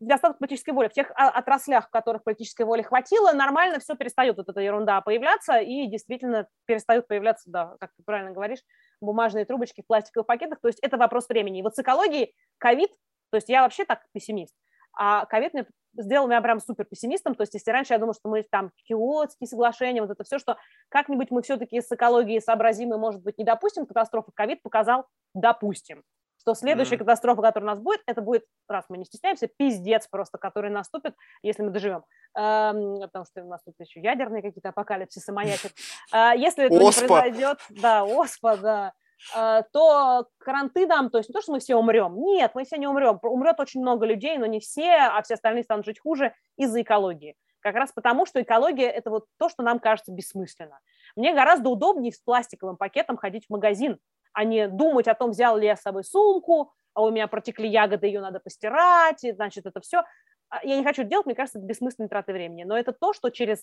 недостаток 0.00 0.38
политической 0.38 0.70
воли. 0.72 0.88
В 0.88 0.92
тех 0.92 1.10
а, 1.14 1.30
отраслях, 1.30 1.88
в 1.88 1.90
которых 1.90 2.22
политической 2.22 2.62
воли 2.62 2.82
хватило, 2.82 3.32
нормально 3.32 3.80
все 3.80 3.96
перестает 3.96 4.36
вот 4.36 4.48
эта 4.48 4.60
ерунда 4.60 5.00
появляться, 5.00 5.58
и 5.58 5.86
действительно 5.86 6.46
перестают 6.66 7.08
появляться, 7.08 7.50
да, 7.50 7.76
как 7.80 7.90
ты 7.96 8.02
правильно 8.04 8.32
говоришь, 8.32 8.60
бумажные 9.00 9.44
трубочки 9.44 9.82
в 9.82 9.86
пластиковых 9.86 10.26
пакетах. 10.26 10.60
То 10.60 10.68
есть 10.68 10.78
это 10.80 10.96
вопрос 10.96 11.28
времени. 11.28 11.60
И 11.60 11.62
вот 11.62 11.74
с 11.74 11.78
экологией 11.78 12.34
ковид, 12.58 12.90
то 13.30 13.36
есть 13.36 13.48
я 13.48 13.62
вообще 13.62 13.84
так 13.84 14.04
пессимист, 14.12 14.54
а 14.92 15.26
ковид 15.26 15.54
мне 15.54 15.66
сделал 15.96 16.28
меня 16.28 16.40
прям 16.40 16.60
супер 16.60 16.84
пессимистом. 16.84 17.34
То 17.34 17.42
есть 17.42 17.54
если 17.54 17.70
раньше 17.70 17.92
я 17.92 17.98
думала, 17.98 18.14
что 18.14 18.28
мы 18.28 18.42
там 18.42 18.70
Киотские 18.84 19.48
соглашения, 19.48 20.00
вот 20.00 20.10
это 20.10 20.24
все, 20.24 20.38
что 20.38 20.56
как-нибудь 20.88 21.30
мы 21.30 21.42
все-таки 21.42 21.80
с 21.80 21.90
экологией 21.90 22.40
сообразим 22.40 22.94
и, 22.94 22.98
может 22.98 23.22
быть, 23.22 23.38
не 23.38 23.44
допустим 23.44 23.86
катастрофы, 23.86 24.30
ковид 24.34 24.62
показал, 24.62 25.06
допустим 25.34 26.02
что 26.40 26.54
следующая 26.54 26.94
mm-hmm. 26.94 26.98
катастрофа, 26.98 27.42
которая 27.42 27.70
у 27.70 27.74
нас 27.74 27.80
будет, 27.80 28.00
это 28.06 28.22
будет, 28.22 28.44
раз 28.66 28.86
мы 28.88 28.96
не 28.96 29.04
стесняемся, 29.04 29.46
пиздец 29.46 30.08
просто, 30.08 30.38
который 30.38 30.70
наступит, 30.70 31.14
если 31.42 31.62
мы 31.62 31.70
доживем. 31.70 32.02
Эм, 32.34 33.00
потому 33.02 33.26
что 33.26 33.44
у 33.44 33.48
нас 33.48 33.60
тут 33.62 33.74
еще 33.78 34.00
ядерные 34.00 34.42
какие-то 34.42 34.70
апокалипсисы 34.70 35.32
маячат. 35.32 35.72
Э, 36.12 36.32
если 36.36 36.64
это 36.64 36.74
не 36.74 36.80
произойдет, 36.80 37.58
да, 37.68 38.04
оспа, 38.04 38.56
да, 38.56 38.92
то 39.32 40.26
каранты 40.38 40.86
нам, 40.86 41.10
то 41.10 41.18
есть 41.18 41.28
не 41.28 41.32
то, 41.32 41.42
что 41.42 41.52
мы 41.52 41.60
все 41.60 41.76
умрем, 41.76 42.16
нет, 42.22 42.52
мы 42.54 42.64
все 42.64 42.76
не 42.76 42.86
умрем, 42.86 43.18
умрет 43.22 43.60
очень 43.60 43.80
много 43.80 44.06
людей, 44.06 44.38
но 44.38 44.46
не 44.46 44.60
все, 44.60 44.92
а 44.92 45.22
все 45.22 45.34
остальные 45.34 45.64
станут 45.64 45.84
жить 45.84 46.00
хуже 46.00 46.34
из-за 46.56 46.82
экологии. 46.82 47.36
Как 47.60 47.74
раз 47.74 47.92
потому, 47.92 48.24
что 48.24 48.40
экология– 48.40 48.88
это 48.90 49.10
вот 49.10 49.26
то, 49.38 49.48
что 49.48 49.62
нам 49.62 49.78
кажется 49.78 50.12
бессмысленно. 50.12 50.80
Мне 51.14 51.34
гораздо 51.34 51.68
удобнее 51.68 52.12
с 52.12 52.18
пластиковым 52.18 52.76
пакетом 52.76 53.16
ходить 53.18 53.46
в 53.46 53.50
магазин, 53.50 53.98
а 54.32 54.44
не 54.44 54.68
думать 54.68 55.08
о 55.08 55.14
том, 55.14 55.30
взял 55.30 55.56
ли 55.56 55.66
я 55.66 55.76
с 55.76 55.82
собой 55.82 56.04
сумку, 56.04 56.72
а 56.94 57.02
у 57.02 57.10
меня 57.10 57.28
протекли 57.28 57.68
ягоды, 57.68 58.06
ее 58.06 58.20
надо 58.20 58.40
постирать, 58.40 59.24
и, 59.24 59.32
значит, 59.32 59.66
это 59.66 59.80
все. 59.80 60.04
А, 60.48 60.64
я 60.64 60.76
не 60.76 60.84
хочу 60.84 61.02
делать, 61.04 61.26
мне 61.26 61.34
кажется, 61.34 61.58
это 61.58 61.66
бессмысленной 61.66 62.08
траты 62.08 62.32
времени. 62.32 62.64
Но 62.64 62.76
это 62.76 62.92
то, 62.92 63.12
что 63.12 63.30
через 63.30 63.62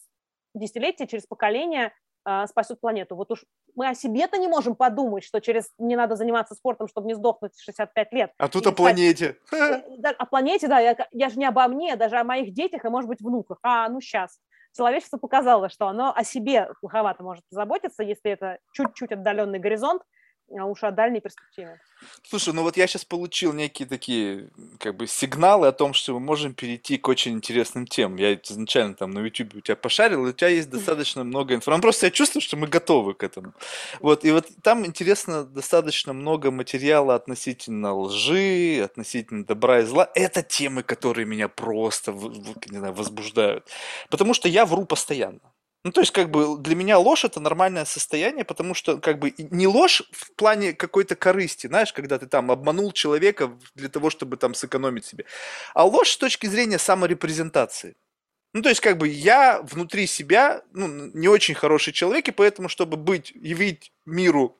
десятилетия, 0.53 1.07
через 1.07 1.25
поколения 1.25 1.93
э, 2.27 2.47
спасет 2.47 2.79
планету. 2.79 3.15
Вот 3.15 3.31
уж 3.31 3.45
мы 3.75 3.87
о 3.87 3.95
себе-то 3.95 4.37
не 4.37 4.47
можем 4.47 4.75
подумать, 4.75 5.23
что 5.23 5.39
через 5.39 5.71
не 5.77 5.95
надо 5.95 6.15
заниматься 6.15 6.55
спортом, 6.55 6.87
чтобы 6.87 7.07
не 7.07 7.15
сдохнуть 7.15 7.55
в 7.55 7.63
65 7.63 8.13
лет. 8.13 8.31
А 8.37 8.47
тут 8.49 8.63
Или 8.63 8.71
о 8.71 8.75
планете. 8.75 9.37
Э, 9.51 10.09
о 10.17 10.25
планете, 10.25 10.67
да, 10.67 10.79
я, 10.79 10.95
я 11.11 11.29
же 11.29 11.39
не 11.39 11.45
обо 11.45 11.67
мне, 11.67 11.95
даже 11.95 12.17
о 12.17 12.23
моих 12.23 12.53
детях 12.53 12.85
и, 12.85 12.89
может 12.89 13.07
быть, 13.07 13.21
внуках. 13.21 13.59
А, 13.63 13.87
ну 13.89 14.01
сейчас. 14.01 14.39
Человечество 14.75 15.17
показало, 15.17 15.69
что 15.69 15.87
оно 15.87 16.13
о 16.15 16.23
себе 16.23 16.69
плоховато 16.81 17.23
может 17.23 17.43
заботиться, 17.49 18.03
если 18.03 18.31
это 18.31 18.59
чуть-чуть 18.73 19.11
отдаленный 19.11 19.59
горизонт, 19.59 20.03
а 20.55 20.65
уж 20.65 20.83
о 20.83 20.91
дальней 20.91 21.19
перспективе. 21.19 21.79
Слушай, 22.23 22.53
ну 22.53 22.61
вот 22.61 22.77
я 22.77 22.87
сейчас 22.87 23.03
получил 23.03 23.53
некие 23.53 23.87
такие 23.87 24.49
как 24.79 24.95
бы 24.95 25.07
сигналы 25.07 25.67
о 25.67 25.71
том, 25.71 25.93
что 25.93 26.13
мы 26.13 26.19
можем 26.19 26.53
перейти 26.53 26.97
к 26.97 27.07
очень 27.07 27.33
интересным 27.33 27.87
темам. 27.87 28.17
Я 28.17 28.35
изначально 28.35 28.93
там 28.93 29.11
на 29.11 29.19
YouTube 29.19 29.55
у 29.55 29.61
тебя 29.61 29.75
пошарил, 29.75 30.25
и 30.25 30.29
у 30.29 30.33
тебя 30.33 30.49
есть 30.49 30.69
достаточно 30.69 31.23
много 31.23 31.55
информации. 31.55 31.81
Просто 31.81 32.05
я 32.05 32.11
чувствую, 32.11 32.41
что 32.41 32.55
мы 32.55 32.67
готовы 32.67 33.13
к 33.13 33.23
этому. 33.23 33.53
Вот, 33.99 34.25
и 34.25 34.31
вот 34.31 34.47
там 34.61 34.85
интересно 34.85 35.43
достаточно 35.43 36.13
много 36.13 36.51
материала 36.51 37.15
относительно 37.15 37.93
лжи, 37.93 38.81
относительно 38.83 39.43
добра 39.43 39.79
и 39.79 39.83
зла. 39.83 40.09
Это 40.13 40.43
темы, 40.43 40.83
которые 40.83 41.25
меня 41.25 41.47
просто 41.47 42.11
не 42.11 42.77
знаю, 42.77 42.93
возбуждают. 42.93 43.67
Потому 44.09 44.33
что 44.33 44.47
я 44.47 44.65
вру 44.65 44.85
постоянно. 44.85 45.41
Ну, 45.87 45.93
то 45.93 46.01
есть, 46.01 46.11
как 46.11 46.29
бы, 46.31 46.57
для 46.57 46.75
меня 46.75 46.99
ложь 46.99 47.23
это 47.23 47.39
нормальное 47.39 47.85
состояние, 47.85 48.43
потому 48.43 48.73
что, 48.73 48.97
как 48.97 49.19
бы, 49.19 49.33
не 49.37 49.67
ложь 49.67 50.03
в 50.11 50.33
плане 50.33 50.73
какой-то 50.73 51.15
корысти, 51.15 51.67
знаешь, 51.67 51.93
когда 51.93 52.19
ты 52.19 52.27
там 52.27 52.51
обманул 52.51 52.91
человека 52.91 53.57
для 53.73 53.87
того, 53.87 54.09
чтобы 54.09 54.35
там 54.35 54.53
сэкономить 54.53 55.05
себе, 55.05 55.23
а 55.73 55.85
ложь 55.85 56.09
с 56.09 56.17
точки 56.17 56.45
зрения 56.47 56.77
саморепрезентации. 56.77 57.95
Ну, 58.53 58.61
то 58.63 58.67
есть, 58.67 58.81
как 58.81 58.97
бы, 58.97 59.07
я 59.07 59.61
внутри 59.61 60.07
себя, 60.07 60.61
ну, 60.73 60.87
не 60.87 61.29
очень 61.29 61.55
хороший 61.55 61.93
человек, 61.93 62.27
и 62.27 62.31
поэтому, 62.31 62.67
чтобы 62.67 62.97
быть, 62.97 63.31
явить 63.33 63.93
миру 64.05 64.57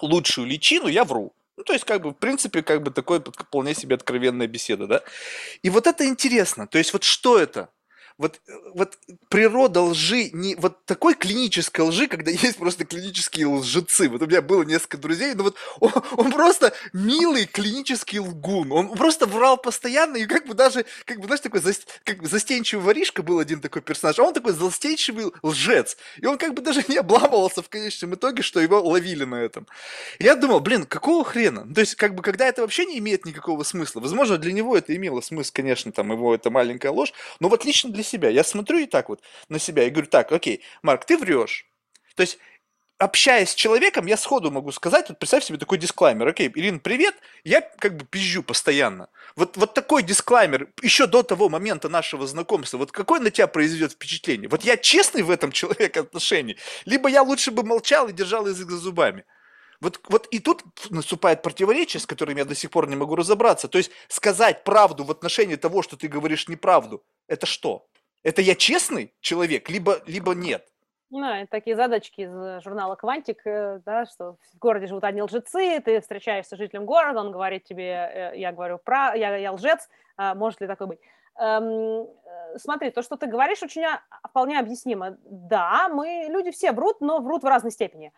лучшую 0.00 0.46
личину, 0.46 0.86
я 0.86 1.02
вру. 1.02 1.34
Ну, 1.56 1.64
то 1.64 1.72
есть, 1.72 1.84
как 1.84 2.02
бы, 2.02 2.10
в 2.10 2.14
принципе, 2.14 2.62
как 2.62 2.84
бы, 2.84 2.92
такое 2.92 3.18
вполне 3.18 3.74
себе 3.74 3.96
откровенная 3.96 4.46
беседа, 4.46 4.86
да? 4.86 5.02
И 5.64 5.68
вот 5.70 5.88
это 5.88 6.06
интересно. 6.06 6.68
То 6.68 6.78
есть, 6.78 6.92
вот 6.92 7.02
что 7.02 7.40
это? 7.40 7.70
Вот, 8.20 8.38
вот 8.74 8.98
природа 9.30 9.80
лжи, 9.80 10.28
не 10.34 10.54
вот 10.54 10.84
такой 10.84 11.14
клинической 11.14 11.86
лжи, 11.86 12.06
когда 12.06 12.30
есть 12.30 12.58
просто 12.58 12.84
клинические 12.84 13.46
лжецы. 13.46 14.10
Вот 14.10 14.20
у 14.20 14.26
меня 14.26 14.42
было 14.42 14.62
несколько 14.62 14.98
друзей, 14.98 15.32
но 15.32 15.44
вот 15.44 15.56
он, 15.80 15.90
он 16.12 16.30
просто 16.30 16.74
милый 16.92 17.46
клинический 17.46 18.18
лгун. 18.18 18.72
Он 18.72 18.90
просто 18.90 19.24
врал 19.24 19.56
постоянно, 19.56 20.18
и 20.18 20.26
как 20.26 20.46
бы 20.46 20.52
даже, 20.52 20.84
как 21.06 21.18
бы, 21.18 21.24
знаешь, 21.24 21.40
такой 21.40 21.62
заст, 21.62 21.88
как 22.04 22.18
бы 22.18 22.28
застенчивый 22.28 22.84
воришка 22.84 23.22
был 23.22 23.38
один 23.38 23.62
такой 23.62 23.80
персонаж, 23.80 24.18
а 24.18 24.24
он 24.24 24.34
такой 24.34 24.52
застенчивый 24.52 25.32
лжец. 25.42 25.96
И 26.18 26.26
он 26.26 26.36
как 26.36 26.52
бы 26.52 26.60
даже 26.60 26.84
не 26.88 26.98
обламывался 26.98 27.62
в 27.62 27.70
конечном 27.70 28.16
итоге, 28.16 28.42
что 28.42 28.60
его 28.60 28.82
ловили 28.82 29.24
на 29.24 29.36
этом. 29.36 29.66
Я 30.18 30.36
думал, 30.36 30.60
блин, 30.60 30.84
какого 30.84 31.24
хрена? 31.24 31.66
То 31.72 31.80
есть, 31.80 31.94
как 31.94 32.14
бы, 32.14 32.22
когда 32.22 32.46
это 32.46 32.60
вообще 32.60 32.84
не 32.84 32.98
имеет 32.98 33.24
никакого 33.24 33.62
смысла. 33.62 34.00
Возможно, 34.00 34.36
для 34.36 34.52
него 34.52 34.76
это 34.76 34.94
имело 34.94 35.22
смысл, 35.22 35.52
конечно, 35.54 35.90
там, 35.90 36.12
его 36.12 36.34
это 36.34 36.50
маленькая 36.50 36.90
ложь, 36.90 37.14
но 37.40 37.48
вот 37.48 37.64
лично 37.64 37.90
для 37.90 38.02
себя. 38.10 38.28
Я 38.28 38.44
смотрю 38.44 38.78
и 38.78 38.86
так 38.86 39.08
вот 39.08 39.22
на 39.48 39.58
себя 39.58 39.84
и 39.84 39.90
говорю, 39.90 40.08
так, 40.08 40.32
окей, 40.32 40.62
Марк, 40.82 41.04
ты 41.04 41.16
врешь. 41.16 41.66
То 42.16 42.22
есть 42.22 42.38
общаясь 43.00 43.50
с 43.50 43.54
человеком, 43.54 44.06
я 44.06 44.16
сходу 44.16 44.50
могу 44.50 44.72
сказать, 44.72 45.08
вот 45.08 45.18
представь 45.18 45.42
себе 45.42 45.58
такой 45.58 45.78
дисклаймер. 45.78 46.28
Окей, 46.28 46.52
Ирина, 46.54 46.78
привет, 46.78 47.14
я 47.44 47.62
как 47.62 47.96
бы 47.96 48.04
пизжу 48.04 48.42
постоянно. 48.42 49.08
Вот, 49.36 49.56
вот 49.56 49.72
такой 49.72 50.02
дисклаймер, 50.02 50.68
еще 50.82 51.06
до 51.06 51.22
того 51.22 51.48
момента 51.48 51.88
нашего 51.88 52.26
знакомства, 52.26 52.76
вот 52.76 52.92
какой 52.92 53.20
на 53.20 53.30
тебя 53.30 53.46
произведет 53.46 53.92
впечатление? 53.92 54.50
Вот 54.50 54.64
я 54.64 54.76
честный 54.76 55.22
в 55.22 55.30
этом 55.30 55.50
человек 55.52 55.96
отношении, 55.96 56.58
либо 56.84 57.08
я 57.08 57.22
лучше 57.22 57.50
бы 57.50 57.64
молчал 57.64 58.08
и 58.08 58.12
держал 58.12 58.46
язык 58.46 58.70
за 58.70 58.76
зубами. 58.76 59.24
Вот, 59.80 59.98
вот 60.10 60.26
и 60.30 60.38
тут 60.40 60.62
наступает 60.90 61.42
противоречие, 61.42 62.02
с 62.02 62.06
которым 62.06 62.36
я 62.36 62.44
до 62.44 62.54
сих 62.54 62.70
пор 62.70 62.86
не 62.86 62.96
могу 62.96 63.16
разобраться. 63.16 63.66
То 63.66 63.78
есть 63.78 63.90
сказать 64.08 64.62
правду 64.62 65.04
в 65.04 65.10
отношении 65.10 65.56
того, 65.56 65.80
что 65.80 65.96
ты 65.96 66.06
говоришь 66.06 66.48
неправду, 66.48 67.02
это 67.28 67.46
что? 67.46 67.86
Это 68.22 68.42
я 68.42 68.54
честный 68.54 69.14
человек, 69.20 69.70
либо, 69.70 70.02
либо 70.06 70.34
нет? 70.34 70.66
Ну, 71.10 71.46
такие 71.50 71.74
задачки 71.74 72.20
из 72.20 72.62
журнала 72.62 72.94
«Квантик», 72.94 73.44
э, 73.44 73.80
да, 73.84 74.06
что 74.06 74.36
в 74.52 74.58
городе 74.58 74.86
живут 74.86 75.02
одни 75.02 75.22
лжецы, 75.22 75.80
ты 75.80 76.00
встречаешься 76.00 76.54
с 76.54 76.58
жителем 76.58 76.84
города, 76.84 77.18
он 77.18 77.32
говорит 77.32 77.64
тебе, 77.64 77.90
э, 77.90 78.32
я 78.36 78.52
говорю, 78.52 78.78
про, 78.78 79.14
я, 79.16 79.34
я 79.36 79.52
лжец, 79.52 79.88
а 80.16 80.36
может 80.36 80.60
ли 80.60 80.68
такое 80.68 80.86
быть? 80.86 81.00
Эм, 81.36 81.64
э, 81.64 82.58
смотри, 82.58 82.90
то, 82.90 83.02
что 83.02 83.16
ты 83.16 83.26
говоришь, 83.26 83.60
очень 83.60 83.84
а, 83.84 84.02
вполне 84.28 84.60
объяснимо. 84.60 85.16
Да, 85.24 85.88
мы, 85.88 86.26
люди 86.28 86.52
все 86.52 86.70
врут, 86.70 87.00
но 87.00 87.18
врут 87.18 87.42
в 87.42 87.46
разной 87.46 87.72
степени. 87.72 88.12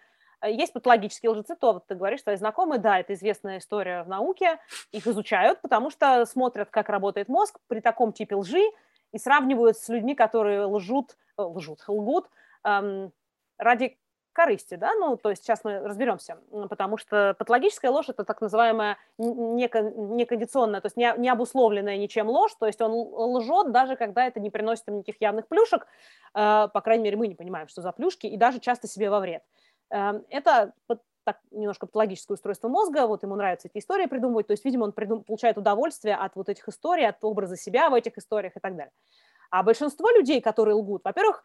Есть 0.44 0.74
патологические 0.74 1.30
лжецы, 1.30 1.54
то 1.54 1.72
вот 1.72 1.86
ты 1.86 1.94
говоришь, 1.94 2.22
твои 2.22 2.36
знакомые, 2.36 2.78
да, 2.80 2.98
это 2.98 3.14
известная 3.14 3.58
история 3.58 4.02
в 4.02 4.08
науке, 4.08 4.58
их 4.90 5.06
изучают, 5.06 5.62
потому 5.62 5.88
что 5.88 6.26
смотрят, 6.26 6.68
как 6.68 6.90
работает 6.90 7.28
мозг 7.28 7.58
при 7.68 7.80
таком 7.80 8.12
типе 8.12 8.34
лжи, 8.34 8.64
и 9.12 9.18
сравнивают 9.18 9.76
с 9.76 9.88
людьми, 9.88 10.14
которые 10.14 10.64
лжут, 10.64 11.16
э, 11.38 11.42
лжут, 11.42 11.84
лгут 11.86 12.28
эм, 12.64 13.12
ради 13.58 13.98
корысти, 14.32 14.76
да, 14.76 14.94
ну, 14.94 15.16
то 15.16 15.30
есть 15.30 15.42
сейчас 15.42 15.62
мы 15.62 15.80
разберемся, 15.80 16.38
потому 16.70 16.96
что 16.96 17.34
патологическая 17.38 17.90
ложь– 17.90 18.06
это 18.08 18.24
так 18.24 18.40
называемая 18.40 18.96
некондиционная, 19.18 20.80
то 20.80 20.86
есть 20.86 20.96
не, 20.96 21.28
обусловленная 21.28 21.98
ничем 21.98 22.28
ложь, 22.28 22.54
то 22.58 22.66
есть 22.66 22.80
он 22.80 22.92
лжет, 22.92 23.72
даже 23.72 23.94
когда 23.96 24.26
это 24.26 24.40
не 24.40 24.50
приносит 24.50 24.88
им 24.88 24.98
никаких 24.98 25.20
явных 25.20 25.48
плюшек, 25.48 25.86
э, 26.34 26.68
по 26.72 26.80
крайней 26.80 27.04
мере, 27.04 27.16
мы 27.16 27.28
не 27.28 27.34
понимаем, 27.34 27.68
что 27.68 27.82
за 27.82 27.92
плюшки, 27.92 28.26
и 28.26 28.36
даже 28.36 28.58
часто 28.58 28.88
себе 28.88 29.10
во 29.10 29.20
вред. 29.20 29.42
Э, 29.90 30.22
это 30.30 30.72
так 31.24 31.38
немножко 31.50 31.86
патологическое 31.86 32.34
устройство 32.34 32.68
мозга, 32.68 33.06
вот 33.06 33.22
ему 33.22 33.36
нравятся 33.36 33.68
эти 33.68 33.78
истории 33.78 34.06
придумывать, 34.06 34.46
то 34.46 34.52
есть, 34.52 34.64
видимо, 34.64 34.84
он 34.84 34.92
придум, 34.92 35.24
получает 35.24 35.58
удовольствие 35.58 36.16
от 36.16 36.34
вот 36.36 36.48
этих 36.48 36.68
историй, 36.68 37.08
от 37.08 37.22
образа 37.22 37.56
себя 37.56 37.90
в 37.90 37.94
этих 37.94 38.18
историях 38.18 38.56
и 38.56 38.60
так 38.60 38.76
далее. 38.76 38.92
А 39.50 39.62
большинство 39.62 40.10
людей, 40.10 40.40
которые 40.40 40.74
лгут, 40.74 41.02
во-первых, 41.04 41.44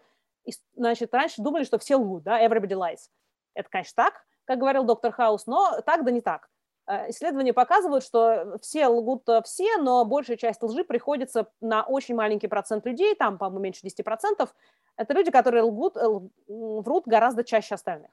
значит, 0.75 1.13
раньше 1.13 1.41
думали, 1.41 1.63
что 1.63 1.77
все 1.77 1.95
лгут, 1.97 2.23
да, 2.23 2.43
everybody 2.43 2.73
lies. 2.73 3.09
Это, 3.53 3.69
конечно, 3.69 3.93
так, 3.95 4.25
как 4.45 4.59
говорил 4.59 4.83
доктор 4.83 5.11
Хаус, 5.11 5.45
но 5.45 5.81
так 5.85 6.05
да 6.05 6.11
не 6.11 6.21
так. 6.21 6.49
Э, 6.87 7.09
исследования 7.09 7.53
показывают, 7.53 8.03
что 8.03 8.57
все 8.61 8.87
лгут 8.87 9.27
э, 9.27 9.41
все, 9.43 9.77
но 9.77 10.05
большая 10.05 10.37
часть 10.37 10.63
лжи 10.63 10.83
приходится 10.83 11.47
на 11.59 11.83
очень 11.83 12.15
маленький 12.15 12.47
процент 12.47 12.85
людей, 12.85 13.13
там, 13.15 13.37
по-моему, 13.37 13.59
меньше 13.59 13.85
10%. 13.85 14.49
Это 14.95 15.13
люди, 15.13 15.29
которые 15.29 15.63
лгут, 15.63 15.97
э, 15.97 16.07
врут 16.47 17.05
гораздо 17.05 17.43
чаще 17.43 17.75
остальных. 17.75 18.11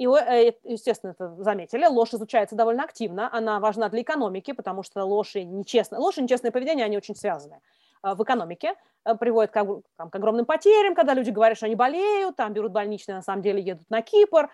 И, 0.00 0.06
э, 0.06 0.54
естественно, 0.64 1.10
это 1.10 1.34
заметили, 1.42 1.84
ложь 1.84 2.14
изучается 2.14 2.56
довольно 2.56 2.84
активно, 2.84 3.28
она 3.30 3.60
важна 3.60 3.90
для 3.90 4.00
экономики, 4.00 4.52
потому 4.52 4.82
что 4.82 5.04
ложь 5.04 5.36
и 5.36 5.44
нечестное, 5.44 5.98
ложь 5.98 6.16
и 6.16 6.22
нечестное 6.22 6.50
поведение, 6.50 6.86
они 6.86 6.96
очень 6.96 7.14
связаны 7.14 7.60
э, 8.02 8.14
в 8.14 8.22
экономике, 8.22 8.76
э, 9.04 9.14
приводит 9.14 9.50
к, 9.50 9.62
там, 9.96 10.08
к 10.08 10.14
огромным 10.16 10.46
потерям, 10.46 10.94
когда 10.94 11.12
люди 11.12 11.28
говорят, 11.28 11.58
что 11.58 11.66
они 11.66 11.74
болеют, 11.74 12.36
там 12.36 12.54
берут 12.54 12.72
больничные, 12.72 13.16
на 13.16 13.22
самом 13.22 13.42
деле 13.42 13.60
едут 13.60 13.90
на 13.90 14.00
Кипр, 14.00 14.48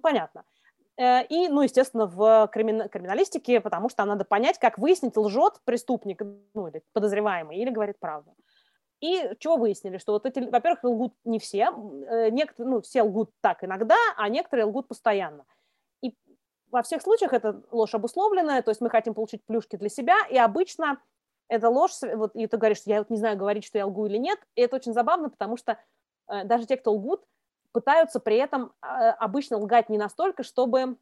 понятно. 0.00 0.44
Э, 0.96 1.24
и, 1.24 1.48
ну, 1.48 1.62
естественно, 1.62 2.06
в 2.06 2.48
кримин... 2.52 2.88
криминалистике, 2.88 3.60
потому 3.60 3.88
что 3.88 4.04
надо 4.04 4.24
понять, 4.24 4.58
как 4.58 4.78
выяснить, 4.78 5.16
лжет 5.16 5.60
преступник, 5.64 6.22
ну, 6.54 6.68
или 6.68 6.82
подозреваемый, 6.92 7.58
или 7.58 7.70
говорит 7.70 7.98
правду. 7.98 8.34
И 9.04 9.36
чего 9.38 9.58
выяснили? 9.58 9.98
Что 9.98 10.12
вот 10.12 10.24
эти, 10.24 10.40
во-первых, 10.40 10.82
лгут 10.82 11.14
не 11.24 11.38
все, 11.38 11.64
э, 12.08 12.30
некоторые, 12.30 12.72
ну, 12.72 12.80
все 12.80 13.02
лгут 13.02 13.30
так 13.42 13.62
иногда, 13.62 13.98
а 14.16 14.30
некоторые 14.30 14.64
лгут 14.64 14.88
постоянно. 14.88 15.44
И 16.00 16.16
во 16.70 16.82
всех 16.82 17.02
случаях 17.02 17.34
это 17.34 17.62
ложь 17.70 17.94
обусловленная, 17.94 18.62
то 18.62 18.70
есть 18.70 18.80
мы 18.80 18.88
хотим 18.88 19.12
получить 19.12 19.44
плюшки 19.44 19.76
для 19.76 19.90
себя, 19.90 20.16
и 20.30 20.38
обычно 20.38 21.02
эта 21.48 21.68
ложь, 21.68 21.92
вот, 22.00 22.34
и 22.34 22.46
ты 22.46 22.56
говоришь, 22.56 22.80
я 22.86 23.00
вот 23.00 23.10
не 23.10 23.18
знаю, 23.18 23.36
говорить, 23.36 23.66
что 23.66 23.76
я 23.76 23.86
лгу 23.86 24.06
или 24.06 24.16
нет, 24.16 24.38
и 24.54 24.62
это 24.62 24.76
очень 24.76 24.94
забавно, 24.94 25.28
потому 25.28 25.58
что 25.58 25.78
э, 26.28 26.44
даже 26.44 26.64
те, 26.64 26.78
кто 26.78 26.94
лгут, 26.94 27.22
пытаются 27.72 28.20
при 28.20 28.36
этом 28.36 28.72
а, 28.80 29.10
обычно 29.10 29.58
лгать 29.58 29.90
не 29.90 29.98
настолько, 29.98 30.44
чтобы 30.44 30.96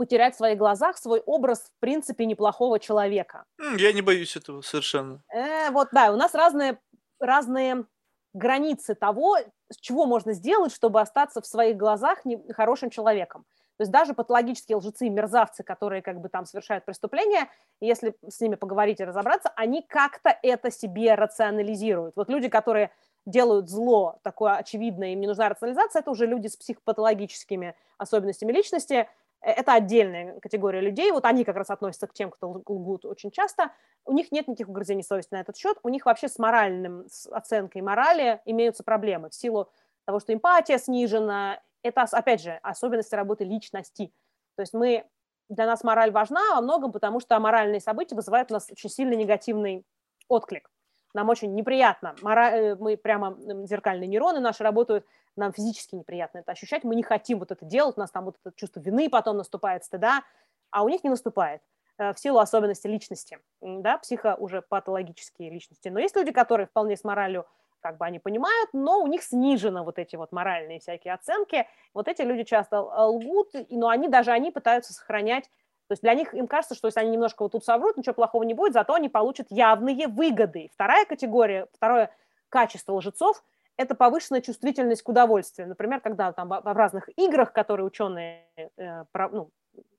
потерять 0.00 0.34
в 0.34 0.38
своих 0.38 0.56
глазах 0.56 0.96
свой 0.96 1.20
образ, 1.20 1.70
в 1.76 1.78
принципе, 1.78 2.24
неплохого 2.24 2.78
человека. 2.78 3.44
Я 3.76 3.92
не 3.92 4.00
боюсь 4.00 4.34
этого 4.34 4.62
совершенно. 4.62 5.22
Э, 5.28 5.70
вот, 5.70 5.88
да, 5.92 6.10
у 6.10 6.16
нас 6.16 6.34
разные, 6.34 6.80
разные 7.20 7.84
границы 8.32 8.94
того, 8.94 9.36
чего 9.80 10.06
можно 10.06 10.32
сделать, 10.32 10.72
чтобы 10.72 11.00
остаться 11.00 11.40
в 11.40 11.46
своих 11.46 11.76
глазах 11.76 12.20
хорошим 12.54 12.90
человеком. 12.90 13.44
То 13.76 13.82
есть 13.82 13.92
даже 13.92 14.12
патологические 14.12 14.76
лжецы 14.76 15.06
и 15.06 15.10
мерзавцы, 15.10 15.62
которые 15.62 16.02
как 16.02 16.20
бы 16.20 16.28
там 16.28 16.44
совершают 16.44 16.84
преступления, 16.84 17.48
если 17.80 18.14
с 18.28 18.38
ними 18.40 18.56
поговорить 18.56 19.00
и 19.00 19.04
разобраться, 19.04 19.50
они 19.56 19.80
как-то 19.80 20.36
это 20.42 20.70
себе 20.70 21.14
рационализируют. 21.14 22.14
Вот 22.14 22.28
люди, 22.28 22.48
которые 22.48 22.90
делают 23.24 23.70
зло 23.70 24.18
такое 24.22 24.56
очевидное, 24.56 25.14
им 25.14 25.20
не 25.20 25.26
нужна 25.26 25.48
рационализация, 25.48 26.00
это 26.00 26.10
уже 26.10 26.26
люди 26.26 26.48
с 26.48 26.56
психопатологическими 26.56 27.74
особенностями 27.96 28.52
личности, 28.52 29.08
это 29.40 29.74
отдельная 29.74 30.38
категория 30.40 30.80
людей, 30.80 31.10
вот 31.12 31.24
они 31.24 31.44
как 31.44 31.56
раз 31.56 31.70
относятся 31.70 32.06
к 32.06 32.12
тем, 32.12 32.30
кто 32.30 32.50
лгут 32.50 33.04
очень 33.04 33.30
часто, 33.30 33.72
у 34.04 34.12
них 34.12 34.32
нет 34.32 34.48
никаких 34.48 34.68
угрызений 34.68 35.02
совести 35.02 35.32
на 35.32 35.40
этот 35.40 35.56
счет, 35.56 35.78
у 35.82 35.88
них 35.88 36.06
вообще 36.06 36.28
с 36.28 36.38
моральным, 36.38 37.06
с 37.08 37.26
оценкой 37.30 37.82
морали 37.82 38.40
имеются 38.44 38.84
проблемы 38.84 39.30
в 39.30 39.34
силу 39.34 39.70
того, 40.04 40.20
что 40.20 40.34
эмпатия 40.34 40.78
снижена, 40.78 41.60
это, 41.82 42.02
опять 42.02 42.42
же, 42.42 42.58
особенности 42.62 43.14
работы 43.14 43.44
личности. 43.44 44.12
То 44.56 44.62
есть 44.62 44.74
мы, 44.74 45.06
для 45.48 45.66
нас 45.66 45.82
мораль 45.84 46.10
важна 46.10 46.54
во 46.54 46.60
многом, 46.60 46.92
потому 46.92 47.20
что 47.20 47.38
моральные 47.40 47.80
события 47.80 48.14
вызывают 48.14 48.50
у 48.50 48.54
нас 48.54 48.68
очень 48.70 48.90
сильный 48.90 49.16
негативный 49.16 49.84
отклик. 50.28 50.70
Нам 51.14 51.28
очень 51.28 51.54
неприятно, 51.54 52.14
э, 52.22 52.76
мы 52.76 52.96
прямо 52.96 53.36
зеркальные 53.66 54.06
нейроны 54.06 54.40
наши 54.40 54.62
работают, 54.62 55.04
нам 55.40 55.52
физически 55.52 55.94
неприятно 55.94 56.38
это 56.38 56.52
ощущать, 56.52 56.84
мы 56.84 56.94
не 56.94 57.02
хотим 57.02 57.38
вот 57.38 57.50
это 57.50 57.64
делать, 57.64 57.96
у 57.96 58.00
нас 58.00 58.10
там 58.10 58.24
вот 58.24 58.36
это 58.42 58.54
чувство 58.56 58.80
вины 58.80 59.08
потом 59.10 59.36
наступает, 59.36 59.84
стыда, 59.84 60.22
а 60.70 60.84
у 60.84 60.88
них 60.88 61.02
не 61.02 61.10
наступает 61.10 61.62
э, 61.98 62.12
в 62.12 62.18
силу 62.18 62.38
особенностей 62.38 62.88
личности, 62.88 63.38
да, 63.60 63.98
психо 63.98 64.36
уже 64.38 64.62
патологические 64.62 65.50
личности. 65.50 65.88
Но 65.88 65.98
есть 65.98 66.16
люди, 66.16 66.30
которые 66.32 66.66
вполне 66.66 66.96
с 66.96 67.04
моралью 67.04 67.46
как 67.80 67.96
бы 67.96 68.04
они 68.04 68.18
понимают, 68.18 68.70
но 68.74 69.00
у 69.00 69.06
них 69.06 69.22
снижены 69.22 69.82
вот 69.82 69.98
эти 69.98 70.14
вот 70.14 70.32
моральные 70.32 70.80
всякие 70.80 71.14
оценки. 71.14 71.66
Вот 71.94 72.08
эти 72.08 72.20
люди 72.20 72.44
часто 72.44 72.76
э, 72.76 73.02
лгут, 73.04 73.52
но 73.70 73.88
они 73.88 74.08
даже 74.08 74.30
они 74.30 74.50
пытаются 74.50 74.92
сохранять 74.92 75.50
то 75.88 75.94
есть 75.94 76.02
для 76.02 76.14
них 76.14 76.34
им 76.34 76.46
кажется, 76.46 76.76
что 76.76 76.86
если 76.86 77.00
они 77.00 77.10
немножко 77.10 77.42
вот 77.42 77.50
тут 77.50 77.64
соврут, 77.64 77.96
ничего 77.96 78.14
плохого 78.14 78.44
не 78.44 78.54
будет, 78.54 78.74
зато 78.74 78.94
они 78.94 79.08
получат 79.08 79.48
явные 79.50 80.06
выгоды. 80.06 80.70
Вторая 80.72 81.04
категория, 81.04 81.66
второе 81.72 82.14
качество 82.48 82.92
лжецов– 82.92 83.42
это 83.80 83.94
повышенная 83.94 84.42
чувствительность 84.42 85.02
к 85.02 85.08
удовольствию. 85.08 85.66
Например, 85.66 86.00
когда 86.00 86.32
там 86.32 86.48
в 86.48 86.76
разных 86.76 87.08
играх, 87.16 87.54
которые 87.54 87.86
ученые 87.86 88.46
э, 88.76 89.04
ну, 89.32 89.50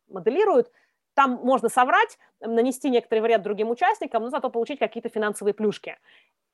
моделируют, 0.07 0.71
там 1.15 1.39
можно 1.43 1.67
соврать, 1.67 2.19
нанести 2.39 2.91
некоторый 2.91 3.21
вред 3.21 3.41
другим 3.41 3.71
участникам, 3.71 4.23
но 4.23 4.29
зато 4.29 4.51
получить 4.51 4.77
какие-то 4.77 5.09
финансовые 5.09 5.55
плюшки. 5.55 5.97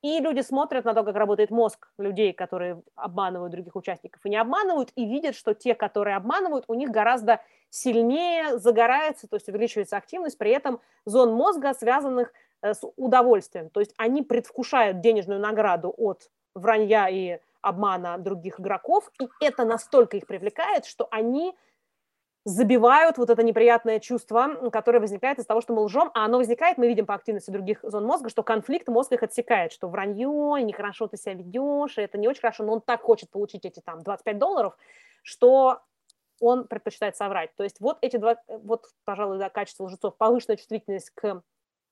И 0.02 0.20
люди 0.20 0.40
смотрят 0.40 0.86
на 0.86 0.94
то, 0.94 1.04
как 1.04 1.16
работает 1.16 1.52
мозг 1.52 1.90
людей, 1.98 2.32
которые 2.32 2.82
обманывают 2.96 3.52
других 3.52 3.76
участников 3.76 4.26
и 4.26 4.30
не 4.30 4.38
обманывают, 4.38 4.94
и 4.96 5.06
видят, 5.06 5.36
что 5.36 5.54
те, 5.54 5.76
которые 5.76 6.16
обманывают, 6.16 6.64
у 6.70 6.76
них 6.76 6.92
гораздо 6.92 7.42
сильнее 7.70 8.58
загорается, 8.58 9.28
то 9.28 9.36
есть 9.36 9.50
увеличивается 9.50 9.98
активность, 9.98 10.38
при 10.38 10.52
этом 10.52 10.80
зон 11.06 11.34
мозга, 11.34 11.74
связанных 11.74 12.32
э, 12.62 12.74
с 12.74 12.90
удовольствием. 12.96 13.70
То 13.70 13.82
есть 13.82 13.94
они 13.98 14.22
предвкушают 14.22 15.02
денежную 15.02 15.42
награду 15.42 15.94
от 15.98 16.30
вранья 16.58 17.08
и 17.10 17.40
обмана 17.62 18.18
других 18.18 18.60
игроков, 18.60 19.12
и 19.22 19.28
это 19.42 19.66
настолько 19.66 20.18
их 20.18 20.28
привлекает, 20.28 20.86
что 20.86 21.08
они 21.12 21.56
забивают 22.46 23.18
вот 23.18 23.30
это 23.30 23.44
неприятное 23.44 24.00
чувство, 24.00 24.70
которое 24.72 25.02
возникает 25.02 25.38
из 25.38 25.46
того, 25.46 25.60
что 25.60 25.74
мы 25.74 25.82
лжем, 25.82 26.12
а 26.14 26.24
оно 26.24 26.38
возникает, 26.38 26.78
мы 26.78 26.88
видим 26.88 27.06
по 27.06 27.14
активности 27.14 27.52
других 27.52 27.80
зон 27.84 28.06
мозга, 28.06 28.30
что 28.30 28.42
конфликт 28.42 28.88
мозг 28.88 29.12
их 29.12 29.22
отсекает, 29.22 29.74
что 29.74 29.90
вранье, 29.90 30.56
нехорошо 30.64 31.08
ты 31.08 31.18
себя 31.18 31.34
ведешь, 31.34 31.98
это 31.98 32.18
не 32.18 32.30
очень 32.30 32.40
хорошо, 32.40 32.64
но 32.64 32.74
он 32.74 32.82
так 32.82 33.02
хочет 33.02 33.30
получить 33.32 33.66
эти 33.66 33.82
там 33.82 34.02
25 34.02 34.38
долларов, 34.38 34.78
что 35.24 35.82
он 36.40 36.68
предпочитает 36.68 37.18
соврать. 37.18 37.54
То 37.56 37.64
есть 37.64 37.82
вот 37.82 37.98
эти 38.02 38.16
два, 38.16 38.38
вот, 38.48 38.86
пожалуй, 39.04 39.40
да, 39.40 39.50
качества 39.50 39.84
лжецов, 39.84 40.16
повышенная 40.16 40.56
чувствительность 40.56 41.10
к 41.16 41.44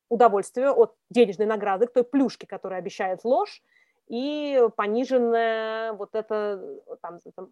удовольствию 0.07 0.73
от 0.73 0.95
денежной 1.09 1.47
награды, 1.47 1.87
к 1.87 1.93
той 1.93 2.05
плюшке, 2.05 2.47
которая 2.47 2.79
обещает 2.79 3.25
ложь, 3.25 3.61
и 4.07 4.61
пониженное 4.75 5.93
вот 5.93 6.13
это 6.13 6.61
там, 7.01 7.19
там, 7.35 7.49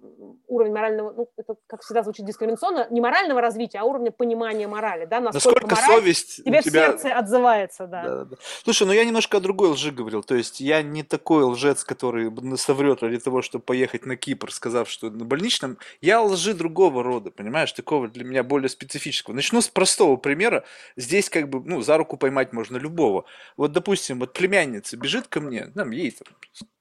уровень 0.47 0.73
морального, 0.73 1.11
ну, 1.11 1.29
это, 1.35 1.55
как 1.67 1.81
всегда 1.81 2.03
звучит 2.03 2.25
дискриминационно, 2.25 2.87
не 2.91 3.01
морального 3.01 3.41
развития, 3.41 3.79
а 3.79 3.83
уровня 3.85 4.11
понимания 4.11 4.67
морали, 4.67 5.05
да, 5.05 5.19
насколько, 5.19 5.61
насколько 5.61 5.75
мораль 5.75 6.01
совесть 6.01 6.43
тебе 6.43 6.61
тебя... 6.61 6.91
в 6.91 6.99
сердце 7.01 7.17
отзывается, 7.17 7.87
да. 7.87 8.03
Да, 8.03 8.25
да. 8.25 8.35
Слушай, 8.63 8.87
ну 8.87 8.93
я 8.93 9.03
немножко 9.03 9.37
о 9.37 9.39
другой 9.39 9.69
лжи 9.69 9.91
говорил, 9.91 10.21
то 10.23 10.35
есть 10.35 10.59
я 10.59 10.81
не 10.83 11.03
такой 11.03 11.43
лжец, 11.43 11.83
который 11.83 12.31
соврет 12.57 13.01
ради 13.01 13.19
того, 13.19 13.41
чтобы 13.41 13.63
поехать 13.63 14.05
на 14.05 14.15
Кипр, 14.15 14.51
сказав, 14.51 14.89
что 14.89 15.09
на 15.09 15.25
больничном, 15.25 15.77
я 16.01 16.21
лжи 16.21 16.53
другого 16.53 17.03
рода, 17.03 17.31
понимаешь, 17.31 17.71
такого 17.71 18.07
для 18.07 18.23
меня 18.23 18.43
более 18.43 18.69
специфического. 18.69 19.33
Начну 19.33 19.61
с 19.61 19.67
простого 19.67 20.17
примера, 20.17 20.63
здесь 20.95 21.29
как 21.29 21.49
бы, 21.49 21.61
ну, 21.65 21.81
за 21.81 21.97
руку 21.97 22.17
поймать 22.17 22.53
можно 22.53 22.77
любого. 22.77 23.25
Вот, 23.57 23.71
допустим, 23.71 24.19
вот 24.19 24.33
племянница 24.33 24.97
бежит 24.97 25.27
ко 25.27 25.41
мне, 25.41 25.67
там, 25.67 25.91
ей 25.91 26.11
там, 26.11 26.27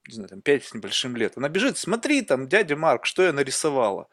не 0.08 0.14
знаю, 0.14 0.28
там 0.28 0.42
5 0.42 0.64
с 0.64 0.74
небольшим 0.74 1.16
лет. 1.16 1.34
Она 1.36 1.48
бежит, 1.48 1.78
смотри, 1.78 2.22
там, 2.22 2.48
дядя 2.48 2.76
Марк, 2.76 3.06
что 3.06 3.22
я 3.22 3.32
нарисовала. 3.32 4.08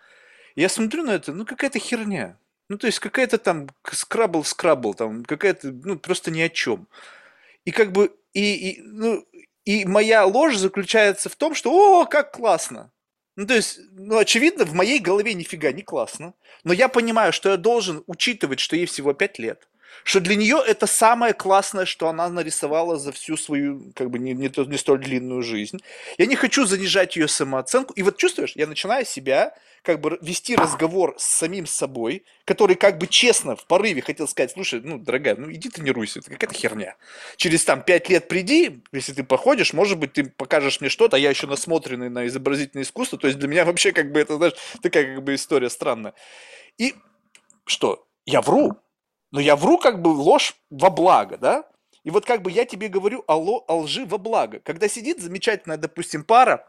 я 0.55 0.69
смотрю 0.69 1.03
на 1.03 1.11
это, 1.11 1.33
ну, 1.33 1.45
какая-то 1.45 1.79
херня. 1.79 2.37
Ну, 2.69 2.77
то 2.77 2.87
есть, 2.87 2.99
какая-то 2.99 3.37
там 3.37 3.69
скрабл-скрабл, 3.83 4.93
там, 4.93 5.25
какая-то, 5.25 5.71
ну, 5.71 5.97
просто 5.97 6.31
ни 6.31 6.41
о 6.41 6.49
чем. 6.49 6.87
И 7.65 7.71
как 7.71 7.91
бы, 7.91 8.15
и, 8.33 8.71
и, 8.71 8.81
ну, 8.81 9.25
и 9.65 9.85
моя 9.85 10.25
ложь 10.25 10.57
заключается 10.57 11.29
в 11.29 11.35
том, 11.35 11.55
что, 11.55 11.71
о, 11.71 12.05
как 12.05 12.31
классно. 12.31 12.91
Ну, 13.35 13.47
то 13.47 13.55
есть, 13.55 13.79
ну, 13.91 14.17
очевидно, 14.17 14.65
в 14.65 14.73
моей 14.73 14.99
голове 14.99 15.33
нифига 15.33 15.71
не 15.71 15.81
классно. 15.81 16.33
Но 16.63 16.73
я 16.73 16.89
понимаю, 16.89 17.33
что 17.33 17.49
я 17.49 17.57
должен 17.57 18.03
учитывать, 18.05 18.59
что 18.59 18.75
ей 18.75 18.85
всего 18.85 19.13
5 19.13 19.39
лет 19.39 19.69
что 20.03 20.19
для 20.19 20.35
нее 20.35 20.61
это 20.65 20.87
самое 20.87 21.33
классное, 21.33 21.85
что 21.85 22.07
она 22.07 22.29
нарисовала 22.29 22.97
за 22.97 23.11
всю 23.11 23.37
свою, 23.37 23.91
как 23.95 24.09
бы, 24.09 24.19
не, 24.19 24.33
не, 24.33 24.51
не 24.67 24.77
столь 24.77 24.99
длинную 24.99 25.43
жизнь. 25.43 25.79
Я 26.17 26.25
не 26.25 26.35
хочу 26.35 26.65
занижать 26.65 27.15
ее 27.15 27.27
самооценку. 27.27 27.93
И 27.93 28.01
вот 28.01 28.17
чувствуешь, 28.17 28.53
я 28.55 28.67
начинаю 28.67 29.05
себя 29.05 29.53
как 29.81 30.01
бы 30.01 30.17
вести 30.21 30.55
разговор 30.55 31.15
с 31.17 31.23
самим 31.23 31.65
собой, 31.65 32.23
который 32.45 32.75
как 32.75 32.97
бы 32.97 33.07
честно 33.07 33.55
в 33.55 33.65
порыве 33.65 34.01
хотел 34.01 34.27
сказать, 34.27 34.51
слушай, 34.51 34.81
ну, 34.81 34.97
дорогая, 34.97 35.35
ну 35.35 35.51
иди 35.51 35.69
тренируйся, 35.69 36.19
это 36.19 36.31
какая-то 36.31 36.53
херня. 36.53 36.95
Через 37.37 37.63
там 37.63 37.81
пять 37.81 38.09
лет 38.09 38.27
приди, 38.27 38.81
если 38.91 39.13
ты 39.13 39.23
походишь, 39.23 39.73
может 39.73 39.97
быть, 39.97 40.13
ты 40.13 40.25
покажешь 40.25 40.81
мне 40.81 40.89
что-то, 40.89 41.15
а 41.17 41.19
я 41.19 41.29
еще 41.29 41.47
насмотренный 41.47 42.09
на 42.09 42.27
изобразительное 42.27 42.83
искусство, 42.83 43.17
то 43.17 43.27
есть 43.27 43.39
для 43.39 43.47
меня 43.47 43.65
вообще 43.65 43.91
как 43.91 44.11
бы 44.11 44.19
это, 44.19 44.35
знаешь, 44.35 44.53
такая 44.81 45.15
как 45.15 45.23
бы 45.23 45.35
история 45.35 45.69
странная. 45.69 46.13
И 46.77 46.95
что? 47.65 48.05
Я 48.25 48.41
вру, 48.41 48.77
но 49.32 49.39
я 49.39 49.55
вру 49.55 49.77
как 49.77 50.01
бы 50.01 50.09
ложь 50.09 50.55
во 50.69 50.89
благо, 50.89 51.38
да? 51.38 51.63
И 52.03 52.11
вот 52.11 52.25
как 52.25 52.41
бы 52.41 52.51
я 52.51 52.65
тебе 52.65 52.88
говорю 52.88 53.23
о, 53.27 53.36
ло, 53.36 53.63
о 53.67 53.80
лжи 53.82 54.05
во 54.05 54.17
благо. 54.17 54.59
Когда 54.59 54.88
сидит 54.88 55.21
замечательная, 55.21 55.77
допустим, 55.77 56.23
пара, 56.23 56.65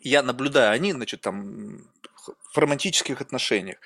я 0.00 0.22
наблюдаю, 0.22 0.72
они, 0.72 0.92
значит, 0.92 1.20
там 1.20 1.78
в 2.52 2.58
романтических 2.58 3.20
отношениях. 3.20 3.78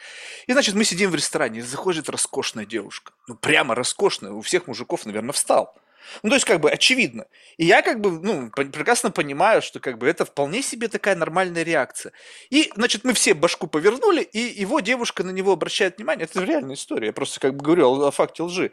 И, 0.46 0.52
значит, 0.52 0.74
мы 0.74 0.84
сидим 0.84 1.10
в 1.10 1.14
ресторане, 1.14 1.58
и 1.58 1.62
заходит 1.62 2.08
роскошная 2.08 2.64
девушка. 2.64 3.12
Ну, 3.28 3.36
прямо 3.36 3.74
роскошная. 3.74 4.32
У 4.32 4.40
всех 4.40 4.66
мужиков, 4.66 5.04
наверное, 5.06 5.32
встал. 5.32 5.74
Ну, 6.22 6.30
то 6.30 6.36
есть, 6.36 6.46
как 6.46 6.60
бы, 6.60 6.70
очевидно. 6.70 7.26
И 7.56 7.66
я, 7.66 7.82
как 7.82 8.00
бы, 8.00 8.10
ну, 8.10 8.50
прекрасно 8.50 9.10
понимаю, 9.10 9.62
что, 9.62 9.80
как 9.80 9.98
бы, 9.98 10.08
это 10.08 10.24
вполне 10.24 10.62
себе 10.62 10.88
такая 10.88 11.16
нормальная 11.16 11.62
реакция. 11.62 12.12
И, 12.50 12.72
значит, 12.74 13.04
мы 13.04 13.12
все 13.12 13.34
башку 13.34 13.66
повернули, 13.66 14.22
и 14.22 14.38
его 14.38 14.80
девушка 14.80 15.24
на 15.24 15.30
него 15.30 15.52
обращает 15.52 15.98
внимание. 15.98 16.24
Это 16.24 16.44
реальная 16.44 16.74
история. 16.74 17.08
Я 17.08 17.12
просто, 17.12 17.40
как 17.40 17.56
бы, 17.56 17.64
говорю 17.64 17.90
о, 17.90 18.08
о 18.08 18.10
факте 18.10 18.42
лжи. 18.42 18.72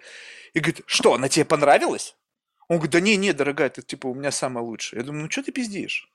И 0.53 0.59
говорит, 0.59 0.81
что, 0.85 1.13
она 1.13 1.29
тебе 1.29 1.45
понравилась? 1.45 2.15
Он 2.67 2.77
говорит, 2.77 2.91
да 2.91 2.99
не, 2.99 3.15
не, 3.15 3.33
дорогая, 3.33 3.69
ты, 3.69 3.81
типа, 3.81 4.07
у 4.07 4.15
меня 4.15 4.31
самая 4.31 4.63
лучшая. 4.63 5.01
Я 5.01 5.05
думаю, 5.05 5.23
ну, 5.23 5.31
что 5.31 5.43
ты 5.43 5.51
пиздишь? 5.51 6.09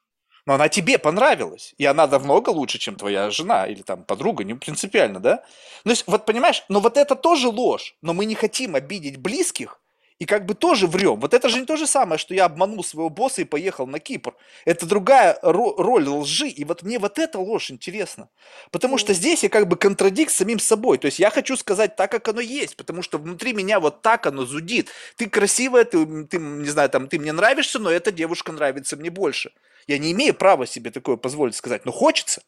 но 0.47 0.55
она 0.55 0.69
тебе 0.69 0.99
понравилась, 0.99 1.75
и 1.79 1.85
она 1.85 2.07
намного 2.07 2.51
лучше, 2.51 2.79
чем 2.79 2.97
твоя 2.97 3.31
жена 3.31 3.67
или 3.67 3.83
там 3.83 4.05
подруга, 4.05 4.45
не 4.45 4.55
принципиально, 4.55 5.21
да? 5.21 5.45
Ну, 5.85 5.91
то 5.91 5.91
есть, 5.91 6.05
вот 6.07 6.27
понимаешь, 6.27 6.65
но 6.69 6.81
вот 6.81 6.97
это 6.97 7.15
тоже 7.15 7.49
ложь, 7.49 7.97
но 8.03 8.13
мы 8.13 8.25
не 8.25 8.35
хотим 8.35 8.75
обидеть 8.75 9.19
близких, 9.19 9.81
и 10.23 10.25
как 10.25 10.47
бы 10.47 10.55
тоже 10.55 10.87
врем. 10.87 11.19
Вот 11.19 11.35
это 11.35 11.49
же 11.49 11.59
не 11.59 11.67
то 11.67 11.77
же 11.77 11.85
самое, 11.85 12.17
что 12.17 12.33
я 12.33 12.45
обманул 12.45 12.85
своего 12.85 13.11
босса 13.11 13.43
и 13.43 13.45
поехал 13.45 13.89
на 13.89 13.99
Кипр. 13.99 14.37
Это 14.65 14.87
другая 14.87 15.37
ро- 15.43 15.75
роль 15.77 16.09
лжи. 16.09 16.47
И 16.47 16.65
вот 16.65 16.85
мне 16.85 17.01
вот 17.01 17.19
эта 17.19 17.41
ложь 17.41 17.73
интересна. 17.73 18.29
Потому 18.71 18.99
что 18.99 19.15
здесь 19.15 19.43
я 19.43 19.49
как 19.49 19.67
бы 19.67 19.75
контрадикт 19.75 20.31
с 20.31 20.37
самим 20.37 20.61
собой. 20.61 20.99
То 20.99 21.07
есть 21.07 21.19
я 21.19 21.29
хочу 21.31 21.57
сказать 21.57 21.97
так, 21.97 22.13
как 22.13 22.29
оно 22.29 22.41
есть. 22.41 22.77
Потому 22.77 23.03
что 23.03 23.19
внутри 23.19 23.53
меня 23.53 23.81
вот 23.81 24.03
так 24.03 24.25
оно 24.29 24.47
зудит. 24.47 24.91
Ты 25.17 25.29
красивая, 25.29 25.83
ты, 25.83 26.07
ты 26.27 26.39
не 26.39 26.69
знаю, 26.69 26.89
там, 26.89 27.09
ты 27.09 27.19
мне 27.19 27.33
нравишься, 27.33 27.81
но 27.81 27.91
эта 27.91 28.13
девушка 28.13 28.53
нравится 28.53 28.97
мне 28.97 29.11
больше. 29.11 29.51
Я 29.89 29.99
не 29.99 30.13
имею 30.13 30.35
права 30.35 30.69
себе 30.69 30.93
такое 30.93 31.17
позволить 31.17 31.57
сказать, 31.57 31.85
но 31.85 31.91
хочется. 31.91 32.45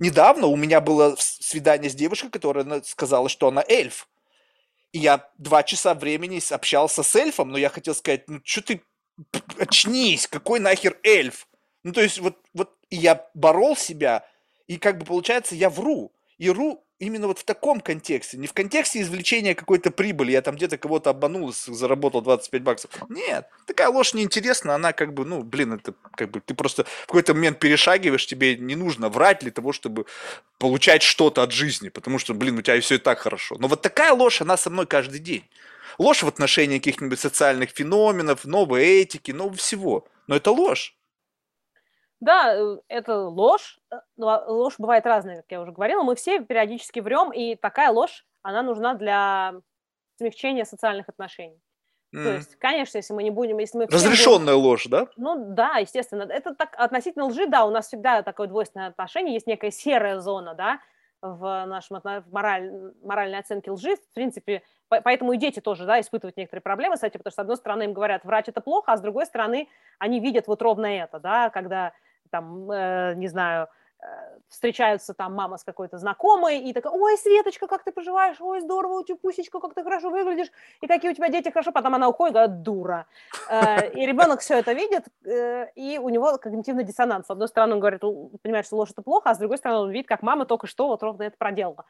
Недавно 0.00 0.48
у 0.48 0.56
меня 0.56 0.80
было 0.80 1.14
свидание 1.16 1.90
с 1.90 1.94
девушкой, 1.94 2.30
которая 2.30 2.82
сказала, 2.82 3.28
что 3.28 3.46
она 3.46 3.64
эльф. 3.68 4.08
И 4.94 5.00
я 5.00 5.28
два 5.38 5.64
часа 5.64 5.92
времени 5.92 6.40
общался 6.52 7.02
с 7.02 7.16
эльфом, 7.16 7.50
но 7.50 7.58
я 7.58 7.68
хотел 7.68 7.96
сказать, 7.96 8.28
ну 8.28 8.40
что 8.44 8.62
ты, 8.62 8.80
очнись, 9.58 10.28
какой 10.28 10.60
нахер 10.60 11.00
эльф? 11.02 11.48
Ну 11.82 11.90
то 11.92 12.00
есть 12.00 12.20
вот, 12.20 12.38
вот 12.54 12.70
я 12.90 13.28
борол 13.34 13.76
себя, 13.76 14.24
и 14.68 14.76
как 14.76 14.98
бы 14.98 15.04
получается 15.04 15.56
я 15.56 15.68
вру. 15.68 16.12
И 16.38 16.48
вру 16.48 16.83
именно 16.98 17.26
вот 17.26 17.38
в 17.38 17.44
таком 17.44 17.80
контексте, 17.80 18.36
не 18.36 18.46
в 18.46 18.52
контексте 18.52 19.00
извлечения 19.00 19.54
какой-то 19.54 19.90
прибыли, 19.90 20.32
я 20.32 20.42
там 20.42 20.56
где-то 20.56 20.78
кого-то 20.78 21.10
обманул, 21.10 21.52
заработал 21.52 22.22
25 22.22 22.62
баксов. 22.62 22.90
Нет, 23.08 23.48
такая 23.66 23.88
ложь 23.88 24.14
неинтересна, 24.14 24.74
она 24.74 24.92
как 24.92 25.12
бы, 25.12 25.24
ну, 25.24 25.42
блин, 25.42 25.74
это 25.74 25.94
как 26.14 26.30
бы 26.30 26.40
ты 26.40 26.54
просто 26.54 26.84
в 26.84 27.06
какой-то 27.06 27.34
момент 27.34 27.58
перешагиваешь, 27.58 28.26
тебе 28.26 28.56
не 28.56 28.76
нужно 28.76 29.08
врать 29.08 29.40
для 29.40 29.50
того, 29.50 29.72
чтобы 29.72 30.06
получать 30.58 31.02
что-то 31.02 31.42
от 31.42 31.52
жизни, 31.52 31.88
потому 31.88 32.18
что, 32.18 32.34
блин, 32.34 32.58
у 32.58 32.62
тебя 32.62 32.80
все 32.80 32.96
и 32.96 32.98
так 32.98 33.18
хорошо. 33.18 33.56
Но 33.58 33.68
вот 33.68 33.82
такая 33.82 34.12
ложь, 34.12 34.40
она 34.40 34.56
со 34.56 34.70
мной 34.70 34.86
каждый 34.86 35.20
день. 35.20 35.44
Ложь 35.98 36.22
в 36.22 36.28
отношении 36.28 36.78
каких-нибудь 36.78 37.20
социальных 37.20 37.70
феноменов, 37.70 38.44
новой 38.44 38.84
этики, 38.84 39.30
нового 39.30 39.56
всего. 39.56 40.06
Но 40.26 40.36
это 40.36 40.50
ложь. 40.50 40.94
Да, 42.24 42.54
э, 42.54 42.78
это 42.88 43.18
ложь. 43.18 43.78
Э, 43.92 43.96
а, 44.22 44.44
ложь 44.50 44.76
бывает 44.78 45.04
разная, 45.04 45.36
как 45.36 45.46
я 45.50 45.60
уже 45.60 45.72
говорила. 45.72 46.02
Мы 46.02 46.14
все 46.14 46.40
периодически 46.40 47.00
врем, 47.00 47.30
и 47.32 47.54
такая 47.54 47.90
ложь, 47.90 48.24
она 48.42 48.62
нужна 48.62 48.94
для 48.94 49.54
смягчения 50.16 50.64
социальных 50.64 51.08
отношений. 51.10 51.60
Mm. 52.14 52.24
То 52.24 52.32
есть, 52.32 52.56
конечно, 52.56 52.96
если 52.96 53.12
мы 53.12 53.22
не 53.24 53.30
будем, 53.30 53.58
если 53.58 53.76
мы 53.76 53.86
разрешенная 53.86 54.54
будем... 54.54 54.66
ложь, 54.66 54.86
да? 54.86 55.08
Ну 55.16 55.54
да, 55.54 55.76
естественно, 55.78 56.22
это 56.22 56.54
так 56.54 56.74
относительно 56.78 57.26
лжи, 57.26 57.46
да, 57.46 57.66
у 57.66 57.70
нас 57.70 57.88
всегда 57.88 58.22
такое 58.22 58.46
двойственное 58.46 58.88
отношение, 58.88 59.34
есть 59.34 59.46
некая 59.46 59.70
серая 59.70 60.20
зона, 60.20 60.54
да, 60.54 60.80
в 61.20 61.66
нашем 61.66 62.00
в 62.00 62.32
мораль, 62.32 62.92
моральной 63.02 63.40
оценке 63.40 63.70
лжи, 63.70 63.96
в 63.96 64.14
принципе, 64.14 64.62
поэтому 64.88 65.32
и 65.32 65.38
дети 65.38 65.60
тоже, 65.60 65.86
да, 65.86 66.00
испытывают 66.00 66.36
некоторые 66.36 66.62
проблемы 66.62 66.96
с 66.96 67.02
этим, 67.02 67.18
потому 67.18 67.32
что 67.32 67.40
с 67.40 67.44
одной 67.44 67.56
стороны 67.56 67.82
им 67.82 67.92
говорят, 67.92 68.24
врать 68.24 68.48
это 68.48 68.60
плохо, 68.60 68.92
а 68.92 68.96
с 68.96 69.00
другой 69.00 69.26
стороны 69.26 69.68
они 69.98 70.20
видят 70.20 70.46
вот 70.46 70.62
ровно 70.62 70.86
это, 70.86 71.18
да, 71.18 71.50
когда 71.50 71.92
там, 72.30 72.70
э, 72.70 73.14
не 73.16 73.28
знаю, 73.28 73.68
э, 74.00 74.06
встречаются 74.48 75.14
там 75.14 75.34
мама 75.34 75.56
с 75.56 75.64
какой-то 75.64 75.98
знакомой, 75.98 76.58
и 76.60 76.72
такая, 76.72 76.92
ой, 76.92 77.16
Светочка, 77.18 77.66
как 77.66 77.84
ты 77.84 77.92
поживаешь, 77.92 78.40
ой, 78.40 78.60
здорово, 78.60 79.00
у 79.00 79.04
тебя 79.04 79.16
пусечка, 79.16 79.60
как 79.60 79.74
ты 79.74 79.82
хорошо 79.82 80.10
выглядишь, 80.10 80.50
и 80.80 80.86
какие 80.86 81.10
у 81.10 81.14
тебя 81.14 81.28
дети 81.28 81.50
хорошо, 81.50 81.72
потом 81.72 81.94
она 81.94 82.08
уходит, 82.08 82.34
говорит, 82.34 82.62
дура. 82.62 83.06
Э, 83.48 83.90
и 83.90 84.06
ребенок 84.06 84.40
все 84.40 84.58
это 84.58 84.72
видит, 84.72 85.04
э, 85.24 85.70
и 85.74 85.98
у 85.98 86.08
него 86.08 86.36
когнитивный 86.38 86.84
диссонанс. 86.84 87.26
С 87.26 87.30
одной 87.30 87.48
стороны, 87.48 87.74
он 87.74 87.80
говорит, 87.80 88.00
понимаешь, 88.42 88.66
что 88.66 88.76
ложь 88.76 88.90
это 88.90 89.02
плохо, 89.02 89.30
а 89.30 89.34
с 89.34 89.38
другой 89.38 89.58
стороны, 89.58 89.80
он 89.80 89.90
видит, 89.90 90.08
как 90.08 90.22
мама 90.22 90.44
только 90.44 90.66
что 90.66 90.88
вот 90.88 91.02
ровно 91.02 91.24
это 91.24 91.36
проделала. 91.36 91.84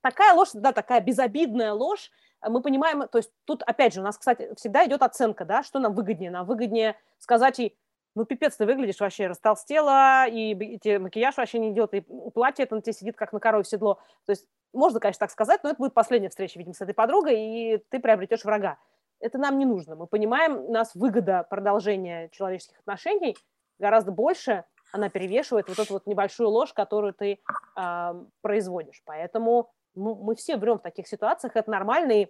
Такая 0.00 0.34
ложь, 0.34 0.50
да, 0.54 0.72
такая 0.72 1.00
безобидная 1.00 1.72
ложь, 1.72 2.10
мы 2.46 2.62
понимаем, 2.62 3.08
то 3.08 3.18
есть 3.18 3.32
тут, 3.44 3.62
опять 3.64 3.94
же, 3.94 4.00
у 4.00 4.04
нас, 4.04 4.16
кстати, 4.16 4.54
всегда 4.56 4.86
идет 4.86 5.02
оценка, 5.02 5.44
да, 5.44 5.62
что 5.62 5.78
нам 5.78 5.94
выгоднее. 5.94 6.30
Нам 6.30 6.46
выгоднее 6.46 6.96
сказать 7.18 7.58
ей, 7.58 7.76
ну, 8.18 8.24
пипец 8.24 8.56
ты 8.56 8.66
выглядишь 8.66 8.98
вообще, 9.00 9.28
растолстела, 9.28 10.26
и 10.26 10.78
тебе 10.78 10.98
макияж 10.98 11.36
вообще 11.36 11.58
не 11.58 11.70
идет, 11.70 11.94
и 11.94 12.00
платье 12.34 12.64
это 12.64 12.74
на 12.74 12.82
тебе 12.82 12.92
сидит, 12.92 13.16
как 13.16 13.32
на 13.32 13.40
корове 13.40 13.64
седло. 13.64 14.00
То 14.26 14.30
есть 14.30 14.46
можно, 14.72 14.98
конечно, 14.98 15.20
так 15.20 15.30
сказать, 15.30 15.62
но 15.62 15.70
это 15.70 15.78
будет 15.78 15.94
последняя 15.94 16.28
встреча, 16.28 16.58
видимо, 16.58 16.74
с 16.74 16.80
этой 16.80 16.94
подругой, 16.94 17.38
и 17.38 17.78
ты 17.90 18.00
приобретешь 18.00 18.44
врага. 18.44 18.76
Это 19.20 19.38
нам 19.38 19.58
не 19.58 19.64
нужно. 19.64 19.94
Мы 19.94 20.06
понимаем, 20.06 20.58
у 20.58 20.72
нас 20.72 20.94
выгода 20.94 21.46
продолжения 21.48 22.28
человеческих 22.30 22.78
отношений 22.80 23.36
гораздо 23.78 24.10
больше, 24.10 24.64
она 24.92 25.08
перевешивает 25.08 25.68
вот 25.68 25.78
эту 25.78 25.92
вот 25.94 26.06
небольшую 26.06 26.48
ложь, 26.48 26.72
которую 26.72 27.14
ты 27.14 27.38
э, 27.76 28.24
производишь. 28.40 29.02
Поэтому 29.04 29.70
ну, 29.94 30.14
мы 30.16 30.34
все 30.34 30.56
врем 30.56 30.78
в 30.78 30.82
таких 30.82 31.06
ситуациях, 31.06 31.56
это 31.56 31.70
нормально, 31.70 32.12
и 32.12 32.28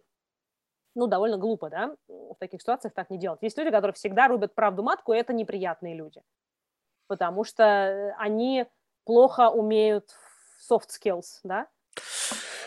ну, 0.98 1.06
довольно 1.06 1.38
глупо, 1.38 1.70
да, 1.70 1.94
в 2.08 2.34
таких 2.40 2.60
ситуациях 2.60 2.92
так 2.92 3.08
не 3.08 3.18
делать. 3.18 3.38
Есть 3.40 3.56
люди, 3.56 3.70
которые 3.70 3.94
всегда 3.94 4.26
рубят 4.26 4.54
правду 4.54 4.82
матку, 4.82 5.12
и 5.12 5.16
это 5.16 5.32
неприятные 5.32 5.94
люди, 5.94 6.20
потому 7.06 7.44
что 7.44 7.62
э, 7.62 8.14
они 8.18 8.66
плохо 9.04 9.48
умеют 9.48 10.10
soft 10.70 10.88
skills, 10.88 11.38
да. 11.44 11.68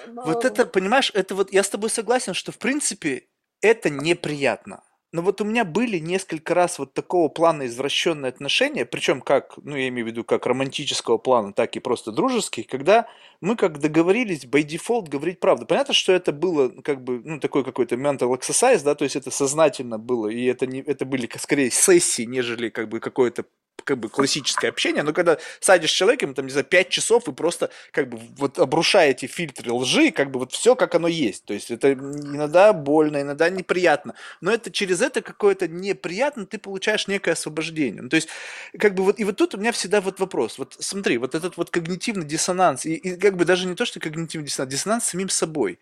Вот 0.07 0.45
это, 0.45 0.65
понимаешь, 0.65 1.11
это 1.13 1.35
вот, 1.35 1.51
я 1.51 1.61
с 1.61 1.69
тобой 1.69 1.89
согласен, 1.89 2.33
что, 2.33 2.51
в 2.51 2.57
принципе, 2.57 3.27
это 3.61 3.89
неприятно. 3.89 4.81
Но 5.13 5.21
вот 5.21 5.41
у 5.41 5.43
меня 5.43 5.65
были 5.65 5.97
несколько 5.97 6.53
раз 6.53 6.79
вот 6.79 6.93
такого 6.93 7.27
плана 7.27 7.65
извращенные 7.65 8.29
отношения, 8.29 8.85
причем 8.85 9.19
как, 9.19 9.57
ну 9.57 9.75
я 9.75 9.89
имею 9.89 10.05
в 10.05 10.09
виду 10.09 10.23
как 10.23 10.45
романтического 10.45 11.17
плана, 11.17 11.51
так 11.51 11.75
и 11.75 11.81
просто 11.81 12.13
дружеских, 12.13 12.67
когда 12.67 13.07
мы 13.41 13.57
как 13.57 13.79
договорились 13.79 14.45
by 14.45 14.65
default 14.65 15.09
говорить 15.09 15.41
правду. 15.41 15.65
Понятно, 15.65 15.93
что 15.93 16.13
это 16.13 16.31
было 16.31 16.69
как 16.69 17.03
бы, 17.03 17.21
ну 17.25 17.41
такой 17.41 17.65
какой-то 17.65 17.95
mental 17.95 18.33
exercise, 18.39 18.83
да, 18.83 18.95
то 18.95 19.03
есть 19.03 19.17
это 19.17 19.31
сознательно 19.31 19.99
было, 19.99 20.29
и 20.29 20.45
это, 20.45 20.65
не, 20.65 20.79
это 20.79 21.05
были 21.05 21.29
скорее 21.37 21.71
сессии, 21.71 22.23
нежели 22.23 22.69
как 22.69 22.87
бы 22.87 23.01
какое-то 23.01 23.43
как 23.83 23.97
бы 23.99 24.09
классическое 24.09 24.69
общение, 24.69 25.03
но 25.03 25.13
когда 25.13 25.37
садишь 25.59 25.91
человеком, 25.91 26.33
там, 26.33 26.45
не 26.45 26.51
знаю, 26.51 26.65
5 26.65 26.89
часов, 26.89 27.27
вы 27.27 27.33
просто 27.33 27.71
как 27.91 28.09
бы 28.09 28.19
вот 28.37 28.59
обрушаете 28.59 29.27
фильтры 29.27 29.71
лжи, 29.71 30.11
как 30.11 30.31
бы 30.31 30.39
вот 30.39 30.51
все 30.51 30.75
как 30.75 30.95
оно 30.95 31.07
есть. 31.07 31.45
То 31.45 31.53
есть 31.53 31.71
это 31.71 31.93
иногда 31.93 32.73
больно, 32.73 33.21
иногда 33.21 33.49
неприятно. 33.49 34.15
Но 34.39 34.51
это 34.51 34.71
через 34.71 35.01
это 35.01 35.21
какое-то 35.21 35.67
неприятно 35.67 36.45
ты 36.45 36.57
получаешь 36.57 37.07
некое 37.07 37.31
освобождение. 37.31 38.01
Ну, 38.03 38.09
то 38.09 38.15
есть 38.15 38.29
как 38.77 38.95
бы 38.95 39.03
вот, 39.03 39.19
и 39.19 39.23
вот 39.23 39.37
тут 39.37 39.55
у 39.55 39.57
меня 39.57 39.71
всегда 39.71 40.01
вот 40.01 40.19
вопрос. 40.19 40.57
Вот 40.57 40.75
смотри, 40.79 41.17
вот 41.17 41.35
этот 41.35 41.57
вот 41.57 41.69
когнитивный 41.69 42.25
диссонанс, 42.25 42.85
и, 42.85 42.95
и 42.95 43.15
как 43.17 43.35
бы 43.35 43.45
даже 43.45 43.67
не 43.67 43.75
то, 43.75 43.85
что 43.85 43.99
когнитивный 43.99 44.47
диссонанс, 44.47 44.71
диссонанс 44.71 45.05
с 45.05 45.09
самим 45.09 45.29
собой. 45.29 45.79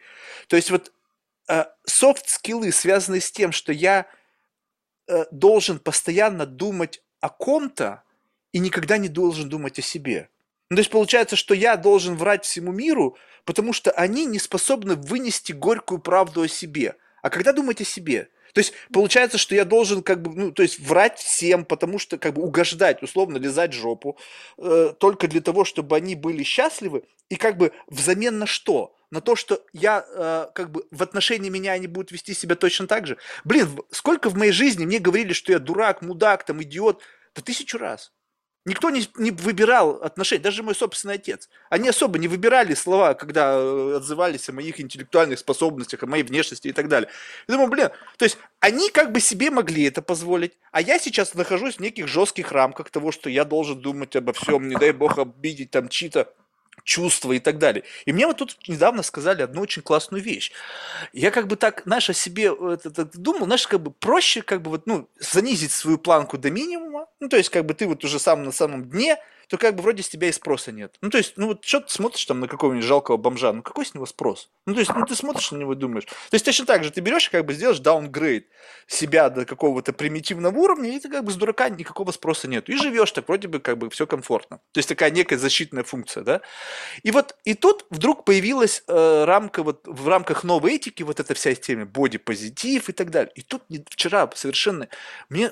То 0.47 0.55
есть 0.55 0.71
вот 0.71 0.91
софт-скиллы, 1.85 2.69
э, 2.69 2.71
связанные 2.71 3.21
с 3.21 3.31
тем, 3.31 3.51
что 3.51 3.71
я 3.71 4.05
э, 5.07 5.25
должен 5.31 5.79
постоянно 5.79 6.45
думать 6.45 7.01
о 7.21 7.29
ком-то 7.29 8.03
и 8.51 8.59
никогда 8.59 8.97
не 8.97 9.09
должен 9.09 9.49
думать 9.49 9.79
о 9.79 9.81
себе. 9.81 10.29
Ну, 10.69 10.75
то 10.75 10.81
есть 10.81 10.91
получается, 10.91 11.35
что 11.35 11.53
я 11.53 11.77
должен 11.77 12.15
врать 12.15 12.45
всему 12.45 12.71
миру, 12.71 13.17
потому 13.43 13.73
что 13.73 13.91
они 13.91 14.25
не 14.25 14.39
способны 14.39 14.95
вынести 14.95 15.51
горькую 15.51 15.99
правду 15.99 16.41
о 16.41 16.47
себе. 16.47 16.95
А 17.21 17.29
когда 17.29 17.53
думать 17.53 17.81
о 17.81 17.85
себе? 17.85 18.29
То 18.53 18.59
есть 18.59 18.73
получается, 18.91 19.37
что 19.37 19.55
я 19.55 19.65
должен 19.65 20.03
как 20.03 20.21
бы, 20.21 20.31
ну, 20.33 20.51
то 20.51 20.63
есть 20.63 20.79
врать 20.79 21.19
всем, 21.19 21.65
потому 21.65 21.99
что 21.99 22.17
как 22.17 22.33
бы 22.33 22.41
угождать, 22.41 23.01
условно 23.03 23.37
лизать 23.37 23.73
жопу, 23.73 24.17
э, 24.57 24.93
только 24.99 25.27
для 25.27 25.41
того, 25.41 25.65
чтобы 25.65 25.95
они 25.95 26.15
были 26.15 26.43
счастливы, 26.43 27.03
и 27.29 27.35
как 27.35 27.57
бы 27.57 27.71
взамен 27.87 28.39
на 28.39 28.47
что? 28.47 28.95
На 29.11 29.21
то, 29.21 29.35
что 29.35 29.65
я 29.73 30.05
э, 30.07 30.47
как 30.53 30.71
бы 30.71 30.85
в 30.91 31.01
отношении 31.01 31.49
меня 31.49 31.71
они 31.71 31.87
будут 31.87 32.11
вести 32.11 32.33
себя 32.33 32.55
точно 32.55 32.85
так 32.85 33.07
же. 33.07 33.17
Блин, 33.43 33.79
сколько 33.89 34.29
в 34.29 34.37
моей 34.37 34.51
жизни 34.51 34.85
мне 34.85 34.99
говорили, 34.99 35.33
что 35.33 35.51
я 35.51 35.59
дурак, 35.59 36.01
мудак, 36.01 36.45
там 36.45 36.61
идиот, 36.61 37.01
да 37.35 37.41
тысячу 37.41 37.79
раз. 37.79 38.11
Никто 38.65 38.91
не, 38.91 39.07
не 39.17 39.31
выбирал 39.31 40.03
отношения, 40.03 40.43
даже 40.43 40.61
мой 40.61 40.75
собственный 40.75 41.15
отец. 41.15 41.49
Они 41.69 41.89
особо 41.89 42.19
не 42.19 42.27
выбирали 42.27 42.75
слова, 42.75 43.15
когда 43.15 43.53
э, 43.55 43.95
отзывались 43.95 44.47
о 44.49 44.53
моих 44.53 44.79
интеллектуальных 44.79 45.39
способностях, 45.39 46.03
о 46.03 46.07
моей 46.07 46.23
внешности 46.23 46.67
и 46.67 46.71
так 46.71 46.87
далее. 46.87 47.09
Я 47.47 47.53
думаю, 47.53 47.71
блин, 47.71 47.89
то 48.17 48.25
есть 48.25 48.37
они 48.59 48.91
как 48.91 49.11
бы 49.11 49.21
себе 49.21 49.49
могли 49.49 49.85
это 49.85 50.03
позволить, 50.03 50.53
а 50.71 50.81
я 50.81 50.99
сейчас 50.99 51.33
нахожусь 51.33 51.77
в 51.77 51.79
неких 51.79 52.07
жестких 52.07 52.51
рамках 52.51 52.91
того, 52.91 53.11
что 53.11 53.29
я 53.29 53.43
должен 53.43 53.79
думать 53.79 54.15
обо 54.15 54.33
всем, 54.33 54.67
не 54.67 54.75
дай 54.75 54.91
бог 54.91 55.17
обидеть 55.17 55.71
там 55.71 55.87
чьи-то 55.89 56.31
чувства 56.89 57.33
и 57.33 57.39
так 57.39 57.59
далее. 57.59 57.83
И 58.05 58.11
мне 58.11 58.25
вот 58.25 58.37
тут 58.37 58.57
недавно 58.67 59.03
сказали 59.03 59.43
одну 59.43 59.61
очень 59.61 59.83
классную 59.83 60.23
вещь. 60.23 60.51
Я 61.13 61.29
как 61.29 61.45
бы 61.47 61.55
так, 61.55 61.83
знаешь, 61.85 62.09
о 62.09 62.13
себе 62.13 62.45
это, 62.45 62.89
это, 62.89 63.05
думал, 63.05 63.45
знаешь, 63.45 63.67
как 63.67 63.81
бы 63.81 63.91
проще 63.91 64.41
как 64.41 64.63
бы 64.63 64.71
вот, 64.71 64.87
ну, 64.87 65.07
занизить 65.19 65.71
свою 65.71 65.99
планку 65.99 66.39
до 66.39 66.49
минимума, 66.49 67.05
ну, 67.19 67.29
то 67.29 67.37
есть 67.37 67.49
как 67.49 67.65
бы 67.67 67.75
ты 67.75 67.87
вот 67.87 68.03
уже 68.03 68.17
сам 68.17 68.43
на 68.43 68.51
самом 68.51 68.89
дне, 68.89 69.17
то 69.49 69.57
как 69.57 69.75
бы 69.75 69.81
вроде 69.81 70.03
с 70.03 70.09
тебя 70.09 70.29
и 70.29 70.31
спроса 70.31 70.71
нет. 70.71 70.95
Ну, 71.01 71.09
то 71.09 71.17
есть, 71.17 71.33
ну 71.35 71.47
вот 71.47 71.65
что 71.65 71.79
ты 71.81 71.91
смотришь 71.91 72.23
там 72.25 72.39
на 72.39 72.47
какого-нибудь 72.47 72.85
жалкого 72.85 73.17
бомжа, 73.17 73.51
ну 73.51 73.63
какой 73.63 73.83
с 73.83 73.95
него 73.95 74.05
спрос? 74.05 74.49
Ну, 74.67 74.75
то 74.75 74.79
есть, 74.79 74.93
ну 74.93 75.03
ты 75.05 75.15
смотришь 75.15 75.51
на 75.51 75.57
него 75.57 75.73
и 75.73 75.75
думаешь. 75.75 76.05
То 76.05 76.33
есть, 76.33 76.45
точно 76.45 76.67
так 76.67 76.83
же 76.83 76.91
ты 76.91 77.01
берешь 77.01 77.27
и 77.27 77.31
как 77.31 77.45
бы 77.45 77.53
сделаешь 77.53 77.79
даунгрейд 77.79 78.47
себя 78.85 79.29
до 79.29 79.45
какого-то 79.45 79.91
примитивного 79.91 80.55
уровня, 80.55 80.95
и 80.95 80.99
ты 80.99 81.09
как 81.09 81.23
бы 81.23 81.31
с 81.31 81.35
дурака 81.35 81.69
никакого 81.69 82.11
спроса 82.11 82.47
нет. 82.47 82.69
И 82.69 82.75
живешь 82.75 83.11
так, 83.11 83.27
вроде 83.27 83.47
бы 83.47 83.59
как 83.59 83.79
бы 83.79 83.89
все 83.89 84.05
комфортно. 84.05 84.57
То 84.71 84.77
есть, 84.77 84.87
такая 84.87 85.09
некая 85.09 85.39
защитная 85.39 85.83
функция, 85.83 86.23
да? 86.23 86.41
И 87.01 87.09
вот, 87.09 87.35
и 87.43 87.55
тут 87.55 87.87
вдруг 87.89 88.25
появилась 88.25 88.83
э, 88.87 89.23
рамка, 89.25 89.63
вот 89.63 89.81
в 89.87 90.07
рамках 90.07 90.43
новой 90.43 90.75
этики, 90.75 91.01
вот 91.01 91.19
эта 91.19 91.33
вся 91.33 91.55
тема 91.55 91.85
боди-позитив 91.85 92.87
и 92.87 92.93
так 92.93 93.09
далее. 93.09 93.31
И 93.33 93.41
тут 93.41 93.63
вчера 93.89 94.29
совершенно 94.35 94.89
мне 95.29 95.51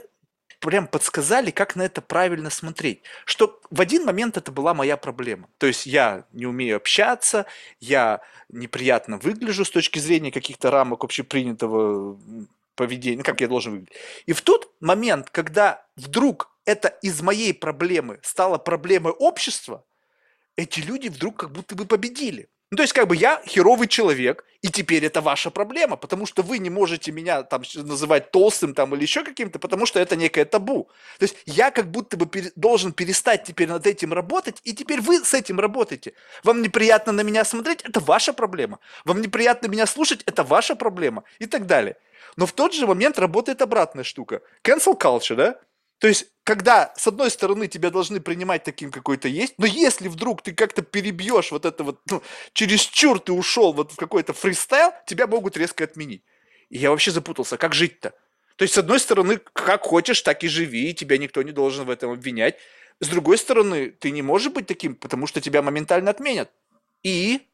прям 0.59 0.88
подсказали, 0.88 1.51
как 1.51 1.75
на 1.75 1.84
это 1.84 2.01
правильно 2.01 2.49
смотреть. 2.49 3.01
Что 3.25 3.59
в 3.69 3.81
один 3.81 4.05
момент 4.05 4.38
это 4.38 4.51
была 4.51 4.73
моя 4.73 4.97
проблема. 4.97 5.49
То 5.57 5.67
есть 5.67 5.85
я 5.85 6.25
не 6.31 6.45
умею 6.45 6.77
общаться, 6.77 7.45
я 7.79 8.21
неприятно 8.49 9.17
выгляжу 9.17 9.65
с 9.65 9.69
точки 9.69 9.99
зрения 9.99 10.31
каких-то 10.31 10.71
рамок 10.71 11.03
общепринятого 11.03 12.19
поведения, 12.75 13.23
как 13.23 13.41
я 13.41 13.47
должен 13.47 13.73
выглядеть. 13.73 13.95
И 14.25 14.34
в 14.34 14.41
тот 14.41 14.71
момент, 14.79 15.29
когда 15.29 15.85
вдруг 15.95 16.51
это 16.65 16.89
из 17.01 17.21
моей 17.21 17.53
проблемы 17.53 18.19
стало 18.23 18.57
проблемой 18.57 19.13
общества, 19.13 19.84
эти 20.55 20.79
люди 20.79 21.07
вдруг 21.07 21.38
как 21.39 21.51
будто 21.51 21.75
бы 21.75 21.85
победили. 21.85 22.49
Ну, 22.69 22.76
то 22.76 22.84
есть, 22.84 22.94
как 22.94 23.07
бы 23.07 23.15
я 23.15 23.41
херовый 23.45 23.88
человек, 23.88 24.44
и 24.61 24.69
теперь 24.69 25.06
это 25.06 25.22
ваша 25.22 25.52
проблема, 25.52 25.95
потому 25.95 26.26
что 26.26 26.41
вы 26.41 26.57
не 26.57 26.69
можете 26.69 27.14
меня 27.14 27.44
там 27.44 27.61
называть 27.76 28.31
толстым 28.31 28.73
там 28.73 28.94
или 28.94 29.03
еще 29.03 29.23
каким-то, 29.23 29.60
потому 29.60 29.85
что 29.85 29.99
это 29.99 30.18
некое 30.18 30.44
табу. 30.44 30.89
То 31.19 31.23
есть 31.23 31.38
я 31.45 31.72
как 31.72 31.89
будто 31.89 32.18
бы 32.18 32.26
пере, 32.26 32.52
должен 32.56 32.91
перестать 32.91 33.45
теперь 33.45 33.69
над 33.69 33.88
этим 33.88 34.11
работать, 34.11 34.60
и 34.64 34.73
теперь 34.73 34.99
вы 34.99 35.23
с 35.23 35.34
этим 35.34 35.60
работаете. 35.60 36.14
Вам 36.44 36.61
неприятно 36.61 37.14
на 37.14 37.22
меня 37.22 37.45
смотреть, 37.45 37.84
это 37.84 38.02
ваша 38.02 38.34
проблема. 38.34 38.80
Вам 39.06 39.22
неприятно 39.22 39.68
меня 39.68 39.85
слушать, 39.85 40.23
это 40.26 40.44
ваша 40.44 40.76
проблема. 40.76 41.23
И 41.39 41.45
так 41.45 41.68
далее. 41.68 41.95
Но 42.35 42.45
в 42.45 42.52
тот 42.52 42.73
же 42.73 42.85
момент 42.85 43.18
работает 43.19 43.61
обратная 43.61 44.03
штука. 44.03 44.41
Cancel 44.64 44.99
culture, 44.99 45.35
да? 45.35 45.60
То 45.99 46.07
есть, 46.07 46.28
когда, 46.44 46.94
с 46.95 47.07
одной 47.07 47.32
стороны, 47.32 47.68
тебя 47.68 47.90
должны 47.90 48.19
принимать 48.19 48.64
таким, 48.64 48.91
какой 48.91 49.18
то 49.18 49.28
есть, 49.28 49.56
но 49.57 49.65
если 49.65 50.07
вдруг 50.07 50.44
ты 50.44 50.53
как-то 50.53 50.82
перебьешь 50.82 51.52
вот 51.52 51.65
это 51.65 51.84
вот, 51.84 51.99
ну, 52.10 52.22
чересчур 52.53 53.19
ты 53.19 53.34
ушел 53.34 53.74
вот 53.74 53.91
в 53.91 53.95
какой-то 53.95 54.34
фристайл, 54.34 54.91
тебя 55.07 55.28
могут 55.28 55.57
резко 55.57 55.84
отменить. 55.84 56.24
И 56.69 56.78
я 56.78 56.91
вообще 56.91 57.11
запутался, 57.11 57.57
как 57.57 57.74
жить-то? 57.74 58.14
То 58.57 58.64
есть, 58.64 58.74
с 58.74 58.78
одной 58.78 58.99
стороны, 58.99 59.38
как 59.38 59.84
хочешь, 59.84 60.22
так 60.22 60.44
и 60.44 60.48
живи, 60.48 60.90
и 60.90 60.94
тебя 60.94 61.18
никто 61.18 61.41
не 61.41 61.52
должен 61.52 61.86
в 61.86 61.90
этом 61.90 62.11
обвинять. 62.11 62.57
С 62.99 63.07
другой 63.07 63.38
стороны, 63.38 63.91
ты 63.91 64.11
не 64.11 64.22
можешь 64.22 64.52
быть 64.52 64.68
таким, 64.68 64.95
потому 64.95 65.28
что 65.28 65.41
тебя 65.41 65.61
моментально 65.61 66.11
отменят. 66.11 66.52
И 67.03 67.48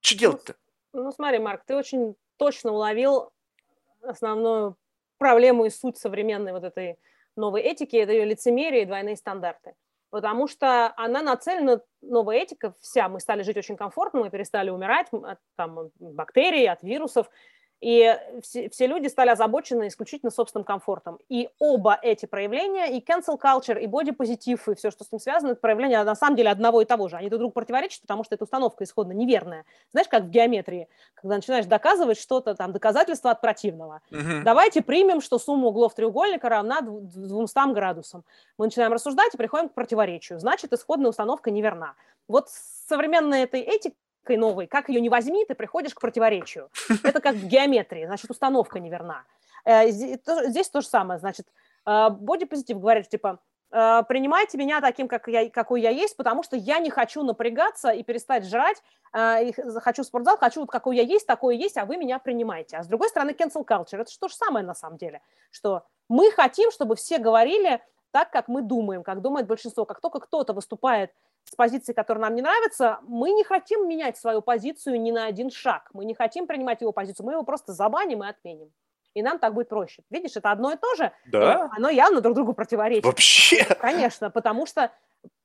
что 0.00 0.14
ну, 0.14 0.18
делать-то? 0.18 0.56
Ну, 0.92 1.02
ну, 1.04 1.12
смотри, 1.12 1.38
Марк, 1.38 1.62
ты 1.66 1.74
очень 1.76 2.14
точно 2.38 2.72
уловил 2.72 3.32
основную 4.02 4.76
проблему 5.18 5.64
и 5.64 5.70
суть 5.70 5.98
современной 5.98 6.52
вот 6.52 6.64
этой 6.64 6.98
новой 7.36 7.62
этики, 7.62 7.96
это 7.96 8.12
ее 8.12 8.24
лицемерие 8.24 8.82
и 8.82 8.86
двойные 8.86 9.16
стандарты. 9.16 9.74
Потому 10.10 10.46
что 10.46 10.92
она 10.96 11.20
нацелена, 11.20 11.80
новая 12.00 12.38
этика 12.38 12.74
вся, 12.80 13.08
мы 13.08 13.20
стали 13.20 13.42
жить 13.42 13.56
очень 13.56 13.76
комфортно, 13.76 14.20
мы 14.20 14.30
перестали 14.30 14.70
умирать 14.70 15.08
от 15.12 15.38
там, 15.56 15.90
бактерий, 15.98 16.68
от 16.68 16.82
вирусов, 16.82 17.28
и 17.80 18.16
все, 18.42 18.70
все 18.70 18.86
люди 18.86 19.06
стали 19.08 19.28
озабочены 19.28 19.88
исключительно 19.88 20.30
собственным 20.30 20.64
комфортом. 20.64 21.18
И 21.28 21.50
оба 21.58 21.98
эти 22.00 22.24
проявления, 22.24 22.96
и 22.96 23.00
cancel 23.00 23.38
culture, 23.38 23.78
и 23.78 23.86
бодипозитив, 23.86 24.68
и 24.68 24.74
все, 24.74 24.90
что 24.90 25.04
с 25.04 25.12
ним 25.12 25.20
связано, 25.20 25.52
это 25.52 25.60
проявление 25.60 26.02
на 26.02 26.14
самом 26.14 26.36
деле 26.36 26.50
одного 26.50 26.80
и 26.80 26.84
того 26.86 27.08
же. 27.08 27.16
Они 27.16 27.28
друг 27.28 27.40
другу 27.40 27.52
противоречат, 27.52 28.00
потому 28.00 28.24
что 28.24 28.34
эта 28.34 28.44
установка 28.44 28.84
исходно 28.84 29.12
неверная. 29.12 29.64
Знаешь, 29.92 30.08
как 30.08 30.24
в 30.24 30.30
геометрии, 30.30 30.88
когда 31.14 31.36
начинаешь 31.36 31.66
доказывать 31.66 32.18
что-то, 32.18 32.54
там, 32.54 32.72
доказательство 32.72 33.30
от 33.30 33.42
противного. 33.42 34.00
Угу. 34.10 34.42
Давайте 34.44 34.80
примем, 34.80 35.20
что 35.20 35.38
сумма 35.38 35.68
углов 35.68 35.94
треугольника 35.94 36.48
равна 36.48 36.80
200 36.80 37.74
градусам. 37.74 38.24
Мы 38.56 38.66
начинаем 38.66 38.92
рассуждать 38.92 39.34
и 39.34 39.36
приходим 39.36 39.68
к 39.68 39.74
противоречию. 39.74 40.40
Значит, 40.40 40.72
исходная 40.72 41.10
установка 41.10 41.50
неверна. 41.50 41.94
Вот 42.26 42.48
современная 42.88 43.44
этой 43.44 43.60
этика 43.60 43.94
установкой 44.26 44.36
новой, 44.36 44.66
как 44.66 44.88
ее 44.88 45.00
не 45.00 45.08
возьми, 45.08 45.44
ты 45.44 45.54
приходишь 45.54 45.94
к 45.94 46.00
противоречию. 46.00 46.68
Это 47.04 47.20
как 47.20 47.36
в 47.36 47.46
геометрии, 47.46 48.06
значит, 48.06 48.30
установка 48.30 48.80
неверна. 48.80 49.24
Э, 49.64 49.88
здесь 49.88 50.68
то 50.70 50.80
же 50.80 50.86
самое, 50.86 51.18
значит, 51.18 51.46
э, 51.86 52.08
бодипозитив 52.10 52.78
говорит, 52.78 53.08
типа, 53.08 53.38
«Э, 53.72 54.02
принимайте 54.08 54.58
меня 54.58 54.80
таким, 54.80 55.08
как 55.08 55.28
я, 55.28 55.50
какой 55.50 55.80
я 55.80 55.90
есть, 55.90 56.16
потому 56.16 56.42
что 56.42 56.56
я 56.56 56.78
не 56.78 56.90
хочу 56.90 57.22
напрягаться 57.22 57.90
и 57.90 58.02
перестать 58.02 58.44
жрать, 58.44 58.82
хочу 59.82 60.02
в 60.02 60.06
спортзал, 60.06 60.36
хочу 60.36 60.60
вот 60.60 60.70
какой 60.70 60.96
я 60.96 61.02
есть, 61.02 61.26
такой 61.26 61.56
есть, 61.56 61.78
а 61.78 61.86
вы 61.86 61.96
меня 61.96 62.18
принимаете. 62.18 62.76
А 62.76 62.82
с 62.82 62.86
другой 62.86 63.08
стороны, 63.08 63.30
cancel 63.30 63.64
culture, 63.64 64.00
это 64.00 64.10
же 64.10 64.18
то 64.18 64.28
же 64.28 64.34
самое 64.34 64.66
на 64.66 64.74
самом 64.74 64.98
деле, 64.98 65.20
что 65.50 65.84
мы 66.08 66.30
хотим, 66.32 66.70
чтобы 66.70 66.96
все 66.96 67.18
говорили 67.18 67.80
так, 68.10 68.30
как 68.30 68.48
мы 68.48 68.62
думаем, 68.62 69.02
как 69.02 69.22
думает 69.22 69.46
большинство. 69.46 69.86
Как 69.86 70.00
только 70.00 70.20
кто-то 70.20 70.52
выступает 70.52 71.10
с 71.50 71.54
позиции, 71.54 71.92
которая 71.92 72.22
нам 72.22 72.34
не 72.34 72.42
нравится, 72.42 72.98
мы 73.02 73.30
не 73.30 73.44
хотим 73.44 73.88
менять 73.88 74.16
свою 74.18 74.42
позицию 74.42 75.00
ни 75.00 75.12
на 75.12 75.26
один 75.26 75.50
шаг. 75.50 75.88
Мы 75.92 76.04
не 76.04 76.14
хотим 76.14 76.46
принимать 76.46 76.80
его 76.80 76.92
позицию, 76.92 77.26
мы 77.26 77.32
его 77.32 77.44
просто 77.44 77.72
забаним 77.72 78.24
и 78.24 78.28
отменим. 78.28 78.72
И 79.14 79.22
нам 79.22 79.38
так 79.38 79.54
будет 79.54 79.68
проще. 79.68 80.02
Видишь, 80.10 80.36
это 80.36 80.50
одно 80.50 80.72
и 80.72 80.76
то 80.76 80.94
же, 80.96 81.12
да? 81.26 81.70
оно 81.76 81.88
явно 81.88 82.20
друг 82.20 82.34
другу 82.34 82.52
противоречит. 82.52 83.04
Вообще? 83.04 83.64
Конечно, 83.80 84.28
потому 84.28 84.66
что, 84.66 84.90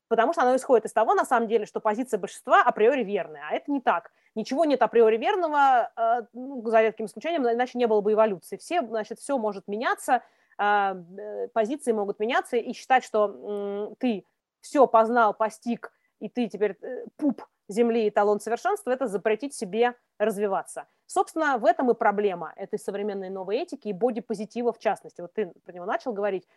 потому 0.07 0.34
что 0.34 0.41
оно 0.41 0.56
исходит 0.56 0.86
из 0.86 0.91
того, 0.91 1.14
на 1.14 1.23
самом 1.23 1.48
деле, 1.48 1.65
что 1.65 1.80
позиция 1.80 2.18
большинства 2.18 2.64
априори 2.64 3.03
верная, 3.03 3.44
а 3.49 3.53
это 3.53 3.72
не 3.72 3.80
так. 3.80 4.11
Ничего 4.34 4.65
нет 4.65 4.82
априори 4.82 5.18
верного, 5.18 5.91
э, 5.95 6.23
ну, 6.34 6.68
за 6.68 6.82
редким 6.82 7.06
исключением, 7.06 7.48
иначе 7.48 7.78
не 7.78 7.86
было 7.86 8.02
бы 8.02 8.14
эволюции. 8.14 8.57
Все, 8.57 8.82
значит, 8.82 9.19
все 9.19 9.38
может 9.38 9.68
меняться, 9.68 10.22
а, 10.57 10.95
э, 10.95 11.48
позиции 11.49 11.91
могут 11.91 12.19
меняться, 12.19 12.57
и 12.57 12.73
считать, 12.73 13.03
что 13.03 13.94
ты 13.99 14.26
все 14.61 14.88
познал, 14.88 15.33
постиг, 15.33 15.91
и 16.19 16.29
ты 16.29 16.47
теперь 16.47 16.77
э, 16.81 17.05
пуп 17.17 17.43
земли 17.67 18.07
и 18.07 18.11
талон 18.11 18.39
совершенства, 18.39 18.91
это 18.91 19.07
запретить 19.07 19.53
себе 19.53 19.95
развиваться. 20.17 20.88
Собственно, 21.05 21.57
в 21.57 21.65
этом 21.65 21.89
и 21.91 21.93
проблема 21.93 22.53
этой 22.55 22.79
современной 22.79 23.29
новой 23.29 23.57
этики 23.57 23.88
и 23.88 23.93
бодипозитива 23.93 24.71
в 24.71 24.79
частности. 24.79 25.21
Вот 25.21 25.33
ты 25.33 25.47
про 25.65 25.73
него 25.73 25.85
начал 25.85 26.13
говорить. 26.13 26.47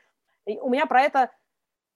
И 0.46 0.58
у 0.58 0.68
меня 0.68 0.86
про 0.86 1.02
это 1.02 1.30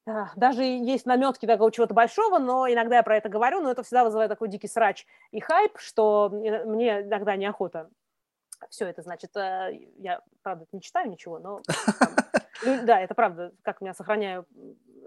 а, 0.06 0.30
даже 0.36 0.62
есть 0.64 1.06
наметки 1.06 1.46
такого 1.46 1.70
чего-то 1.70 1.94
большого, 1.94 2.38
но 2.38 2.66
иногда 2.68 2.96
я 2.96 3.02
про 3.02 3.16
это 3.16 3.28
говорю, 3.28 3.60
но 3.60 3.70
это 3.70 3.82
всегда 3.82 4.04
вызывает 4.04 4.30
такой 4.30 4.48
дикий 4.48 4.68
срач 4.68 5.06
и 5.30 5.40
хайп, 5.40 5.78
что 5.78 6.30
мне 6.30 7.02
иногда 7.02 7.36
неохота 7.36 7.90
все 8.70 8.86
это, 8.86 9.02
значит, 9.02 9.36
э, 9.36 9.78
я, 9.98 10.20
правда, 10.42 10.66
не 10.72 10.80
читаю 10.80 11.10
ничего, 11.10 11.38
но 11.38 11.62
да, 12.64 13.00
это 13.00 13.14
правда, 13.14 13.52
как 13.62 13.78
я 13.80 13.94
сохраняю 13.94 14.46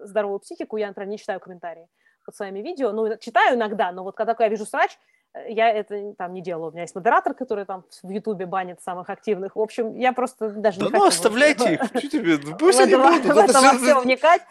здоровую 0.03 0.39
психику, 0.39 0.77
я, 0.77 0.87
например, 0.87 1.09
не 1.09 1.17
читаю 1.17 1.39
комментарии 1.39 1.87
под 2.25 2.35
своими 2.35 2.59
видео, 2.59 2.91
ну, 2.91 3.17
читаю 3.17 3.57
иногда, 3.57 3.91
но 3.91 4.03
вот 4.03 4.15
когда 4.15 4.35
я 4.39 4.47
вижу 4.49 4.65
срач, 4.65 4.97
э, 5.33 5.51
я 5.51 5.69
это 5.69 6.13
там 6.17 6.33
не 6.33 6.41
делаю. 6.41 6.69
У 6.69 6.71
меня 6.71 6.83
есть 6.83 6.95
модератор, 6.95 7.33
который 7.33 7.65
там 7.65 7.83
в 8.03 8.09
Ютубе 8.09 8.45
банит 8.45 8.81
самых 8.81 9.09
активных. 9.09 9.55
В 9.55 9.59
общем, 9.59 9.95
я 9.95 10.13
просто 10.13 10.49
даже 10.49 10.79
да 10.79 10.85
не 10.85 10.91
ну, 10.91 10.99
хочу. 10.99 11.09
оставляйте 11.09 11.73
их, 11.73 11.81
ну, 12.43 12.57
пусть 12.57 12.79
они 12.79 12.95
будут. 12.95 13.25
В 13.25 13.37
это 13.37 13.61
во 13.61 13.73
все 13.77 13.99
вникать. 13.99 14.41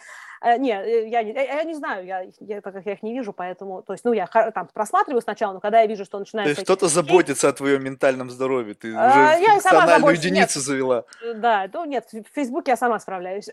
Э, 0.42 0.56
не, 0.56 0.72
э, 0.72 1.08
я, 1.08 1.20
я, 1.20 1.42
я 1.42 1.64
не 1.64 1.74
знаю, 1.74 2.06
я, 2.06 2.26
я, 2.40 2.60
так 2.62 2.72
как 2.72 2.86
я 2.86 2.92
их 2.92 3.02
не 3.02 3.12
вижу, 3.12 3.32
поэтому, 3.32 3.82
то 3.82 3.92
есть, 3.92 4.04
ну, 4.04 4.12
я 4.12 4.26
там 4.26 4.68
просматриваю 4.72 5.20
сначала, 5.20 5.52
но 5.52 5.60
когда 5.60 5.80
я 5.80 5.86
вижу, 5.86 6.04
что 6.04 6.18
начинается... 6.18 6.54
То 6.54 6.60
есть 6.60 6.64
кто-то 6.64 6.88
заботится 6.88 7.48
о 7.48 7.52
твоем 7.52 7.84
ментальном 7.84 8.30
здоровье, 8.30 8.74
ты 8.74 8.94
а, 8.96 9.08
уже 9.08 9.42
я 9.42 9.50
функциональную 9.52 10.14
единицу 10.14 10.58
нет. 10.58 10.66
завела. 10.66 11.04
Э, 11.22 11.34
да, 11.34 11.68
ну, 11.72 11.84
нет, 11.84 12.08
в 12.12 12.34
Фейсбуке 12.34 12.72
я 12.72 12.76
сама 12.76 12.98
справляюсь. 13.00 13.48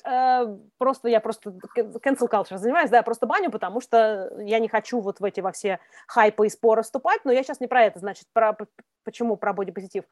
Просто 0.78 1.10
я 1.10 1.20
просто 1.20 1.50
cancel 1.76 2.30
culture 2.30 2.58
занимаюсь, 2.58 2.90
да, 2.90 2.98
я 2.98 3.04
просто 3.04 3.26
баню, 3.26 3.52
потому 3.52 3.82
что 3.82 4.32
я 4.40 4.60
не 4.60 4.70
хочу 4.70 5.02
вот 5.02 5.20
в 5.20 5.26
эти 5.26 5.42
во 5.42 5.52
все 5.52 5.80
хайпы 6.08 6.48
и 6.48 6.50
споры 6.50 6.84
вступать, 6.84 7.22
но 7.26 7.32
я 7.32 7.44
сейчас 7.44 7.60
не 7.60 7.68
про 7.68 7.84
это, 7.84 8.00
значит, 8.00 8.28
про, 8.32 8.56
почему 9.04 9.36
про 9.36 9.54
бодипозитив. 9.54 10.06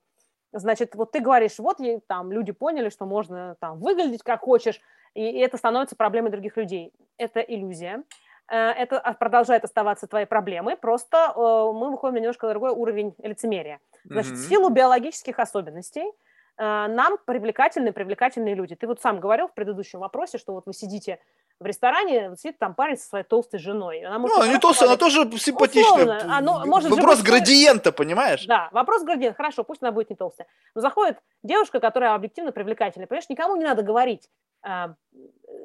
Значит, 0.52 0.96
вот 0.96 1.12
ты 1.12 1.20
говоришь, 1.20 1.60
вот 1.60 1.80
там 2.08 2.32
люди 2.32 2.52
поняли, 2.52 2.90
что 2.90 3.06
можно 3.06 3.56
там 3.60 3.80
выглядеть 3.80 4.24
как 4.24 4.42
хочешь, 4.42 4.80
и 5.16 5.40
это 5.40 5.58
становится 5.58 5.96
проблемой 5.96 6.30
других 6.30 6.58
людей. 6.58 6.94
Это 7.18 7.40
иллюзия. 7.40 8.04
Э, 8.52 8.72
это 8.72 9.00
продолжает 9.20 9.64
оставаться 9.64 10.08
твоей 10.08 10.28
проблемой, 10.28 10.78
просто 10.78 11.34
э, 11.36 11.40
мы 11.40 11.90
выходим 11.92 12.16
на 12.16 12.20
немножко 12.20 12.50
другой 12.50 12.72
уровень 12.72 13.16
лицемерия. 13.24 13.80
Значит, 14.04 14.34
mm-hmm. 14.34 14.36
в 14.36 14.50
силу 14.50 14.70
биологических 14.70 15.40
особенностей 15.40 16.06
э, 16.06 16.12
нам 16.58 17.18
привлекательны 17.26 17.92
привлекательные 17.92 18.54
люди. 18.54 18.76
Ты 18.76 18.86
вот 18.86 19.02
сам 19.02 19.20
говорил 19.20 19.48
в 19.48 19.54
предыдущем 19.54 20.00
вопросе, 20.00 20.38
что 20.38 20.54
вот 20.54 20.68
вы 20.68 20.74
сидите 20.74 21.20
в 21.60 21.66
ресторане, 21.66 22.30
вот 22.30 22.40
сидит 22.40 22.60
там 22.60 22.76
парень 22.76 22.98
со 22.98 23.08
своей 23.08 23.24
толстой 23.24 23.60
женой. 23.60 24.04
Она 24.04 24.20
может 24.20 24.38
ну, 24.38 24.44
она 24.44 24.54
не 24.54 24.60
толстая, 24.60 24.90
она 24.90 24.98
тоже 24.98 25.30
симпатичная. 25.38 26.22
Оно, 26.30 26.66
может 26.66 26.92
вопрос 26.92 27.20
быть, 27.20 27.28
градиента, 27.28 27.92
понимаешь? 27.92 28.46
Да, 28.46 28.70
вопрос 28.72 29.04
градиента. 29.04 29.38
Хорошо, 29.38 29.64
пусть 29.64 29.82
она 29.82 29.92
будет 29.92 30.10
не 30.10 30.16
толстая. 30.16 30.48
Но 30.76 30.82
заходит 30.82 31.18
девушка, 31.44 31.80
которая 31.80 32.14
объективно 32.14 32.52
привлекательная. 32.52 33.08
Понимаешь, 33.08 33.30
никому 33.30 33.56
не 33.56 33.64
надо 33.64 33.84
говорить, 33.84 34.30
а, 34.64 34.96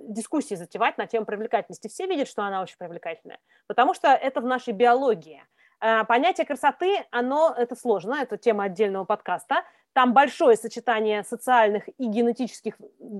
дискуссии 0.04 0.54
затевать 0.54 0.98
на 0.98 1.06
тему 1.06 1.26
привлекательности. 1.26 1.88
Все 1.88 2.06
видят, 2.06 2.28
что 2.28 2.42
она 2.42 2.62
очень 2.62 2.76
привлекательная, 2.78 3.38
потому 3.66 3.94
что 3.94 4.08
это 4.08 4.40
в 4.40 4.44
нашей 4.44 4.72
биологии. 4.72 5.42
Э, 5.80 6.04
понятие 6.04 6.46
красоты, 6.46 7.06
оно, 7.10 7.54
это 7.56 7.74
сложно, 7.74 8.16
это 8.20 8.36
тема 8.36 8.64
отдельного 8.64 9.04
подкаста. 9.04 9.64
Там 9.92 10.14
большое 10.14 10.56
сочетание 10.56 11.24
социальных 11.24 11.88
и 11.88 12.06
генетических 12.06 12.76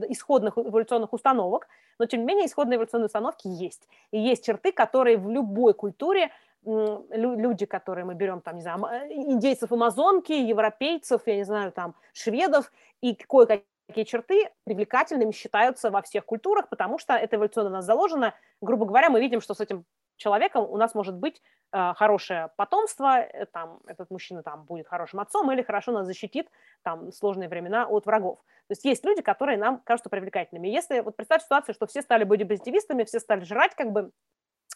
исходных 0.09 0.57
эволюционных 0.57 1.13
установок, 1.13 1.67
но 1.99 2.07
тем 2.07 2.21
не 2.21 2.27
менее 2.27 2.47
исходные 2.47 2.77
эволюционные 2.77 3.07
установки 3.07 3.49
есть. 3.49 3.89
И 4.13 4.21
есть 4.21 4.45
черты, 4.45 4.71
которые 4.73 5.19
в 5.19 5.29
любой 5.29 5.75
культуре 5.75 6.31
люди, 6.65 7.67
которые 7.67 8.05
мы 8.05 8.15
берем, 8.15 8.41
там, 8.41 8.57
не 8.57 8.63
знаю, 8.63 8.81
индейцев 9.11 9.73
амазонки, 9.73 10.33
европейцев, 10.33 11.23
я 11.27 11.37
не 11.37 11.45
знаю, 11.45 11.73
там, 11.73 11.95
шведов, 12.13 12.71
и 13.01 13.15
кое-какие 13.15 14.05
черты 14.05 14.51
привлекательными 14.65 15.33
считаются 15.33 15.91
во 15.91 16.03
всех 16.03 16.27
культурах, 16.27 16.69
потому 16.69 16.99
что 16.99 17.15
это 17.15 17.37
эволюционно 17.37 17.71
у 17.71 17.73
нас 17.73 17.87
заложено. 17.87 18.35
Грубо 18.61 18.85
говоря, 18.85 19.11
мы 19.11 19.21
видим, 19.21 19.41
что 19.41 19.55
с 19.55 19.61
этим 19.61 19.85
человеком 20.21 20.71
у 20.71 20.77
нас 20.77 20.95
может 20.95 21.17
быть 21.17 21.43
э, 21.73 21.93
хорошее 21.97 22.51
потомство, 22.57 23.21
э, 23.21 23.47
там, 23.47 23.81
этот 23.87 24.11
мужчина 24.11 24.43
там 24.43 24.65
будет 24.65 24.87
хорошим 24.87 25.21
отцом 25.21 25.51
или 25.51 25.63
хорошо 25.63 25.93
нас 25.93 26.07
защитит 26.07 26.49
там 26.83 27.11
сложные 27.13 27.49
времена 27.49 27.87
от 27.87 28.07
врагов. 28.07 28.39
То 28.69 28.73
есть 28.73 28.85
есть 28.85 29.05
люди, 29.05 29.23
которые 29.23 29.59
нам 29.59 29.81
кажутся 29.81 30.11
привлекательными. 30.11 30.69
Если 30.69 31.01
вот 31.01 31.17
представь 31.17 31.43
ситуацию, 31.43 31.75
что 31.75 31.87
все 31.87 32.03
стали 32.03 32.25
бодипозитивистами, 32.25 33.05
все 33.05 33.19
стали 33.19 33.45
жрать, 33.45 33.75
как 33.75 33.91
бы 33.91 34.13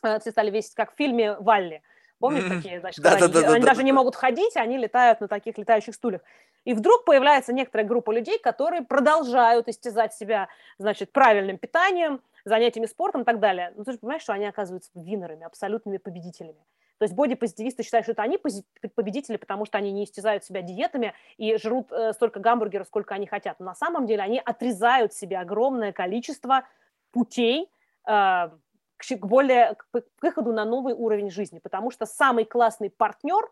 э, 0.03 0.19
все 0.19 0.31
стали 0.31 0.51
весить, 0.51 0.75
как 0.75 0.93
в 0.93 0.97
фильме 0.97 1.37
«Валли», 1.39 1.83
Помнишь 2.25 2.45
такие, 2.49 2.81
значит, 2.81 3.03
да, 3.03 3.19
да, 3.19 3.25
они, 3.27 3.33
да, 3.33 3.41
они 3.41 3.61
да, 3.61 3.67
даже 3.67 3.81
да. 3.81 3.83
не 3.83 3.93
могут 3.93 4.17
ходить, 4.17 4.57
они 4.57 4.79
летают 4.79 5.21
на 5.21 5.29
таких 5.29 5.59
летающих 5.59 5.95
стульях. 5.95 6.23
И 6.65 6.73
вдруг 6.73 7.05
появляется 7.05 7.53
некоторая 7.53 7.87
группа 7.87 8.11
людей, 8.13 8.39
которые 8.39 8.83
продолжают 8.83 9.69
истязать 9.69 10.15
себя, 10.15 10.49
значит, 10.79 11.13
правильным 11.13 11.59
питанием, 11.59 12.23
занятиями 12.47 12.87
спортом 12.87 13.23
и 13.23 13.25
так 13.25 13.41
далее. 13.41 13.75
Ну, 13.77 13.85
ты 13.85 13.93
же 13.93 13.99
понимаешь, 13.99 14.23
что 14.23 14.33
они 14.33 14.47
оказываются 14.47 14.91
винерами, 14.95 15.45
абсолютными 15.45 15.99
победителями. 15.99 16.65
То 16.99 17.05
есть 17.05 17.15
бодипозитивисты 17.15 17.83
считают, 17.83 18.07
что 18.07 18.13
это 18.13 18.23
они 18.23 18.39
победители, 18.39 19.37
потому 19.37 19.67
что 19.67 19.79
они 19.79 19.93
не 19.93 20.05
истязают 20.05 20.45
себя 20.45 20.63
диетами 20.63 21.13
и 21.37 21.57
жрут 21.57 21.93
э, 21.93 22.13
столько 22.13 22.41
гамбургеров, 22.41 22.87
сколько 22.87 23.15
они 23.15 23.27
хотят. 23.27 23.59
Но 23.59 23.67
на 23.67 23.75
самом 23.75 24.07
деле 24.07 24.23
они 24.23 24.41
отрезают 24.43 25.13
себе 25.13 25.39
огромное 25.39 25.93
количество 25.93 26.65
путей 27.13 27.69
э, 28.09 28.51
к, 28.97 29.27
более, 29.27 29.75
к 29.75 30.05
выходу 30.23 30.53
на 30.53 30.65
новый 30.65 30.95
уровень 30.95 31.31
жизни, 31.31 31.59
потому 31.59 31.91
что 31.91 32.07
самый 32.07 32.45
классный 32.45 32.91
партнер 32.91 33.51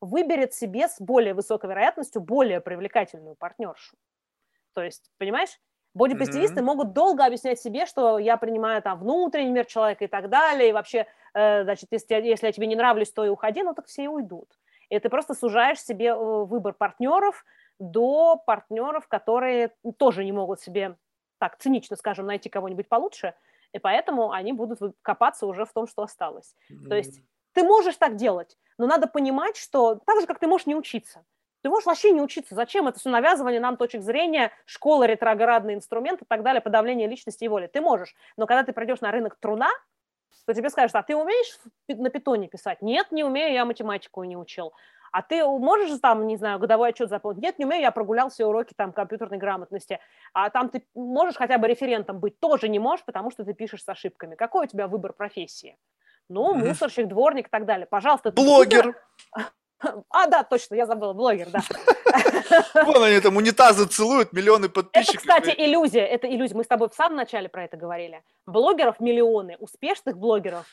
выберет 0.00 0.54
себе 0.54 0.88
с 0.88 1.00
более 1.00 1.34
высокой 1.34 1.70
вероятностью 1.70 2.20
более 2.22 2.60
привлекательную 2.60 3.36
партнершу. 3.36 3.96
То 4.74 4.82
есть, 4.82 5.10
понимаешь, 5.18 5.58
Бодипозитивисты 5.94 6.60
mm-hmm. 6.60 6.64
могут 6.64 6.92
долго 6.94 7.24
объяснять 7.24 7.60
себе, 7.60 7.84
что 7.84 8.18
я 8.18 8.38
принимаю 8.38 8.80
там 8.80 8.98
внутренний 8.98 9.52
мир 9.52 9.66
человека 9.66 10.06
и 10.06 10.08
так 10.08 10.30
далее, 10.30 10.70
и 10.70 10.72
вообще, 10.72 11.06
э, 11.34 11.64
значит, 11.64 11.88
если, 11.90 12.14
если 12.14 12.46
я 12.46 12.52
тебе 12.52 12.66
не 12.66 12.76
нравлюсь, 12.76 13.12
то 13.12 13.26
и 13.26 13.28
уходи, 13.28 13.62
ну 13.62 13.74
так 13.74 13.86
все 13.86 14.04
и 14.04 14.06
уйдут. 14.06 14.58
И 14.88 14.98
ты 14.98 15.10
просто 15.10 15.34
сужаешь 15.34 15.82
себе 15.82 16.06
э, 16.06 16.14
выбор 16.14 16.72
партнеров 16.72 17.44
до 17.78 18.36
партнеров, 18.36 19.06
которые 19.06 19.74
тоже 19.98 20.24
не 20.24 20.32
могут 20.32 20.60
себе, 20.60 20.96
так 21.38 21.58
цинично 21.58 21.96
скажем, 21.96 22.24
найти 22.24 22.48
кого-нибудь 22.48 22.88
получше, 22.88 23.34
и 23.72 23.78
поэтому 23.78 24.32
они 24.32 24.52
будут 24.52 24.78
копаться 25.02 25.46
уже 25.46 25.64
в 25.64 25.72
том, 25.72 25.86
что 25.86 26.02
осталось. 26.02 26.54
Mm-hmm. 26.70 26.88
То 26.88 26.94
есть 26.94 27.22
ты 27.52 27.62
можешь 27.62 27.96
так 27.96 28.16
делать, 28.16 28.56
но 28.78 28.86
надо 28.86 29.06
понимать, 29.06 29.56
что 29.56 29.96
так 30.06 30.20
же, 30.20 30.26
как 30.26 30.38
ты 30.38 30.46
можешь 30.46 30.66
не 30.66 30.74
учиться. 30.74 31.24
Ты 31.62 31.68
можешь 31.68 31.86
вообще 31.86 32.10
не 32.10 32.20
учиться. 32.20 32.54
Зачем 32.54 32.88
это 32.88 32.98
все 32.98 33.08
навязывание 33.08 33.60
нам 33.60 33.76
точек 33.76 34.02
зрения, 34.02 34.50
школа, 34.66 35.04
ретроградный 35.04 35.74
инструмент 35.74 36.20
и 36.20 36.24
так 36.24 36.42
далее, 36.42 36.60
подавление 36.60 37.06
личности 37.06 37.44
и 37.44 37.48
воли? 37.48 37.68
Ты 37.68 37.80
можешь. 37.80 38.14
Но 38.36 38.46
когда 38.46 38.64
ты 38.64 38.72
придешь 38.72 39.00
на 39.00 39.12
рынок 39.12 39.36
труда, 39.38 39.70
то 40.44 40.54
тебе 40.54 40.70
скажут, 40.70 40.96
а 40.96 41.02
ты 41.04 41.14
умеешь 41.14 41.58
на 41.86 42.10
питоне 42.10 42.48
писать? 42.48 42.82
Нет, 42.82 43.12
не 43.12 43.22
умею, 43.22 43.52
я 43.52 43.64
математику 43.64 44.24
не 44.24 44.36
учил. 44.36 44.72
А 45.12 45.20
ты 45.20 45.44
можешь 45.44 46.00
там, 46.00 46.26
не 46.26 46.36
знаю, 46.36 46.58
годовой 46.58 46.88
отчет 46.88 47.10
заполнить? 47.10 47.42
Нет, 47.42 47.58
не 47.58 47.66
умею, 47.66 47.82
я 47.82 47.90
прогулял 47.90 48.30
все 48.30 48.46
уроки 48.46 48.72
там 48.74 48.92
компьютерной 48.92 49.36
грамотности. 49.36 50.00
А 50.32 50.48
там 50.48 50.70
ты 50.70 50.86
можешь 50.94 51.36
хотя 51.36 51.58
бы 51.58 51.68
референтом 51.68 52.18
быть? 52.18 52.40
Тоже 52.40 52.68
не 52.70 52.78
можешь, 52.78 53.04
потому 53.04 53.30
что 53.30 53.44
ты 53.44 53.52
пишешь 53.52 53.84
с 53.84 53.88
ошибками. 53.88 54.34
Какой 54.34 54.64
у 54.64 54.68
тебя 54.68 54.88
выбор 54.88 55.12
профессии? 55.12 55.76
Ну, 56.30 56.54
мусорщик, 56.54 57.08
дворник 57.08 57.48
и 57.48 57.50
так 57.50 57.66
далее. 57.66 57.86
Пожалуйста. 57.86 58.32
Блогер. 58.32 58.96
А, 60.10 60.28
да, 60.28 60.44
точно, 60.44 60.76
я 60.76 60.86
забыла, 60.86 61.12
блогер, 61.12 61.48
да. 61.50 61.60
Вон 62.84 63.02
они 63.02 63.18
там 63.18 63.36
унитазы 63.36 63.86
целуют, 63.86 64.32
миллионы 64.32 64.68
подписчиков. 64.68 65.24
Это, 65.26 65.40
кстати, 65.42 65.54
иллюзия, 65.58 66.06
это 66.06 66.28
иллюзия. 66.28 66.54
Мы 66.54 66.62
с 66.62 66.68
тобой 66.68 66.88
в 66.88 66.94
самом 66.94 67.16
начале 67.16 67.48
про 67.48 67.64
это 67.64 67.76
говорили. 67.76 68.22
Блогеров 68.46 69.00
миллионы, 69.00 69.56
успешных 69.58 70.16
блогеров 70.16 70.66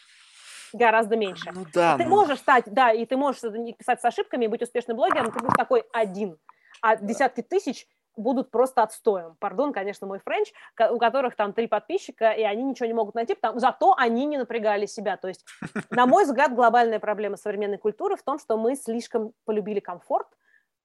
гораздо 0.74 1.16
меньше. 1.16 1.52
Ну 1.54 1.66
да. 1.74 1.98
Ты 1.98 2.06
ну... 2.06 2.10
можешь 2.10 2.40
стать, 2.40 2.66
да, 2.68 2.92
и 2.92 3.06
ты 3.06 3.18
можешь 3.18 3.42
писать 3.78 4.02
с 4.02 4.06
ошибками 4.06 4.46
и 4.46 4.48
быть 4.48 4.62
успешным 4.62 4.98
блогером, 4.98 5.32
ты 5.32 5.40
будешь 5.40 5.58
такой 5.58 5.84
один. 5.92 6.38
А 6.82 6.96
десятки 6.96 7.42
тысяч 7.42 7.88
будут 8.16 8.52
просто 8.52 8.84
отстоем. 8.84 9.36
Пардон, 9.40 9.74
конечно, 9.74 10.06
мой 10.06 10.20
French, 10.20 10.52
у 10.92 10.98
которых 10.98 11.36
там 11.36 11.54
три 11.54 11.68
подписчика, 11.68 12.32
и 12.32 12.44
они 12.44 12.64
ничего 12.64 12.86
не 12.86 12.94
могут 12.94 13.16
найти, 13.16 13.34
потому, 13.34 13.60
зато 13.60 13.96
они 13.98 14.26
не 14.26 14.38
напрягали 14.38 14.86
себя. 14.86 15.18
То 15.18 15.28
есть, 15.28 15.46
на 15.90 16.06
мой 16.06 16.26
взгляд, 16.26 16.54
глобальная 16.54 17.00
проблема 17.00 17.38
современной 17.38 17.78
культуры 17.78 18.16
в 18.16 18.24
том, 18.24 18.40
что 18.40 18.58
мы 18.58 18.76
слишком 18.76 19.34
полюбили 19.46 19.80
комфорт, 19.80 20.28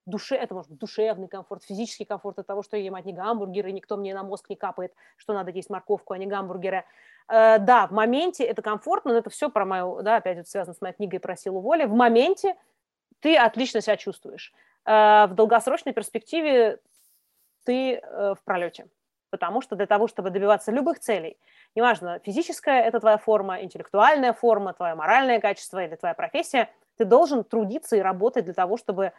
душе, 0.07 0.37
это 0.37 0.55
может 0.55 0.71
быть 0.71 0.79
душевный 0.79 1.29
комфорт, 1.29 1.65
физический 1.65 2.05
комфорт 2.05 2.39
от 2.39 2.47
того, 2.47 2.63
что 2.63 2.77
я 2.77 2.85
ем 2.85 2.95
одни 2.95 3.13
гамбургеры, 3.13 3.73
никто 3.73 3.97
мне 3.97 4.15
на 4.15 4.23
мозг 4.23 4.49
не 4.49 4.57
капает, 4.57 4.93
что 5.17 5.33
надо 5.33 5.51
есть 5.51 5.71
морковку, 5.71 6.13
а 6.15 6.19
не 6.19 6.27
гамбургеры. 6.27 6.85
Э, 7.29 7.59
да, 7.59 7.87
в 7.87 7.93
моменте 7.93 8.45
это 8.45 8.63
комфортно, 8.63 9.13
но 9.13 9.19
это 9.19 9.31
все 9.31 9.51
про 9.51 9.65
мою, 9.65 10.03
да, 10.03 10.17
опять 10.17 10.39
это 10.39 10.49
связано 10.49 10.75
с 10.75 10.81
моей 10.81 10.95
книгой 10.95 11.21
про 11.21 11.37
силу 11.37 11.61
воли. 11.61 11.85
В 11.85 11.95
моменте 11.95 12.57
ты 13.21 13.37
отлично 13.37 13.81
себя 13.81 13.97
чувствуешь. 13.97 14.53
Э, 14.85 15.27
в 15.27 15.35
долгосрочной 15.35 15.93
перспективе 15.93 16.81
ты 17.65 17.95
э, 17.95 18.35
в 18.39 18.43
пролете. 18.45 18.89
Потому 19.31 19.61
что 19.63 19.75
для 19.75 19.87
того, 19.87 20.07
чтобы 20.07 20.31
добиваться 20.31 20.71
любых 20.71 21.01
целей, 21.01 21.37
неважно, 21.75 22.21
физическая 22.21 22.83
это 22.83 23.01
твоя 23.01 23.19
форма, 23.19 23.63
интеллектуальная 23.63 24.33
форма, 24.33 24.75
твое 24.75 24.95
моральное 24.95 25.41
качество 25.41 25.83
или 25.85 25.97
твоя 25.97 26.15
профессия, 26.15 26.71
ты 26.97 27.05
должен 27.05 27.43
трудиться 27.43 27.97
и 27.97 28.01
работать 28.01 28.45
для 28.45 28.55
того, 28.55 28.77
чтобы... 28.77 29.13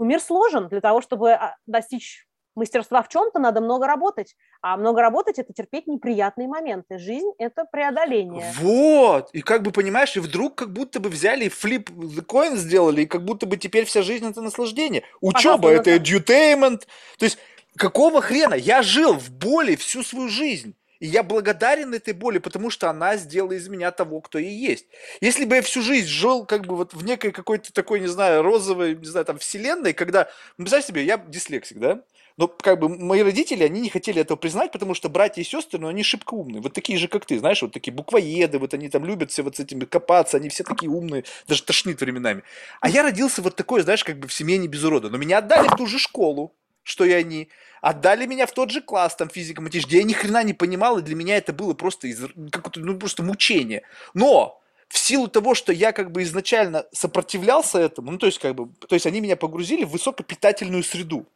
Ну, 0.00 0.06
мир 0.06 0.18
сложен, 0.18 0.68
для 0.68 0.80
того, 0.80 1.02
чтобы 1.02 1.32
а, 1.32 1.56
достичь 1.66 2.26
мастерства 2.56 3.02
в 3.02 3.08
чем-то 3.08 3.38
надо 3.38 3.60
много 3.60 3.86
работать. 3.86 4.34
А 4.62 4.78
много 4.78 5.02
работать– 5.02 5.38
это 5.38 5.52
терпеть 5.52 5.86
неприятные 5.86 6.48
моменты. 6.48 6.98
Жизнь– 6.98 7.30
это 7.38 7.66
преодоление. 7.70 8.50
Вот! 8.60 9.28
И 9.34 9.42
как 9.42 9.62
бы, 9.62 9.72
понимаешь, 9.72 10.16
и 10.16 10.20
вдруг 10.20 10.54
как 10.54 10.72
будто 10.72 11.00
бы 11.00 11.10
взяли 11.10 11.44
и 11.44 11.48
флип 11.50 11.90
the 11.90 12.24
coin 12.24 12.56
сделали, 12.56 13.02
и 13.02 13.06
как 13.06 13.26
будто 13.26 13.44
бы 13.44 13.58
теперь 13.58 13.84
вся 13.84 14.00
жизнь– 14.00 14.26
это 14.30 14.40
наслаждение. 14.40 15.02
Учеба– 15.20 15.70
это 15.70 15.94
edutainment. 15.94 16.86
То 17.18 17.26
есть 17.26 17.38
Какого 17.76 18.20
хрена? 18.20 18.54
Я 18.54 18.82
жил 18.82 19.14
в 19.14 19.30
боли 19.30 19.76
всю 19.76 20.02
свою 20.02 20.28
жизнь. 20.28 20.74
И 21.00 21.06
я 21.06 21.22
благодарен 21.22 21.92
этой 21.94 22.12
боли, 22.12 22.38
потому 22.38 22.70
что 22.70 22.90
она 22.90 23.16
сделала 23.16 23.52
из 23.52 23.68
меня 23.68 23.90
того, 23.90 24.20
кто 24.20 24.38
я 24.38 24.50
есть. 24.50 24.86
Если 25.20 25.46
бы 25.46 25.56
я 25.56 25.62
всю 25.62 25.82
жизнь 25.82 26.06
жил 26.06 26.44
как 26.44 26.66
бы 26.66 26.76
вот 26.76 26.94
в 26.94 27.02
некой 27.04 27.32
какой-то 27.32 27.72
такой, 27.72 28.00
не 28.00 28.06
знаю, 28.06 28.42
розовой, 28.42 28.94
не 28.94 29.06
знаю, 29.06 29.24
там, 29.24 29.38
вселенной, 29.38 29.94
когда, 29.94 30.28
ну, 30.58 30.64
представь 30.64 30.84
себе, 30.84 31.04
я 31.04 31.16
дислексик, 31.16 31.78
да? 31.78 32.02
Но 32.36 32.48
как 32.48 32.78
бы 32.78 32.88
мои 32.88 33.22
родители, 33.22 33.64
они 33.64 33.80
не 33.80 33.90
хотели 33.90 34.20
этого 34.20 34.36
признать, 34.36 34.72
потому 34.72 34.94
что 34.94 35.08
братья 35.08 35.42
и 35.42 35.44
сестры, 35.44 35.78
ну, 35.78 35.88
они 35.88 36.02
шибко 36.02 36.34
умные. 36.34 36.62
Вот 36.62 36.72
такие 36.72 36.98
же, 36.98 37.08
как 37.08 37.26
ты, 37.26 37.38
знаешь, 37.38 37.60
вот 37.62 37.72
такие 37.72 37.92
буквоеды, 37.92 38.58
вот 38.58 38.72
они 38.74 38.88
там 38.88 39.04
любят 39.04 39.30
все 39.30 39.42
вот 39.42 39.56
с 39.56 39.60
этими 39.60 39.84
копаться, 39.84 40.36
они 40.36 40.48
все 40.48 40.64
такие 40.64 40.90
умные, 40.90 41.24
даже 41.48 41.62
тошнит 41.62 42.00
временами. 42.00 42.42
А 42.80 42.88
я 42.88 43.02
родился 43.02 43.42
вот 43.42 43.56
такой, 43.56 43.82
знаешь, 43.82 44.04
как 44.04 44.18
бы 44.18 44.28
в 44.28 44.32
семье 44.32 44.58
не 44.58 44.68
без 44.68 44.84
урода. 44.84 45.10
Но 45.10 45.18
меня 45.18 45.38
отдали 45.38 45.68
в 45.68 45.76
ту 45.76 45.86
же 45.86 45.98
школу, 45.98 46.54
что 46.82 47.04
и 47.04 47.12
они. 47.12 47.48
Отдали 47.80 48.26
меня 48.26 48.46
в 48.46 48.52
тот 48.52 48.70
же 48.70 48.82
класс, 48.82 49.16
там, 49.16 49.30
физика, 49.30 49.62
математика, 49.62 49.88
где 49.88 49.98
я 49.98 50.04
ни 50.04 50.12
хрена 50.12 50.42
не 50.42 50.52
понимал, 50.52 50.98
и 50.98 51.02
для 51.02 51.14
меня 51.14 51.36
это 51.36 51.52
было 51.52 51.72
просто, 51.74 52.08
из, 52.08 52.20
какое-то, 52.50 52.80
ну, 52.80 52.98
просто 52.98 53.22
мучение. 53.22 53.82
Но 54.12 54.60
в 54.88 54.98
силу 54.98 55.28
того, 55.28 55.54
что 55.54 55.72
я 55.72 55.92
как 55.92 56.10
бы 56.10 56.22
изначально 56.24 56.84
сопротивлялся 56.92 57.78
этому, 57.78 58.10
ну, 58.12 58.18
то 58.18 58.26
есть, 58.26 58.38
как 58.38 58.54
бы, 58.54 58.68
то 58.86 58.94
есть 58.94 59.06
они 59.06 59.20
меня 59.20 59.36
погрузили 59.36 59.84
в 59.84 59.90
высокопитательную 59.90 60.82
среду. 60.82 61.26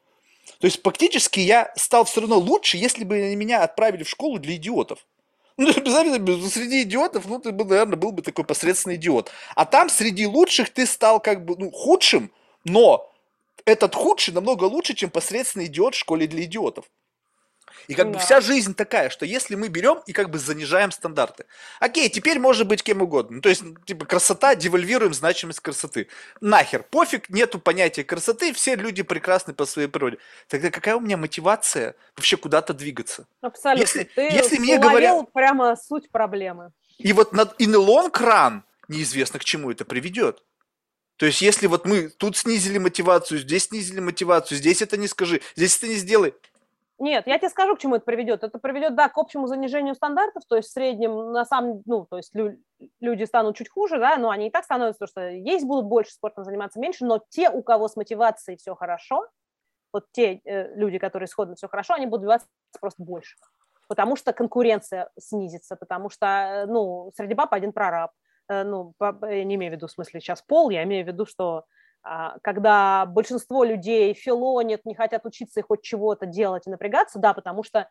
То 0.59 0.67
есть, 0.67 0.83
фактически 0.83 1.41
я 1.41 1.73
стал 1.77 2.05
все 2.05 2.21
равно 2.21 2.37
лучше, 2.37 2.77
если 2.77 3.05
бы 3.05 3.35
меня 3.35 3.63
отправили 3.63 4.03
в 4.03 4.09
школу 4.09 4.39
для 4.39 4.57
идиотов. 4.57 4.99
Ну, 5.57 5.71
обязательно 5.71 6.49
среди 6.51 6.83
идиотов, 6.83 7.27
ну, 7.27 7.39
ты 7.39 7.53
бы, 7.53 7.65
наверное, 7.65 7.97
был 7.97 8.11
бы 8.11 8.23
такой 8.23 8.45
посредственный 8.45 8.97
идиот. 8.97 9.31
А 9.55 9.65
там 9.65 9.89
среди 9.89 10.27
лучших 10.27 10.71
ты 10.71 10.85
стал 10.85 11.21
как 11.21 11.45
бы, 11.45 11.55
ну, 11.57 11.71
худшим, 11.71 12.33
но 12.65 13.14
этот 13.65 13.95
худший 13.95 14.35
намного 14.35 14.65
лучше, 14.65 14.95
чем 14.95 15.11
посредственный 15.11 15.67
идиот 15.67 15.95
в 15.95 15.99
школе 15.99 16.27
для 16.27 16.45
идиотов. 16.45 16.85
И 17.89 17.95
как 17.95 18.07
бы 18.07 18.15
Да. 18.15 18.19
вся 18.21 18.41
жизнь 18.41 18.75
такая, 18.75 19.11
что 19.11 19.27
если 19.27 19.57
мы 19.57 19.69
берем 19.69 20.01
и 20.07 20.13
как 20.13 20.31
бы 20.31 20.39
занижаем 20.39 20.91
стандарты. 20.91 21.45
Окей, 21.81 22.09
теперь 22.09 22.39
может 22.39 22.67
быть 22.67 22.83
кем 22.83 23.03
угодно. 23.03 23.37
Ну, 23.37 23.43
то 23.43 23.51
есть, 23.51 23.63
типа, 23.85 24.07
красота, 24.07 24.55
девальвируем 24.55 25.13
значимость 25.13 25.61
красоты. 25.61 26.09
Нахер, 26.41 26.83
пофиг, 26.83 27.29
нету 27.29 27.59
понятия 27.59 28.03
красоты, 28.05 28.55
все 28.55 28.75
люди 28.77 29.03
прекрасны 29.03 29.53
по 29.53 29.67
своей 29.67 29.89
природе. 29.89 30.17
Тогда 30.49 30.71
какая 30.71 30.97
у 30.97 31.01
меня 31.01 31.17
мотивация 31.19 31.95
вообще 32.17 32.37
куда-то 32.39 32.73
двигаться? 32.73 33.27
Абсолютно. 33.43 33.83
Если- 33.83 34.05
Ты 34.05 34.23
если 34.23 34.59
мне 34.59 34.79
говорят- 34.79 35.31
прямо 35.33 35.77
суть 35.77 36.11
проблемы. 36.11 36.71
И 36.97 37.13
вот 37.13 37.33
на 37.33 37.43
in 37.59 37.73
the 37.75 37.85
long 37.85 38.11
run 38.13 38.63
неизвестно, 38.89 39.39
к 39.41 39.45
чему 39.45 39.71
это 39.71 39.85
приведет. 39.85 40.43
То 41.17 41.27
есть, 41.27 41.43
если 41.43 41.67
вот 41.67 41.87
мы 41.87 42.09
тут 42.09 42.37
снизили 42.37 42.79
мотивацию, 42.79 43.39
здесь 43.39 43.69
снизили 43.69 44.01
мотивацию, 44.01 44.59
здесь 44.59 44.83
это 44.83 44.97
не 44.97 45.07
скажи, 45.07 45.41
здесь 45.55 45.79
это 45.79 45.89
не 45.89 45.95
сделай. 45.95 46.35
Нет, 46.99 47.27
я 47.27 47.39
тебе 47.39 47.49
скажу, 47.51 47.75
к 47.75 47.81
чему 47.81 47.97
это 47.97 48.05
приведет. 48.05 48.45
Это 48.45 48.59
приведет, 48.59 48.95
да, 48.95 49.09
к 49.09 49.19
общему 49.19 49.49
занижению 49.49 49.95
стандартов, 49.95 50.45
то 50.49 50.57
есть 50.57 50.69
в 50.69 50.73
среднем, 50.73 51.33
на 51.33 51.45
самом, 51.45 51.83
ну, 51.87 52.07
то 52.09 52.17
есть 52.17 52.35
лю- 52.35 52.59
люди 53.01 53.25
станут 53.25 53.57
чуть 53.57 53.69
хуже, 53.69 53.99
да, 53.99 54.17
но 54.17 54.31
они 54.31 54.47
и 54.47 54.51
так 54.51 54.65
становятся, 54.65 55.01
потому 55.07 55.27
что 55.27 55.31
есть 55.31 55.65
будут 55.65 55.87
больше 55.87 56.13
спортом 56.13 56.45
заниматься 56.45 56.79
меньше, 56.79 57.05
но 57.05 57.21
те, 57.31 57.51
у 57.51 57.63
кого 57.63 57.89
с 57.89 57.97
мотивацией 57.97 58.59
все 58.59 58.77
хорошо, 58.77 59.27
вот 59.93 60.07
те 60.13 60.41
э, 60.45 60.75
люди, 60.77 60.99
которые 60.99 61.27
исходно 61.27 61.57
все 61.57 61.69
хорошо, 61.69 61.95
они 61.95 62.07
будут 62.07 62.23
добиваться 62.23 62.49
просто 62.81 63.03
больше. 63.03 63.37
Потому 63.89 64.17
что 64.17 64.33
конкуренция 64.33 65.11
снизится, 65.19 65.77
потому 65.77 66.11
что, 66.11 66.27
э, 66.27 66.67
ну, 66.67 67.13
среди 67.17 67.35
баб 67.35 67.53
один 67.53 67.73
прораб. 67.73 68.13
Э, 68.49 68.65
Ну, 68.65 68.95
я 69.01 69.45
не 69.45 69.55
имею 69.57 69.73
в 69.73 69.77
виду 69.77 69.87
в 69.87 69.91
смысле 69.91 70.21
сейчас 70.21 70.43
пол, 70.43 70.71
я 70.71 70.83
имею 70.85 71.05
в 71.05 71.09
виду, 71.09 71.27
что 71.27 71.65
а, 72.03 72.39
когда 72.43 73.07
большинство 73.07 73.65
людей 73.65 74.13
филонят, 74.15 74.85
не 74.85 74.95
хотят 74.95 75.25
учиться 75.25 75.61
и 75.61 75.63
хоть 75.63 75.83
чего-то 75.83 76.27
делать 76.27 76.67
и 76.67 76.71
напрягаться, 76.71 77.19
да, 77.19 77.33
потому 77.33 77.63
что 77.63 77.89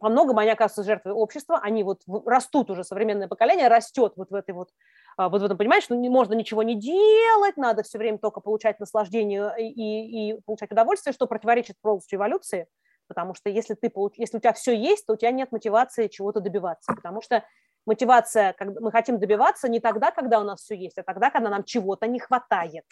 во 0.00 0.10
многом 0.10 0.38
они 0.38 0.50
оказываются 0.50 0.84
жертвой 0.84 1.12
общества, 1.14 1.60
они 1.62 1.84
вот 1.84 2.02
растут 2.26 2.70
уже, 2.70 2.84
современное 2.84 3.28
поколение 3.28 3.68
растет 3.68 4.14
вот 4.16 4.30
в 4.30 4.34
этой 4.34 4.52
вот, 4.54 4.70
а, 5.16 5.28
вот 5.30 5.42
в 5.42 5.44
этом, 5.44 5.58
понимаешь, 5.58 5.86
ну, 5.90 5.96
не 6.00 6.08
можно 6.10 6.34
ничего 6.34 6.62
не 6.62 6.76
делать, 6.80 7.56
надо 7.56 7.82
все 7.82 7.98
время 7.98 8.18
только 8.18 8.40
получать 8.40 8.80
наслаждение 8.80 9.52
и, 9.58 9.68
и- 9.68 10.30
и 10.36 10.40
получать 10.42 10.72
удовольствие, 10.72 11.14
что 11.14 11.26
противоречит 11.26 11.76
полностью 11.82 12.18
эволюции, 12.18 12.68
потому 13.08 13.34
что 13.34 13.50
если, 13.50 13.74
ты, 13.74 13.88
получ- 13.88 14.14
если 14.18 14.38
у 14.38 14.40
тебя 14.40 14.52
все 14.52 14.76
есть, 14.76 15.06
то 15.06 15.14
у 15.14 15.16
тебя 15.16 15.30
нет 15.32 15.52
мотивации 15.52 16.08
чего-то 16.08 16.40
добиваться, 16.40 16.92
потому 16.94 17.22
что 17.22 17.44
мотивация, 17.86 18.52
когда 18.52 18.80
мы 18.80 18.90
хотим 18.90 19.18
добиваться 19.18 19.68
не 19.68 19.80
тогда, 19.80 20.10
когда 20.10 20.40
у 20.40 20.44
нас 20.44 20.60
все 20.60 20.76
есть, 20.76 20.98
а 20.98 21.02
тогда, 21.02 21.30
когда 21.30 21.48
нам 21.48 21.64
чего-то 21.64 22.06
не 22.06 22.18
хватает. 22.18 22.84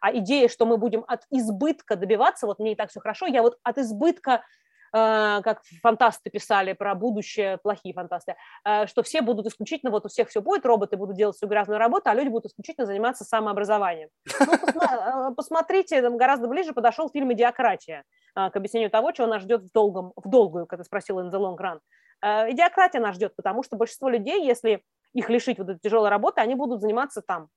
А 0.00 0.12
идея, 0.16 0.48
что 0.48 0.66
мы 0.66 0.76
будем 0.76 1.04
от 1.08 1.22
избытка 1.30 1.96
добиваться, 1.96 2.46
вот 2.46 2.58
мне 2.58 2.72
и 2.72 2.74
так 2.74 2.90
все 2.90 3.00
хорошо, 3.00 3.26
я 3.26 3.42
вот 3.42 3.58
от 3.62 3.78
избытка, 3.78 4.44
э, 4.92 5.40
как 5.42 5.62
фантасты 5.82 6.30
писали 6.30 6.74
про 6.74 6.94
будущее, 6.94 7.58
плохие 7.58 7.94
фантасты, 7.94 8.36
э, 8.64 8.86
что 8.86 9.02
все 9.02 9.22
будут 9.22 9.46
исключительно, 9.46 9.90
вот 9.90 10.04
у 10.04 10.08
всех 10.08 10.28
все 10.28 10.42
будет, 10.42 10.66
роботы 10.66 10.96
будут 10.96 11.16
делать 11.16 11.36
всю 11.36 11.46
грязную 11.46 11.78
работу, 11.78 12.10
а 12.10 12.14
люди 12.14 12.28
будут 12.28 12.46
исключительно 12.46 12.86
заниматься 12.86 13.24
самообразованием. 13.24 14.10
Ну, 14.40 14.82
э, 14.82 15.34
посмотрите, 15.34 16.02
там 16.02 16.16
гораздо 16.16 16.48
ближе 16.48 16.72
подошел 16.72 17.08
фильм 17.08 17.32
«Идиократия» 17.32 18.04
к 18.34 18.56
объяснению 18.56 18.90
того, 18.90 19.12
чего 19.12 19.28
нас 19.28 19.42
ждет 19.42 19.62
в, 19.62 19.72
долгом, 19.72 20.12
в 20.16 20.28
долгую, 20.28 20.66
как 20.66 20.80
ты 20.80 20.84
спросила, 20.84 21.20
in 21.20 21.30
the 21.30 21.38
long 21.38 21.56
run. 21.56 21.78
Э, 22.24 22.50
Идиократия 22.50 23.00
нас 23.00 23.16
ждет, 23.16 23.36
потому 23.36 23.62
что 23.62 23.76
большинство 23.76 24.08
людей, 24.08 24.46
если 24.46 24.82
их 25.12 25.28
лишить 25.28 25.58
вот 25.58 25.68
этой 25.68 25.78
тяжелой 25.80 26.08
работы, 26.08 26.40
они 26.40 26.54
будут 26.54 26.80
заниматься 26.80 27.20
там 27.20 27.48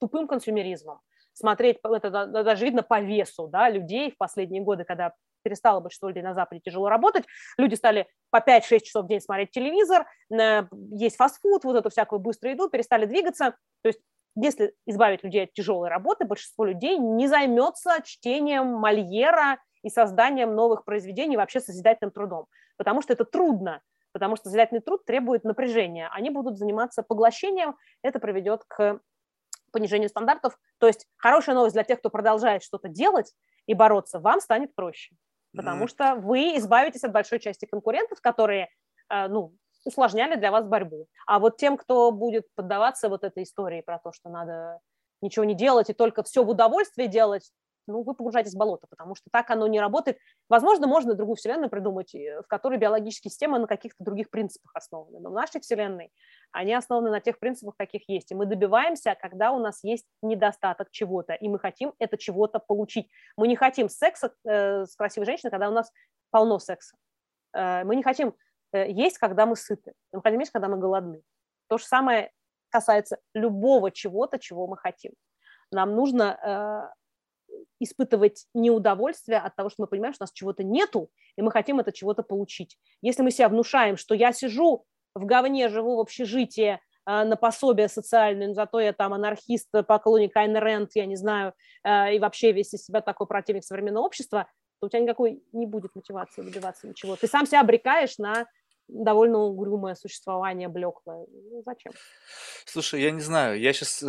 тупым 0.00 0.26
консюмеризмом. 0.26 1.00
Смотреть, 1.34 1.78
это 1.82 2.10
да- 2.10 2.26
да- 2.26 2.42
даже 2.42 2.64
видно 2.64 2.82
по 2.82 3.00
весу 3.00 3.48
да, 3.48 3.68
людей 3.68 4.10
в 4.10 4.16
последние 4.16 4.62
годы, 4.62 4.84
когда 4.84 5.12
перестало 5.42 5.80
большинство 5.80 6.08
людей 6.08 6.22
на 6.22 6.32
Западе 6.32 6.62
тяжело 6.64 6.88
работать, 6.88 7.24
люди 7.58 7.74
стали 7.74 8.08
по 8.30 8.40
5-6 8.40 8.86
часов 8.86 9.04
в 9.04 9.08
день 9.08 9.20
смотреть 9.20 9.50
телевизор, 9.50 10.06
есть 10.30 11.16
фастфуд, 11.16 11.64
вот 11.64 11.76
эту 11.76 11.90
всякую 11.90 12.20
быструю 12.20 12.54
еду, 12.54 12.70
перестали 12.70 13.04
двигаться. 13.04 13.50
То 13.82 13.88
есть 13.88 14.00
если 14.36 14.74
избавить 14.86 15.22
людей 15.22 15.44
от 15.44 15.52
тяжелой 15.52 15.90
работы, 15.90 16.24
большинство 16.24 16.64
людей 16.64 16.96
не 16.96 17.28
займется 17.28 17.98
чтением 18.02 18.68
Мольера 18.68 19.58
и 19.82 19.90
созданием 19.90 20.54
новых 20.54 20.84
произведений, 20.86 21.36
вообще 21.36 21.60
созидательным 21.60 22.10
трудом, 22.10 22.46
потому 22.78 23.02
что 23.02 23.12
это 23.12 23.26
трудно, 23.26 23.82
потому 24.14 24.36
что 24.36 24.44
созидательный 24.44 24.80
труд 24.80 25.04
требует 25.04 25.44
напряжения. 25.44 26.08
Они 26.12 26.30
будут 26.30 26.56
заниматься 26.56 27.02
поглощением, 27.02 27.76
это 28.00 28.20
приведет 28.20 28.62
к 28.66 29.00
понижению 29.72 30.08
стандартов. 30.08 30.56
То 30.78 30.86
есть 30.86 31.06
хорошая 31.16 31.56
новость 31.56 31.74
для 31.74 31.82
тех, 31.82 31.98
кто 31.98 32.08
продолжает 32.08 32.62
что-то 32.62 32.88
делать 32.88 33.34
и 33.66 33.74
бороться, 33.74 34.20
вам 34.20 34.40
станет 34.40 34.72
проще, 34.74 35.16
потому 35.54 35.88
что 35.88 36.14
вы 36.14 36.56
избавитесь 36.56 37.02
от 37.02 37.12
большой 37.12 37.40
части 37.40 37.66
конкурентов, 37.66 38.20
которые 38.20 38.68
э, 39.10 39.26
ну, 39.26 39.52
усложняли 39.84 40.36
для 40.36 40.52
вас 40.52 40.64
борьбу. 40.64 41.08
А 41.26 41.40
вот 41.40 41.56
тем, 41.56 41.76
кто 41.76 42.12
будет 42.12 42.46
поддаваться 42.54 43.08
вот 43.08 43.24
этой 43.24 43.42
истории 43.42 43.80
про 43.80 43.98
то, 43.98 44.12
что 44.12 44.28
надо 44.28 44.78
ничего 45.20 45.44
не 45.44 45.54
делать 45.54 45.90
и 45.90 45.94
только 45.94 46.22
все 46.22 46.44
в 46.44 46.50
удовольствие 46.50 47.08
делать, 47.08 47.50
ну, 47.86 48.02
вы 48.02 48.14
погружаетесь 48.14 48.54
в 48.54 48.58
болото, 48.58 48.86
потому 48.88 49.14
что 49.14 49.28
так 49.30 49.50
оно 49.50 49.66
не 49.66 49.80
работает. 49.80 50.18
Возможно, 50.48 50.86
можно 50.86 51.14
другую 51.14 51.36
вселенную 51.36 51.70
придумать, 51.70 52.14
э, 52.14 52.42
в 52.42 52.46
которой 52.46 52.78
биологические 52.78 53.30
системы 53.30 53.58
на 53.58 53.66
каких-то 53.66 54.02
других 54.02 54.30
принципах 54.30 54.72
основаны. 54.74 55.20
Но 55.20 55.30
в 55.30 55.32
нашей 55.32 55.60
вселенной 55.60 56.12
они 56.52 56.74
основаны 56.74 57.10
на 57.10 57.20
тех 57.20 57.38
принципах, 57.38 57.76
каких 57.76 58.08
есть. 58.08 58.32
И 58.32 58.34
мы 58.34 58.46
добиваемся, 58.46 59.16
когда 59.20 59.52
у 59.52 59.58
нас 59.58 59.82
есть 59.82 60.06
недостаток 60.22 60.90
чего-то, 60.90 61.34
и 61.34 61.48
мы 61.48 61.58
хотим 61.58 61.92
это 61.98 62.16
чего-то 62.16 62.58
получить. 62.58 63.10
Мы 63.36 63.48
не 63.48 63.56
хотим 63.56 63.88
секса 63.88 64.34
э, 64.44 64.86
с 64.86 64.96
красивой 64.96 65.26
женщиной, 65.26 65.50
когда 65.50 65.68
у 65.68 65.72
нас 65.72 65.92
полно 66.30 66.58
секса. 66.58 66.96
Э, 67.52 67.84
мы 67.84 67.96
не 67.96 68.02
хотим 68.02 68.34
э, 68.72 68.90
есть, 68.90 69.18
когда 69.18 69.46
мы 69.46 69.56
сыты. 69.56 69.92
Мы 70.12 70.22
хотим 70.22 70.40
есть, 70.40 70.52
когда 70.52 70.68
мы 70.68 70.78
голодны. 70.78 71.22
То 71.68 71.78
же 71.78 71.84
самое 71.84 72.30
касается 72.70 73.18
любого 73.34 73.90
чего-то, 73.90 74.38
чего 74.38 74.66
мы 74.66 74.76
хотим. 74.76 75.12
Нам 75.70 75.94
нужно 75.94 76.38
э, 76.42 76.94
испытывать 77.80 78.46
неудовольствие 78.54 79.38
от 79.38 79.54
того, 79.56 79.68
что 79.68 79.82
мы 79.82 79.86
понимаем, 79.86 80.14
что 80.14 80.22
у 80.22 80.24
нас 80.24 80.32
чего-то 80.32 80.64
нету, 80.64 81.10
и 81.36 81.42
мы 81.42 81.50
хотим 81.50 81.80
это 81.80 81.92
чего-то 81.92 82.22
получить. 82.22 82.78
Если 83.02 83.22
мы 83.22 83.30
себя 83.30 83.48
внушаем, 83.48 83.96
что 83.96 84.14
я 84.14 84.32
сижу 84.32 84.84
в 85.14 85.24
говне, 85.24 85.68
живу 85.68 85.96
в 85.96 86.00
общежитии, 86.00 86.80
э, 87.06 87.24
на 87.24 87.36
пособие 87.36 87.88
социальное, 87.88 88.48
но 88.48 88.54
зато 88.54 88.80
я 88.80 88.92
там 88.92 89.12
анархист, 89.12 89.70
поклонник 89.86 90.36
Айн 90.36 90.56
Рэнд, 90.56 90.90
я 90.94 91.06
не 91.06 91.16
знаю, 91.16 91.54
э, 91.84 92.16
и 92.16 92.18
вообще 92.18 92.52
весь 92.52 92.74
из 92.74 92.84
себя 92.84 93.00
такой 93.00 93.26
противник 93.26 93.64
современного 93.64 94.04
общества, 94.04 94.48
то 94.80 94.86
у 94.86 94.88
тебя 94.88 95.00
никакой 95.00 95.42
не 95.52 95.66
будет 95.66 95.94
мотивации 95.94 96.42
добиваться 96.42 96.88
ничего. 96.88 97.16
Ты 97.16 97.26
сам 97.26 97.46
себя 97.46 97.60
обрекаешь 97.60 98.18
на 98.18 98.46
довольно 98.88 99.38
угрюмое 99.38 99.94
существование, 99.94 100.68
блеклое. 100.68 101.26
Ну, 101.50 101.62
зачем? 101.64 101.92
Слушай, 102.64 103.02
я 103.02 103.10
не 103.10 103.20
знаю, 103.20 103.60
я 103.60 103.72
сейчас 103.72 104.04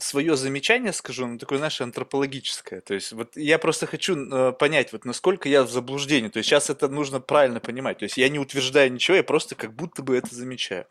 свое 0.00 0.36
замечание 0.36 0.92
скажу, 0.92 1.26
но 1.26 1.38
такое, 1.38 1.58
знаешь, 1.58 1.80
антропологическое. 1.80 2.80
То 2.80 2.94
есть 2.94 3.12
вот 3.12 3.36
я 3.36 3.58
просто 3.58 3.86
хочу 3.86 4.16
э, 4.16 4.52
понять, 4.52 4.92
вот 4.92 5.04
насколько 5.04 5.48
я 5.48 5.62
в 5.62 5.70
заблуждении. 5.70 6.28
То 6.28 6.38
есть 6.38 6.48
сейчас 6.48 6.70
это 6.70 6.88
нужно 6.88 7.20
правильно 7.20 7.60
понимать. 7.60 7.98
То 7.98 8.04
есть 8.04 8.16
я 8.16 8.28
не 8.28 8.38
утверждаю 8.38 8.92
ничего, 8.92 9.16
я 9.16 9.22
просто 9.22 9.54
как 9.54 9.72
будто 9.74 10.02
бы 10.02 10.16
это 10.16 10.34
замечаю. 10.34 10.86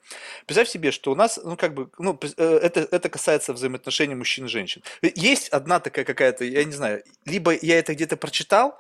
Представь 0.46 0.70
себе, 0.70 0.92
что 0.92 1.12
у 1.12 1.16
нас, 1.16 1.40
ну 1.44 1.58
как 1.58 1.74
бы, 1.74 1.90
ну 1.98 2.18
э, 2.22 2.60
это, 2.62 2.88
это 2.92 3.10
касается 3.10 3.54
взаимоотношений 3.54 4.16
мужчин 4.16 4.46
и 4.46 4.50
женщин. 4.50 4.82
Э, 5.02 5.10
Есть 5.16 5.50
одна 5.50 5.80
такая 5.80 6.06
какая-то, 6.06 6.44
я 6.44 6.64
не 6.64 6.74
знаю, 6.74 7.04
либо 7.26 7.54
я 7.54 7.80
это 7.80 7.94
где-то 7.94 8.18
прочитал, 8.18 8.78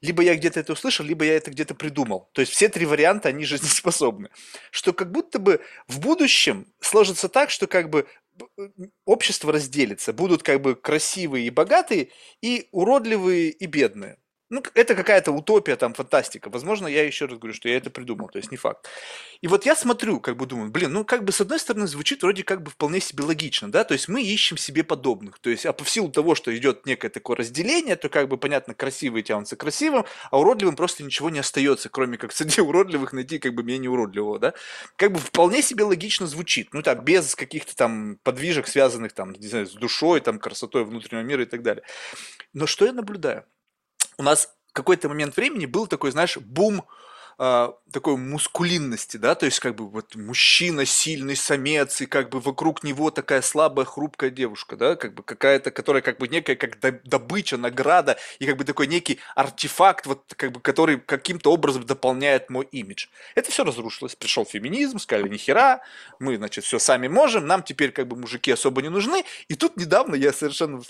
либо 0.00 0.22
я 0.22 0.36
где-то 0.36 0.60
это 0.60 0.72
услышал, 0.72 1.04
либо 1.04 1.24
я 1.24 1.36
это 1.36 1.50
где-то 1.50 1.74
придумал. 1.74 2.30
То 2.32 2.40
есть 2.40 2.52
все 2.52 2.68
три 2.68 2.86
варианта, 2.86 3.28
они 3.28 3.44
жизнеспособны. 3.46 4.30
Что 4.70 4.92
как 4.92 5.10
будто 5.10 5.38
бы 5.38 5.60
в 5.86 6.00
будущем 6.00 6.66
сложится 6.80 7.28
так, 7.28 7.50
что 7.50 7.66
как 7.66 7.90
бы 7.90 8.06
э, 8.56 8.68
общество 9.04 9.52
разделится. 9.52 10.12
Будут 10.12 10.42
как 10.42 10.60
бы 10.60 10.74
красивые 10.76 11.46
и 11.46 11.50
богатые, 11.50 12.10
и 12.40 12.68
уродливые 12.72 13.50
и 13.50 13.66
бедные. 13.66 14.18
Ну, 14.50 14.62
это 14.74 14.94
какая-то 14.94 15.30
утопия, 15.32 15.76
там, 15.76 15.92
фантастика. 15.92 16.48
Возможно, 16.48 16.86
я 16.86 17.04
еще 17.04 17.26
раз 17.26 17.38
говорю, 17.38 17.52
что 17.52 17.68
я 17.68 17.76
это 17.76 17.90
придумал, 17.90 18.28
то 18.28 18.38
есть 18.38 18.50
не 18.50 18.56
факт. 18.56 18.88
И 19.42 19.46
вот 19.46 19.66
я 19.66 19.76
смотрю, 19.76 20.20
как 20.20 20.38
бы 20.38 20.46
думаю, 20.46 20.70
блин, 20.70 20.90
ну, 20.90 21.04
как 21.04 21.24
бы 21.24 21.32
с 21.32 21.40
одной 21.42 21.58
стороны 21.58 21.86
звучит 21.86 22.22
вроде 22.22 22.44
как 22.44 22.62
бы 22.62 22.70
вполне 22.70 23.00
себе 23.00 23.24
логично, 23.24 23.70
да, 23.70 23.84
то 23.84 23.92
есть 23.92 24.08
мы 24.08 24.22
ищем 24.22 24.56
себе 24.56 24.84
подобных, 24.84 25.38
то 25.38 25.50
есть, 25.50 25.66
а 25.66 25.74
по 25.74 25.84
силу 25.84 26.10
того, 26.10 26.34
что 26.34 26.56
идет 26.56 26.86
некое 26.86 27.10
такое 27.10 27.36
разделение, 27.36 27.96
то 27.96 28.08
как 28.08 28.28
бы, 28.28 28.38
понятно, 28.38 28.72
красивые 28.72 29.22
тянутся 29.22 29.56
красивым, 29.56 30.06
а 30.30 30.38
уродливым 30.38 30.76
просто 30.76 31.04
ничего 31.04 31.28
не 31.28 31.40
остается, 31.40 31.90
кроме 31.90 32.16
как 32.16 32.32
среди 32.32 32.60
уродливых 32.62 33.12
найти 33.12 33.38
как 33.38 33.54
бы 33.54 33.62
менее 33.62 33.90
уродливого, 33.90 34.38
да. 34.38 34.54
Как 34.96 35.12
бы 35.12 35.18
вполне 35.18 35.60
себе 35.60 35.84
логично 35.84 36.26
звучит, 36.26 36.72
ну, 36.72 36.82
так, 36.82 37.04
без 37.04 37.34
каких-то 37.34 37.76
там 37.76 38.18
подвижек, 38.22 38.66
связанных 38.66 39.12
там, 39.12 39.32
не 39.32 39.46
знаю, 39.46 39.66
с 39.66 39.72
душой, 39.74 40.20
там, 40.20 40.38
красотой 40.38 40.84
внутреннего 40.84 41.22
мира 41.22 41.42
и 41.42 41.46
так 41.46 41.62
далее. 41.62 41.84
Но 42.54 42.66
что 42.66 42.86
я 42.86 42.92
наблюдаю? 42.94 43.44
У 44.18 44.22
нас 44.22 44.52
какой-то 44.78 45.08
момент 45.08 45.36
времени 45.36 45.66
был 45.66 45.86
такой, 45.86 46.12
знаешь, 46.12 46.36
бум 46.36 46.84
э, 47.38 47.72
такой 47.92 48.16
мускулинности, 48.16 49.16
да, 49.16 49.34
то 49.34 49.46
есть 49.46 49.60
как 49.60 49.74
бы 49.74 49.88
вот 49.88 50.14
мужчина 50.14 50.84
сильный 50.84 51.36
самец 51.36 52.00
и 52.00 52.06
как 52.06 52.30
бы 52.30 52.40
вокруг 52.40 52.82
него 52.82 53.10
такая 53.10 53.42
слабая 53.42 53.86
хрупкая 53.86 54.30
девушка, 54.30 54.76
да, 54.76 54.96
как 54.96 55.14
бы 55.14 55.22
какая-то, 55.22 55.70
которая 55.70 56.02
как 56.02 56.18
бы 56.18 56.28
некая 56.28 56.56
как 56.56 56.78
добыча, 57.04 57.56
награда 57.56 58.18
и 58.38 58.46
как 58.46 58.56
бы 58.56 58.64
такой 58.64 58.86
некий 58.86 59.18
артефакт, 59.34 60.06
вот 60.06 60.34
как 60.36 60.52
бы 60.52 60.60
который 60.60 61.00
каким-то 61.00 61.52
образом 61.52 61.86
дополняет 61.86 62.50
мой 62.50 62.66
имидж. 62.70 63.06
Это 63.34 63.50
все 63.50 63.64
разрушилось, 63.64 64.14
пришел 64.14 64.44
феминизм, 64.44 64.98
сказали 64.98 65.28
нихера, 65.28 65.80
мы 66.18 66.36
значит 66.36 66.64
все 66.64 66.78
сами 66.78 67.08
можем, 67.08 67.46
нам 67.46 67.62
теперь 67.62 67.92
как 67.92 68.06
бы 68.06 68.16
мужики 68.16 68.50
особо 68.50 68.82
не 68.82 68.90
нужны, 68.90 69.24
и 69.48 69.54
тут 69.54 69.76
недавно 69.76 70.14
я 70.14 70.32
совершенно 70.32 70.82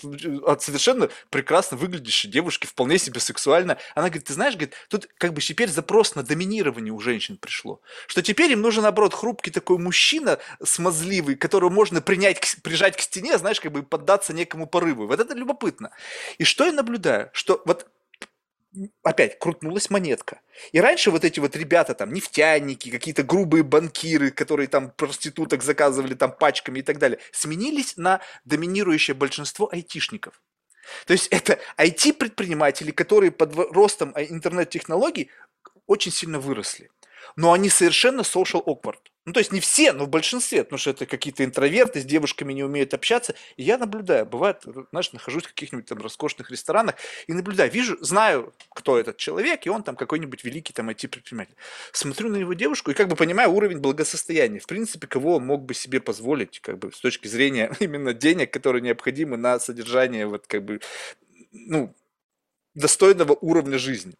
от 0.45 0.61
совершенно 0.61 1.09
прекрасно 1.29 1.77
выглядящей 1.77 2.29
девушки 2.29 2.65
вполне 2.67 2.97
себе 2.97 3.19
сексуально, 3.19 3.77
она 3.95 4.07
говорит, 4.07 4.25
ты 4.25 4.33
знаешь, 4.33 4.55
говорит, 4.55 4.73
тут 4.89 5.07
как 5.17 5.33
бы 5.33 5.41
теперь 5.41 5.69
запрос 5.69 6.15
на 6.15 6.23
доминирование 6.23 6.38
у 6.45 6.99
женщин 6.99 7.37
пришло. 7.37 7.81
Что 8.07 8.21
теперь 8.21 8.51
им 8.51 8.61
нужен, 8.61 8.83
наоборот, 8.83 9.13
хрупкий 9.13 9.51
такой 9.51 9.77
мужчина, 9.77 10.39
смазливый, 10.63 11.35
которого 11.35 11.69
можно 11.69 12.01
принять, 12.01 12.57
прижать 12.63 12.97
к 12.97 13.01
стене, 13.01 13.37
знаешь, 13.37 13.59
как 13.59 13.71
бы 13.71 13.83
поддаться 13.83 14.33
некому 14.33 14.67
порыву. 14.67 15.07
Вот 15.07 15.19
это 15.19 15.33
любопытно. 15.33 15.91
И 16.37 16.43
что 16.43 16.65
я 16.65 16.71
наблюдаю? 16.71 17.29
Что 17.33 17.61
вот 17.65 17.87
опять 19.03 19.39
крутнулась 19.39 19.89
монетка. 19.89 20.41
И 20.71 20.79
раньше 20.79 21.11
вот 21.11 21.25
эти 21.25 21.39
вот 21.39 21.55
ребята, 21.55 21.93
там, 21.93 22.13
нефтяники, 22.13 22.91
какие-то 22.91 23.23
грубые 23.23 23.63
банкиры, 23.63 24.31
которые 24.31 24.67
там 24.67 24.91
проституток 24.91 25.63
заказывали 25.63 26.13
там 26.13 26.31
пачками 26.31 26.79
и 26.79 26.81
так 26.83 26.99
далее, 26.99 27.19
сменились 27.31 27.97
на 27.97 28.21
доминирующее 28.45 29.15
большинство 29.15 29.69
айтишников. 29.71 30.41
То 31.05 31.13
есть 31.13 31.27
это 31.27 31.59
IT-предприниматели, 31.77 32.91
которые 32.91 33.31
под 33.31 33.55
ростом 33.55 34.11
а, 34.15 34.23
интернет-технологий 34.23 35.29
очень 35.89 36.11
сильно 36.11 36.39
выросли. 36.39 36.91
Но 37.35 37.51
они 37.51 37.69
совершенно 37.69 38.21
social 38.21 38.63
awkward. 38.63 38.99
Ну, 39.25 39.33
то 39.33 39.39
есть 39.39 39.51
не 39.51 39.59
все, 39.59 39.91
но 39.91 40.05
в 40.05 40.09
большинстве, 40.09 40.63
потому 40.63 40.79
что 40.79 40.89
это 40.91 41.05
какие-то 41.05 41.43
интроверты, 41.43 42.01
с 42.01 42.05
девушками 42.05 42.53
не 42.53 42.63
умеют 42.63 42.93
общаться. 42.93 43.35
И 43.57 43.63
я 43.63 43.77
наблюдаю, 43.77 44.25
бывает, 44.25 44.63
знаешь, 44.91 45.11
нахожусь 45.13 45.43
в 45.43 45.49
каких-нибудь 45.49 45.85
там 45.85 45.99
роскошных 45.99 46.49
ресторанах 46.49 46.95
и 47.27 47.33
наблюдаю, 47.33 47.69
вижу, 47.71 47.97
знаю, 48.01 48.53
кто 48.69 48.97
этот 48.97 49.17
человек, 49.17 49.65
и 49.65 49.69
он 49.69 49.83
там 49.83 49.95
какой-нибудь 49.95 50.43
великий 50.43 50.73
там 50.73 50.89
IT-предприниматель. 50.89 51.55
Смотрю 51.91 52.29
на 52.29 52.37
его 52.37 52.53
девушку 52.53 52.91
и 52.91 52.95
как 52.95 53.07
бы 53.07 53.15
понимаю 53.15 53.51
уровень 53.51 53.79
благосостояния. 53.79 54.59
В 54.59 54.67
принципе, 54.67 55.07
кого 55.07 55.35
он 55.35 55.45
мог 55.45 55.63
бы 55.63 55.73
себе 55.73 55.99
позволить, 55.99 56.59
как 56.59 56.79
бы 56.79 56.91
с 56.91 56.99
точки 56.99 57.27
зрения 57.27 57.71
именно 57.79 58.13
денег, 58.13 58.51
которые 58.51 58.81
необходимы 58.81 59.37
на 59.37 59.59
содержание 59.59 60.25
вот 60.25 60.47
как 60.47 60.65
бы, 60.65 60.81
ну, 61.51 61.95
достойного 62.73 63.33
уровня 63.33 63.77
жизни. 63.77 64.15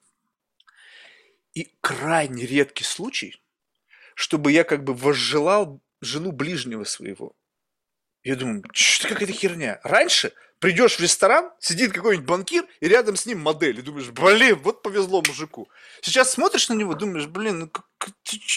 И 1.59 1.67
крайне 1.81 2.45
редкий 2.45 2.85
случай, 2.85 3.35
чтобы 4.15 4.53
я 4.53 4.63
как 4.63 4.85
бы 4.85 4.93
возжелал 4.93 5.81
жену 5.99 6.31
ближнего 6.31 6.85
своего. 6.85 7.35
Я 8.23 8.37
думаю, 8.37 8.63
что 8.71 9.09
какая-то 9.09 9.33
херня. 9.33 9.81
Раньше 9.83 10.31
придешь 10.59 10.95
в 10.95 11.01
ресторан, 11.01 11.51
сидит 11.59 11.91
какой-нибудь 11.91 12.25
банкир, 12.25 12.65
и 12.79 12.87
рядом 12.87 13.17
с 13.17 13.25
ним 13.25 13.41
модель. 13.41 13.77
И 13.77 13.81
думаешь, 13.81 14.07
блин, 14.07 14.57
вот 14.63 14.81
повезло 14.83 15.21
мужику. 15.27 15.67
Сейчас 15.99 16.31
смотришь 16.31 16.69
на 16.69 16.75
него, 16.75 16.93
думаешь, 16.93 17.27
блин, 17.27 17.59
ну 17.59 17.67
как, 17.67 17.85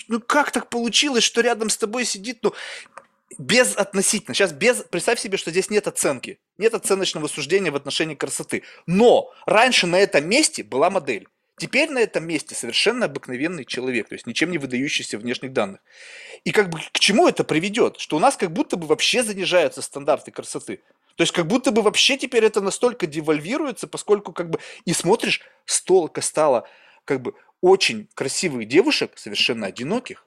ну 0.07 0.21
как 0.21 0.53
так 0.53 0.71
получилось, 0.71 1.25
что 1.25 1.41
рядом 1.41 1.71
с 1.71 1.77
тобой 1.77 2.05
сидит, 2.05 2.39
ну, 2.45 2.55
без 3.37 3.77
относительно. 3.77 4.33
Сейчас 4.37 4.53
без, 4.53 4.85
представь 4.85 5.19
себе, 5.19 5.39
что 5.39 5.51
здесь 5.51 5.71
нет 5.71 5.89
оценки, 5.89 6.39
нет 6.57 6.73
оценочного 6.75 7.27
суждения 7.27 7.73
в 7.73 7.77
отношении 7.77 8.15
красоты. 8.15 8.63
Но 8.87 9.35
раньше 9.45 9.89
на 9.89 9.99
этом 9.99 10.29
месте 10.29 10.63
была 10.63 10.89
модель. 10.89 11.27
Теперь 11.63 11.91
на 11.91 12.01
этом 12.01 12.27
месте 12.27 12.57
совершенно 12.57 13.07
обыкновенный 13.07 13.65
человек, 13.65 14.09
то 14.09 14.17
есть 14.17 14.27
ничем 14.27 14.51
не 14.51 14.59
выдающийся 14.59 15.17
внешних 15.17 15.53
данных. 15.53 15.81
И 16.43 16.51
как 16.51 16.69
бы 16.71 16.81
к 16.81 16.99
чему 16.99 17.29
это 17.29 17.45
приведет? 17.45 18.01
Что 18.01 18.17
у 18.17 18.19
нас 18.19 18.37
как 18.37 18.53
будто 18.53 18.77
бы 18.77 18.89
вообще 18.89 19.23
занижаются 19.23 19.81
стандарты 19.81 20.33
красоты. 20.33 20.83
То 21.15 21.23
есть 21.23 21.33
как 21.33 21.47
будто 21.47 21.71
бы 21.71 21.83
вообще 21.83 22.17
теперь 22.17 22.45
это 22.45 22.61
настолько 22.61 23.07
девальвируется, 23.07 23.87
поскольку 23.87 24.33
как 24.33 24.51
бы 24.51 24.59
и 24.87 24.93
смотришь, 24.93 25.41
столько 25.65 26.21
стало 26.21 26.69
как 27.05 27.23
бы 27.23 27.35
очень 27.61 28.09
красивых 28.15 28.67
девушек, 28.67 29.13
совершенно 29.15 29.69
одиноких, 29.69 30.27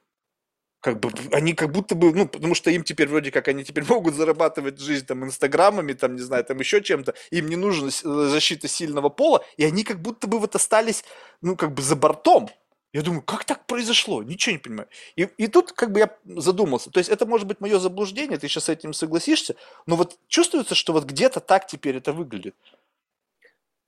как 0.80 1.00
бы 1.00 1.10
они 1.32 1.54
как 1.54 1.72
будто 1.72 1.94
бы, 1.94 2.12
ну, 2.12 2.28
потому 2.28 2.54
что 2.54 2.70
им 2.70 2.84
теперь 2.84 3.08
вроде 3.08 3.30
как 3.30 3.48
они 3.48 3.64
теперь 3.64 3.84
могут 3.88 4.14
зарабатывать 4.14 4.78
жизнь 4.78 5.06
там 5.06 5.24
инстаграмами, 5.24 5.92
там, 5.92 6.14
не 6.14 6.22
знаю, 6.22 6.44
там 6.44 6.58
еще 6.58 6.82
чем-то, 6.82 7.14
им 7.30 7.48
не 7.48 7.56
нужна 7.56 7.88
э, 7.88 8.28
защита 8.28 8.68
сильного 8.68 9.08
пола, 9.08 9.44
и 9.56 9.64
они 9.64 9.84
как 9.84 10.00
будто 10.00 10.26
бы 10.26 10.38
вот 10.38 10.54
остались, 10.54 11.04
ну, 11.42 11.56
как 11.56 11.72
бы 11.74 11.82
за 11.82 11.96
бортом. 11.96 12.48
Я 12.92 13.02
думаю, 13.02 13.20
как 13.20 13.44
так 13.44 13.66
произошло? 13.66 14.22
Ничего 14.22 14.52
не 14.54 14.58
понимаю. 14.58 14.88
И, 15.16 15.28
и 15.36 15.48
тут 15.48 15.72
как 15.72 15.92
бы 15.92 16.00
я 16.00 16.16
задумался. 16.24 16.90
То 16.90 16.98
есть 16.98 17.10
это 17.10 17.26
может 17.26 17.46
быть 17.46 17.60
мое 17.60 17.78
заблуждение, 17.78 18.38
ты 18.38 18.48
сейчас 18.48 18.64
с 18.64 18.68
этим 18.70 18.94
согласишься, 18.94 19.56
но 19.86 19.96
вот 19.96 20.18
чувствуется, 20.28 20.74
что 20.74 20.94
вот 20.94 21.04
где-то 21.04 21.40
так 21.40 21.66
теперь 21.66 21.96
это 21.96 22.14
выглядит. 22.14 22.54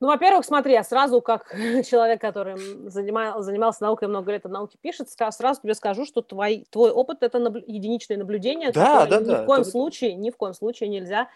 Ну, 0.01 0.07
во-первых, 0.07 0.45
смотри, 0.45 0.75
я 0.75 0.85
сразу, 0.85 1.21
как 1.21 1.51
человек, 1.89 2.21
который 2.21 2.57
занимал, 2.89 3.43
занимался 3.43 3.83
наукой 3.83 4.09
много 4.09 4.33
лет, 4.33 4.47
о 4.47 4.49
науке 4.49 4.79
пишет, 4.81 5.09
сразу 5.11 5.61
тебе 5.61 5.75
скажу, 5.75 6.05
что 6.05 6.23
твой, 6.23 6.67
твой 6.71 6.91
опыт– 6.91 7.19
это 7.23 7.39
наб, 7.39 7.57
единичное 7.67 8.17
наблюдение, 8.17 8.71
да, 8.71 9.07
да, 9.07 9.21
ни 9.21 9.25
да, 9.25 9.43
в 9.43 9.47
коем 9.47 9.63
это... 9.63 9.71
случае, 9.71 10.15
ни 10.15 10.31
в 10.31 10.37
коем 10.37 10.55
случае 10.55 10.89
нельзя 10.89 11.29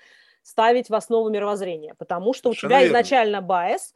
ставить 0.42 0.90
в 0.90 0.94
основу 0.94 1.28
мировоззрения, 1.28 1.94
потому 1.94 2.34
что 2.34 2.50
у 2.50 2.54
тебя 2.54 2.80
верно. 2.80 2.88
изначально 2.88 3.40
байс, 3.42 3.94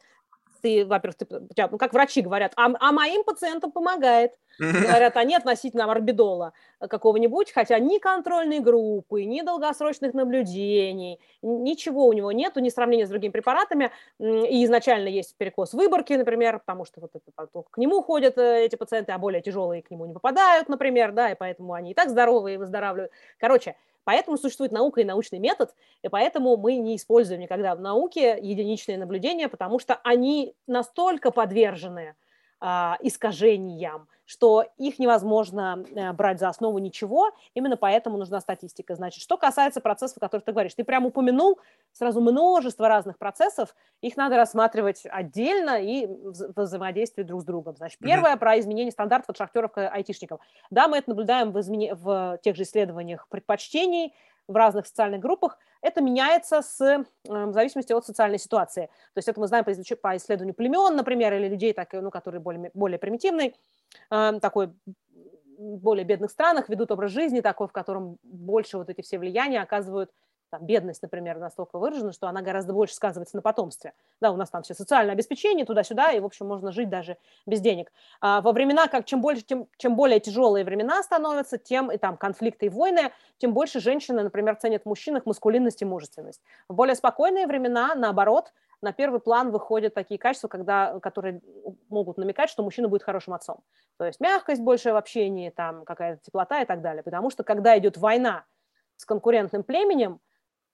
ты, 0.66 0.84
во-первых, 0.84 1.16
ты, 1.16 1.26
ну, 1.70 1.78
как 1.78 1.92
врачи 1.92 2.22
говорят, 2.22 2.52
а, 2.56 2.72
а 2.80 2.92
моим 2.92 3.22
пациентам 3.22 3.70
помогает. 3.70 4.32
Говорят, 4.58 5.16
они 5.16 5.36
относительно 5.36 5.84
орбидола 5.84 6.54
какого-нибудь, 6.80 7.52
хотя 7.52 7.78
ни 7.78 7.98
контрольной 7.98 8.60
группы, 8.60 9.24
ни 9.24 9.42
долгосрочных 9.42 10.14
наблюдений, 10.14 11.20
ничего 11.42 12.06
у 12.06 12.12
него 12.12 12.32
нету, 12.32 12.60
ни 12.60 12.70
сравнения 12.70 13.06
с 13.06 13.10
другими 13.10 13.30
препаратами. 13.30 13.90
И 14.18 14.64
изначально 14.64 15.08
есть 15.08 15.36
перекос 15.36 15.74
выборки, 15.74 16.14
например, 16.14 16.58
потому 16.58 16.84
что 16.84 17.00
вот 17.02 17.10
это, 17.14 17.48
к 17.70 17.78
нему 17.78 18.02
ходят 18.02 18.38
э, 18.38 18.64
эти 18.64 18.76
пациенты, 18.76 19.12
а 19.12 19.18
более 19.18 19.42
тяжелые 19.42 19.82
к 19.82 19.90
нему 19.90 20.06
не 20.06 20.14
попадают, 20.14 20.68
например, 20.68 21.12
да, 21.12 21.30
и 21.30 21.34
поэтому 21.34 21.74
они 21.74 21.90
и 21.90 21.94
так 21.94 22.08
здоровые 22.08 22.54
и 22.54 22.58
выздоравливают. 22.58 23.12
Короче, 23.38 23.76
Поэтому 24.06 24.36
существует 24.36 24.70
наука 24.70 25.00
и 25.00 25.04
научный 25.04 25.40
метод, 25.40 25.74
и 26.02 26.08
поэтому 26.08 26.56
мы 26.56 26.76
не 26.76 26.94
используем 26.94 27.40
никогда 27.40 27.74
в 27.74 27.80
науке 27.80 28.38
единичные 28.40 28.98
наблюдения, 28.98 29.48
потому 29.48 29.80
что 29.80 29.96
они 30.04 30.54
настолько 30.68 31.32
подвержены 31.32 32.14
искажениям, 32.60 34.08
что 34.26 34.64
их 34.76 34.98
невозможно 34.98 35.84
э, 35.94 36.12
брать 36.12 36.40
за 36.40 36.48
основу 36.48 36.78
ничего, 36.78 37.30
именно 37.54 37.76
поэтому 37.76 38.18
нужна 38.18 38.40
статистика. 38.40 38.94
Значит, 38.96 39.22
что 39.22 39.36
касается 39.36 39.80
процессов, 39.80 40.18
о 40.18 40.20
которых 40.20 40.44
ты 40.44 40.52
говоришь, 40.52 40.74
ты 40.74 40.82
прям 40.82 41.06
упомянул 41.06 41.60
сразу 41.92 42.20
множество 42.20 42.88
разных 42.88 43.18
процессов, 43.18 43.74
их 44.00 44.16
надо 44.16 44.36
рассматривать 44.36 45.06
отдельно 45.08 45.80
и 45.80 46.06
в 46.06 46.52
взаимодействии 46.56 47.22
друг 47.22 47.42
с 47.42 47.44
другом. 47.44 47.76
Значит, 47.76 47.98
первое 48.00 48.34
mm-hmm. 48.34 48.38
про 48.38 48.58
изменение 48.58 48.90
стандартов 48.90 49.30
от 49.30 49.36
шахтеров 49.36 49.72
к 49.72 49.88
айтишникам. 49.88 50.40
Да, 50.70 50.88
мы 50.88 50.98
это 50.98 51.10
наблюдаем 51.10 51.52
в, 51.52 51.60
измене... 51.60 51.94
в 51.94 52.38
тех 52.42 52.56
же 52.56 52.64
исследованиях 52.64 53.28
предпочтений, 53.28 54.12
в 54.48 54.54
разных 54.54 54.86
социальных 54.86 55.20
группах, 55.20 55.58
это 55.82 56.00
меняется 56.00 56.62
с, 56.62 56.80
э, 56.80 57.04
в 57.24 57.52
зависимости 57.52 57.92
от 57.92 58.06
социальной 58.06 58.38
ситуации. 58.38 58.86
То 58.86 59.18
есть 59.18 59.28
это 59.28 59.40
мы 59.40 59.48
знаем 59.48 59.64
по, 59.64 59.72
по 59.72 60.16
исследованию 60.16 60.54
племен, 60.54 60.96
например, 60.96 61.34
или 61.34 61.48
людей, 61.48 61.72
так, 61.72 61.92
ну, 61.92 62.10
которые 62.10 62.40
более, 62.40 62.70
более 62.74 62.98
примитивные, 62.98 63.54
э, 64.10 64.38
такой 64.40 64.72
более 65.58 66.04
бедных 66.04 66.30
странах 66.30 66.68
ведут 66.68 66.90
образ 66.90 67.12
жизни 67.12 67.40
такой, 67.40 67.68
в 67.68 67.72
котором 67.72 68.18
больше 68.22 68.76
вот 68.76 68.90
эти 68.90 69.00
все 69.00 69.18
влияния 69.18 69.62
оказывают 69.62 70.10
там, 70.50 70.64
бедность, 70.64 71.02
например, 71.02 71.38
настолько 71.38 71.78
выражена, 71.78 72.12
что 72.12 72.28
она 72.28 72.42
гораздо 72.42 72.72
больше 72.72 72.94
сказывается 72.94 73.36
на 73.36 73.42
потомстве. 73.42 73.92
Да, 74.20 74.30
у 74.30 74.36
нас 74.36 74.50
там 74.50 74.62
все 74.62 74.74
социальное 74.74 75.12
обеспечение 75.12 75.64
туда-сюда, 75.64 76.12
и, 76.12 76.20
в 76.20 76.24
общем, 76.24 76.46
можно 76.46 76.72
жить 76.72 76.88
даже 76.88 77.16
без 77.46 77.60
денег. 77.60 77.92
А 78.20 78.40
во 78.40 78.52
времена, 78.52 78.88
как 78.88 79.04
чем, 79.04 79.20
больше, 79.20 79.42
тем, 79.42 79.68
чем 79.76 79.96
более 79.96 80.20
тяжелые 80.20 80.64
времена 80.64 81.02
становятся, 81.02 81.58
тем 81.58 81.90
и 81.90 81.98
там 81.98 82.16
конфликты 82.16 82.66
и 82.66 82.68
войны, 82.68 83.12
тем 83.38 83.52
больше 83.52 83.80
женщины, 83.80 84.22
например, 84.22 84.56
ценят 84.56 84.82
в 84.82 84.86
мужчинах 84.86 85.26
маскулинность 85.26 85.82
и 85.82 85.84
мужественность. 85.84 86.40
В 86.68 86.74
более 86.74 86.94
спокойные 86.94 87.46
времена, 87.46 87.94
наоборот, 87.94 88.52
на 88.82 88.92
первый 88.92 89.20
план 89.20 89.50
выходят 89.50 89.94
такие 89.94 90.18
качества, 90.18 90.48
когда, 90.48 91.00
которые 91.00 91.40
могут 91.88 92.18
намекать, 92.18 92.50
что 92.50 92.62
мужчина 92.62 92.88
будет 92.88 93.02
хорошим 93.02 93.34
отцом. 93.34 93.60
То 93.96 94.04
есть 94.04 94.20
мягкость 94.20 94.60
большая 94.60 94.92
в 94.94 94.96
общении, 94.96 95.50
там 95.50 95.84
какая-то 95.84 96.22
теплота 96.22 96.60
и 96.60 96.66
так 96.66 96.82
далее. 96.82 97.02
Потому 97.02 97.30
что 97.30 97.42
когда 97.42 97.76
идет 97.78 97.96
война 97.96 98.44
с 98.96 99.04
конкурентным 99.04 99.62
племенем, 99.62 100.20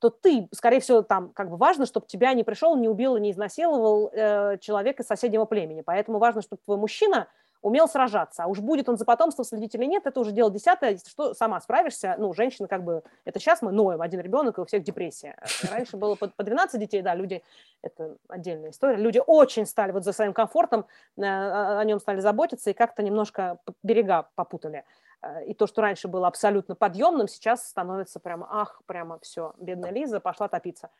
то 0.03 0.11
ты, 0.11 0.49
скорее 0.53 0.81
всего, 0.81 1.03
там 1.03 1.31
как 1.31 1.49
бы 1.49 1.57
важно, 1.57 1.87
чтобы 1.87 2.07
тебя 2.09 2.35
не 2.35 2.43
пришел, 2.43 2.77
не 2.77 2.89
убил, 2.89 3.17
не 3.19 3.31
изнасиловал 3.31 4.11
э, 4.13 4.59
человек 4.59 4.99
из 4.99 5.07
соседнего 5.07 5.45
племени. 5.45 5.83
Поэтому 5.83 6.19
важно, 6.19 6.43
чтобы 6.43 6.61
твой 6.65 6.77
мужчина 6.77 7.29
умел 7.61 7.87
сражаться. 7.87 8.43
А 8.43 8.47
уж 8.49 8.59
будет 8.59 8.89
он 8.89 8.99
за 8.99 9.05
потомство 9.05 9.45
следить 9.45 9.77
или 9.77 9.85
нет, 9.85 10.05
это 10.05 10.19
уже 10.19 10.33
дело 10.33 10.51
десятое. 10.51 10.99
Что, 11.07 11.35
сама 11.35 11.61
справишься. 11.61 12.17
Ну, 12.19 12.35
женщина 12.35 12.67
как 12.67 12.83
бы... 12.83 13.05
Это 13.25 13.39
сейчас 13.39 13.63
мы 13.63 13.71
ноем, 13.71 14.03
один 14.03 14.19
ребенок, 14.19 14.59
и 14.59 14.61
у 14.61 14.65
всех 14.65 14.83
депрессия. 14.83 15.37
Раньше 15.71 15.97
было 15.97 16.17
по, 16.17 16.27
по 16.27 16.43
12 16.43 16.81
детей, 16.81 17.01
да, 17.01 17.15
люди... 17.15 17.41
Это 17.81 18.17
отдельная 18.27 18.71
история. 18.71 18.97
Люди 18.97 19.23
очень 19.25 19.67
стали 19.67 19.93
вот 19.93 20.03
за 20.03 20.13
своим 20.13 20.33
комфортом, 20.33 20.85
э, 21.17 21.23
о 21.23 21.85
нем 21.85 22.01
стали 22.01 22.19
заботиться 22.19 22.71
и 22.71 22.73
как-то 22.73 23.05
немножко 23.05 23.59
берега 23.85 24.29
попутали. 24.35 24.85
Э, 25.23 25.45
и 25.45 25.55
то, 25.55 25.67
что 25.67 25.83
раньше 25.83 26.09
было 26.09 26.27
абсолютно 26.27 26.75
подъемным, 26.75 27.29
сейчас 27.29 27.69
становится 27.69 28.21
прямо, 28.21 28.47
ах, 28.51 28.83
прямо 28.87 29.19
все, 29.21 29.55
бедная 29.59 29.91
Лиза 29.91 30.21
пошла 30.21 30.49
топиться. 30.49 30.91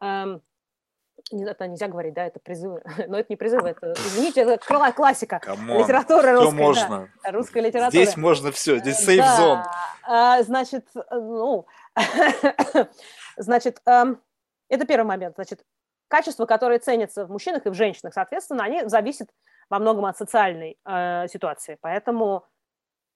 Эм, 0.00 0.40
это 1.30 1.66
нельзя 1.66 1.88
говорить, 1.88 2.14
да, 2.14 2.26
это 2.26 2.38
призывы, 2.40 2.82
но 3.08 3.18
это 3.18 3.26
не 3.28 3.36
призывы, 3.36 3.70
это, 3.70 3.92
извините, 3.92 4.42
это 4.42 4.92
классика 4.92 5.40
Come 5.40 5.62
on, 5.62 5.78
литературы 5.78 6.32
русской, 6.32 6.54
можно. 6.54 7.10
Да, 7.24 7.32
русской 7.32 7.62
литературы. 7.62 8.04
Здесь 8.04 8.16
можно 8.16 8.52
все, 8.52 8.78
здесь 8.78 8.98
safe 8.98 9.24
zone. 9.36 9.62
Да, 10.06 10.42
значит, 10.42 10.88
ну, 11.10 11.66
значит, 13.36 13.80
эм, 13.86 14.20
это 14.68 14.86
первый 14.86 15.06
момент, 15.06 15.34
значит, 15.34 15.64
качества, 16.08 16.46
которые 16.46 16.78
ценятся 16.78 17.26
в 17.26 17.30
мужчинах 17.30 17.66
и 17.66 17.70
в 17.70 17.74
женщинах, 17.74 18.14
соответственно, 18.14 18.64
они 18.64 18.86
зависят 18.88 19.28
во 19.70 19.78
многом 19.78 20.04
от 20.04 20.16
социальной 20.18 20.78
э, 20.84 21.26
ситуации, 21.28 21.78
поэтому 21.80 22.44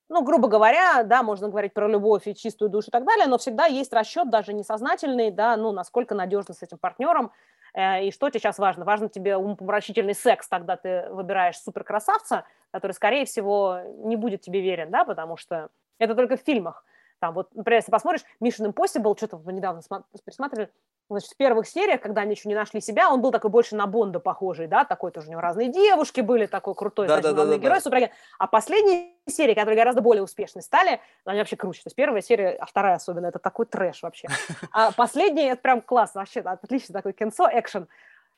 ну, 0.09 0.23
грубо 0.23 0.49
говоря, 0.49 1.03
да, 1.03 1.23
можно 1.23 1.49
говорить 1.49 1.73
про 1.73 1.89
любовь 1.89 2.27
и 2.27 2.35
чистую 2.35 2.71
душу 2.71 2.89
и 2.89 2.91
так 2.91 3.05
далее, 3.05 3.27
но 3.27 3.39
всегда 3.39 3.67
есть 3.67 3.93
расчет, 3.93 4.31
даже 4.31 4.53
несознательный, 4.53 5.31
да, 5.31 5.57
ну, 5.57 5.73
насколько 5.73 6.15
надежно 6.15 6.55
с 6.55 6.63
этим 6.63 6.79
партнером, 6.79 7.33
э, 7.75 8.07
и 8.07 8.13
что 8.13 8.29
тебе 8.31 8.41
сейчас 8.41 8.59
важно? 8.59 8.85
Важно 8.85 9.09
тебе 9.09 9.37
умопомрачительный 9.37 10.15
секс, 10.15 10.49
тогда 10.49 10.77
ты 10.77 11.09
выбираешь 11.11 11.59
суперкрасавца, 11.59 12.45
который, 12.71 12.93
скорее 12.93 13.25
всего, 13.25 13.81
не 14.05 14.17
будет 14.17 14.43
тебе 14.43 14.61
верен, 14.61 14.91
да, 14.91 15.05
потому 15.05 15.37
что 15.37 15.71
это 15.99 16.15
только 16.15 16.37
в 16.37 16.41
фильмах. 16.41 16.85
Там 17.19 17.35
вот, 17.35 17.55
например, 17.55 17.79
если 17.79 17.91
посмотришь 17.91 18.23
Mission 18.43 18.73
Impossible, 18.73 19.17
что-то 19.17 19.41
недавно 19.51 19.81
пересматривали, 20.25 20.71
значит, 21.09 21.31
в 21.31 21.37
первых 21.37 21.69
сериях, 21.69 22.01
когда 22.01 22.23
они 22.23 22.33
еще 22.33 22.49
не 22.49 22.55
нашли 22.55 22.81
себя, 22.81 23.11
он 23.11 23.21
был 23.21 23.31
такой 23.31 23.51
больше 23.51 23.77
на 23.77 23.87
Бонда 23.87 24.21
похожий, 24.21 24.67
да, 24.67 24.85
такой 24.85 25.11
тоже 25.13 25.29
у 25.29 25.31
него 25.31 25.41
разные 25.41 25.69
девушки 25.69 26.21
были, 26.21 26.47
такой 26.47 26.75
крутой, 26.75 27.07
да, 27.07 27.15
значит, 27.15 27.31
да, 27.31 27.35
главный 27.35 27.57
да, 27.59 27.63
герой, 27.63 27.77
да. 27.77 27.81
суперагент. 27.81 28.13
А 28.39 28.47
последние 28.47 29.13
серии, 29.29 29.55
которые 29.55 29.77
гораздо 29.77 30.01
более 30.01 30.23
успешны 30.23 30.63
стали, 30.63 31.01
они 31.25 31.39
вообще 31.39 31.57
круче. 31.57 31.83
То 31.83 31.89
есть 31.89 31.97
первая 31.97 32.23
серия, 32.23 32.57
а 32.59 32.67
вторая 32.67 32.97
особенно, 32.97 33.27
это 33.27 33.39
такой 33.39 33.67
трэш 33.67 34.03
вообще. 34.03 34.29
А 34.73 34.93
последняя, 34.97 35.51
это 35.51 35.63
прям 35.63 35.81
классно, 35.81 36.21
вообще, 36.23 36.41
отличный 36.41 36.93
такой 36.93 37.13
кинцо, 37.13 37.49
экшен. 37.53 37.89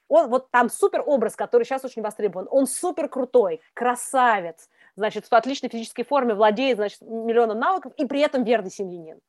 Он, 0.09 0.29
вот 0.31 0.51
там 0.51 0.71
супер 0.71 1.03
образ, 1.05 1.37
который 1.37 1.65
сейчас 1.65 1.85
очень 1.85 2.03
востребован, 2.03 2.49
он 2.51 2.67
супер 2.67 3.09
крутой, 3.09 3.61
красавец, 3.75 4.69
значит, 4.97 5.27
в 5.27 5.33
отличной 5.33 5.69
физической 5.69 6.03
форме, 6.03 6.35
владеет, 6.35 6.77
значит, 6.77 7.03
миллионом 7.03 7.59
навыков, 7.59 7.93
и 7.97 8.07
при 8.07 8.21
этом 8.21 8.43
верный 8.45 8.71
семьянин. 8.71 9.21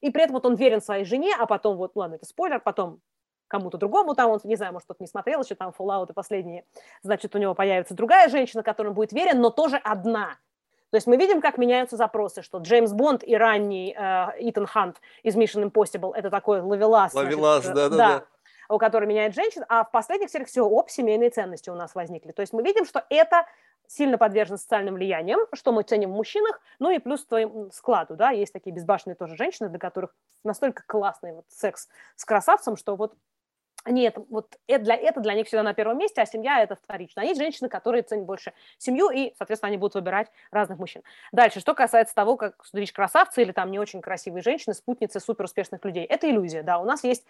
И 0.00 0.10
при 0.10 0.22
этом 0.22 0.34
вот 0.34 0.46
он 0.46 0.54
верен 0.54 0.80
своей 0.80 1.04
жене, 1.04 1.34
а 1.38 1.46
потом 1.46 1.76
вот, 1.76 1.92
ладно, 1.94 2.16
это 2.16 2.26
спойлер, 2.26 2.60
потом 2.60 3.00
кому-то 3.48 3.78
другому, 3.78 4.14
там 4.14 4.30
он, 4.30 4.40
не 4.44 4.56
знаю, 4.56 4.72
может, 4.72 4.86
кто-то 4.86 5.02
не 5.02 5.06
смотрел 5.06 5.42
еще 5.42 5.54
там 5.54 5.72
Fallout 5.76 6.10
и 6.10 6.12
последние, 6.12 6.64
значит, 7.02 7.34
у 7.34 7.38
него 7.38 7.54
появится 7.54 7.94
другая 7.94 8.28
женщина, 8.28 8.62
которой 8.62 8.88
он 8.88 8.94
будет 8.94 9.12
верен, 9.12 9.40
но 9.40 9.50
тоже 9.50 9.76
одна. 9.76 10.36
То 10.90 10.96
есть 10.96 11.06
мы 11.06 11.16
видим, 11.16 11.40
как 11.40 11.58
меняются 11.58 11.96
запросы, 11.96 12.42
что 12.42 12.58
Джеймс 12.58 12.92
Бонд 12.92 13.24
и 13.24 13.36
ранний 13.36 13.94
э, 13.96 14.26
Итан 14.38 14.66
Хант 14.66 15.00
из 15.22 15.36
Mission 15.36 15.70
Impossible– 15.70 16.12
это 16.14 16.30
такой 16.30 16.60
ловелас. 16.60 17.12
Ловелас, 17.12 17.64
да-да-да. 17.66 18.24
У 18.68 18.78
которого 18.78 19.08
меняет 19.08 19.34
женщин, 19.34 19.64
а 19.68 19.84
в 19.84 19.90
последних 19.90 20.30
сериях 20.30 20.48
все, 20.48 20.62
оп, 20.62 20.90
семейные 20.90 21.30
ценности 21.30 21.70
у 21.70 21.74
нас 21.74 21.94
возникли. 21.94 22.32
То 22.32 22.40
есть 22.40 22.52
мы 22.52 22.62
видим, 22.62 22.84
что 22.84 23.04
это 23.10 23.46
сильно 23.88 24.18
подвержен 24.18 24.58
социальным 24.58 24.94
влияниям, 24.94 25.40
что 25.52 25.72
мы 25.72 25.82
ценим 25.82 26.12
в 26.12 26.14
мужчинах, 26.14 26.60
ну 26.78 26.90
и 26.90 26.98
плюс 26.98 27.24
твоему 27.24 27.70
складу, 27.70 28.16
да, 28.16 28.30
есть 28.30 28.52
такие 28.52 28.74
безбашенные 28.74 29.16
тоже 29.16 29.36
женщины, 29.36 29.68
для 29.68 29.78
которых 29.78 30.14
настолько 30.44 30.82
классный 30.86 31.32
вот 31.32 31.44
секс 31.48 31.88
с 32.16 32.24
красавцем, 32.24 32.76
что 32.76 32.96
вот 32.96 33.14
нет, 33.88 34.16
вот 34.30 34.56
это 34.66 34.84
для, 34.84 34.96
это 34.96 35.20
для 35.20 35.34
них 35.34 35.46
всегда 35.46 35.62
на 35.62 35.74
первом 35.74 35.98
месте, 35.98 36.20
а 36.20 36.26
семья 36.26 36.60
это 36.60 36.74
вторично. 36.76 37.22
А 37.22 37.24
есть 37.24 37.40
женщины, 37.40 37.68
которые 37.68 38.02
ценят 38.02 38.24
больше 38.24 38.52
семью, 38.78 39.10
и, 39.10 39.32
соответственно, 39.38 39.68
они 39.68 39.76
будут 39.76 39.94
выбирать 39.94 40.28
разных 40.50 40.78
мужчин. 40.78 41.02
Дальше, 41.32 41.60
что 41.60 41.74
касается 41.74 42.14
того, 42.14 42.36
как 42.36 42.64
видишь 42.72 42.92
красавцы 42.92 43.42
или 43.42 43.52
там 43.52 43.70
не 43.70 43.78
очень 43.78 44.00
красивые 44.00 44.42
женщины, 44.42 44.74
спутницы 44.74 45.20
суперуспешных 45.20 45.84
людей. 45.84 46.04
Это 46.04 46.28
иллюзия, 46.28 46.62
да, 46.62 46.78
у 46.78 46.84
нас 46.84 47.04
есть 47.04 47.26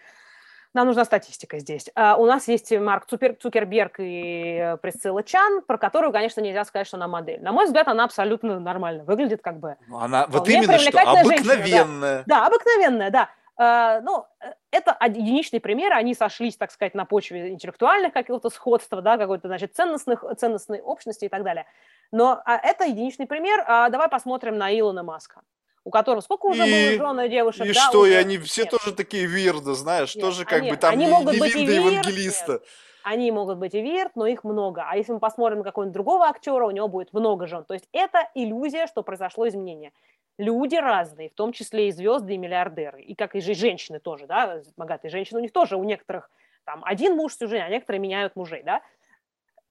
нам 0.73 0.87
нужна 0.87 1.05
статистика 1.05 1.59
здесь. 1.59 1.89
Uh, 1.95 2.15
у 2.17 2.25
нас 2.25 2.47
есть 2.47 2.71
Марк 2.71 3.05
Цукер, 3.07 3.35
Цукерберг 3.35 3.99
и 3.99 4.57
э, 4.61 4.77
Присцилла 4.77 5.23
Чан, 5.23 5.61
про 5.61 5.77
которую, 5.77 6.11
конечно, 6.11 6.41
нельзя 6.41 6.65
сказать, 6.65 6.87
что 6.87 6.97
она 6.97 7.07
модель. 7.07 7.41
На 7.41 7.51
мой 7.51 7.65
взгляд, 7.65 7.87
она 7.87 8.03
абсолютно 8.03 8.59
нормально 8.59 9.03
выглядит, 9.03 9.41
как 9.41 9.59
бы. 9.59 9.77
Ну, 9.87 9.99
она 9.99 10.27
вот 10.27 10.47
именно 10.49 10.77
что 10.77 10.99
обыкновенная. 10.99 12.23
да. 12.25 12.41
да, 12.41 12.47
обыкновенная, 12.47 13.11
да. 13.11 13.29
Uh, 13.59 14.01
ну, 14.01 14.25
э, 14.39 14.53
это 14.69 14.95
единичный 15.03 15.59
пример, 15.59 15.93
они 15.93 16.13
сошлись, 16.13 16.57
так 16.57 16.71
сказать, 16.71 16.93
на 16.93 17.05
почве 17.05 17.49
интеллектуальных 17.49 18.13
какого-то 18.13 18.51
сходства, 18.51 19.01
да, 19.01 19.17
какой-то, 19.17 19.47
значит, 19.47 19.75
ценностных, 19.75 20.23
ценностной 20.37 20.79
общности 20.81 21.25
и 21.25 21.29
так 21.29 21.43
далее. 21.43 21.65
Но 22.11 22.39
а, 22.45 22.57
это 22.57 22.85
единичный 22.85 23.25
пример. 23.25 23.63
А, 23.67 23.89
давай 23.89 24.09
посмотрим 24.09 24.57
на 24.57 24.71
Илона 24.77 25.01
Маска 25.01 25.41
у 25.87 25.89
которого 25.89 26.19
сколько 26.19 26.47
уже 26.47 26.67
и, 26.67 26.97
было 26.97 27.07
жены 27.07 27.29
девушек. 27.29 27.65
И 27.65 27.73
да, 27.73 27.87
что, 27.89 28.01
уже... 28.01 28.11
и 28.11 28.15
они 28.15 28.37
все 28.39 28.63
нет. 28.63 28.71
тоже 28.71 28.93
такие 28.93 29.25
вирды, 29.25 29.73
знаешь, 29.73 30.15
нет, 30.15 30.21
тоже 30.21 30.43
как 30.43 30.59
они, 30.59 30.71
бы 30.71 30.75
там 30.75 30.91
они 30.91 31.05
не, 31.05 31.11
могут 31.11 31.33
не 31.33 31.39
быть 31.39 31.55
и 31.55 31.65
вирд, 31.65 31.85
евангелиста. 31.85 32.51
Нет. 32.51 32.61
Они 33.03 33.31
могут 33.31 33.57
быть 33.57 33.73
и 33.73 33.81
вирт, 33.81 34.11
но 34.15 34.27
их 34.27 34.43
много. 34.43 34.83
А 34.85 34.97
если 34.97 35.13
мы 35.13 35.19
посмотрим 35.19 35.59
на 35.59 35.63
какого-нибудь 35.63 35.93
другого 35.93 36.25
актера, 36.25 36.65
у 36.65 36.71
него 36.71 36.89
будет 36.89 37.13
много 37.13 37.47
жен. 37.47 37.63
То 37.63 37.73
есть 37.73 37.87
это 37.93 38.29
иллюзия, 38.35 38.85
что 38.85 39.01
произошло 39.01 39.47
изменение. 39.47 39.93
Люди 40.37 40.75
разные, 40.75 41.29
в 41.29 41.33
том 41.33 41.53
числе 41.53 41.87
и 41.87 41.91
звезды, 41.91 42.33
и 42.33 42.37
миллиардеры. 42.37 43.01
И 43.01 43.15
как 43.15 43.35
и 43.35 43.39
женщины 43.39 43.99
тоже, 43.99 44.27
да, 44.27 44.59
богатые 44.75 45.09
женщины, 45.09 45.39
у 45.39 45.41
них 45.41 45.53
тоже, 45.53 45.77
у 45.77 45.85
некоторых 45.85 46.29
там 46.65 46.83
один 46.83 47.15
муж 47.15 47.31
всю 47.31 47.47
жизнь, 47.47 47.63
а 47.63 47.69
некоторые 47.69 48.01
меняют 48.01 48.35
мужей, 48.35 48.61
да 48.61 48.81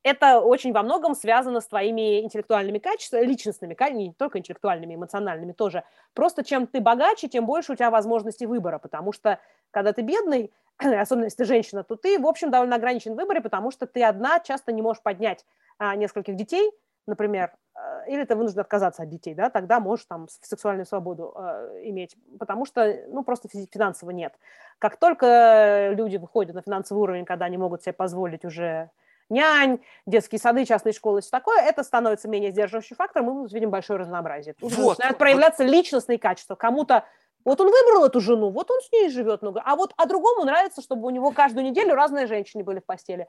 это 0.07 0.39
очень 0.39 0.73
во 0.73 0.85
многом 0.85 1.17
связано 1.17 1.61
с 1.61 1.67
твоими 1.67 2.23
интеллектуальными 2.23 2.79
качествами, 2.79 3.25
личностными, 3.25 3.77
не 3.91 4.13
только 4.13 4.39
интеллектуальными, 4.39 4.95
эмоциональными 4.95 5.51
тоже. 5.51 5.83
Просто 6.15 6.45
чем 6.45 6.69
ты 6.69 6.81
богаче, 6.81 7.27
тем 7.27 7.45
больше 7.45 7.73
у 7.73 7.75
тебя 7.75 7.91
возможностей 7.91 8.47
выбора, 8.47 8.79
потому 8.79 9.13
что 9.13 9.41
когда 9.73 9.93
ты 9.93 10.03
бедный, 10.03 10.53
особенно 10.79 11.25
если 11.25 11.39
ты 11.39 11.45
женщина, 11.45 11.83
то 11.83 11.97
ты, 11.97 12.21
в 12.21 12.27
общем, 12.27 12.53
довольно 12.53 12.77
ограничен 12.77 13.15
в 13.15 13.17
выборе, 13.17 13.41
потому 13.41 13.73
что 13.73 13.87
ты 13.89 14.05
одна 14.05 14.39
часто 14.39 14.71
не 14.71 14.81
можешь 14.81 15.03
поднять 15.03 15.45
а, 15.79 15.97
нескольких 15.97 16.37
детей, 16.37 16.71
например, 17.09 17.53
а, 17.75 18.05
или 18.07 18.23
ты 18.23 18.37
вынужден 18.37 18.61
отказаться 18.61 19.03
от 19.03 19.09
детей, 19.09 19.35
да, 19.35 19.51
тогда 19.51 19.81
можешь 19.81 20.05
там 20.05 20.29
сексуальную 20.29 20.87
свободу 20.87 21.35
э, 21.37 21.81
иметь, 21.87 22.17
потому 22.39 22.65
что, 22.65 22.97
ну, 23.09 23.25
просто 23.25 23.49
финансово 23.49 24.11
нет. 24.11 24.35
Как 24.79 24.99
только 24.99 25.91
люди 25.95 26.17
выходят 26.17 26.55
на 26.55 26.63
финансовый 26.63 27.01
уровень, 27.01 27.25
когда 27.25 27.47
они 27.47 27.57
могут 27.57 27.83
себе 27.83 27.93
позволить 27.93 28.45
уже 28.45 28.91
нянь, 29.31 29.81
детские 30.07 30.39
сады, 30.39 30.65
частные 30.65 30.93
школы, 30.93 31.21
все 31.21 31.31
такое, 31.31 31.63
это 31.63 31.83
становится 31.83 32.29
менее 32.29 32.51
сдерживающим 32.51 32.97
фактором, 32.97 33.31
и 33.31 33.33
мы 33.33 33.49
видим 33.49 33.71
большое 33.71 33.99
разнообразие. 33.99 34.55
Тут 34.55 34.73
вот, 34.75 34.99
начинают 34.99 35.19
проявляться 35.19 35.65
личностные 35.65 36.19
качества. 36.19 36.55
Кому-то 36.55 37.05
вот 37.45 37.61
он 37.61 37.71
выбрал 37.71 38.05
эту 38.05 38.21
жену, 38.21 38.51
вот 38.51 38.71
он 38.71 38.81
с 38.81 38.91
ней 38.93 39.09
живет 39.09 39.43
много, 39.43 39.63
а 39.65 39.77
вот 39.77 39.93
а 39.97 40.07
другому 40.07 40.45
нравится, 40.45 40.83
чтобы 40.83 41.07
у 41.07 41.11
него 41.11 41.31
каждую 41.31 41.65
неделю 41.65 41.95
разные 41.95 42.27
женщины 42.27 42.65
были 42.65 42.81
в 42.81 42.85
постели. 42.85 43.29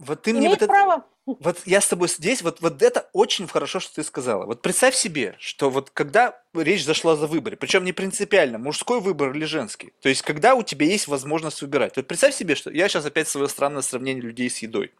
Вот 0.00 0.22
ты 0.22 0.32
мне 0.32 0.48
вот 0.48 0.58
право. 0.60 1.04
Это, 1.26 1.36
вот 1.40 1.58
я 1.66 1.82
с 1.82 1.86
тобой 1.86 2.08
здесь, 2.08 2.40
вот, 2.40 2.62
вот 2.62 2.80
это 2.80 3.10
очень 3.12 3.46
хорошо, 3.46 3.80
что 3.80 3.96
ты 3.96 4.02
сказала. 4.02 4.46
Вот 4.46 4.62
представь 4.62 4.94
себе, 4.94 5.36
что 5.38 5.68
вот 5.68 5.90
когда 5.90 6.40
речь 6.54 6.84
зашла 6.86 7.16
за 7.16 7.26
выборы, 7.26 7.56
причем 7.56 7.84
не 7.84 7.92
принципиально, 7.92 8.56
мужской 8.56 9.00
выбор 9.00 9.32
или 9.32 9.44
женский, 9.44 9.92
то 10.00 10.08
есть 10.08 10.22
когда 10.22 10.54
у 10.54 10.62
тебя 10.62 10.86
есть 10.86 11.06
возможность 11.06 11.60
выбирать. 11.60 11.96
Вот 11.96 12.06
представь 12.06 12.34
себе, 12.34 12.54
что 12.54 12.70
я 12.70 12.88
сейчас 12.88 13.04
опять 13.04 13.28
свое 13.28 13.46
странное 13.46 13.82
сравнение 13.82 14.22
людей 14.22 14.48
с 14.48 14.58
едой. 14.58 14.90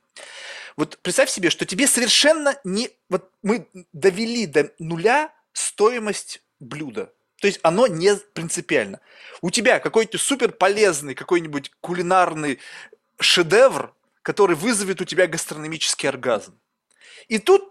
Вот 0.77 0.99
представь 0.99 1.31
себе, 1.31 1.49
что 1.49 1.65
тебе 1.65 1.87
совершенно 1.87 2.57
не... 2.63 2.91
Вот 3.09 3.31
мы 3.43 3.67
довели 3.95 4.45
до 4.47 4.71
нуля 4.79 5.33
стоимость 5.55 6.43
блюда. 6.61 7.11
То 7.41 7.47
есть 7.47 7.59
оно 7.63 7.87
не 7.87 8.17
принципиально. 8.35 9.01
У 9.41 9.51
тебя 9.51 9.81
какой-то 9.81 10.19
супер 10.19 10.53
полезный 10.53 11.15
какой-нибудь 11.15 11.73
кулинарный 11.81 12.59
шедевр, 13.19 13.95
который 14.23 14.57
вызовет 14.57 15.01
у 15.01 15.05
тебя 15.05 15.27
гастрономический 15.27 16.09
оргазм. 16.09 16.59
И 17.29 17.39
тут 17.39 17.71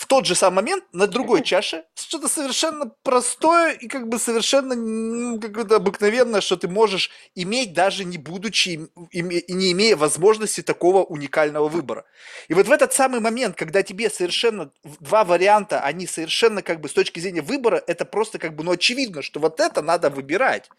в 0.00 0.06
тот 0.06 0.24
же 0.24 0.34
самый 0.34 0.56
момент 0.56 0.84
на 0.94 1.06
другой 1.06 1.42
чаше 1.42 1.84
что-то 1.94 2.26
совершенно 2.26 2.90
простое 3.02 3.72
и 3.72 3.86
как 3.86 4.08
бы 4.08 4.18
совершенно 4.18 4.74
ну, 4.74 5.38
какое-то 5.38 5.76
обыкновенное, 5.76 6.40
что 6.40 6.56
ты 6.56 6.68
можешь 6.68 7.10
иметь, 7.34 7.74
даже 7.74 8.06
не 8.06 8.16
будучи 8.16 8.88
и 9.10 9.20
не 9.20 9.72
имея 9.72 9.96
возможности 9.96 10.62
такого 10.62 11.04
уникального 11.04 11.68
выбора. 11.68 12.06
И 12.48 12.54
вот 12.54 12.66
в 12.66 12.72
этот 12.72 12.94
самый 12.94 13.20
момент, 13.20 13.56
когда 13.56 13.82
тебе 13.82 14.08
совершенно 14.08 14.72
два 15.00 15.22
варианта, 15.24 15.80
они 15.80 16.06
совершенно 16.06 16.62
как 16.62 16.80
бы 16.80 16.88
с 16.88 16.94
точки 16.94 17.20
зрения 17.20 17.42
выбора, 17.42 17.84
это 17.86 18.06
просто 18.06 18.38
как 18.38 18.56
бы, 18.56 18.64
ну, 18.64 18.70
очевидно, 18.72 19.20
что 19.20 19.38
вот 19.38 19.60
это 19.60 19.82
надо 19.82 20.08
выбирать. 20.08 20.70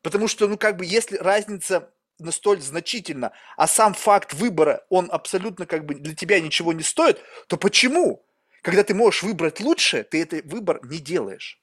Потому 0.00 0.28
что, 0.28 0.48
ну, 0.48 0.56
как 0.56 0.78
бы, 0.78 0.86
если 0.86 1.18
разница 1.18 1.90
настолько 2.24 2.62
значительна, 2.62 3.32
а 3.56 3.66
сам 3.66 3.94
факт 3.94 4.34
выбора, 4.34 4.84
он 4.88 5.08
абсолютно 5.10 5.66
как 5.66 5.84
бы 5.84 5.94
для 5.94 6.14
тебя 6.14 6.40
ничего 6.40 6.72
не 6.72 6.82
стоит, 6.82 7.20
то 7.48 7.56
почему? 7.56 8.24
Когда 8.62 8.84
ты 8.84 8.94
можешь 8.94 9.22
выбрать 9.22 9.60
лучше, 9.60 10.04
ты 10.04 10.22
этот 10.22 10.44
выбор 10.46 10.80
не 10.84 10.98
делаешь. 10.98 11.60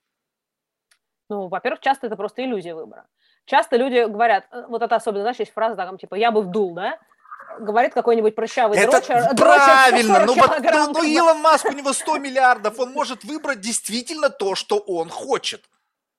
Ну, 1.30 1.48
во-первых, 1.48 1.80
часто 1.80 2.07
это 2.07 2.15
просто 2.15 2.44
иллюзия 2.44 2.76
выбора. 2.76 3.07
Часто 3.45 3.77
люди 3.77 4.03
говорят, 4.06 4.45
э, 4.52 4.65
вот 4.68 4.81
это 4.81 4.95
особенно, 4.95 5.22
знаешь, 5.22 5.40
есть 5.40 5.53
фраза 5.53 5.76
там, 5.76 5.98
типа, 5.98 6.15
я 6.15 6.31
бы 6.31 6.41
вдул, 6.41 6.73
да? 6.73 6.99
Говорит 7.60 7.94
какой-нибудь 7.94 8.36
прыщавый 8.36 8.77
это 8.77 8.91
дрочер. 8.91 9.36
правильно, 9.36 10.26
ну, 10.26 10.36
вот, 10.36 10.60
ну, 10.60 10.94
ну 10.94 11.03
Илон 11.03 11.40
Маск, 11.40 11.65
у 11.65 11.73
него 11.73 11.94
100 11.94 12.18
миллиардов, 12.19 12.80
он 12.80 12.91
может 12.91 13.23
выбрать 13.23 13.60
действительно 13.60 14.30
то, 14.30 14.56
что 14.56 14.77
он 14.77 15.10
хочет. 15.10 15.64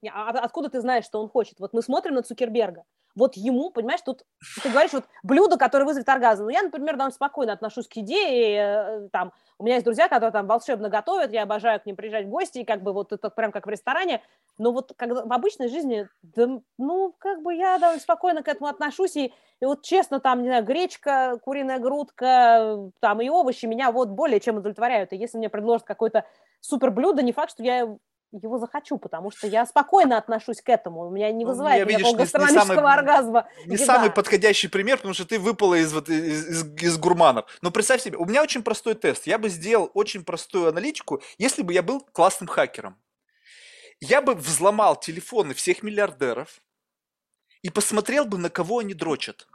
А 0.09 0.31
откуда 0.31 0.71
ты 0.71 0.81
знаешь, 0.81 1.05
что 1.05 1.21
он 1.21 1.29
хочет? 1.29 1.61
Вот 1.61 1.73
мы 1.73 1.83
смотрим 1.83 2.15
на 2.15 2.23
Цукерберга 2.23 2.85
вот 3.15 3.37
ему, 3.37 3.71
понимаешь, 3.71 4.01
тут 4.05 4.25
ты 4.63 4.69
говоришь, 4.69 4.93
вот 4.93 5.05
блюдо, 5.23 5.57
которое 5.57 5.85
вызовет 5.85 6.09
оргазм. 6.09 6.45
Ну, 6.45 6.51
я, 6.51 6.63
например, 6.63 6.97
довольно 6.97 7.15
спокойно 7.15 7.53
отношусь 7.53 7.89
к 7.89 7.97
идее, 7.97 8.57
э, 8.59 9.09
там, 9.13 9.33
у 9.59 9.65
меня 9.65 9.75
есть 9.75 9.85
друзья, 9.85 10.09
которые 10.09 10.33
там 10.33 10.47
волшебно 10.47 10.89
готовят, 10.89 11.33
я 11.33 11.43
обожаю 11.43 11.81
к 11.81 11.87
ним 11.87 11.97
приезжать 11.97 12.27
в 12.27 12.31
гости, 12.31 12.59
и 12.59 12.65
как 12.65 12.83
бы 12.83 12.93
вот 12.93 13.13
это 13.13 13.31
прям 13.31 13.53
как 13.53 13.67
в 13.67 13.71
ресторане, 13.71 14.23
но 14.59 14.73
вот 14.73 14.93
когда 14.97 15.25
в 15.25 15.33
обычной 15.33 15.69
жизни, 15.69 16.09
да, 16.23 16.61
ну, 16.79 17.15
как 17.19 17.43
бы 17.43 17.55
я 17.55 17.79
довольно 17.79 18.01
спокойно 18.01 18.43
к 18.43 18.49
этому 18.49 18.69
отношусь, 18.69 19.17
и, 19.17 19.35
и 19.61 19.65
вот 19.65 19.83
честно, 19.83 20.21
там, 20.21 20.43
не 20.43 20.49
знаю, 20.49 20.65
гречка, 20.65 21.39
куриная 21.43 21.79
грудка, 21.79 22.91
там, 23.01 23.21
и 23.21 23.29
овощи 23.29 23.67
меня 23.67 23.93
вот 23.93 24.09
более 24.09 24.41
чем 24.41 24.57
удовлетворяют, 24.57 25.13
и 25.13 25.17
если 25.17 25.39
мне 25.39 25.49
предложат 25.49 25.87
какое-то 25.87 26.25
супер 26.61 26.91
блюдо, 26.91 27.23
не 27.23 27.33
факт, 27.33 27.53
что 27.53 27.63
я 27.63 27.97
его 28.33 28.59
захочу, 28.59 28.99
потому 28.99 29.31
что 29.31 29.47
я 29.47 29.67
спокойно 29.67 30.17
отношусь 30.17 30.61
к 30.61 30.69
этому. 30.69 31.07
У 31.07 31.11
меня 31.11 31.31
не 31.33 31.45
ну, 31.45 31.51
вызывает 31.51 31.87
ну, 31.87 31.93
никакого 31.93 32.17
гастрономического 32.19 32.71
не 32.71 32.77
самый, 32.77 32.93
оргазма. 32.93 33.49
Не 33.67 33.75
еда. 33.75 33.85
самый 33.85 34.11
подходящий 34.11 34.69
пример, 34.69 34.99
потому 34.99 35.15
что 35.15 35.25
ты 35.25 35.39
выпала 35.39 35.75
из, 35.75 35.93
вот, 35.93 36.09
из, 36.09 36.49
из, 36.49 36.83
из 36.83 36.99
гурманов. 36.99 37.47
Но 37.63 37.71
представь 37.71 38.03
себе, 38.03 38.17
у 38.17 38.25
меня 38.25 38.43
очень 38.43 38.63
простой 38.63 38.95
тест. 38.95 39.27
Я 39.27 39.39
бы 39.39 39.49
сделал 39.49 39.91
очень 39.95 40.25
простую 40.25 40.69
аналитику, 40.69 41.23
если 41.39 41.63
бы 41.63 41.73
я 41.73 41.83
был 41.83 42.01
классным 42.01 42.49
хакером. 42.49 42.97
Я 44.01 44.23
бы 44.23 44.35
взломал 44.35 44.99
телефоны 44.99 45.55
всех 45.55 45.83
миллиардеров 45.83 46.61
и 47.63 47.71
посмотрел 47.71 48.25
бы, 48.25 48.39
на 48.39 48.49
кого 48.49 48.79
они 48.79 48.95
дрочат. 48.95 49.47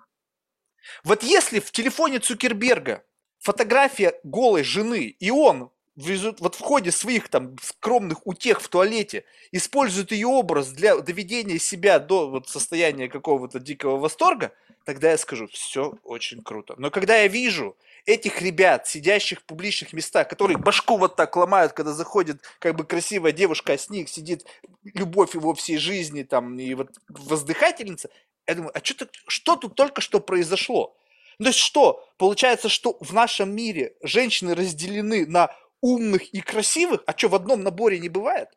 Вот 1.04 1.24
если 1.24 1.60
в 1.60 1.72
телефоне 1.72 2.20
Цукерберга 2.20 3.04
фотография 3.40 4.20
голой 4.24 4.64
жены, 4.64 5.06
и 5.08 5.32
он 5.32 5.72
вот 5.96 6.56
в 6.56 6.60
ходе 6.60 6.92
своих 6.92 7.30
там 7.30 7.56
скромных 7.62 8.28
утех 8.28 8.62
в 8.62 8.68
туалете 8.68 9.24
используют 9.52 10.12
ее 10.12 10.28
образ 10.28 10.70
для 10.70 10.98
доведения 10.98 11.58
себя 11.58 12.00
до 12.00 12.30
вот 12.30 12.50
состояния 12.50 13.08
какого-то 13.08 13.60
дикого 13.60 13.98
восторга, 13.98 14.52
тогда 14.84 15.12
я 15.12 15.18
скажу, 15.18 15.48
все 15.48 15.94
очень 16.04 16.44
круто. 16.44 16.76
Но 16.78 16.92
когда 16.92 17.18
я 17.18 17.28
вижу 17.28 17.78
этих 18.06 18.42
ребят, 18.42 18.88
сидящих 18.88 19.40
в 19.40 19.44
публичных 19.44 19.94
местах, 19.94 20.28
которые 20.28 20.58
башку 20.58 20.98
вот 20.98 21.16
так 21.16 21.36
ломают, 21.36 21.74
когда 21.74 21.94
заходит 21.94 22.42
как 22.60 22.76
бы 22.76 22.84
красивая 22.84 23.32
девушка, 23.32 23.74
а 23.74 23.78
с 23.78 23.90
них 23.90 24.10
сидит 24.10 24.46
любовь 24.84 25.34
его 25.34 25.54
всей 25.54 25.78
жизни 25.78 26.24
там 26.24 26.60
и 26.60 26.74
вот 26.74 26.90
воздыхательница, 27.08 28.10
я 28.48 28.56
думаю, 28.56 28.72
а 28.76 28.84
что, 28.84 29.08
что 29.28 29.56
тут 29.56 29.76
только 29.76 30.02
что 30.02 30.20
произошло? 30.20 30.96
Ну, 31.40 31.46
то 31.46 31.50
есть 31.50 31.60
что? 31.60 32.08
Получается, 32.18 32.70
что 32.70 32.98
в 33.02 33.14
нашем 33.14 33.54
мире 33.54 33.96
женщины 34.02 34.56
разделены 34.56 35.26
на 35.26 35.54
умных 35.82 36.34
и 36.34 36.42
красивых, 36.42 37.04
а 37.06 37.18
что, 37.18 37.30
в 37.30 37.36
одном 37.36 37.64
наборе 37.64 38.00
не 38.00 38.10
бывает? 38.10 38.50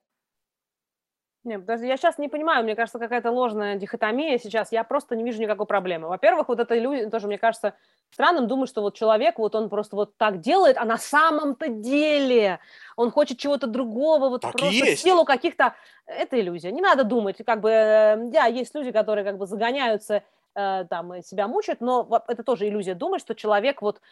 Нет, 1.45 1.65
даже 1.65 1.87
я 1.87 1.97
сейчас 1.97 2.19
не 2.19 2.29
понимаю, 2.29 2.65
мне 2.65 2.75
кажется, 2.75 2.99
какая-то 2.99 3.31
ложная 3.31 3.77
дихотомия 3.77 4.39
сейчас, 4.39 4.71
я 4.73 4.85
просто 4.85 5.17
не 5.17 5.25
вижу 5.25 5.41
никакой 5.41 5.67
проблемы. 5.67 6.09
Во-первых, 6.09 6.49
вот 6.49 6.61
это 6.61 6.75
люди, 6.75 7.09
тоже, 7.09 7.27
мне 7.27 7.39
кажется, 7.39 7.75
странным 8.11 8.49
думать, 8.49 8.69
что 8.69 8.83
вот 8.83 8.97
человек, 8.97 9.39
вот 9.39 9.55
он 9.55 9.71
просто 9.71 9.97
вот 9.97 10.17
так 10.17 10.41
делает, 10.41 10.77
а 10.77 10.85
на 10.85 10.99
самом-то 10.99 11.69
деле 11.69 12.59
он 12.97 13.11
хочет 13.11 13.39
чего-то 13.39 13.67
другого, 13.67 14.29
вот 14.29 14.43
так 14.43 14.53
просто 14.53 14.85
в 14.85 14.97
силу 14.97 15.25
каких-то... 15.25 15.75
Это 16.07 16.39
иллюзия, 16.39 16.73
не 16.73 16.83
надо 16.83 17.05
думать, 17.05 17.39
как 17.47 17.61
бы, 17.61 17.71
э, 17.71 18.17
да, 18.31 18.47
есть 18.47 18.75
люди, 18.75 18.91
которые 18.91 19.25
как 19.25 19.39
бы 19.39 19.47
загоняются, 19.47 20.25
э, 20.55 20.85
там, 20.91 21.23
себя 21.23 21.49
мучают, 21.49 21.81
но 21.81 22.07
это 22.27 22.43
тоже 22.43 22.69
иллюзия 22.69 22.95
думать, 22.95 23.23
что 23.23 23.35
человек 23.35 23.81
вот 23.81 24.03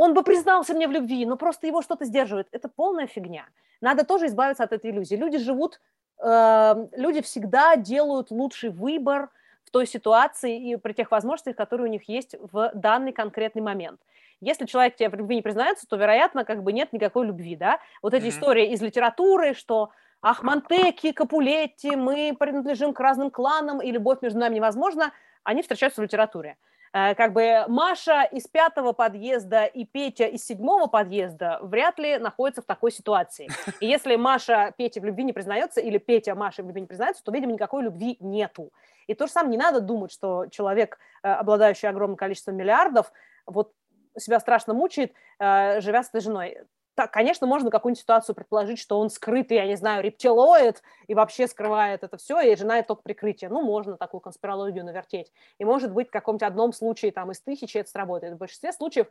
он 0.00 0.14
бы 0.14 0.22
признался 0.22 0.72
мне 0.72 0.88
в 0.88 0.92
любви, 0.92 1.26
но 1.26 1.36
просто 1.36 1.66
его 1.66 1.82
что-то 1.82 2.06
сдерживает. 2.06 2.48
Это 2.52 2.70
полная 2.70 3.06
фигня. 3.06 3.44
Надо 3.82 4.02
тоже 4.02 4.28
избавиться 4.28 4.64
от 4.64 4.72
этой 4.72 4.90
иллюзии. 4.90 5.14
Люди 5.14 5.36
живут, 5.36 5.78
э, 6.24 6.86
люди 6.92 7.20
всегда 7.20 7.76
делают 7.76 8.30
лучший 8.30 8.70
выбор 8.70 9.28
в 9.62 9.70
той 9.70 9.86
ситуации 9.86 10.70
и 10.70 10.76
при 10.76 10.94
тех 10.94 11.10
возможностях, 11.10 11.54
которые 11.54 11.88
у 11.88 11.90
них 11.90 12.08
есть 12.08 12.34
в 12.40 12.70
данный 12.72 13.12
конкретный 13.12 13.60
момент. 13.60 14.00
Если 14.40 14.64
человек 14.64 14.96
тебе 14.96 15.10
в 15.10 15.14
любви 15.16 15.36
не 15.36 15.42
признается, 15.42 15.86
то, 15.86 15.96
вероятно, 15.96 16.46
как 16.46 16.62
бы 16.62 16.72
нет 16.72 16.94
никакой 16.94 17.26
любви, 17.26 17.54
да? 17.54 17.78
Вот 18.00 18.14
эти 18.14 18.24
mm-hmm. 18.24 18.28
истории 18.30 18.72
из 18.72 18.80
литературы, 18.80 19.52
что 19.52 19.90
ах, 20.22 20.42
Монтеки, 20.42 21.12
Капулетти, 21.12 21.94
мы 21.94 22.34
принадлежим 22.38 22.94
к 22.94 23.00
разным 23.00 23.30
кланам, 23.30 23.82
и 23.82 23.90
любовь 23.90 24.22
между 24.22 24.38
нами 24.38 24.54
невозможна, 24.54 25.12
они 25.44 25.60
встречаются 25.60 26.00
в 26.00 26.04
литературе. 26.04 26.56
Э, 26.92 27.14
как 27.14 27.32
бы 27.32 27.64
Маша 27.68 28.24
из 28.24 28.48
пятого 28.48 28.92
подъезда 28.92 29.64
и 29.64 29.84
Петя 29.84 30.26
из 30.26 30.44
седьмого 30.44 30.86
подъезда 30.86 31.58
вряд 31.62 31.98
ли 31.98 32.18
находятся 32.18 32.62
в 32.62 32.66
такой 32.66 32.90
ситуации. 32.90 33.48
И 33.80 33.86
если 33.86 34.16
Маша 34.16 34.74
Петя 34.76 35.00
в 35.00 35.04
любви 35.04 35.24
не 35.24 35.32
признается, 35.32 35.80
или 35.80 35.98
Петя 35.98 36.34
Маша 36.34 36.62
в 36.62 36.66
любви 36.66 36.80
не 36.80 36.86
признается, 36.86 37.22
то, 37.22 37.30
видимо, 37.32 37.52
никакой 37.52 37.84
любви 37.84 38.16
нету. 38.20 38.72
И 39.06 39.14
то 39.14 39.26
же 39.26 39.32
самое, 39.32 39.52
не 39.52 39.58
надо 39.58 39.80
думать, 39.80 40.12
что 40.12 40.46
человек, 40.46 40.98
э, 41.22 41.28
обладающий 41.28 41.88
огромным 41.88 42.16
количеством 42.16 42.56
миллиардов, 42.56 43.12
вот 43.46 43.72
себя 44.18 44.40
страшно 44.40 44.74
мучает, 44.74 45.12
э, 45.38 45.80
живя 45.80 46.02
с 46.02 46.08
этой 46.08 46.20
женой 46.20 46.58
так, 46.94 47.12
конечно, 47.12 47.46
можно 47.46 47.70
какую-нибудь 47.70 48.00
ситуацию 48.00 48.34
предположить, 48.34 48.78
что 48.78 48.98
он 48.98 49.10
скрытый, 49.10 49.56
я 49.56 49.66
не 49.66 49.76
знаю, 49.76 50.02
рептилоид 50.02 50.82
и 51.06 51.14
вообще 51.14 51.46
скрывает 51.46 52.02
это 52.02 52.16
все, 52.16 52.40
и 52.40 52.56
жена 52.56 52.78
это 52.78 52.88
только 52.88 53.02
прикрытие. 53.02 53.50
Ну, 53.50 53.62
можно 53.62 53.96
такую 53.96 54.20
конспирологию 54.20 54.84
навертеть. 54.84 55.32
И 55.58 55.64
может 55.64 55.92
быть 55.92 56.08
в 56.08 56.10
каком-то 56.10 56.46
одном 56.46 56.72
случае 56.72 57.12
там 57.12 57.30
из 57.30 57.40
тысячи 57.40 57.78
это 57.78 57.88
сработает. 57.88 58.34
В 58.34 58.38
большинстве 58.38 58.72
случаев, 58.72 59.06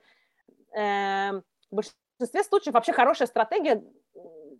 э, 0.77 1.31
в 1.71 1.75
большинстве 1.75 2.43
случаев 2.43 2.73
вообще 2.73 2.93
хорошая 2.93 3.27
стратегия 3.27 3.83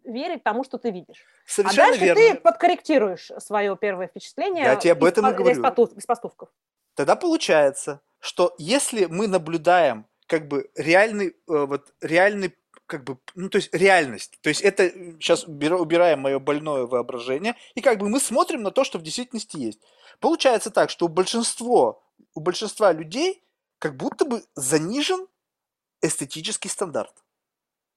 верить 0.04 0.44
тому, 0.44 0.64
что 0.64 0.78
ты 0.78 0.91
видишь. 0.91 1.24
Совершенно 1.46 1.90
а 1.90 1.91
дальше 1.91 2.06
верно. 2.06 2.22
ты 2.22 2.36
подкорректируешь 2.36 3.32
свое 3.38 3.76
первое 3.78 4.08
впечатление 4.08 4.64
Я 4.64 4.76
тебе 4.76 4.94
об 4.94 5.04
этом 5.04 5.28
из, 5.28 5.34
и 5.34 5.36
говорю. 5.36 5.52
Из, 5.52 5.98
из 5.98 6.06
поступков. 6.06 6.50
Тогда 6.96 7.16
получается, 7.16 8.02
что 8.20 8.56
если 8.58 9.06
мы 9.06 9.28
наблюдаем 9.28 10.08
как 10.26 10.48
бы 10.48 10.70
реальный, 10.76 11.30
э, 11.30 11.34
вот, 11.48 11.94
реальный 12.02 12.56
как 12.90 13.03
бы, 13.03 13.18
ну, 13.36 13.49
то 13.49 13.57
есть 13.57 13.74
реальность. 13.74 14.40
То 14.41 14.49
есть 14.49 14.61
это, 14.61 14.90
сейчас 15.20 15.45
убираем 15.45 16.20
мое 16.20 16.40
больное 16.40 16.86
воображение, 16.86 17.56
и 17.76 17.82
как 17.82 17.99
бы 17.99 18.10
мы 18.10 18.20
смотрим 18.20 18.64
на 18.64 18.72
то, 18.72 18.84
что 18.84 18.98
в 18.98 19.03
действительности 19.03 19.57
есть. 19.57 19.80
Получается 20.20 20.72
так, 20.72 20.90
что 20.90 21.06
у 21.06 21.07
большинства, 21.07 21.99
у 22.34 22.40
большинства 22.40 22.91
людей 22.91 23.44
как 23.78 23.95
будто 23.95 24.26
бы 24.26 24.44
занижен 24.56 25.28
эстетический 26.02 26.70
стандарт. 26.70 27.14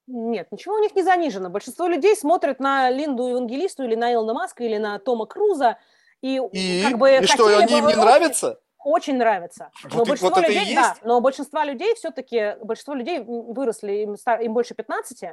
Нет, 0.06 0.48
ничего 0.52 0.74
у 0.74 0.78
них 0.78 0.94
не 0.94 1.02
занижено. 1.02 1.48
Большинство 1.48 1.86
людей 1.86 2.14
смотрят 2.14 2.60
на 2.60 2.90
Линду 2.90 3.28
Евангелисту 3.28 3.84
или 3.84 3.94
на 3.94 4.12
Илона 4.12 4.34
Маска 4.34 4.62
или 4.62 4.76
на 4.76 4.98
Тома 4.98 5.26
Круза 5.26 5.78
и, 6.20 6.40
и 6.52 6.82
как 6.82 6.98
бы 6.98 7.10
и 7.10 7.26
что, 7.26 7.46
они 7.58 7.78
им 7.78 7.86
не 7.86 7.94
нравятся? 7.94 8.60
Очень 8.84 9.16
нравится. 9.16 9.70
Вот 9.84 9.94
но, 9.94 10.02
и, 10.02 10.08
большинство 10.08 10.40
вот 10.40 10.48
людей, 10.48 10.74
да, 10.74 10.96
но 11.02 11.20
большинство 11.20 11.62
людей 11.62 11.94
все-таки, 11.94 12.56
большинство 12.62 12.94
людей 12.94 13.20
выросли, 13.20 13.92
им, 14.02 14.14
им 14.14 14.54
больше 14.54 14.74
15, 14.74 15.24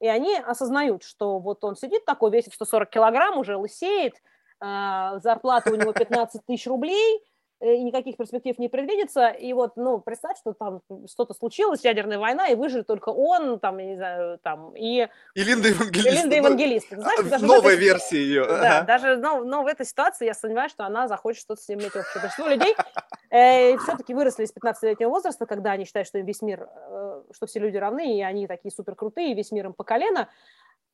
и 0.00 0.08
они 0.08 0.36
осознают, 0.36 1.04
что 1.04 1.38
вот 1.38 1.62
он 1.64 1.76
сидит 1.76 2.04
такой, 2.04 2.30
весит 2.30 2.54
140 2.54 2.90
килограмм, 2.90 3.38
уже 3.38 3.56
лысеет, 3.56 4.14
э, 4.60 5.20
зарплата 5.22 5.70
у 5.70 5.76
него 5.76 5.92
15 5.92 6.44
тысяч 6.46 6.66
рублей, 6.66 7.22
никаких 7.62 8.16
перспектив 8.16 8.58
не 8.58 8.68
предвидится, 8.68 9.28
и 9.28 9.52
вот, 9.52 9.76
ну, 9.76 10.00
представь, 10.00 10.36
что 10.38 10.52
там 10.52 10.80
что-то 11.08 11.32
случилось, 11.34 11.84
ядерная 11.84 12.18
война, 12.18 12.48
и 12.48 12.54
выживет 12.54 12.86
только 12.86 13.10
он, 13.10 13.60
там, 13.60 13.78
я 13.78 13.86
не 13.86 13.96
знаю, 13.96 14.38
там, 14.42 14.74
и... 14.76 15.08
И 15.34 15.44
Линда 15.44 15.68
Евангелист. 15.68 16.06
И 16.06 16.10
Линда 16.10 16.36
Евангелист. 16.36 16.88
Знаешь, 16.90 17.20
а, 17.20 17.22
даже 17.22 17.46
Новая 17.46 17.74
этой... 17.74 17.84
версия 17.84 18.16
ее. 18.18 18.44
Да, 18.46 18.78
ага. 18.78 18.86
даже, 18.86 19.16
но, 19.16 19.44
но 19.44 19.62
в 19.62 19.66
этой 19.66 19.86
ситуации 19.86 20.26
я 20.26 20.34
сомневаюсь, 20.34 20.72
что 20.72 20.84
она 20.84 21.06
захочет 21.06 21.42
что-то 21.42 21.62
с 21.62 21.68
ним 21.68 21.80
иметь 21.80 21.94
общее. 21.94 22.20
Большинство 22.20 22.48
людей 22.48 22.74
э, 23.30 23.76
все-таки 23.78 24.14
выросли 24.14 24.44
из 24.44 24.52
15-летнего 24.52 25.08
возраста, 25.08 25.46
когда 25.46 25.72
они 25.72 25.84
считают, 25.84 26.08
что 26.08 26.18
им 26.18 26.26
весь 26.26 26.42
мир, 26.42 26.68
э, 26.68 27.22
что 27.32 27.46
все 27.46 27.60
люди 27.60 27.76
равны, 27.76 28.18
и 28.18 28.22
они 28.22 28.46
такие 28.46 28.72
супер 28.72 28.94
крутые, 28.96 29.32
и 29.32 29.34
весь 29.34 29.52
мир 29.52 29.66
им 29.66 29.72
по 29.72 29.84
колено, 29.84 30.28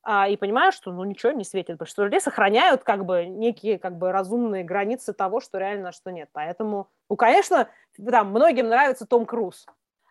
а, 0.03 0.29
и 0.29 0.37
понимаю, 0.37 0.73
что 0.73 0.93
ну 0.93 1.05
ничего 1.05 1.33
не 1.33 1.45
светит. 1.45 1.77
Большинство 1.77 2.05
людей 2.05 2.21
сохраняют 2.21 2.85
как 2.85 3.05
бы 3.05 3.27
некие 3.27 3.79
как 3.79 3.97
бы 3.97 4.13
разумные 4.13 4.65
границы 4.65 5.13
того, 5.13 5.41
что 5.41 5.59
реально, 5.59 5.91
а 5.91 5.93
что 5.93 6.11
нет. 6.11 6.29
Поэтому, 6.33 6.89
ну, 7.09 7.17
конечно, 7.17 7.69
там 7.97 8.31
многим 8.31 8.69
нравится 8.69 9.07
Том 9.07 9.27
Круз. 9.27 9.67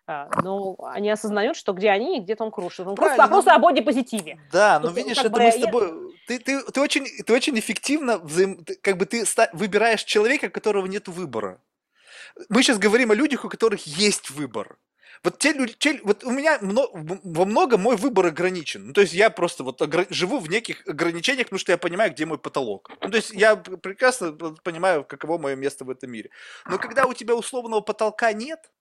А, 0.09 0.29
но 0.41 0.77
они 0.93 1.09
осознают, 1.09 1.57
что 1.57 1.73
где 1.73 1.89
они 1.89 2.17
и 2.17 2.21
где 2.21 2.35
Том 2.35 2.49
Круз. 2.49 2.77
Ну, 2.77 2.95
просто 2.95 3.17
вопрос 3.17 3.45
ну, 3.45 3.51
о 3.51 3.59
боди-позитиве. 3.59 4.39
Да, 4.53 4.79
но 4.79 4.89
видишь, 4.89 5.17
это 5.17 5.29
мы 5.29 5.51
с 5.51 5.59
тобой... 5.59 6.15
Ты, 6.27 6.39
ты, 6.39 6.61
ты, 6.63 6.81
очень, 6.81 7.05
ты 7.25 7.33
очень 7.33 7.57
эффективно 7.59 8.17
взаим... 8.17 8.63
как 8.81 8.97
бы 8.97 9.05
ты 9.05 9.25
выбираешь 9.51 10.03
человека, 10.03 10.45
у 10.45 10.49
которого 10.49 10.85
нет 10.85 11.09
выбора. 11.09 11.61
Мы 12.47 12.63
сейчас 12.63 12.77
говорим 12.77 13.11
о 13.11 13.15
людях, 13.15 13.43
у 13.43 13.49
которых 13.49 13.85
есть 13.85 14.29
выбор. 14.29 14.77
Вот 15.23 15.39
те 15.39 15.53
люди, 15.53 15.73
те, 15.73 15.99
вот 16.03 16.23
у 16.23 16.31
меня 16.31 16.57
мно, 16.61 16.89
во 16.93 17.45
многом 17.45 17.81
мой 17.81 17.95
выбор 17.95 18.27
ограничен. 18.27 18.87
Ну, 18.87 18.93
то 18.93 19.01
есть 19.01 19.13
я 19.13 19.29
просто 19.29 19.63
вот 19.63 19.81
огр, 19.81 20.05
живу 20.09 20.39
в 20.39 20.49
неких 20.49 20.87
ограничениях, 20.87 21.47
потому 21.47 21.59
что 21.59 21.71
я 21.71 21.77
понимаю, 21.77 22.11
где 22.11 22.25
мой 22.25 22.37
потолок. 22.37 22.91
Ну, 23.01 23.09
то 23.09 23.17
есть 23.17 23.31
я 23.31 23.55
прекрасно 23.55 24.31
понимаю, 24.63 25.03
каково 25.03 25.37
мое 25.37 25.55
место 25.55 25.85
в 25.85 25.89
этом 25.89 26.11
мире. 26.11 26.29
Но 26.69 26.77
когда 26.77 27.05
у 27.05 27.13
тебя 27.13 27.35
условного 27.35 27.81
потолка 27.81 28.33
нет, 28.33 28.71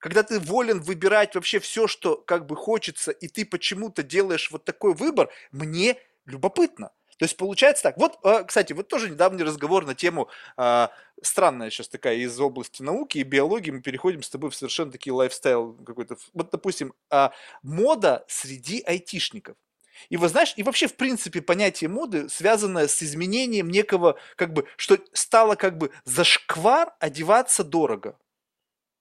когда 0.00 0.22
ты 0.24 0.40
волен 0.40 0.80
выбирать 0.80 1.34
вообще 1.34 1.60
все, 1.60 1.86
что 1.86 2.16
как 2.16 2.46
бы 2.46 2.56
хочется, 2.56 3.12
и 3.12 3.28
ты 3.28 3.46
почему-то 3.46 4.02
делаешь 4.02 4.50
вот 4.50 4.64
такой 4.64 4.94
выбор, 4.94 5.30
мне 5.52 5.96
любопытно. 6.26 6.90
То 7.22 7.26
есть 7.26 7.36
получается 7.36 7.84
так. 7.84 7.98
Вот, 7.98 8.18
а, 8.24 8.42
кстати, 8.42 8.72
вот 8.72 8.88
тоже 8.88 9.08
недавний 9.08 9.44
разговор 9.44 9.86
на 9.86 9.94
тему, 9.94 10.28
а, 10.56 10.90
странная 11.22 11.70
сейчас 11.70 11.86
такая 11.88 12.16
из 12.16 12.40
области 12.40 12.82
науки 12.82 13.18
и 13.18 13.22
биологии, 13.22 13.70
мы 13.70 13.80
переходим 13.80 14.24
с 14.24 14.28
тобой 14.28 14.50
в 14.50 14.56
совершенно 14.56 14.90
такие 14.90 15.12
лайфстайл 15.12 15.74
какой-то. 15.86 16.16
Вот, 16.34 16.50
допустим, 16.50 16.94
а, 17.10 17.30
мода 17.62 18.24
среди 18.26 18.82
айтишников. 18.82 19.54
И 20.08 20.16
вы 20.16 20.28
знаешь, 20.28 20.54
и 20.56 20.64
вообще, 20.64 20.88
в 20.88 20.96
принципе, 20.96 21.40
понятие 21.40 21.88
моды, 21.88 22.28
связанное 22.28 22.88
с 22.88 23.00
изменением 23.04 23.70
некого, 23.70 24.18
как 24.34 24.52
бы, 24.52 24.66
что 24.76 24.98
стало 25.12 25.54
как 25.54 25.78
бы 25.78 25.92
зашквар 26.04 26.92
одеваться 26.98 27.62
дорого. 27.62 28.18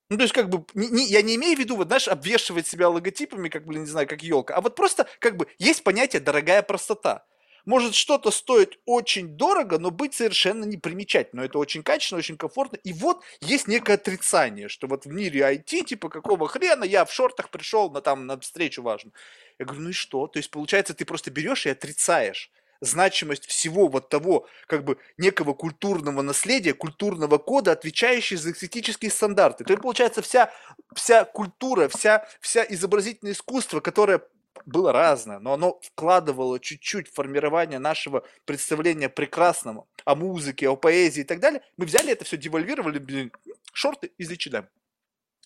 Ну, 0.09 0.17
то 0.17 0.23
есть, 0.25 0.33
как 0.35 0.47
бы, 0.47 0.63
не, 0.75 0.89
не, 0.89 1.05
я 1.07 1.23
не 1.23 1.37
имею 1.37 1.57
в 1.57 1.59
виду, 1.59 1.75
вот, 1.75 1.87
знаешь, 1.87 2.07
обвешивать 2.07 2.67
себя 2.67 2.87
логотипами, 2.87 3.49
как, 3.49 3.65
блин, 3.65 3.81
не 3.81 3.89
знаю, 3.89 4.07
как 4.07 4.21
елка, 4.21 4.53
а 4.53 4.61
вот 4.61 4.75
просто, 4.75 5.07
как 5.17 5.37
бы, 5.37 5.47
есть 5.57 5.83
понятие 5.83 6.19
дорогая 6.19 6.61
простота 6.61 7.25
может 7.65 7.95
что-то 7.95 8.31
стоить 8.31 8.79
очень 8.85 9.37
дорого, 9.37 9.79
но 9.79 9.91
быть 9.91 10.13
совершенно 10.13 10.65
непримечательно. 10.65 11.41
Но 11.41 11.45
это 11.45 11.57
очень 11.57 11.83
качественно, 11.83 12.19
очень 12.19 12.37
комфортно. 12.37 12.77
И 12.83 12.93
вот 12.93 13.23
есть 13.41 13.67
некое 13.67 13.93
отрицание, 13.93 14.69
что 14.69 14.87
вот 14.87 15.05
в 15.05 15.09
мире 15.09 15.41
IT, 15.41 15.85
типа, 15.85 16.09
какого 16.09 16.47
хрена 16.47 16.83
я 16.83 17.05
в 17.05 17.11
шортах 17.11 17.49
пришел 17.49 17.89
на, 17.91 18.01
там, 18.01 18.25
на 18.25 18.39
встречу 18.39 18.81
важную. 18.81 19.13
Я 19.59 19.65
говорю, 19.65 19.83
ну 19.83 19.89
и 19.89 19.93
что? 19.93 20.27
То 20.27 20.37
есть, 20.37 20.51
получается, 20.51 20.93
ты 20.93 21.05
просто 21.05 21.31
берешь 21.31 21.65
и 21.65 21.69
отрицаешь 21.69 22.51
значимость 22.81 23.45
всего 23.45 23.87
вот 23.87 24.09
того, 24.09 24.47
как 24.67 24.83
бы, 24.83 24.97
некого 25.17 25.53
культурного 25.53 26.21
наследия, 26.21 26.73
культурного 26.73 27.37
кода, 27.37 27.71
отвечающий 27.71 28.37
за 28.37 28.51
эстетические 28.51 29.11
стандарты. 29.11 29.63
То 29.63 29.73
есть, 29.73 29.83
получается, 29.83 30.21
вся, 30.21 30.51
вся 30.95 31.23
культура, 31.23 31.87
вся, 31.87 32.27
вся 32.39 32.65
изобразительное 32.67 33.33
искусство, 33.33 33.79
которое 33.79 34.21
было 34.65 34.91
разное, 34.91 35.39
но 35.39 35.53
оно 35.53 35.79
вкладывало 35.81 36.59
чуть-чуть 36.59 37.07
в 37.09 37.13
формирование 37.13 37.79
нашего 37.79 38.25
представления 38.45 39.09
прекрасного 39.09 39.87
о 40.05 40.15
музыке, 40.15 40.69
о 40.69 40.75
поэзии 40.75 41.21
и 41.21 41.25
так 41.25 41.39
далее. 41.39 41.61
Мы 41.77 41.85
взяли 41.85 42.11
это 42.11 42.25
все, 42.25 42.37
девальвировали, 42.37 42.99
блин, 42.99 43.31
шорты 43.73 44.11
из 44.17 44.31
H&M. 44.31 44.67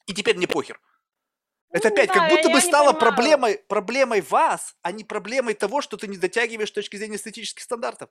И 0.07 0.13
теперь 0.13 0.37
мне 0.37 0.47
похер. 0.47 0.79
Это 1.71 1.89
ну, 1.89 1.93
опять 1.93 2.07
да, 2.09 2.13
как 2.13 2.29
будто 2.29 2.49
бы 2.49 2.61
стало 2.61 2.93
проблемой, 2.93 3.57
проблемой 3.67 4.21
вас, 4.21 4.75
а 4.81 4.91
не 4.91 5.03
проблемой 5.03 5.55
того, 5.55 5.81
что 5.81 5.97
ты 5.97 6.07
не 6.07 6.17
дотягиваешь 6.17 6.69
с 6.69 6.73
точки 6.73 6.95
зрения 6.95 7.17
эстетических 7.17 7.63
стандартов. 7.63 8.09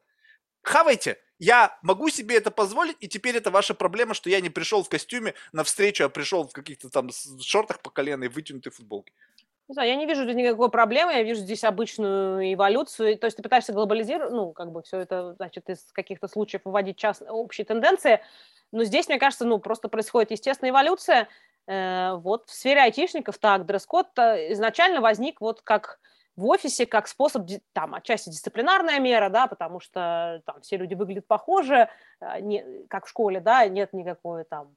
Хавайте, 0.62 1.18
я 1.38 1.78
могу 1.82 2.08
себе 2.08 2.36
это 2.36 2.50
позволить, 2.50 2.96
и 3.00 3.08
теперь 3.08 3.36
это 3.36 3.50
ваша 3.50 3.74
проблема, 3.74 4.14
что 4.14 4.30
я 4.30 4.40
не 4.40 4.50
пришел 4.50 4.82
в 4.82 4.88
костюме 4.88 5.34
на 5.52 5.62
встречу, 5.62 6.04
а 6.04 6.08
пришел 6.08 6.48
в 6.48 6.52
каких-то 6.52 6.88
там 6.88 7.10
шортах 7.40 7.80
по 7.80 7.90
колено 7.90 8.24
и 8.24 8.28
вытянутой 8.28 8.72
футболке. 8.72 9.12
Не 9.68 9.72
знаю, 9.72 9.88
я 9.88 9.96
не 9.96 10.04
вижу 10.04 10.24
здесь 10.24 10.36
никакой 10.36 10.70
проблемы, 10.70 11.12
я 11.12 11.22
вижу 11.22 11.40
здесь 11.40 11.64
обычную 11.64 12.52
эволюцию. 12.52 13.16
То 13.18 13.26
есть 13.26 13.38
ты 13.38 13.42
пытаешься 13.42 13.72
глобализировать, 13.72 14.30
ну, 14.30 14.52
как 14.52 14.70
бы 14.70 14.82
все 14.82 14.98
это, 14.98 15.32
значит, 15.34 15.70
из 15.70 15.90
каких-то 15.92 16.28
случаев 16.28 16.62
выводить 16.64 16.98
част... 16.98 17.22
общие 17.26 17.64
тенденции. 17.64 18.20
Но 18.72 18.84
здесь, 18.84 19.08
мне 19.08 19.18
кажется, 19.18 19.46
ну, 19.46 19.58
просто 19.58 19.88
происходит 19.88 20.32
естественная 20.32 20.70
эволюция. 20.70 21.28
Э, 21.66 22.14
вот 22.16 22.50
в 22.50 22.52
сфере 22.52 22.82
айтишников, 22.82 23.38
так, 23.38 23.64
дресс-код 23.64 24.08
изначально 24.18 25.00
возник 25.00 25.40
вот 25.40 25.62
как 25.62 25.98
в 26.36 26.46
офисе, 26.46 26.84
как 26.84 27.06
способ, 27.08 27.48
там, 27.72 27.94
отчасти 27.94 28.28
дисциплинарная 28.28 28.98
мера, 28.98 29.30
да, 29.30 29.46
потому 29.46 29.80
что 29.80 30.42
там 30.44 30.60
все 30.60 30.76
люди 30.76 30.94
выглядят 30.94 31.26
похоже, 31.26 31.88
э, 32.20 32.40
не, 32.40 32.64
как 32.88 33.06
в 33.06 33.08
школе, 33.08 33.40
да, 33.40 33.66
нет 33.66 33.94
никакой 33.94 34.44
там 34.44 34.74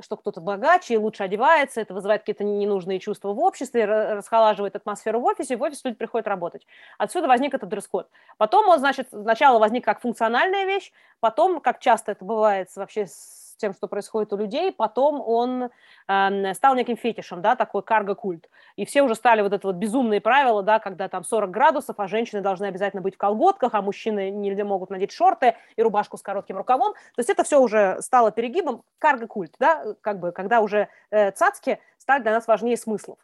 что 0.00 0.16
кто-то 0.16 0.40
богаче 0.40 0.94
и 0.94 0.96
лучше 0.96 1.22
одевается, 1.22 1.80
это 1.80 1.94
вызывает 1.94 2.22
какие-то 2.22 2.44
ненужные 2.44 2.98
чувства 2.98 3.32
в 3.32 3.40
обществе, 3.40 3.84
расхолаживает 3.84 4.76
атмосферу 4.76 5.20
в 5.20 5.24
офисе, 5.24 5.54
и 5.54 5.56
в 5.56 5.62
офис 5.62 5.84
люди 5.84 5.96
приходят 5.96 6.26
работать. 6.26 6.66
Отсюда 6.98 7.28
возник 7.28 7.54
этот 7.54 7.68
дресс-код. 7.68 8.08
Потом 8.36 8.68
он, 8.68 8.78
значит, 8.78 9.08
сначала 9.10 9.58
возник 9.58 9.84
как 9.84 10.00
функциональная 10.00 10.64
вещь, 10.64 10.92
потом, 11.20 11.60
как 11.60 11.80
часто 11.80 12.12
это 12.12 12.24
бывает 12.24 12.68
вообще 12.76 13.06
с 13.06 13.47
тем, 13.58 13.74
что 13.74 13.88
происходит 13.88 14.32
у 14.32 14.36
людей, 14.36 14.72
потом 14.72 15.20
он 15.20 15.70
э, 16.08 16.54
стал 16.54 16.74
неким 16.74 16.96
фетишем, 16.96 17.42
да, 17.42 17.56
такой 17.56 17.82
карго-культ. 17.82 18.48
И 18.76 18.84
все 18.86 19.02
уже 19.02 19.14
стали 19.14 19.42
вот 19.42 19.52
это 19.52 19.66
вот 19.66 19.76
безумные 19.76 20.20
правила, 20.20 20.62
да, 20.62 20.78
когда 20.78 21.08
там 21.08 21.24
40 21.24 21.50
градусов, 21.50 21.96
а 21.98 22.08
женщины 22.08 22.40
должны 22.40 22.66
обязательно 22.66 23.02
быть 23.02 23.16
в 23.16 23.18
колготках, 23.18 23.74
а 23.74 23.82
мужчины 23.82 24.30
не 24.30 24.50
могут 24.64 24.90
надеть 24.90 25.12
шорты 25.12 25.56
и 25.76 25.82
рубашку 25.82 26.16
с 26.16 26.22
коротким 26.22 26.56
рукавом. 26.56 26.94
То 26.94 27.18
есть 27.18 27.30
это 27.30 27.44
все 27.44 27.60
уже 27.60 27.98
стало 28.00 28.30
перегибом. 28.30 28.82
Карго-культ, 28.98 29.54
да, 29.58 29.94
как 30.00 30.18
бы, 30.18 30.32
когда 30.32 30.60
уже 30.60 30.88
э, 31.10 31.30
цацки 31.32 31.78
стали 31.98 32.22
для 32.22 32.32
нас 32.32 32.46
важнее 32.46 32.76
смыслов 32.76 33.18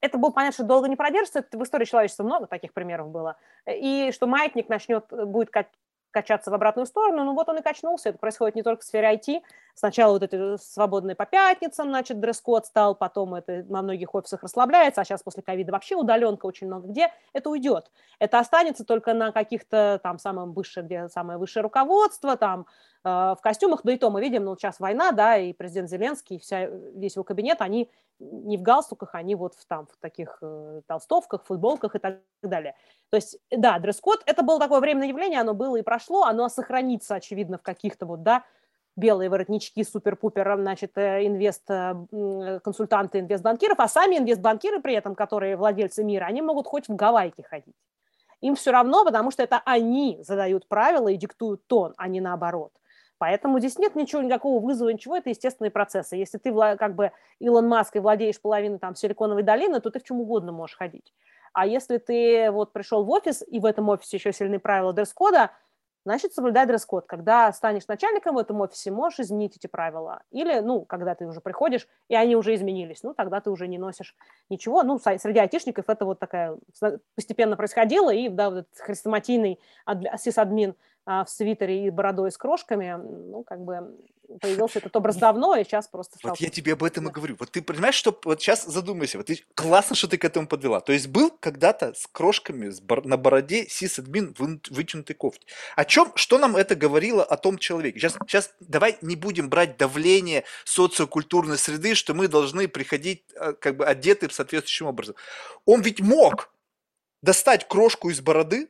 это 0.00 0.18
было 0.18 0.30
понятно, 0.30 0.54
что 0.54 0.64
долго 0.64 0.88
не 0.88 0.96
продержится. 0.96 1.44
в 1.50 1.62
истории 1.62 1.84
человечества 1.84 2.24
много 2.24 2.46
таких 2.46 2.72
примеров 2.72 3.08
было. 3.08 3.36
И 3.66 4.10
что 4.12 4.26
маятник 4.26 4.68
начнет, 4.68 5.06
будет 5.10 5.50
качаться 6.10 6.50
в 6.50 6.54
обратную 6.54 6.86
сторону, 6.86 7.24
ну 7.24 7.34
вот 7.34 7.48
он 7.48 7.58
и 7.58 7.62
качнулся. 7.62 8.10
Это 8.10 8.18
происходит 8.18 8.54
не 8.56 8.62
только 8.62 8.82
в 8.82 8.84
сфере 8.84 9.14
IT. 9.14 9.42
Сначала 9.78 10.12
вот 10.12 10.22
это 10.22 10.56
свободное 10.56 11.14
по 11.14 11.26
пятницам, 11.26 11.88
значит, 11.88 12.18
дресс-код 12.18 12.64
стал, 12.64 12.94
потом 12.94 13.34
это 13.34 13.62
на 13.68 13.82
многих 13.82 14.14
офисах 14.14 14.42
расслабляется, 14.42 15.02
а 15.02 15.04
сейчас 15.04 15.22
после 15.22 15.42
ковида 15.42 15.70
вообще 15.70 15.96
удаленка 15.96 16.46
очень 16.46 16.66
много 16.66 16.88
где. 16.88 17.12
Это 17.34 17.50
уйдет. 17.50 17.90
Это 18.18 18.38
останется 18.38 18.86
только 18.86 19.12
на 19.12 19.32
каких-то 19.32 20.00
там 20.02 20.18
самом 20.18 20.54
высшем, 20.54 20.86
где 20.86 21.10
самое 21.10 21.38
высшее 21.38 21.62
руководство, 21.62 22.38
там 22.38 22.66
э, 23.04 23.08
в 23.08 23.38
костюмах, 23.42 23.82
да 23.84 23.92
и 23.92 23.98
то 23.98 24.10
мы 24.10 24.22
видим, 24.22 24.44
ну 24.44 24.56
сейчас 24.56 24.80
война, 24.80 25.12
да, 25.12 25.36
и 25.36 25.52
президент 25.52 25.90
Зеленский, 25.90 26.38
вся, 26.38 26.64
весь 26.64 27.16
его 27.16 27.24
кабинет, 27.24 27.60
они 27.60 27.90
не 28.18 28.56
в 28.56 28.62
галстуках, 28.62 29.14
они 29.14 29.34
вот 29.34 29.54
в, 29.56 29.66
там, 29.66 29.88
в 29.88 29.98
таких 29.98 30.38
э, 30.40 30.80
толстовках, 30.86 31.44
футболках 31.44 31.96
и 31.96 31.98
так 31.98 32.20
далее. 32.42 32.74
То 33.10 33.16
есть, 33.16 33.38
да, 33.50 33.78
дресс-код, 33.78 34.22
это 34.24 34.42
было 34.42 34.58
такое 34.58 34.80
временное 34.80 35.08
явление, 35.08 35.40
оно 35.40 35.52
было 35.52 35.76
и 35.76 35.82
прошло, 35.82 36.22
оно 36.22 36.48
сохранится, 36.48 37.16
очевидно, 37.16 37.58
в 37.58 37.62
каких-то 37.62 38.06
вот, 38.06 38.22
да, 38.22 38.42
белые 38.96 39.30
воротнички, 39.30 39.84
супер-пупер, 39.84 40.56
значит, 40.56 40.92
э, 40.96 41.26
инвест-консультанты, 41.26 43.20
инвестбанкиров, 43.20 43.78
а 43.78 43.88
сами 43.88 44.16
инвестбанкиры 44.16 44.80
при 44.80 44.94
этом, 44.94 45.14
которые 45.14 45.56
владельцы 45.56 46.02
мира, 46.02 46.24
они 46.24 46.42
могут 46.42 46.66
хоть 46.66 46.88
в 46.88 46.96
Гавайке 46.96 47.42
ходить. 47.42 47.76
Им 48.40 48.54
все 48.54 48.70
равно, 48.70 49.04
потому 49.04 49.30
что 49.30 49.42
это 49.42 49.62
они 49.64 50.18
задают 50.22 50.68
правила 50.68 51.08
и 51.08 51.16
диктуют 51.16 51.66
тон, 51.66 51.94
а 51.96 52.08
не 52.08 52.20
наоборот. 52.20 52.72
Поэтому 53.18 53.58
здесь 53.58 53.78
нет 53.78 53.94
ничего, 53.94 54.20
никакого 54.20 54.62
вызова, 54.62 54.90
ничего, 54.90 55.16
это 55.16 55.30
естественные 55.30 55.70
процессы. 55.70 56.16
Если 56.16 56.36
ты 56.36 56.52
как 56.76 56.94
бы 56.94 57.12
Илон 57.38 57.66
Маск 57.66 57.96
и 57.96 57.98
владеешь 57.98 58.40
половиной 58.40 58.78
там 58.78 58.94
Силиконовой 58.94 59.42
долины, 59.42 59.80
то 59.80 59.90
ты 59.90 60.00
в 60.00 60.04
чем 60.04 60.20
угодно 60.20 60.52
можешь 60.52 60.76
ходить. 60.76 61.14
А 61.54 61.66
если 61.66 61.96
ты 61.96 62.50
вот 62.50 62.74
пришел 62.74 63.04
в 63.04 63.10
офис, 63.10 63.42
и 63.46 63.58
в 63.58 63.64
этом 63.64 63.88
офисе 63.88 64.18
еще 64.18 64.32
сильные 64.32 64.58
правила 64.58 64.92
дресс-кода, 64.92 65.50
значит, 66.06 66.32
соблюдай 66.32 66.66
дресс-код. 66.66 67.06
Когда 67.06 67.52
станешь 67.52 67.88
начальником 67.88 68.36
в 68.36 68.38
этом 68.38 68.60
офисе, 68.60 68.92
можешь 68.92 69.20
изменить 69.20 69.56
эти 69.56 69.66
правила. 69.66 70.22
Или, 70.30 70.60
ну, 70.60 70.84
когда 70.84 71.16
ты 71.16 71.26
уже 71.26 71.40
приходишь, 71.40 71.88
и 72.08 72.14
они 72.14 72.36
уже 72.36 72.54
изменились, 72.54 73.02
ну, 73.02 73.12
тогда 73.12 73.40
ты 73.40 73.50
уже 73.50 73.66
не 73.66 73.76
носишь 73.76 74.14
ничего. 74.48 74.84
Ну, 74.84 74.98
среди 74.98 75.40
айтишников 75.40 75.86
это 75.88 76.04
вот 76.04 76.20
такая 76.20 76.56
постепенно 77.16 77.56
происходило, 77.56 78.14
и, 78.14 78.28
да, 78.28 78.50
вот 78.50 78.58
этот 78.60 78.78
хрестоматийный 78.78 79.60
сисадмин 80.16 80.76
а, 81.04 81.24
в 81.24 81.30
свитере 81.30 81.86
и 81.86 81.90
бородой 81.90 82.30
с 82.30 82.38
крошками, 82.38 82.96
ну, 82.96 83.42
как 83.42 83.60
бы 83.60 83.96
появился 84.40 84.78
этот 84.78 84.94
образ 84.96 85.16
давно, 85.16 85.56
и 85.56 85.64
сейчас 85.64 85.88
просто 85.88 86.18
стал... 86.18 86.30
Вот 86.30 86.40
я 86.40 86.50
тебе 86.50 86.72
об 86.72 86.82
этом 86.82 87.08
и 87.08 87.12
говорю. 87.12 87.36
Вот 87.38 87.50
ты 87.50 87.62
понимаешь, 87.62 87.94
что... 87.94 88.18
Вот 88.24 88.40
сейчас 88.40 88.64
задумайся. 88.64 89.18
Вот 89.18 89.26
ты... 89.26 89.44
Классно, 89.54 89.96
что 89.96 90.08
ты 90.08 90.18
к 90.18 90.24
этому 90.24 90.46
подвела. 90.46 90.80
То 90.80 90.92
есть 90.92 91.08
был 91.08 91.30
когда-то 91.30 91.94
с 91.94 92.06
крошками 92.06 92.70
с 92.70 92.80
бар... 92.80 93.04
на 93.04 93.16
бороде 93.16 93.66
сисадмин 93.68 94.34
в 94.38 94.74
вытянутой 94.74 95.16
кофте. 95.16 95.46
О 95.76 95.84
чем... 95.84 96.12
Что 96.14 96.38
нам 96.38 96.56
это 96.56 96.74
говорило 96.74 97.24
о 97.24 97.36
том 97.36 97.58
человеке? 97.58 97.98
Сейчас, 97.98 98.14
сейчас 98.26 98.54
давай 98.60 98.98
не 99.02 99.16
будем 99.16 99.48
брать 99.48 99.76
давление 99.76 100.44
социокультурной 100.64 101.58
среды, 101.58 101.94
что 101.94 102.14
мы 102.14 102.28
должны 102.28 102.68
приходить 102.68 103.24
э, 103.34 103.52
как 103.54 103.76
бы 103.76 103.86
одеты 103.86 104.28
соответствующим 104.30 104.86
образом. 104.86 105.14
Он 105.64 105.82
ведь 105.82 106.00
мог 106.00 106.52
достать 107.22 107.68
крошку 107.68 108.10
из 108.10 108.20
бороды, 108.20 108.68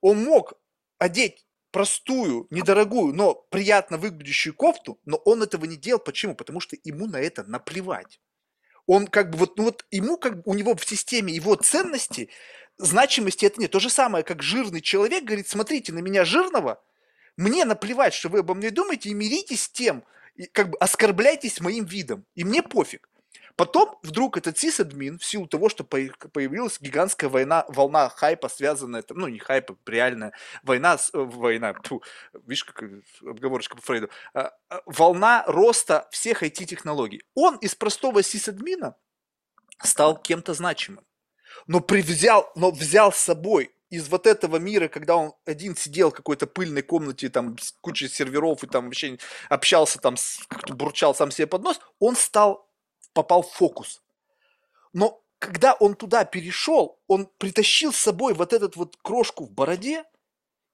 он 0.00 0.24
мог 0.24 0.54
одеть 0.98 1.46
простую, 1.70 2.46
недорогую, 2.50 3.14
но 3.14 3.34
приятно 3.34 3.98
выглядящую 3.98 4.54
кофту, 4.54 5.00
но 5.04 5.16
он 5.18 5.42
этого 5.42 5.64
не 5.64 5.76
делал. 5.76 6.00
Почему? 6.00 6.34
Потому 6.34 6.60
что 6.60 6.76
ему 6.84 7.06
на 7.06 7.16
это 7.16 7.44
наплевать. 7.44 8.20
Он 8.86 9.06
как 9.06 9.30
бы 9.30 9.38
вот, 9.38 9.56
ну 9.56 9.64
вот 9.64 9.84
ему 9.90 10.16
как 10.16 10.36
бы 10.36 10.42
у 10.46 10.54
него 10.54 10.74
в 10.74 10.84
системе 10.84 11.32
его 11.32 11.54
ценности 11.54 12.30
значимости 12.78 13.44
это 13.44 13.60
нет. 13.60 13.70
То 13.70 13.78
же 13.78 13.90
самое, 13.90 14.24
как 14.24 14.42
жирный 14.42 14.80
человек 14.80 15.24
говорит, 15.24 15.48
смотрите 15.48 15.92
на 15.92 16.00
меня 16.00 16.24
жирного, 16.24 16.82
мне 17.36 17.64
наплевать, 17.64 18.14
что 18.14 18.28
вы 18.28 18.40
обо 18.40 18.54
мне 18.54 18.70
думаете, 18.70 19.10
и 19.10 19.14
миритесь 19.14 19.64
с 19.64 19.70
тем, 19.70 20.04
и 20.34 20.46
как 20.46 20.70
бы 20.70 20.78
оскорбляйтесь 20.78 21.60
моим 21.60 21.84
видом, 21.84 22.26
и 22.34 22.44
мне 22.44 22.62
пофиг. 22.62 23.08
Потом 23.56 23.98
вдруг 24.02 24.36
этот 24.36 24.58
сисадмин, 24.58 25.18
в 25.18 25.24
силу 25.24 25.46
того, 25.46 25.68
что 25.68 25.84
появилась 25.84 26.80
гигантская 26.80 27.28
война, 27.28 27.64
волна 27.68 28.08
хайпа, 28.08 28.48
связанная, 28.48 29.02
там, 29.02 29.18
ну 29.18 29.28
не 29.28 29.38
хайпа, 29.38 29.76
реальная 29.86 30.32
война, 30.62 30.96
э, 30.96 31.18
война, 31.18 31.74
тьфу, 31.74 32.02
видишь, 32.32 32.64
как 32.64 32.82
обговорочка 33.22 33.76
по 33.76 33.82
Фрейду, 33.82 34.08
а, 34.34 34.52
а, 34.68 34.82
волна 34.86 35.44
роста 35.46 36.08
всех 36.10 36.42
IT-технологий. 36.42 37.22
Он 37.34 37.56
из 37.56 37.74
простого 37.74 38.22
сисадмина 38.22 38.96
стал 39.82 40.16
кем-то 40.16 40.54
значимым, 40.54 41.04
но 41.66 41.80
привзял, 41.80 42.50
но 42.56 42.70
взял 42.70 43.12
с 43.12 43.18
собой 43.18 43.72
из 43.90 44.08
вот 44.08 44.26
этого 44.26 44.56
мира, 44.56 44.88
когда 44.88 45.16
он 45.16 45.34
один 45.44 45.76
сидел 45.76 46.10
в 46.10 46.14
какой-то 46.14 46.46
пыльной 46.46 46.82
комнате, 46.82 47.28
там, 47.28 47.58
с 47.58 47.72
кучей 47.80 48.08
серверов 48.08 48.62
и 48.62 48.68
там 48.68 48.84
вообще 48.84 49.18
общался 49.48 49.98
там, 49.98 50.14
как-то 50.48 50.74
бурчал 50.74 51.14
сам 51.14 51.30
себе 51.30 51.46
под 51.48 51.62
нос, 51.62 51.80
он 51.98 52.16
стал, 52.16 52.69
попал 53.12 53.42
в 53.42 53.50
фокус. 53.50 54.02
Но 54.92 55.22
когда 55.38 55.74
он 55.74 55.94
туда 55.94 56.24
перешел, 56.24 57.00
он 57.06 57.30
притащил 57.38 57.92
с 57.92 57.96
собой 57.96 58.34
вот 58.34 58.52
этот 58.52 58.76
вот 58.76 58.96
крошку 59.02 59.46
в 59.46 59.52
бороде, 59.52 60.04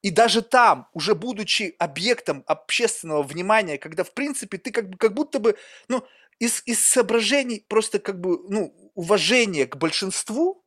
и 0.02 0.10
даже 0.10 0.42
там, 0.42 0.88
уже 0.92 1.14
будучи 1.14 1.74
объектом 1.78 2.44
общественного 2.46 3.22
внимания, 3.22 3.78
когда, 3.78 4.04
в 4.04 4.12
принципе, 4.12 4.58
ты 4.58 4.70
как, 4.70 4.90
бы, 4.90 4.98
как 4.98 5.14
будто 5.14 5.38
бы, 5.38 5.56
ну, 5.88 6.06
из, 6.38 6.62
из 6.66 6.84
соображений 6.84 7.64
просто 7.68 7.98
как 7.98 8.20
бы, 8.20 8.38
ну, 8.48 8.74
уважения 8.94 9.66
к 9.66 9.76
большинству, 9.76 10.64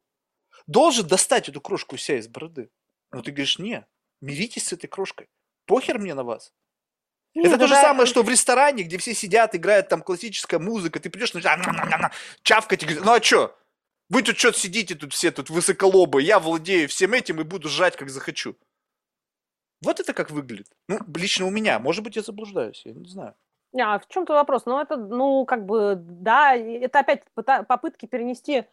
должен 0.68 1.08
достать 1.08 1.50
эту 1.50 1.62
крошку 1.62 1.96
у 1.96 1.98
себя 1.98 2.18
из 2.18 2.28
бороды. 2.28 2.70
Но 3.12 3.22
ты 3.22 3.32
говоришь, 3.32 3.60
не, 3.60 3.86
миритесь 4.22 4.68
с 4.68 4.74
этой 4.74 4.88
крошкой. 4.88 5.30
Похер 5.66 6.00
мне 6.00 6.14
на 6.14 6.24
вас. 6.24 6.54
Нет, 7.36 7.46
это 7.48 7.58
то 7.58 7.68
же 7.68 7.76
самое, 7.76 8.08
что 8.08 8.24
в 8.24 8.30
ресторане, 8.30 8.84
где 8.84 8.98
все 8.98 9.14
сидят, 9.14 9.56
играет 9.56 9.88
там 9.88 10.02
классическая 10.02 10.60
музыка, 10.60 11.00
ты 11.00 11.10
придешь, 11.10 11.34
начинаешь 11.34 12.14
чавкать 12.42 12.84
и 12.84 12.86
говоришь, 12.86 13.06
ну 13.06 13.14
а 13.14 13.22
что? 13.22 13.56
Вы 14.10 14.24
тут 14.24 14.38
что-то 14.40 14.60
сидите, 14.60 14.96
тут 14.96 15.14
все 15.14 15.30
тут 15.32 15.50
высоколобы, 15.50 16.22
я 16.24 16.40
владею 16.40 16.90
всем 16.90 17.14
этим 17.14 17.40
и 17.40 17.44
буду 17.44 17.70
жать, 17.70 17.96
как 17.96 18.10
захочу. 18.10 18.56
Вот 19.82 20.00
это 20.00 20.14
как 20.14 20.32
выглядит. 20.32 20.68
Ну, 20.88 21.00
лично 21.16 21.46
у 21.46 21.52
меня. 21.52 21.80
Может 21.80 22.04
быть, 22.04 22.16
я 22.16 22.22
заблуждаюсь, 22.22 22.82
я 22.86 22.94
не 22.94 23.08
знаю. 23.08 23.36
А 23.80 24.00
в 24.00 24.08
чем-то 24.08 24.34
вопрос? 24.34 24.66
Ну, 24.66 24.80
это, 24.80 24.98
ну, 24.98 25.46
как 25.46 25.66
бы, 25.66 25.96
да, 25.96 26.56
это 26.56 27.00
опять 27.00 27.24
попытки 27.34 28.08
перенести 28.08 28.66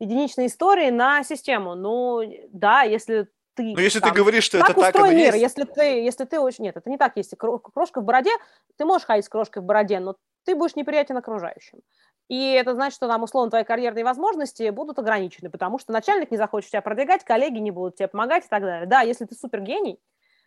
единичные 0.00 0.46
истории 0.46 0.90
на 0.90 1.22
систему. 1.22 1.74
Ну, 1.74 2.22
да, 2.50 2.82
если 2.82 3.28
ты... 3.58 3.74
Ну, 3.74 3.80
если 3.80 3.98
там, 3.98 4.10
ты 4.10 4.16
говоришь, 4.16 4.44
что 4.44 4.58
это 4.58 4.72
так, 4.72 4.94
оно 4.94 5.08
мир, 5.08 5.34
есть. 5.34 5.42
Если 5.42 5.64
ты, 5.64 5.82
если 6.02 6.24
ты 6.24 6.38
очень... 6.38 6.64
Нет, 6.64 6.76
это 6.76 6.88
не 6.88 6.96
так. 6.96 7.12
Если 7.16 7.36
крошка 7.36 8.00
в 8.00 8.04
бороде, 8.04 8.30
ты 8.76 8.84
можешь 8.84 9.06
ходить 9.06 9.24
с 9.24 9.28
крошкой 9.28 9.62
в 9.62 9.66
бороде, 9.66 9.98
но 9.98 10.16
ты 10.44 10.54
будешь 10.54 10.76
неприятен 10.76 11.16
окружающим. 11.16 11.80
И 12.28 12.52
это 12.52 12.74
значит, 12.74 12.94
что 12.94 13.08
там, 13.08 13.22
условно, 13.22 13.50
твои 13.50 13.64
карьерные 13.64 14.04
возможности 14.04 14.70
будут 14.70 14.98
ограничены, 14.98 15.50
потому 15.50 15.78
что 15.78 15.92
начальник 15.92 16.30
не 16.30 16.36
захочет 16.36 16.70
тебя 16.70 16.82
продвигать, 16.82 17.24
коллеги 17.24 17.58
не 17.58 17.70
будут 17.70 17.96
тебе 17.96 18.08
помогать 18.08 18.44
и 18.44 18.48
так 18.48 18.62
далее. 18.62 18.86
Да, 18.86 19.00
если 19.00 19.24
ты 19.24 19.34
супергений, 19.34 19.98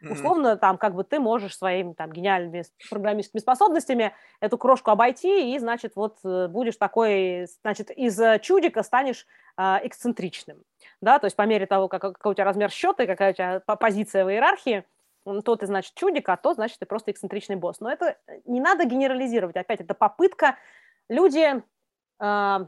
Условно, 0.10 0.58
там, 0.58 0.78
как 0.78 0.96
бы 0.96 1.04
ты 1.04 1.20
можешь 1.20 1.56
своими 1.56 1.94
там 1.94 2.12
гениальными 2.12 2.64
программистскими 2.90 3.40
способностями 3.40 4.14
эту 4.40 4.58
крошку 4.58 4.90
обойти, 4.92 5.54
и, 5.54 5.60
значит, 5.60 5.94
вот 5.96 6.18
э, 6.24 6.48
будешь 6.48 6.78
такой, 6.78 7.48
значит, 7.62 7.92
из 7.92 8.20
э, 8.20 8.40
чудика 8.40 8.82
станешь 8.82 9.28
эксцентричным, 9.58 10.64
да, 11.02 11.20
то 11.20 11.26
есть 11.26 11.36
по 11.36 11.44
мере 11.44 11.66
того, 11.66 11.88
как, 11.88 12.02
какой 12.02 12.32
у 12.32 12.36
тебя 12.36 12.46
размер 12.46 12.72
счета 12.72 13.04
и 13.04 13.08
какая 13.08 13.32
у 13.32 13.36
тебя 13.36 13.60
позиция 13.60 14.26
в 14.26 14.32
иерархии, 14.32 14.86
то 15.24 15.56
ты, 15.56 15.68
значит, 15.68 15.94
чудик, 15.94 16.28
а 16.30 16.38
то, 16.38 16.54
значит, 16.54 16.80
ты 16.80 16.86
просто 16.86 17.12
эксцентричный 17.12 17.56
босс. 17.56 17.80
Но 17.80 17.92
это 17.92 18.18
не 18.46 18.60
надо 18.60 18.86
генерализировать. 18.86 19.56
Опять, 19.56 19.82
это 19.82 19.94
попытка. 19.94 20.58
Люди 21.10 21.62
Э, 22.22 22.68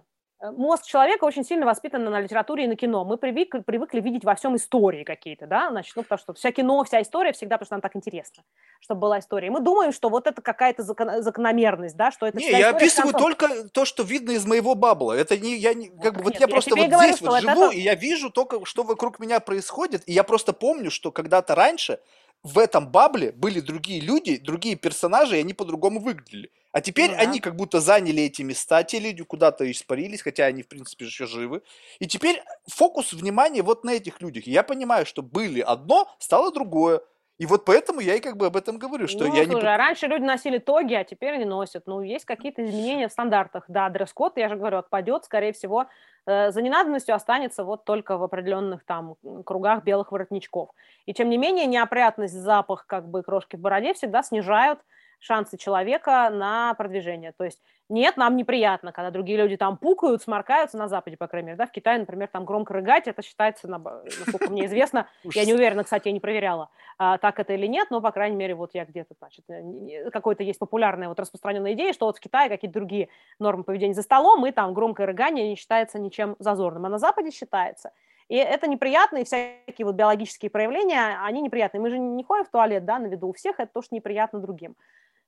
мозг 0.51 0.85
человека 0.85 1.23
очень 1.23 1.45
сильно 1.45 1.65
воспитан 1.65 2.03
на 2.03 2.19
литературе 2.19 2.65
и 2.65 2.67
на 2.67 2.75
кино. 2.75 3.05
Мы 3.05 3.17
привыкли, 3.17 3.59
привыкли 3.59 4.01
видеть 4.01 4.25
во 4.25 4.35
всем 4.35 4.55
истории 4.55 5.03
какие-то, 5.03 5.47
да, 5.47 5.69
значит, 5.69 5.95
ну, 5.95 6.03
потому 6.03 6.19
что 6.19 6.33
вся 6.33 6.51
кино, 6.51 6.83
вся 6.83 7.01
история 7.01 7.31
всегда, 7.31 7.57
потому 7.57 7.65
что 7.67 7.75
нам 7.75 7.81
так 7.81 7.95
интересно, 7.95 8.43
чтобы 8.81 9.01
была 9.01 9.19
история. 9.19 9.49
Мы 9.49 9.61
думаем, 9.61 9.93
что 9.93 10.09
вот 10.09 10.27
это 10.27 10.41
какая-то 10.41 10.83
закон, 10.83 11.23
закономерность, 11.23 11.95
да, 11.95 12.11
что 12.11 12.27
это 12.27 12.37
Не, 12.37 12.51
я 12.51 12.69
описываю 12.69 13.13
только 13.13 13.69
то, 13.69 13.85
что 13.85 14.03
видно 14.03 14.31
из 14.31 14.45
моего 14.45 14.75
бабла. 14.75 15.15
Это 15.15 15.37
не, 15.37 15.55
я 15.55 15.73
не, 15.73 15.89
как 15.89 16.17
бы, 16.17 16.23
вот 16.23 16.39
я 16.39 16.47
просто 16.47 16.75
вот 16.75 16.89
говорю, 16.89 17.13
здесь 17.13 17.21
вот 17.21 17.41
живу, 17.41 17.65
это... 17.65 17.75
и 17.75 17.79
я 17.79 17.95
вижу 17.95 18.29
только, 18.29 18.65
что 18.65 18.83
вокруг 18.83 19.19
меня 19.19 19.39
происходит, 19.39 20.03
и 20.07 20.11
я 20.11 20.23
просто 20.23 20.53
помню, 20.53 20.91
что 20.91 21.11
когда-то 21.11 21.55
раньше 21.55 21.99
в 22.43 22.59
этом 22.59 22.89
бабле 22.89 23.31
были 23.31 23.61
другие 23.61 24.01
люди, 24.01 24.37
другие 24.37 24.75
персонажи, 24.75 25.37
и 25.37 25.39
они 25.39 25.53
по-другому 25.53 25.99
выглядели. 26.01 26.51
А 26.73 26.81
теперь 26.81 27.11
ну, 27.11 27.17
да. 27.17 27.21
они 27.21 27.39
как 27.39 27.55
будто 27.55 27.79
заняли 27.79 28.23
эти 28.23 28.41
места, 28.41 28.83
те 28.83 28.99
люди 28.99 29.23
куда-то 29.23 29.69
испарились, 29.71 30.23
хотя 30.23 30.45
они, 30.45 30.63
в 30.63 30.67
принципе, 30.67 31.05
еще 31.05 31.27
живы. 31.27 31.61
И 31.99 32.07
теперь 32.07 32.43
фокус 32.67 33.13
внимания 33.13 33.61
вот 33.61 33.83
на 33.83 33.91
этих 33.91 34.21
людях. 34.21 34.47
И 34.47 34.51
я 34.51 34.63
понимаю, 34.63 35.05
что 35.05 35.21
были 35.21 35.61
одно, 35.61 36.09
стало 36.17 36.51
другое. 36.51 37.01
И 37.37 37.45
вот 37.45 37.65
поэтому 37.65 37.99
я 37.99 38.15
и 38.15 38.19
как 38.19 38.37
бы 38.37 38.47
об 38.47 38.55
этом 38.55 38.79
говорю, 38.79 39.07
что 39.07 39.25
ну, 39.25 39.35
я 39.35 39.43
слушай, 39.43 39.61
не... 39.61 39.67
а 39.67 39.77
раньше 39.77 40.07
люди 40.07 40.23
носили 40.23 40.57
тоги, 40.57 40.95
а 40.95 41.03
теперь 41.03 41.37
не 41.37 41.45
носят. 41.45 41.83
Ну, 41.85 42.01
есть 42.01 42.25
какие-то 42.25 42.65
изменения 42.65 43.07
в 43.07 43.11
стандартах. 43.11 43.65
Да, 43.67 43.89
дресс-код, 43.89 44.37
я 44.37 44.49
же 44.49 44.55
говорю, 44.55 44.77
отпадет, 44.79 45.25
скорее 45.25 45.53
всего, 45.53 45.85
э, 46.25 46.51
за 46.51 46.61
ненадобностью 46.61 47.13
останется 47.13 47.63
вот 47.63 47.85
только 47.85 48.17
в 48.17 48.23
определенных 48.23 48.83
там 48.83 49.15
кругах 49.45 49.83
белых 49.83 50.11
воротничков. 50.11 50.69
И 51.05 51.13
тем 51.13 51.29
не 51.29 51.37
менее, 51.37 51.67
неопрятность, 51.67 52.33
запах 52.33 52.87
как 52.87 53.07
бы 53.07 53.21
крошки 53.21 53.57
в 53.57 53.59
бороде 53.59 53.93
всегда 53.93 54.23
снижают 54.23 54.79
шансы 55.23 55.57
человека 55.57 56.29
на 56.29 56.73
продвижение. 56.73 57.31
То 57.31 57.45
есть 57.45 57.61
нет, 57.89 58.17
нам 58.17 58.35
неприятно, 58.35 58.91
когда 58.91 59.11
другие 59.11 59.37
люди 59.37 59.55
там 59.55 59.77
пукают, 59.77 60.21
сморкаются 60.21 60.77
на 60.77 60.87
Западе, 60.87 61.15
по 61.15 61.27
крайней 61.27 61.47
мере, 61.47 61.57
да, 61.57 61.65
в 61.65 61.71
Китае, 61.71 61.99
например, 61.99 62.27
там 62.27 62.43
громко 62.43 62.73
рыгать, 62.73 63.07
это 63.07 63.21
считается, 63.21 63.67
насколько 63.67 64.49
мне 64.49 64.65
известно, 64.65 65.07
я 65.33 65.45
не 65.45 65.53
уверена, 65.53 65.83
кстати, 65.83 66.07
я 66.07 66.13
не 66.13 66.19
проверяла, 66.19 66.69
а, 66.97 67.17
так 67.17 67.39
это 67.39 67.53
или 67.53 67.67
нет, 67.67 67.87
но, 67.91 68.01
по 68.01 68.11
крайней 68.11 68.35
мере, 68.35 68.55
вот 68.55 68.71
я 68.73 68.85
где-то, 68.85 69.15
значит, 69.19 69.45
э, 69.49 70.09
какой-то 70.11 70.43
есть 70.43 70.59
популярная 70.59 71.07
вот 71.07 71.19
распространенная 71.19 71.73
идея, 71.73 71.93
что 71.93 72.05
вот 72.05 72.17
в 72.17 72.19
Китае 72.19 72.49
какие-то 72.49 72.73
другие 72.73 73.09
нормы 73.39 73.63
поведения 73.63 73.93
за 73.93 74.01
столом, 74.01 74.45
и 74.45 74.51
там 74.51 74.73
громкое 74.73 75.05
рыгание 75.05 75.47
не 75.47 75.55
считается 75.55 75.99
ничем 75.99 76.35
зазорным, 76.39 76.85
а 76.85 76.89
на 76.89 76.99
Западе 76.99 77.31
считается. 77.31 77.91
И 78.29 78.35
это 78.37 78.67
неприятно, 78.67 79.17
и 79.17 79.23
всякие 79.25 79.85
вот 79.85 79.95
биологические 79.95 80.49
проявления, 80.49 81.19
они 81.23 81.41
неприятные. 81.41 81.81
Мы 81.81 81.89
же 81.89 81.99
не 81.99 82.23
ходим 82.23 82.45
в 82.45 82.49
туалет, 82.49 82.85
да, 82.85 82.97
на 82.97 83.07
виду 83.07 83.27
у 83.27 83.33
всех, 83.33 83.59
это 83.59 83.71
тоже 83.71 83.89
неприятно 83.91 84.39
другим 84.39 84.75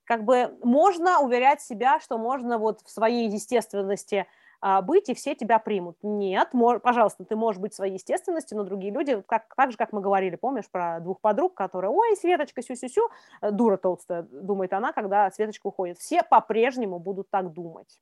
как 0.05 0.23
бы 0.23 0.57
можно 0.63 1.19
уверять 1.19 1.61
себя, 1.61 1.99
что 1.99 2.17
можно 2.17 2.57
вот 2.57 2.81
в 2.81 2.89
своей 2.89 3.29
естественности 3.29 4.27
а, 4.61 4.81
быть, 4.81 5.09
и 5.09 5.13
все 5.13 5.35
тебя 5.35 5.59
примут. 5.59 5.97
Нет, 6.01 6.53
мож, 6.53 6.81
пожалуйста, 6.81 7.25
ты 7.25 7.35
можешь 7.35 7.61
быть 7.61 7.73
в 7.73 7.75
своей 7.75 7.93
естественности, 7.93 8.53
но 8.53 8.63
другие 8.63 8.93
люди, 8.93 9.21
как, 9.27 9.53
так 9.55 9.71
же, 9.71 9.77
как 9.77 9.91
мы 9.91 10.01
говорили, 10.01 10.35
помнишь, 10.35 10.69
про 10.71 10.99
двух 10.99 11.19
подруг, 11.19 11.53
которые, 11.53 11.91
ой, 11.91 12.15
Светочка, 12.15 12.61
сю-сю-сю, 12.61 13.09
э, 13.41 13.51
дура 13.51 13.77
толстая, 13.77 14.23
думает 14.23 14.73
она, 14.73 14.93
когда 14.93 15.29
Светочка 15.29 15.67
уходит. 15.67 15.97
Все 15.97 16.23
по-прежнему 16.23 16.99
будут 16.99 17.29
так 17.29 17.51
думать. 17.51 17.99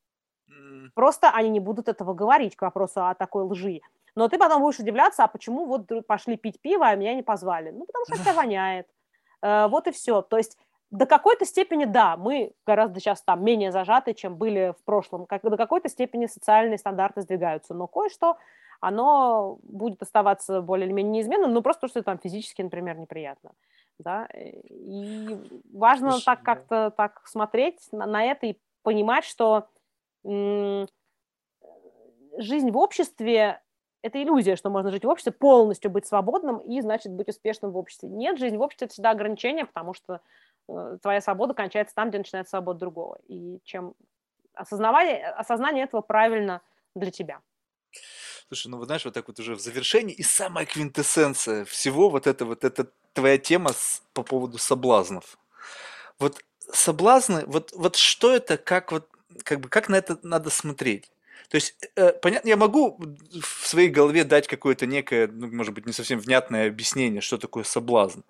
Просто 0.94 1.32
они 1.32 1.50
не 1.50 1.60
будут 1.60 1.88
этого 1.88 2.14
говорить 2.14 2.56
к 2.56 2.62
вопросу 2.62 3.08
о 3.08 3.16
такой 3.16 3.44
лжи. 3.44 3.82
Но 4.16 4.28
ты 4.28 4.38
потом 4.38 4.62
будешь 4.62 4.80
удивляться, 4.80 5.24
а 5.24 5.28
почему 5.28 5.66
вот 5.66 5.90
пошли 6.06 6.38
пить 6.38 6.62
пиво, 6.62 6.86
а 6.88 6.96
меня 6.96 7.16
не 7.16 7.24
позвали? 7.24 7.72
Ну, 7.72 7.86
потому 7.86 8.06
что 8.06 8.16
это 8.16 8.34
воняет. 8.38 8.88
Э, 9.42 9.68
вот 9.68 9.88
и 9.88 9.92
все. 9.92 10.22
То 10.22 10.38
есть 10.38 10.58
до 10.94 11.08
какой-то 11.08 11.44
степени, 11.44 11.86
да, 11.86 12.16
мы 12.18 12.54
гораздо 12.68 13.00
сейчас 13.00 13.24
там 13.24 13.44
менее 13.44 13.72
зажаты, 13.72 14.14
чем 14.14 14.38
были 14.38 14.76
в 14.80 14.84
прошлом. 14.84 15.26
Как, 15.26 15.42
до 15.42 15.58
какой-то 15.58 15.90
степени 15.90 16.28
социальные 16.28 16.78
стандарты 16.78 17.22
сдвигаются, 17.22 17.74
но 17.74 17.88
кое-что, 17.88 18.38
оно 18.80 19.58
будет 19.64 20.04
оставаться 20.04 20.62
более 20.62 20.86
или 20.86 20.94
менее 20.94 21.14
неизменным, 21.14 21.52
ну 21.52 21.64
просто 21.64 21.88
потому 21.88 21.90
что 21.90 22.04
там 22.04 22.20
физически, 22.20 22.62
например, 22.62 23.00
неприятно. 23.00 23.54
Да? 23.98 24.28
И 24.36 25.36
важно 25.74 26.12
Слушай, 26.12 26.26
так 26.26 26.44
как-то 26.44 26.94
так 26.96 27.22
смотреть 27.26 27.88
на, 27.92 28.06
на 28.06 28.24
это 28.24 28.46
и 28.46 28.60
понимать, 28.84 29.24
что 29.24 29.70
м- 30.24 30.88
жизнь 32.38 32.70
в 32.70 32.78
обществе 32.78 33.64
это 34.04 34.22
иллюзия, 34.22 34.58
что 34.58 34.70
можно 34.70 34.92
жить 34.92 35.06
в 35.06 35.10
обществе, 35.10 35.32
полностью 35.32 35.90
быть 35.90 36.06
свободным 36.06 36.58
и, 36.60 36.82
значит, 36.82 37.12
быть 37.14 37.30
успешным 37.30 37.72
в 37.72 37.78
обществе. 37.78 38.10
Нет, 38.10 38.38
жизнь 38.38 38.58
в 38.58 38.62
обществе 38.62 38.86
это 38.86 38.94
всегда 38.94 39.12
ограничение, 39.12 39.66
потому 39.66 39.94
что 39.94 40.20
твоя 41.02 41.22
свобода 41.22 41.54
кончается 41.54 41.96
там, 41.96 42.10
где 42.10 42.18
начинается 42.18 42.52
свобода 42.52 42.80
другого. 42.80 43.20
И 43.28 43.60
чем 43.64 43.96
осознавание, 44.54 45.28
осознание 45.28 45.86
этого 45.86 46.02
правильно 46.02 46.62
для 46.96 47.12
тебя. 47.12 47.42
Слушай, 48.48 48.68
ну 48.68 48.78
вот 48.78 48.86
знаешь, 48.86 49.06
вот 49.06 49.14
так 49.14 49.28
вот 49.28 49.40
уже 49.40 49.56
в 49.56 49.60
завершении, 49.60 50.14
и 50.14 50.24
самая 50.24 50.66
квинтэссенция 50.66 51.66
всего 51.66 52.10
вот 52.10 52.28
это 52.28 52.46
вот, 52.46 52.64
это 52.64 52.88
твоя 53.14 53.38
тема 53.38 53.74
с, 53.74 54.04
по 54.14 54.24
поводу 54.24 54.58
соблазнов. 54.58 55.38
Вот 56.20 56.44
соблазны, 56.72 57.46
вот, 57.46 57.72
вот 57.74 57.96
что 57.96 58.34
это, 58.34 58.58
как 58.58 58.92
вот, 58.92 59.10
как 59.44 59.60
бы, 59.60 59.70
как 59.70 59.90
на 59.90 59.96
это 59.96 60.20
надо 60.24 60.50
смотреть? 60.50 61.13
То 61.50 61.56
есть, 61.56 61.76
э, 61.96 62.14
понятно, 62.14 62.50
я 62.50 62.58
могу 62.58 62.98
в 63.00 63.68
своей 63.68 63.90
голове 63.90 64.24
дать 64.24 64.48
какое-то 64.48 64.86
некое, 64.86 65.28
ну, 65.28 65.48
может 65.52 65.74
быть, 65.74 65.86
не 65.86 65.94
совсем 65.94 66.20
внятное 66.20 66.68
объяснение, 66.68 67.22
что 67.22 67.38
такое 67.38 67.64
соблазн. 67.64 68.22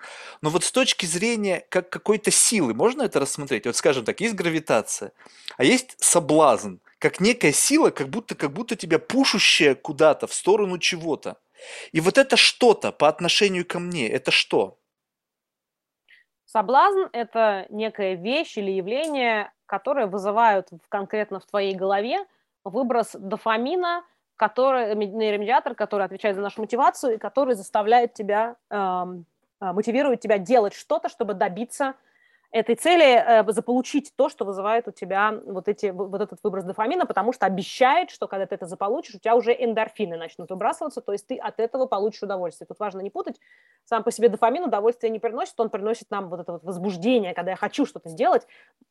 Но 0.42 0.50
вот 0.50 0.64
с 0.64 0.72
точки 0.72 1.06
зрения 1.06 1.66
как 1.70 1.90
какой-то 1.90 2.32
силы, 2.32 2.74
можно 2.74 3.04
это 3.04 3.20
рассмотреть? 3.20 3.66
Вот, 3.66 3.76
скажем 3.76 4.04
так, 4.04 4.20
есть 4.20 4.36
гравитация, 4.36 5.14
а 5.58 5.64
есть 5.64 5.96
соблазн, 6.00 6.76
как 7.00 7.20
некая 7.20 7.54
сила, 7.54 7.92
как 7.92 8.10
будто, 8.10 8.36
как 8.36 8.52
будто 8.52 8.76
тебя 8.76 9.00
пушущая 9.00 9.76
куда-то 9.76 10.28
в 10.28 10.34
сторону 10.34 10.78
чего-то. 10.78 11.38
И 11.92 12.02
вот 12.02 12.18
это 12.18 12.36
что-то 12.36 12.92
по 12.92 13.08
отношению 13.08 13.66
ко 13.66 13.80
мне, 13.80 14.10
это 14.10 14.32
что? 14.32 14.78
Соблазн– 16.46 17.06
это 17.14 17.66
некая 17.70 18.16
вещь 18.16 18.58
или 18.58 18.72
явление, 18.72 19.52
которые 19.66 20.08
вызывают 20.08 20.68
конкретно 20.90 21.40
в 21.40 21.46
твоей 21.46 21.74
голове 21.74 22.20
выброс 22.64 23.16
дофамина, 23.18 24.04
который, 24.36 24.96
нейромедиатор, 24.96 25.76
который 25.76 26.06
отвечает 26.06 26.36
за 26.36 26.42
нашу 26.42 26.62
мотивацию 26.62 27.16
и 27.16 27.18
который 27.18 27.56
заставляет 27.56 28.14
тебя, 28.14 28.56
эм, 28.70 29.26
мотивирует 29.60 30.20
тебя 30.20 30.38
делать 30.38 30.74
что-то, 30.74 31.08
чтобы 31.08 31.34
добиться 31.34 31.94
этой 32.54 32.76
цели 32.76 33.04
э, 33.04 33.52
заполучить 33.52 34.14
то, 34.16 34.30
что 34.30 34.46
вызывает 34.46 34.88
у 34.88 34.92
тебя 34.92 35.34
вот, 35.46 35.68
эти, 35.68 35.88
вот 35.88 36.22
этот 36.22 36.40
выброс 36.44 36.64
дофамина, 36.64 37.08
потому 37.08 37.34
что 37.34 37.48
обещает, 37.48 38.12
что 38.12 38.28
когда 38.28 38.46
ты 38.46 38.54
это 38.56 38.68
заполучишь, 38.68 39.16
у 39.16 39.20
тебя 39.20 39.36
уже 39.36 39.52
эндорфины 39.52 40.18
начнут 40.18 40.52
выбрасываться, 40.52 41.02
то 41.02 41.12
есть 41.12 41.28
ты 41.28 41.36
от 41.36 41.60
этого 41.60 41.88
получишь 41.88 42.22
удовольствие. 42.22 42.68
Тут 42.68 42.80
важно 42.80 43.02
не 43.02 43.10
путать, 43.10 43.40
сам 43.86 44.04
по 44.04 44.12
себе 44.12 44.30
дофамин 44.30 44.64
удовольствие 44.64 45.10
не 45.10 45.18
приносит, 45.20 45.60
он 45.60 45.72
приносит 45.72 46.12
нам 46.12 46.30
вот 46.30 46.42
это 46.42 46.54
вот 46.54 46.64
возбуждение, 46.64 47.34
когда 47.34 47.52
я 47.52 47.58
хочу 47.58 47.88
что-то 47.88 48.10
сделать, 48.10 48.46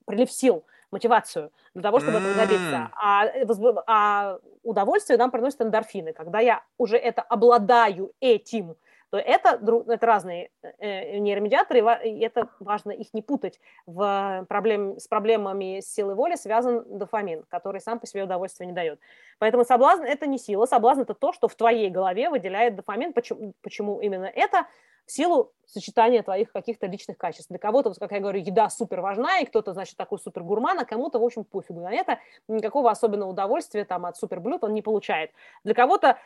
прилив 0.06 0.30
сил, 0.30 0.64
мотивацию 0.90 1.52
для 1.72 1.82
того, 1.82 2.00
чтобы 2.00 2.18
этого 2.18 2.34
добиться. 2.34 2.90
А, 3.00 3.26
э, 3.26 3.46
а 3.86 4.38
удовольствие 4.64 5.18
нам 5.18 5.30
приносит 5.30 5.62
эндорфины, 5.62 6.12
когда 6.12 6.40
я 6.40 6.62
уже 6.78 6.96
это 6.96 7.22
обладаю 7.22 8.12
этим, 8.20 8.74
то 9.12 9.18
это, 9.18 9.60
это 9.88 10.06
разные 10.06 10.48
э, 10.62 11.18
нейромедиаторы, 11.18 11.80
и 12.02 12.18
это 12.20 12.48
важно 12.60 12.92
их 12.92 13.12
не 13.12 13.20
путать. 13.20 13.60
В 13.84 14.46
проблем, 14.48 14.98
с 14.98 15.06
проблемами 15.06 15.80
силы 15.80 16.14
воли 16.14 16.36
связан 16.36 16.82
дофамин, 16.98 17.44
который 17.50 17.82
сам 17.82 18.00
по 18.00 18.06
себе 18.06 18.24
удовольствия 18.24 18.64
не 18.64 18.72
дает. 18.72 19.00
Поэтому 19.38 19.66
соблазн– 19.66 20.02
это 20.04 20.26
не 20.26 20.38
сила, 20.38 20.64
соблазн– 20.64 21.00
это 21.02 21.12
то, 21.12 21.34
что 21.34 21.46
в 21.46 21.54
твоей 21.54 21.90
голове 21.90 22.30
выделяет 22.30 22.74
дофамин. 22.74 23.12
Почему, 23.12 23.52
почему 23.60 24.00
именно 24.00 24.24
это? 24.24 24.66
В 25.04 25.12
силу 25.12 25.52
сочетания 25.66 26.22
твоих 26.22 26.50
каких-то 26.50 26.86
личных 26.86 27.18
качеств. 27.18 27.50
Для 27.50 27.58
кого-то, 27.58 27.92
как 27.92 28.12
я 28.12 28.20
говорю, 28.20 28.38
еда 28.38 28.70
супер 28.70 29.02
важна, 29.02 29.40
и 29.40 29.44
кто-то, 29.44 29.74
значит, 29.74 29.98
такой 29.98 30.20
супер 30.20 30.42
гурман, 30.42 30.78
а 30.78 30.86
кому-то, 30.86 31.18
в 31.18 31.24
общем, 31.24 31.44
пофигу 31.44 31.80
на 31.80 31.92
это. 31.92 32.18
Никакого 32.48 32.90
особенного 32.90 33.28
удовольствия 33.28 33.84
там 33.84 34.06
от 34.06 34.16
супер 34.16 34.40
блюд 34.40 34.64
он 34.64 34.72
не 34.72 34.80
получает. 34.80 35.32
Для 35.64 35.74
кого-то 35.74 36.16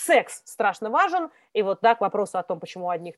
секс 0.00 0.42
страшно 0.44 0.90
важен, 0.90 1.30
и 1.52 1.62
вот, 1.62 1.78
да, 1.82 1.94
к 1.94 2.00
вопросу 2.00 2.38
о 2.38 2.42
том, 2.42 2.60
почему 2.60 2.90
одних 2.90 3.14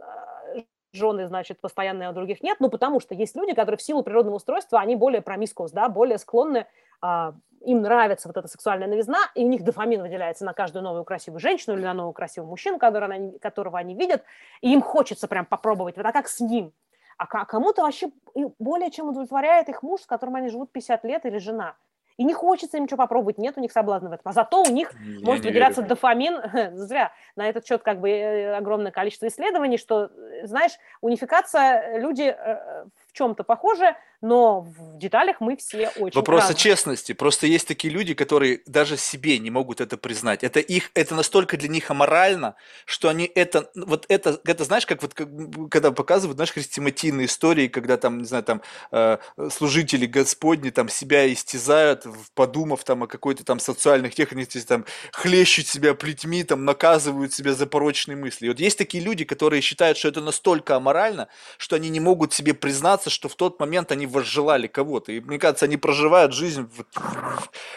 а, 0.00 0.54
жены, 0.92 1.26
значит, 1.26 1.60
постоянные, 1.60 2.08
а 2.08 2.10
у 2.10 2.14
других 2.14 2.42
нет, 2.42 2.58
ну, 2.60 2.68
потому 2.68 3.00
что 3.00 3.14
есть 3.14 3.36
люди, 3.36 3.54
которые 3.54 3.78
в 3.78 3.82
силу 3.82 4.02
природного 4.02 4.36
устройства, 4.36 4.80
они 4.80 4.96
более 4.96 5.22
промискус, 5.22 5.72
да, 5.72 5.88
более 5.88 6.18
склонны, 6.18 6.66
а, 7.00 7.34
им 7.60 7.82
нравится 7.82 8.28
вот 8.28 8.36
эта 8.36 8.48
сексуальная 8.48 8.88
новизна, 8.88 9.18
и 9.34 9.44
у 9.44 9.48
них 9.48 9.62
дофамин 9.62 10.00
выделяется 10.00 10.44
на 10.44 10.54
каждую 10.54 10.82
новую 10.82 11.04
красивую 11.04 11.40
женщину 11.40 11.76
или 11.76 11.84
на 11.84 11.94
нового 11.94 12.12
красивого 12.12 12.48
мужчину, 12.48 12.78
которого 12.78 13.12
они, 13.12 13.38
которого 13.38 13.78
они 13.78 13.94
видят, 13.94 14.24
и 14.62 14.72
им 14.72 14.80
хочется 14.80 15.28
прям 15.28 15.44
попробовать, 15.44 15.96
вот 15.96 16.06
а 16.06 16.12
как 16.12 16.28
с 16.28 16.40
ним? 16.40 16.72
А 17.18 17.26
кому-то 17.26 17.82
вообще 17.82 18.10
более 18.58 18.90
чем 18.90 19.10
удовлетворяет 19.10 19.68
их 19.68 19.82
муж, 19.82 20.00
с 20.00 20.06
которым 20.06 20.36
они 20.36 20.48
живут 20.48 20.72
50 20.72 21.04
лет, 21.04 21.26
или 21.26 21.36
жена– 21.36 21.76
и 22.20 22.24
не 22.24 22.34
хочется 22.34 22.76
им 22.76 22.82
ничего 22.82 22.98
попробовать, 22.98 23.38
нет 23.38 23.56
у 23.56 23.62
них 23.62 23.72
соблазна 23.72 24.10
в 24.10 24.12
этом. 24.12 24.28
А 24.28 24.32
зато 24.34 24.62
у 24.62 24.66
них 24.66 24.92
Я 24.92 25.24
может 25.24 25.42
выделяться 25.42 25.80
верю. 25.80 25.88
дофамин, 25.88 26.76
зря, 26.76 27.12
на 27.34 27.48
этот 27.48 27.66
счет 27.66 27.82
как 27.82 27.98
бы 27.98 28.10
э, 28.10 28.54
огромное 28.54 28.92
количество 28.92 29.26
исследований, 29.26 29.78
что, 29.78 30.10
э, 30.14 30.46
знаешь, 30.46 30.72
унификация, 31.00 31.96
люди 31.98 32.24
э, 32.24 32.84
в 33.08 33.12
чем-то 33.14 33.42
похожи, 33.42 33.96
но 34.20 34.60
в 34.60 34.98
деталях 34.98 35.36
мы 35.40 35.56
все 35.56 35.88
очень 35.96 36.14
Вопрос 36.14 36.42
разные. 36.42 36.54
о 36.54 36.58
честности. 36.58 37.12
Просто 37.12 37.46
есть 37.46 37.66
такие 37.66 37.92
люди, 37.92 38.12
которые 38.12 38.60
даже 38.66 38.96
себе 38.96 39.38
не 39.38 39.50
могут 39.50 39.80
это 39.80 39.96
признать. 39.96 40.44
Это 40.44 40.60
их, 40.60 40.90
это 40.94 41.14
настолько 41.14 41.56
для 41.56 41.68
них 41.68 41.90
аморально, 41.90 42.54
что 42.84 43.08
они 43.08 43.30
это, 43.34 43.70
вот 43.74 44.04
это, 44.08 44.38
это 44.44 44.64
знаешь, 44.64 44.84
как 44.84 45.00
вот 45.00 45.14
как, 45.14 45.28
когда 45.70 45.90
показывают, 45.90 46.36
знаешь, 46.36 46.52
хрестиматийные 46.52 47.26
истории, 47.26 47.68
когда 47.68 47.96
там, 47.96 48.18
не 48.18 48.24
знаю, 48.26 48.44
там 48.44 48.62
э, 48.92 49.18
служители 49.50 50.04
Господни 50.04 50.68
там 50.68 50.90
себя 50.90 51.32
истязают, 51.32 52.06
подумав 52.34 52.84
там 52.84 53.04
о 53.04 53.06
какой-то 53.06 53.44
там 53.44 53.58
социальных 53.58 54.14
техниках, 54.14 54.30
там 54.66 54.84
хлещут 55.12 55.66
себя 55.66 55.94
плетьми, 55.94 56.44
там 56.44 56.66
наказывают 56.66 57.32
себя 57.32 57.54
за 57.54 57.66
порочные 57.66 58.16
мысли. 58.16 58.46
И 58.46 58.48
вот 58.50 58.60
есть 58.60 58.76
такие 58.76 59.02
люди, 59.02 59.24
которые 59.24 59.62
считают, 59.62 59.96
что 59.96 60.08
это 60.08 60.20
настолько 60.20 60.76
аморально, 60.76 61.28
что 61.56 61.76
они 61.76 61.88
не 61.88 62.00
могут 62.00 62.34
себе 62.34 62.52
признаться, 62.52 63.08
что 63.08 63.28
в 63.28 63.34
тот 63.34 63.58
момент 63.60 63.90
они 63.92 64.09
возжелали 64.10 64.66
кого-то. 64.66 65.12
И 65.12 65.20
мне 65.20 65.38
кажется, 65.38 65.64
они 65.64 65.76
проживают 65.76 66.32
жизнь 66.32 66.68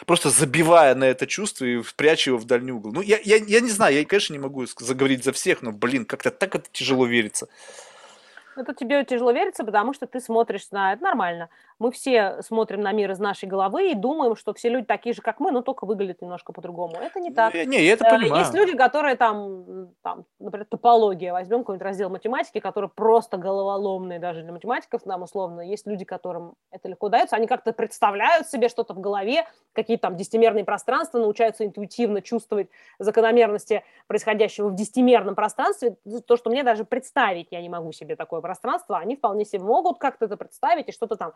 просто 0.06 0.30
забивая 0.30 0.96
на 0.96 1.06
это 1.06 1.28
чувство 1.28 1.66
и 1.66 1.82
пряча 1.96 2.32
его 2.32 2.38
в 2.38 2.46
дальний 2.46 2.72
угол. 2.72 2.92
Ну, 2.92 3.02
я, 3.02 3.20
я, 3.24 3.38
я 3.38 3.60
не 3.60 3.70
знаю, 3.70 3.96
я, 3.96 4.06
конечно, 4.06 4.34
не 4.34 4.40
могу 4.40 4.66
заговорить 4.66 5.24
за 5.24 5.32
всех, 5.32 5.62
но, 5.62 5.72
блин, 5.72 6.06
как-то 6.06 6.32
так 6.32 6.56
это 6.56 6.66
тяжело 6.72 7.06
верится. 7.06 7.48
Это 8.56 8.74
тебе 8.74 9.04
тяжело 9.04 9.32
верится, 9.32 9.64
потому 9.64 9.94
что 9.94 10.06
ты 10.06 10.20
смотришь 10.20 10.70
на 10.72 10.94
это 10.94 11.04
нормально. 11.04 11.50
Мы 11.80 11.92
все 11.92 12.42
смотрим 12.42 12.82
на 12.82 12.92
мир 12.92 13.12
из 13.12 13.20
нашей 13.20 13.48
головы 13.48 13.92
и 13.92 13.96
думаем, 13.96 14.36
что 14.36 14.54
все 14.54 14.70
люди 14.70 14.86
такие 14.86 15.14
же, 15.14 15.22
как 15.22 15.40
мы, 15.40 15.52
но 15.52 15.62
только 15.62 15.86
выглядят 15.86 16.22
немножко 16.22 16.54
по-другому. 16.54 16.96
Это 16.96 17.20
не 17.20 17.32
так. 17.32 17.54
Не, 17.54 17.84
я 17.84 17.94
это 17.94 18.06
э, 18.06 18.10
понимаю. 18.10 18.42
Есть 18.42 18.54
люди, 18.54 18.76
которые 18.76 19.16
там, 19.16 19.90
там, 20.02 20.26
например, 20.40 20.66
топология, 20.66 21.34
возьмем 21.34 21.60
какой-нибудь 21.60 21.84
раздел 21.84 22.10
математики, 22.10 22.60
который 22.60 22.90
просто 22.90 23.38
головоломный 23.38 24.20
даже 24.20 24.44
для 24.44 24.52
математиков, 24.52 25.06
нам 25.06 25.24
условно. 25.24 25.62
Есть 25.62 25.88
люди, 25.88 26.06
которым 26.06 26.56
это 26.72 26.90
легко 26.90 27.10
дается, 27.10 27.36
они 27.36 27.48
как-то 27.48 27.74
представляют 27.74 28.48
себе 28.48 28.70
что-то 28.70 28.94
в 28.94 29.00
голове, 29.00 29.46
какие-то 29.74 30.04
там 30.04 30.16
десятимерные 30.16 30.66
пространства, 30.66 31.20
научаются 31.20 31.66
интуитивно 31.66 32.22
чувствовать 32.22 32.70
закономерности 33.00 33.84
происходящего 34.08 34.70
в 34.70 34.76
десятимерном 34.76 35.36
пространстве. 35.36 35.98
То, 36.28 36.38
что 36.38 36.50
мне 36.50 36.64
даже 36.64 36.86
представить 36.86 37.48
я 37.52 37.62
не 37.62 37.70
могу 37.70 37.92
себе 37.92 38.16
такое 38.16 38.42
пространство, 38.42 38.98
они 38.98 39.16
вполне 39.16 39.46
себе 39.46 39.64
могут 39.64 39.98
как-то 39.98 40.26
это 40.26 40.38
представить 40.38 40.90
и 40.90 40.92
что-то 40.92 41.16
там 41.16 41.34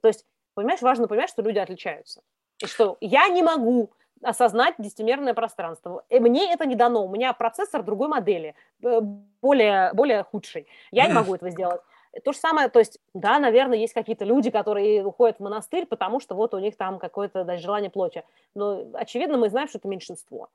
то 0.00 0.08
есть, 0.08 0.24
понимаешь, 0.54 0.82
важно 0.82 1.08
понимать, 1.08 1.30
что 1.30 1.42
люди 1.42 1.58
отличаются. 1.58 2.22
И 2.62 2.66
что 2.66 2.96
я 3.00 3.28
не 3.28 3.42
могу 3.42 3.90
осознать 4.22 4.74
десятимерное 4.78 5.34
пространство. 5.34 6.04
И 6.08 6.18
мне 6.18 6.52
это 6.52 6.66
не 6.66 6.74
дано. 6.74 7.04
У 7.04 7.08
меня 7.08 7.32
процессор 7.32 7.82
другой 7.82 8.08
модели, 8.08 8.54
э, 8.82 9.00
более, 9.42 9.92
более 9.92 10.24
худший. 10.24 10.66
Я 10.90 11.06
не 11.06 11.12
могу 11.12 11.34
этого 11.34 11.50
сделать. 11.50 11.80
То 12.24 12.32
же 12.32 12.38
самое, 12.38 12.68
то 12.68 12.78
есть, 12.78 13.00
да, 13.12 13.40
наверное, 13.40 13.76
есть 13.76 13.92
какие-то 13.92 14.24
люди, 14.24 14.50
которые 14.50 15.04
уходят 15.04 15.38
в 15.38 15.42
монастырь, 15.42 15.84
потому 15.84 16.20
что 16.20 16.36
вот 16.36 16.54
у 16.54 16.58
них 16.60 16.76
там 16.76 17.00
какое-то 17.00 17.42
даже 17.44 17.62
желание 17.62 17.90
плоти. 17.90 18.24
Но, 18.54 18.86
очевидно, 18.94 19.36
мы 19.36 19.50
знаем, 19.50 19.68
что 19.68 19.78
это 19.78 19.88
меньшинство. 19.88 20.48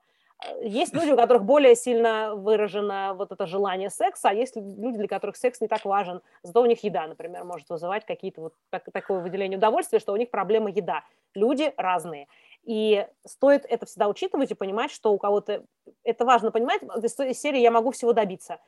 Есть 0.62 0.94
люди, 0.94 1.10
у 1.10 1.16
которых 1.16 1.44
более 1.44 1.74
сильно 1.74 2.34
выражено 2.34 3.14
вот 3.14 3.30
это 3.30 3.46
желание 3.46 3.90
секса, 3.90 4.30
а 4.30 4.32
есть 4.32 4.56
люди, 4.56 4.96
для 4.96 5.08
которых 5.08 5.36
секс 5.36 5.60
не 5.60 5.68
так 5.68 5.84
важен, 5.84 6.22
зато 6.42 6.62
у 6.62 6.66
них 6.66 6.82
еда, 6.82 7.06
например, 7.06 7.44
может 7.44 7.68
вызывать 7.68 8.06
какие-то 8.06 8.40
вот 8.40 8.54
так, 8.70 8.84
такое 8.92 9.20
выделение 9.20 9.58
удовольствия, 9.58 9.98
что 9.98 10.12
у 10.12 10.16
них 10.16 10.30
проблема 10.30 10.70
еда. 10.70 11.04
Люди 11.34 11.72
разные. 11.76 12.26
И 12.64 13.06
стоит 13.26 13.66
это 13.68 13.84
всегда 13.86 14.08
учитывать 14.08 14.50
и 14.50 14.54
понимать, 14.54 14.90
что 14.90 15.12
у 15.12 15.18
кого-то... 15.18 15.64
Это 16.04 16.24
важно 16.24 16.50
понимать, 16.50 16.82
из 16.82 17.40
серии 17.40 17.60
«я 17.60 17.70
могу 17.70 17.90
всего 17.90 18.12
добиться». 18.12 18.58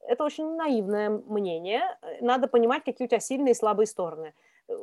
Это 0.00 0.24
очень 0.24 0.56
наивное 0.56 1.08
мнение. 1.10 1.82
Надо 2.20 2.48
понимать, 2.48 2.84
какие 2.84 3.06
у 3.06 3.08
тебя 3.08 3.20
сильные 3.20 3.52
и 3.52 3.56
слабые 3.56 3.86
стороны 3.86 4.34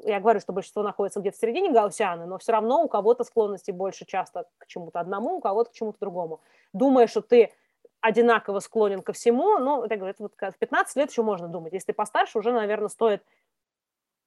я 0.04 0.20
говорю, 0.20 0.40
что 0.40 0.54
большинство 0.54 0.84
находится 0.84 1.20
где-то 1.20 1.38
в 1.38 1.40
середине 1.40 1.72
гаусиана, 1.72 2.26
но 2.26 2.38
все 2.38 2.52
равно 2.52 2.84
у 2.84 2.88
кого-то 2.88 3.24
склонности 3.24 3.72
больше 3.72 4.06
часто 4.06 4.46
к 4.58 4.68
чему-то 4.68 5.00
одному, 5.00 5.38
у 5.38 5.42
кого-то 5.42 5.72
к 5.72 5.74
чему-то 5.74 5.98
другому. 6.00 6.42
Думая, 6.74 7.08
что 7.08 7.22
ты 7.22 7.54
одинаково 8.02 8.60
склонен 8.60 9.02
ко 9.02 9.14
всему, 9.14 9.58
ну, 9.58 9.84
это, 9.84 9.96
говорю, 9.96 10.12
это 10.12 10.24
вот 10.24 10.34
в 10.36 10.58
15 10.58 10.96
лет 10.96 11.10
еще 11.10 11.22
можно 11.24 11.48
думать. 11.48 11.74
Если 11.74 11.88
ты 11.88 11.94
постарше, 11.94 12.40
уже, 12.40 12.52
наверное, 12.52 12.90
стоит 12.90 13.24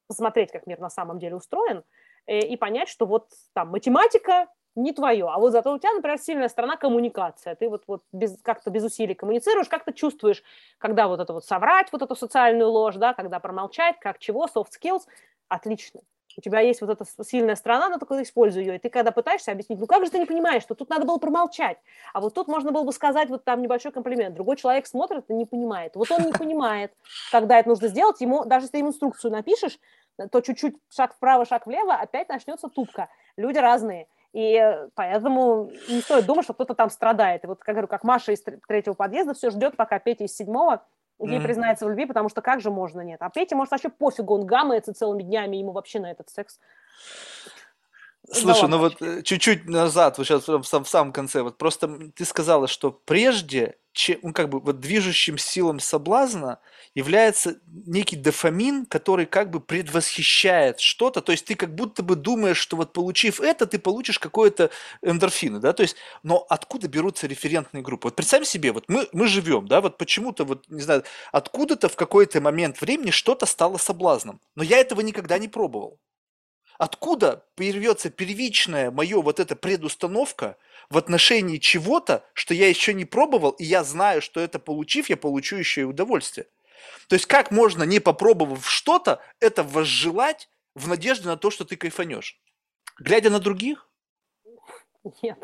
посмотреть, 0.07 0.53
как 0.53 0.66
мир 0.66 0.79
на 0.79 0.91
самом 0.91 1.19
деле 1.19 1.37
устроен, 1.37 1.85
и, 2.27 2.33
э, 2.33 2.47
и 2.47 2.57
понять, 2.57 2.89
что 2.89 3.07
вот 3.07 3.29
там 3.55 3.69
математика 3.69 4.47
не 4.74 4.93
твое, 4.93 5.28
а 5.28 5.39
вот 5.39 5.53
зато 5.53 5.73
у 5.73 5.78
тебя, 5.78 5.93
например, 5.93 6.19
сильная 6.19 6.49
сторона 6.49 6.77
коммуникация. 6.77 7.55
Ты 7.55 7.69
вот, 7.69 7.82
вот 7.86 8.03
без, 8.12 8.39
как-то 8.43 8.70
без 8.70 8.85
усилий 8.85 9.15
коммуницируешь, 9.15 9.69
как-то 9.69 9.93
чувствуешь, 9.93 10.43
когда 10.78 11.09
вот 11.09 11.20
это 11.20 11.32
вот 11.32 11.44
соврать, 11.44 11.89
вот 11.93 12.03
эту 12.03 12.16
социальную 12.16 12.70
ложь, 12.70 12.97
да, 12.97 13.15
когда 13.15 13.39
промолчать, 13.40 13.99
как 14.01 14.19
чего, 14.19 14.47
soft 14.47 14.70
skills– 14.81 15.03
отлично. 15.49 16.01
У 16.36 16.40
тебя 16.40 16.61
есть 16.61 16.81
вот 16.81 16.89
эта 16.89 17.05
сильная 17.24 17.57
сторона, 17.57 17.90
но 17.90 17.99
только 17.99 18.23
используй 18.23 18.62
ее. 18.62 18.77
И 18.77 18.78
ты 18.78 18.89
когда 18.89 19.11
пытаешься 19.11 19.53
объяснить, 19.53 19.78
ну 19.78 19.86
как 19.86 20.05
же 20.05 20.11
ты 20.11 20.19
не 20.19 20.24
понимаешь, 20.24 20.62
что 20.62 20.74
тут 20.74 20.89
надо 20.89 21.05
было 21.05 21.19
промолчать, 21.19 21.77
а 22.15 22.23
вот 22.23 22.32
тут 22.32 22.49
можно 22.49 22.73
было 22.73 22.85
бы 22.85 22.93
сказать 22.93 23.28
вот 23.28 23.44
там 23.44 23.61
небольшой 23.61 23.93
комплимент. 23.93 24.35
Другой 24.35 24.57
человек 24.57 24.86
смотрит 24.86 25.28
и 25.28 25.35
не 25.35 25.44
понимает. 25.44 25.94
Вот 25.94 26.11
он 26.11 26.23
не 26.23 26.32
понимает, 26.32 26.93
когда 27.31 27.59
это 27.59 27.69
нужно 27.69 27.89
сделать. 27.89 28.20
Ему, 28.20 28.44
даже 28.44 28.65
если 28.65 28.73
ты 28.73 28.78
ему 28.78 28.89
инструкцию 28.89 29.31
напишешь, 29.31 29.78
то 30.31 30.40
чуть-чуть 30.40 30.77
шаг 30.90 31.15
вправо, 31.15 31.44
шаг 31.44 31.66
влево, 31.66 31.94
опять 31.94 32.28
начнется 32.28 32.69
тупка. 32.69 33.09
Люди 33.36 33.59
разные. 33.59 34.09
И 34.32 34.86
поэтому 34.94 35.70
не 35.88 36.00
стоит 36.00 36.24
думать, 36.24 36.44
что 36.44 36.54
кто-то 36.54 36.74
там 36.74 36.88
страдает. 36.88 37.44
И 37.44 37.46
вот, 37.46 37.60
как 37.60 37.74
говорю, 37.74 37.88
как 37.88 38.02
Маша 38.02 38.32
из 38.32 38.42
третьего 38.66 38.94
подъезда 38.94 39.34
все 39.34 39.50
ждет, 39.50 39.76
пока 39.76 39.98
Петя 39.98 40.24
из 40.24 40.34
седьмого 40.34 40.82
ей 41.18 41.38
mm. 41.38 41.42
признается 41.42 41.84
в 41.84 41.88
любви, 41.88 42.06
потому 42.06 42.28
что 42.28 42.40
как 42.40 42.60
же 42.60 42.70
можно 42.70 43.00
нет? 43.02 43.20
А 43.20 43.30
Пете, 43.30 43.54
может, 43.54 43.70
вообще 43.70 43.90
пофигу, 43.90 44.34
он 44.34 44.46
гамается 44.46 44.94
целыми 44.94 45.22
днями, 45.22 45.56
ему 45.56 45.72
вообще 45.72 46.00
на 46.00 46.10
этот 46.10 46.30
секс. 46.30 46.59
Слушай, 48.31 48.69
ну 48.69 48.78
вот 48.78 49.03
э, 49.03 49.23
чуть-чуть 49.23 49.69
назад, 49.69 50.16
вот 50.16 50.27
сейчас 50.27 50.47
в, 50.47 50.62
в 50.62 50.89
самом 50.89 51.12
конце, 51.12 51.43
вот 51.43 51.59
просто 51.59 51.89
ты 52.15 52.24
сказала, 52.24 52.69
что 52.69 52.93
прежде, 52.93 53.77
чем, 53.93 54.20
ну 54.23 54.32
как 54.32 54.49
бы 54.49 54.61
вот 54.61 54.78
движущим 54.78 55.36
силам 55.39 55.81
соблазна 55.81 56.61
является 56.94 57.57
некий 57.66 58.15
дофамин, 58.16 58.86
который 58.86 59.27
как 59.27 59.51
бы 59.51 59.61
предвосхищает 59.61 60.78
что-то, 60.78 61.20
то 61.20 61.32
есть 61.32 61.47
ты 61.47 61.57
как 61.57 61.74
будто 61.74 62.05
бы 62.05 62.15
думаешь, 62.15 62.59
что 62.59 62.77
вот 62.77 62.93
получив 62.93 63.40
это, 63.40 63.66
ты 63.66 63.78
получишь 63.81 64.20
какое-то 64.20 64.70
эндорфины, 65.03 65.59
да, 65.59 65.73
то 65.73 65.82
есть, 65.82 65.97
но 66.23 66.47
откуда 66.49 66.86
берутся 66.89 67.27
референтные 67.27 67.82
группы? 67.82 68.07
Вот 68.07 68.16
представь 68.16 68.47
себе, 68.47 68.73
вот 68.73 68.85
мы, 68.89 69.09
мы 69.12 69.27
живем, 69.27 69.66
да, 69.66 69.81
вот 69.81 69.99
почему-то, 69.99 70.44
вот, 70.44 70.65
не 70.69 70.81
знаю, 70.81 71.03
откуда-то 71.32 71.89
в 71.89 71.97
какой-то 71.97 72.40
момент 72.40 72.81
времени 72.81 73.11
что-то 73.11 73.47
стало 73.47 73.78
соблазном, 73.78 74.40
но 74.55 74.62
я 74.62 74.78
этого 74.78 75.01
никогда 75.01 75.39
не 75.39 75.49
пробовал. 75.49 75.99
Откуда 76.82 77.44
появится 77.54 78.10
первичная 78.10 78.90
мое 78.90 79.22
вот 79.22 79.38
эта 79.38 79.54
предустановка 79.54 80.56
в 80.90 80.98
отношении 80.98 81.59
чего-то, 81.59 82.24
что 82.32 82.54
я 82.54 82.68
еще 82.68 82.92
не 82.92 83.04
пробовал, 83.04 83.50
и 83.50 83.62
я 83.62 83.84
знаю, 83.84 84.20
что 84.20 84.40
это 84.40 84.59
получив, 84.59 85.09
я 85.09 85.16
получу 85.16 85.54
еще 85.54 85.82
и 85.82 85.84
удовольствие. 85.84 86.48
То 87.06 87.14
есть 87.14 87.26
как 87.26 87.52
можно, 87.52 87.84
не 87.84 88.00
попробовав 88.00 88.68
что-то, 88.68 89.20
это 89.38 89.62
возжелать 89.62 90.48
в 90.74 90.88
надежде 90.88 91.28
на 91.28 91.36
то, 91.36 91.52
что 91.52 91.64
ты 91.64 91.76
кайфанешь? 91.76 92.40
Глядя 92.98 93.30
на 93.30 93.38
других? 93.38 93.88
Нет. 95.22 95.38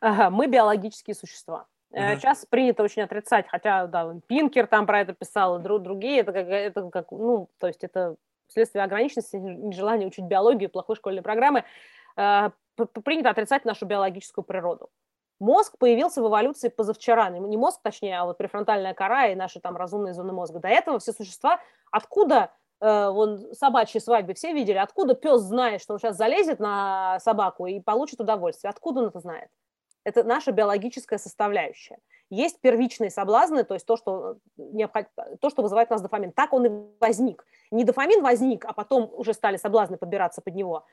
Ага, 0.00 0.30
мы 0.30 0.48
биологические 0.48 1.14
существа. 1.14 1.68
Uh-huh. 1.92 2.16
Сейчас 2.16 2.44
принято 2.44 2.82
очень 2.82 3.02
отрицать, 3.02 3.46
хотя, 3.48 3.86
да, 3.86 4.16
Пинкер 4.26 4.66
там 4.66 4.86
про 4.86 5.02
это 5.02 5.12
писал, 5.12 5.60
и 5.60 5.62
другие, 5.62 6.22
это 6.22 6.32
как, 6.32 6.48
это 6.48 6.90
как, 6.90 7.12
ну, 7.12 7.48
то 7.58 7.68
есть 7.68 7.84
это 7.84 8.16
вследствие 8.52 8.84
ограниченности, 8.84 9.36
нежелания 9.36 10.06
учить 10.06 10.24
биологию, 10.24 10.70
плохой 10.70 10.96
школьной 10.96 11.22
программы, 11.22 11.64
э, 12.16 12.50
принято 13.04 13.30
отрицать 13.30 13.64
нашу 13.64 13.86
биологическую 13.86 14.44
природу. 14.44 14.90
Мозг 15.40 15.76
появился 15.78 16.22
в 16.22 16.28
эволюции 16.28 16.68
позавчера, 16.68 17.28
не 17.30 17.56
мозг, 17.56 17.80
точнее, 17.82 18.20
а 18.20 18.26
вот 18.26 18.38
префронтальная 18.38 18.94
кора 18.94 19.26
и 19.26 19.34
наши 19.34 19.58
там 19.58 19.76
разумные 19.76 20.14
зоны 20.14 20.32
мозга. 20.32 20.60
До 20.60 20.68
этого 20.68 21.00
все 21.00 21.12
существа, 21.12 21.60
откуда 21.90 22.52
э, 22.80 23.08
вон 23.10 23.52
собачьи 23.52 24.00
свадьбы 24.00 24.34
все 24.34 24.52
видели, 24.52 24.76
откуда 24.76 25.14
пес 25.14 25.40
знает, 25.40 25.82
что 25.82 25.94
он 25.94 25.98
сейчас 25.98 26.16
залезет 26.16 26.60
на 26.60 27.18
собаку 27.18 27.66
и 27.66 27.80
получит 27.80 28.20
удовольствие, 28.20 28.70
откуда 28.70 29.00
он 29.00 29.06
это 29.08 29.18
знает? 29.18 29.48
Это 30.04 30.22
наша 30.22 30.52
биологическая 30.52 31.18
составляющая. 31.18 31.98
Есть 32.32 32.62
первичные 32.62 33.10
соблазны, 33.10 33.62
то 33.62 33.74
есть 33.74 33.84
то, 33.84 33.98
что, 33.98 34.38
необход... 34.56 35.04
то, 35.38 35.50
что 35.50 35.60
вызывает 35.60 35.90
у 35.90 35.92
нас 35.92 36.00
дофамин. 36.00 36.32
Так 36.32 36.54
он 36.54 36.64
и 36.64 36.70
возник. 36.98 37.44
Не 37.70 37.84
дофамин 37.84 38.22
возник, 38.22 38.64
а 38.64 38.72
потом 38.72 39.12
уже 39.14 39.34
стали 39.34 39.58
соблазны 39.58 39.98
подбираться 39.98 40.40
под 40.40 40.54
него, 40.54 40.86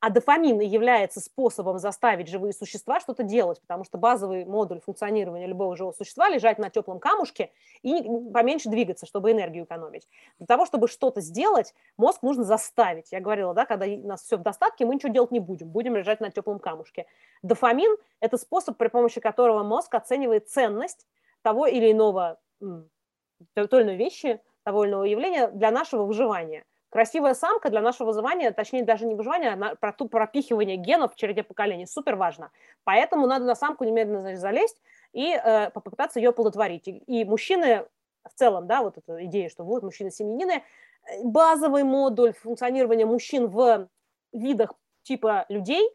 а 0.00 0.08
дофамин 0.08 0.60
является 0.60 1.20
способом 1.20 1.78
заставить 1.78 2.28
живые 2.28 2.54
существа 2.54 3.00
что-то 3.00 3.22
делать, 3.22 3.60
потому 3.60 3.84
что 3.84 3.98
базовый 3.98 4.46
модуль 4.46 4.80
функционирования 4.80 5.46
любого 5.46 5.76
живого 5.76 5.92
существа 5.92 6.30
лежать 6.30 6.58
на 6.58 6.70
теплом 6.70 6.98
камушке 6.98 7.52
и 7.82 8.02
поменьше 8.32 8.70
двигаться, 8.70 9.04
чтобы 9.04 9.30
энергию 9.30 9.64
экономить. 9.64 10.08
Для 10.38 10.46
того, 10.46 10.64
чтобы 10.64 10.88
что-то 10.88 11.20
сделать, 11.20 11.74
мозг 11.98 12.22
нужно 12.22 12.44
заставить. 12.44 13.12
Я 13.12 13.20
говорила, 13.20 13.52
да, 13.52 13.66
когда 13.66 13.84
у 13.86 14.06
нас 14.06 14.22
все 14.22 14.38
в 14.38 14.42
достатке, 14.42 14.86
мы 14.86 14.94
ничего 14.94 15.12
делать 15.12 15.32
не 15.32 15.40
будем, 15.40 15.68
будем 15.68 15.96
лежать 15.96 16.20
на 16.20 16.30
теплом 16.30 16.58
камушке. 16.58 17.06
Дофамин– 17.42 17.94
это 18.20 18.38
способ, 18.38 18.78
при 18.78 18.88
помощи 18.88 19.20
которого 19.20 19.62
мозг 19.62 19.94
оценивает 19.94 20.48
ценность 20.48 21.06
того 21.42 21.66
или 21.66 21.92
иного, 21.92 22.38
той 22.58 23.66
или 23.66 23.82
иной 23.82 23.96
вещи, 23.96 24.40
того 24.62 24.84
или 24.84 24.92
иного 24.92 25.04
явления 25.04 25.48
для 25.48 25.70
нашего 25.70 26.04
выживания. 26.04 26.64
Красивая 26.90 27.34
самка 27.34 27.70
для 27.70 27.80
нашего 27.80 28.08
выживания, 28.08 28.50
точнее 28.50 28.82
даже 28.82 29.06
не 29.06 29.14
выживания, 29.14 29.52
а 29.52 29.76
про 29.76 29.92
ту 29.92 30.08
пропихивание 30.08 30.76
генов 30.76 31.14
в 31.14 31.16
череде 31.16 31.44
поколений, 31.44 31.86
супер 31.86 32.16
важно. 32.16 32.50
Поэтому 32.82 33.28
надо 33.28 33.44
на 33.44 33.54
самку 33.54 33.84
немедленно 33.84 34.20
значит, 34.22 34.40
залезть 34.40 34.82
и 35.12 35.32
э, 35.32 35.70
попытаться 35.70 36.18
ее 36.18 36.30
оплодотворить. 36.30 36.88
И, 36.88 36.98
и 36.98 37.24
мужчины 37.24 37.86
в 38.28 38.34
целом, 38.34 38.66
да, 38.66 38.82
вот 38.82 38.98
эта 38.98 39.24
идея, 39.26 39.48
что 39.48 39.62
вот 39.62 39.84
мужчины-семьянины, 39.84 40.52
э, 40.52 41.22
базовый 41.22 41.84
модуль 41.84 42.32
функционирования 42.32 43.06
мужчин 43.06 43.46
в 43.46 43.88
видах 44.32 44.74
типа 45.04 45.46
людей, 45.48 45.88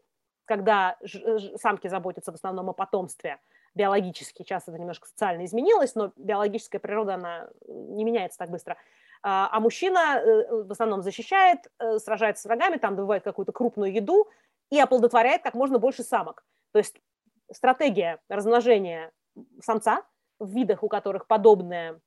когда 0.45 0.97
самки 1.57 1.89
заботятся 1.89 2.31
в 2.31 2.35
основном 2.35 2.69
о 2.69 2.73
потомстве, 2.73 3.39
биологически, 3.73 4.43
сейчас 4.43 4.63
это 4.69 4.79
немножко 4.79 5.09
социально 5.09 5.43
изменилось, 5.43 5.93
но 5.95 6.13
биологическая 6.15 6.79
природа, 6.79 7.15
она 7.15 7.49
не 7.67 8.05
меняется 8.05 8.37
так 8.37 8.49
быстро– 8.49 8.77
а, 9.27 9.49
а 9.51 9.59
мужчина 9.59 10.19
э, 10.19 10.63
в 10.65 10.71
основном 10.71 11.01
защищает, 11.01 11.57
э, 11.79 11.97
сражается 11.97 12.43
с 12.43 12.45
врагами, 12.45 12.77
там 12.77 12.95
добывает 12.95 13.23
какую-то 13.23 13.51
крупную 13.51 13.91
еду 13.91 14.27
и 14.69 14.79
оплодотворяет 14.79 15.41
как 15.41 15.55
можно 15.55 15.79
больше 15.79 16.03
самок. 16.03 16.45
То 16.73 16.77
есть 16.77 17.01
стратегия 17.51 18.19
размножения 18.29 19.11
самца 19.59 20.03
в 20.37 20.47
видах, 20.47 20.83
у 20.83 20.89
которых 20.89 21.25
подобное, 21.25 21.99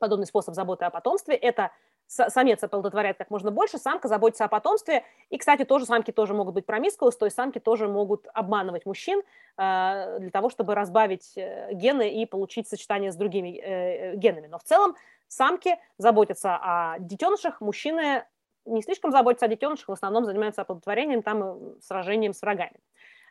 подобный 0.00 0.24
способ 0.24 0.54
заботы 0.54 0.86
о 0.86 0.90
потомстве, 0.90 1.34
это 1.34 1.70
самец 2.06 2.64
оплодотворяет 2.64 3.18
как 3.18 3.28
можно 3.28 3.50
больше, 3.50 3.76
самка 3.76 4.08
заботится 4.08 4.46
о 4.46 4.48
потомстве. 4.48 5.04
И, 5.28 5.36
кстати, 5.36 5.66
тоже 5.66 5.84
самки 5.84 6.12
тоже 6.12 6.32
могут 6.32 6.54
быть 6.54 6.64
промискуус, 6.64 7.18
то 7.18 7.26
есть 7.26 7.36
самки 7.36 7.58
тоже 7.58 7.88
могут 7.88 8.26
обманывать 8.32 8.86
мужчин 8.86 9.20
э, 9.58 10.16
для 10.18 10.30
того, 10.30 10.48
чтобы 10.48 10.74
разбавить 10.74 11.34
гены 11.36 12.22
и 12.22 12.24
получить 12.24 12.68
сочетание 12.68 13.12
с 13.12 13.16
другими 13.16 14.16
генами. 14.16 14.46
Но 14.46 14.58
в 14.58 14.62
целом 14.62 14.96
Самки 15.28 15.78
заботятся 15.98 16.56
о 16.56 16.98
детенышах, 16.98 17.60
мужчины 17.60 18.24
не 18.64 18.82
слишком 18.82 19.10
заботятся 19.10 19.46
о 19.46 19.48
детенышах, 19.48 19.88
в 19.88 19.92
основном 19.92 20.24
занимаются 20.24 20.62
оплодотворением, 20.62 21.22
там 21.22 21.76
и 21.76 21.80
сражением 21.80 22.32
с 22.32 22.42
врагами. 22.42 22.78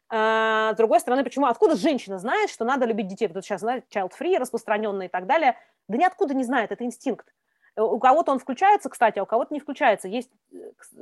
А, 0.10 0.74
с 0.74 0.78
другой 0.78 1.00
стороны, 1.00 1.24
почему? 1.24 1.48
Откуда 1.48 1.76
женщина 1.76 2.18
знает, 2.18 2.50
что 2.50 2.66
надо 2.66 2.86
любить 2.86 3.08
детей? 3.08 3.28
Вот 3.28 3.44
сейчас, 3.44 3.62
знаете, 3.62 3.86
child-free 3.94 4.38
распространенный 4.38 5.08
и 5.08 5.10
так 5.10 5.28
далее. 5.28 5.58
Да 5.88 5.98
ниоткуда 5.98 6.34
не 6.34 6.44
знает, 6.44 6.72
это 6.72 6.84
инстинкт. 6.84 7.34
У 7.76 8.00
кого-то 8.00 8.32
он 8.32 8.40
включается, 8.40 8.90
кстати, 8.90 9.20
а 9.20 9.24
у 9.24 9.26
кого-то 9.28 9.54
не 9.54 9.60
включается. 9.60 10.08
Есть 10.08 10.32
э, 10.52 10.58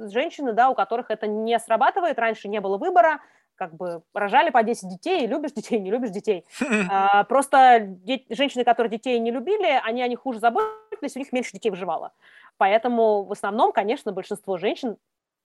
женщины, 0.10 0.52
да, 0.52 0.70
у 0.70 0.76
которых 0.76 1.10
это 1.10 1.26
не 1.26 1.58
срабатывает, 1.58 2.20
раньше 2.20 2.50
не 2.50 2.60
было 2.60 2.78
выбора, 2.78 3.22
как 3.56 3.74
бы 3.76 4.02
рожали 4.14 4.50
по 4.50 4.64
10 4.64 4.90
детей, 4.90 5.28
любишь 5.28 5.52
детей, 5.54 5.80
не 5.80 5.92
любишь 5.92 6.12
детей. 6.12 6.46
А, 6.90 7.24
просто 7.24 7.80
де- 7.82 8.26
женщины, 8.30 8.64
которые 8.64 8.92
детей 8.92 9.20
не 9.20 9.32
любили, 9.32 9.80
они 9.84 10.02
о 10.02 10.08
них 10.08 10.20
хуже 10.20 10.40
заботились, 10.40 11.16
у 11.16 11.20
них 11.20 11.32
меньше 11.32 11.54
детей 11.54 11.70
выживало. 11.70 12.12
Поэтому 12.58 13.24
в 13.24 13.32
основном, 13.32 13.72
конечно, 13.72 14.12
большинство 14.12 14.58
женщин 14.58 14.98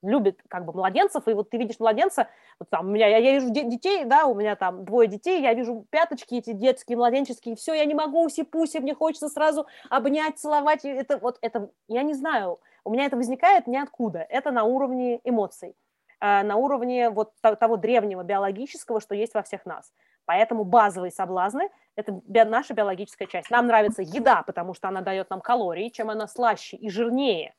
любит 0.03 0.41
как 0.49 0.65
бы 0.65 0.73
младенцев, 0.73 1.29
и 1.29 1.33
вот 1.35 1.51
ты 1.51 1.59
видишь 1.59 1.79
младенца, 1.79 2.29
вот 2.59 2.71
там 2.71 2.89
у 2.89 2.91
меня, 2.91 3.07
я, 3.07 3.19
я 3.19 3.33
вижу 3.33 3.51
детей, 3.51 4.05
да, 4.05 4.27
у 4.27 4.35
меня 4.35 4.57
там 4.57 4.85
двое 4.85 5.09
детей, 5.09 5.43
я 5.43 5.53
вижу 5.55 5.87
пяточки 5.91 6.37
эти 6.37 6.53
детские, 6.53 6.97
младенческие, 6.97 7.57
все, 7.57 7.75
я 7.75 7.85
не 7.85 7.95
могу, 7.95 8.25
уси-пуси, 8.25 8.81
мне 8.81 8.95
хочется 8.95 9.29
сразу 9.29 9.67
обнять, 9.91 10.39
целовать, 10.39 10.85
это 10.85 11.19
вот, 11.19 11.39
это, 11.43 11.71
я 11.89 12.03
не 12.03 12.15
знаю, 12.15 12.61
у 12.85 12.91
меня 12.91 13.05
это 13.05 13.17
возникает 13.17 13.67
ниоткуда, 13.67 14.21
это 14.21 14.51
на 14.51 14.65
уровне 14.65 15.21
эмоций. 15.25 15.75
Э, 16.21 16.43
на 16.43 16.57
уровне 16.57 17.11
вот 17.11 17.33
того 17.41 17.77
древнего 17.77 18.23
биологического, 18.23 19.01
что 19.01 19.15
есть 19.15 19.35
во 19.35 19.43
всех 19.43 19.65
нас. 19.65 19.93
Поэтому 20.27 20.65
базовые 20.65 21.11
соблазны– 21.11 21.71
это 21.97 22.21
наша 22.27 22.75
биологическая 22.75 23.27
часть. 23.27 23.51
Нам 23.51 23.67
нравится 23.67 24.03
еда, 24.03 24.43
потому 24.43 24.75
что 24.75 24.89
она 24.89 25.01
дает 25.01 25.31
нам 25.31 25.41
калории. 25.41 25.89
Чем 25.89 26.11
она 26.11 26.29
слаще 26.29 26.77
и 26.77 26.89
жирнее, 26.89 27.55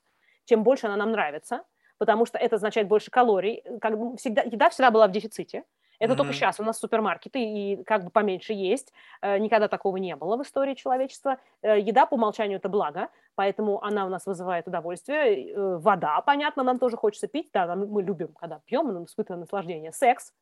чем 0.45 0.63
больше 0.63 0.87
она 0.87 0.95
нам 0.95 1.11
нравится, 1.11 1.63
потому 1.97 2.25
что 2.25 2.37
это 2.37 2.55
означает 2.55 2.87
больше 2.87 3.11
калорий. 3.11 3.63
Как 3.81 3.99
бы 3.99 4.15
всегда, 4.17 4.43
еда 4.43 4.69
всегда 4.69 4.91
была 4.91 5.07
в 5.07 5.11
дефиците. 5.11 5.63
Это 5.99 6.13
mm-hmm. 6.13 6.17
только 6.17 6.33
сейчас 6.33 6.59
у 6.59 6.63
нас 6.63 6.79
супермаркеты 6.79 7.39
и 7.39 7.83
как 7.83 8.05
бы 8.05 8.09
поменьше 8.09 8.53
есть. 8.53 8.91
Э, 9.21 9.37
никогда 9.37 9.67
такого 9.67 9.97
не 9.97 10.15
было 10.15 10.37
в 10.37 10.41
истории 10.41 10.73
человечества. 10.73 11.37
Э, 11.61 11.79
еда 11.79 12.05
по 12.05 12.15
умолчанию 12.15 12.57
это 12.57 12.69
благо, 12.69 13.09
поэтому 13.35 13.83
она 13.83 14.05
у 14.05 14.09
нас 14.09 14.25
вызывает 14.25 14.67
удовольствие. 14.67 15.51
Э, 15.51 15.77
вода, 15.77 16.21
понятно, 16.21 16.63
нам 16.63 16.79
тоже 16.79 16.97
хочется 16.97 17.27
пить. 17.27 17.49
Да, 17.53 17.75
мы 17.75 18.01
любим, 18.01 18.33
когда 18.33 18.59
пьем, 18.65 18.87
мы 18.87 19.03
испытываем 19.05 19.41
наслаждение. 19.41 19.91
Секс, 19.91 20.33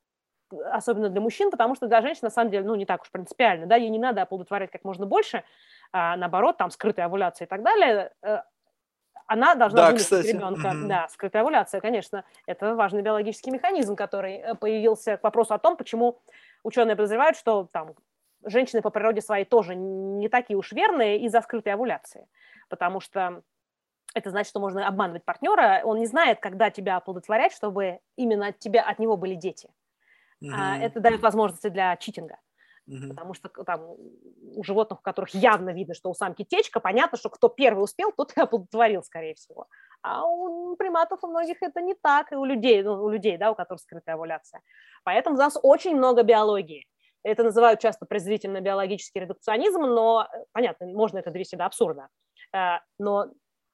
особенно 0.71 1.09
для 1.09 1.21
мужчин, 1.21 1.51
потому 1.51 1.75
что 1.75 1.87
для 1.87 2.01
женщин, 2.01 2.21
на 2.23 2.29
самом 2.29 2.51
деле, 2.51 2.65
ну, 2.65 2.75
не 2.75 2.85
так 2.85 3.01
уж 3.01 3.11
принципиально, 3.11 3.67
да, 3.67 3.75
ей 3.75 3.89
не 3.89 3.99
надо 3.99 4.21
оплодотворять 4.21 4.71
как 4.71 4.83
можно 4.83 5.05
больше, 5.05 5.43
а 5.91 6.15
наоборот, 6.17 6.57
там, 6.57 6.71
скрытая 6.71 7.05
овуляция 7.05 7.45
и 7.45 7.49
так 7.49 7.63
далее, 7.63 8.11
она 9.29 9.53
должна 9.53 9.83
да, 9.83 9.87
выносить 9.91 10.25
ребенка. 10.25 10.69
Mm-hmm. 10.69 10.87
Да, 10.87 11.07
скрытая 11.09 11.43
овуляция, 11.43 11.81
конечно, 11.81 12.25
это 12.47 12.73
важный 12.73 13.03
биологический 13.03 13.51
механизм, 13.51 13.95
который 13.95 14.37
э, 14.37 14.55
появился 14.55 15.17
к 15.17 15.23
вопросу 15.23 15.53
о 15.53 15.59
том, 15.59 15.77
почему 15.77 16.19
ученые 16.63 16.95
подозревают, 16.95 17.37
что 17.37 17.69
там 17.71 17.93
женщины 18.43 18.81
по 18.81 18.89
природе 18.89 19.21
своей 19.21 19.45
тоже 19.45 19.75
не 19.75 20.29
такие 20.29 20.57
уж 20.57 20.71
верные 20.71 21.19
из-за 21.19 21.41
скрытой 21.41 21.73
овуляции, 21.73 22.27
потому 22.69 22.99
что 22.99 23.43
это 24.13 24.29
значит, 24.31 24.49
что 24.49 24.59
можно 24.59 24.87
обманывать 24.87 25.25
партнера, 25.25 25.81
он 25.83 25.99
не 25.99 26.07
знает, 26.07 26.39
когда 26.39 26.69
тебя 26.69 26.97
оплодотворять, 26.97 27.53
чтобы 27.53 27.99
именно 28.15 28.47
от 28.47 28.59
тебя, 28.59 28.81
от 28.83 28.99
него 28.99 29.17
были 29.17 29.35
дети. 29.35 29.69
Mm-hmm. 30.43 30.49
А 30.53 30.77
это 30.77 30.99
дает 30.99 31.21
возможности 31.21 31.67
для 31.67 31.95
читинга. 31.97 32.37
Угу. 32.89 33.09
Потому 33.09 33.33
что 33.35 33.49
там 33.49 33.81
у 34.55 34.63
животных, 34.63 34.99
у 34.99 35.03
которых 35.03 35.29
явно 35.35 35.69
видно, 35.69 35.93
что 35.93 36.09
у 36.09 36.13
самки 36.15 36.43
течка, 36.43 36.79
понятно, 36.79 37.17
что 37.17 37.29
кто 37.29 37.47
первый 37.47 37.83
успел, 37.83 38.11
тот 38.11 38.35
и 38.35 38.41
оплодотворил, 38.41 39.03
скорее 39.03 39.35
всего. 39.35 39.67
А 40.01 40.25
у 40.25 40.75
приматов 40.75 41.23
у 41.23 41.27
многих 41.27 41.61
это 41.61 41.81
не 41.81 41.93
так, 41.93 42.31
и 42.31 42.35
у 42.35 42.45
людей, 42.45 42.81
ну, 42.81 43.03
у 43.03 43.09
людей, 43.09 43.37
да, 43.37 43.51
у 43.51 43.55
которых 43.55 43.81
скрытая 43.81 44.15
овуляция. 44.15 44.61
Поэтому 45.03 45.35
у 45.35 45.39
нас 45.39 45.57
очень 45.61 45.95
много 45.95 46.23
биологии. 46.23 46.87
Это 47.21 47.43
называют 47.43 47.79
часто 47.79 48.05
презрительно 48.05 48.61
биологический 48.61 49.19
редукционизм, 49.19 49.81
но, 49.81 50.27
э, 50.33 50.45
понятно, 50.53 50.87
можно 50.87 51.19
это 51.19 51.31
довести 51.31 51.57
до 51.57 51.65
абсурда. 51.65 52.07
Э, 52.53 52.79
но 52.97 53.31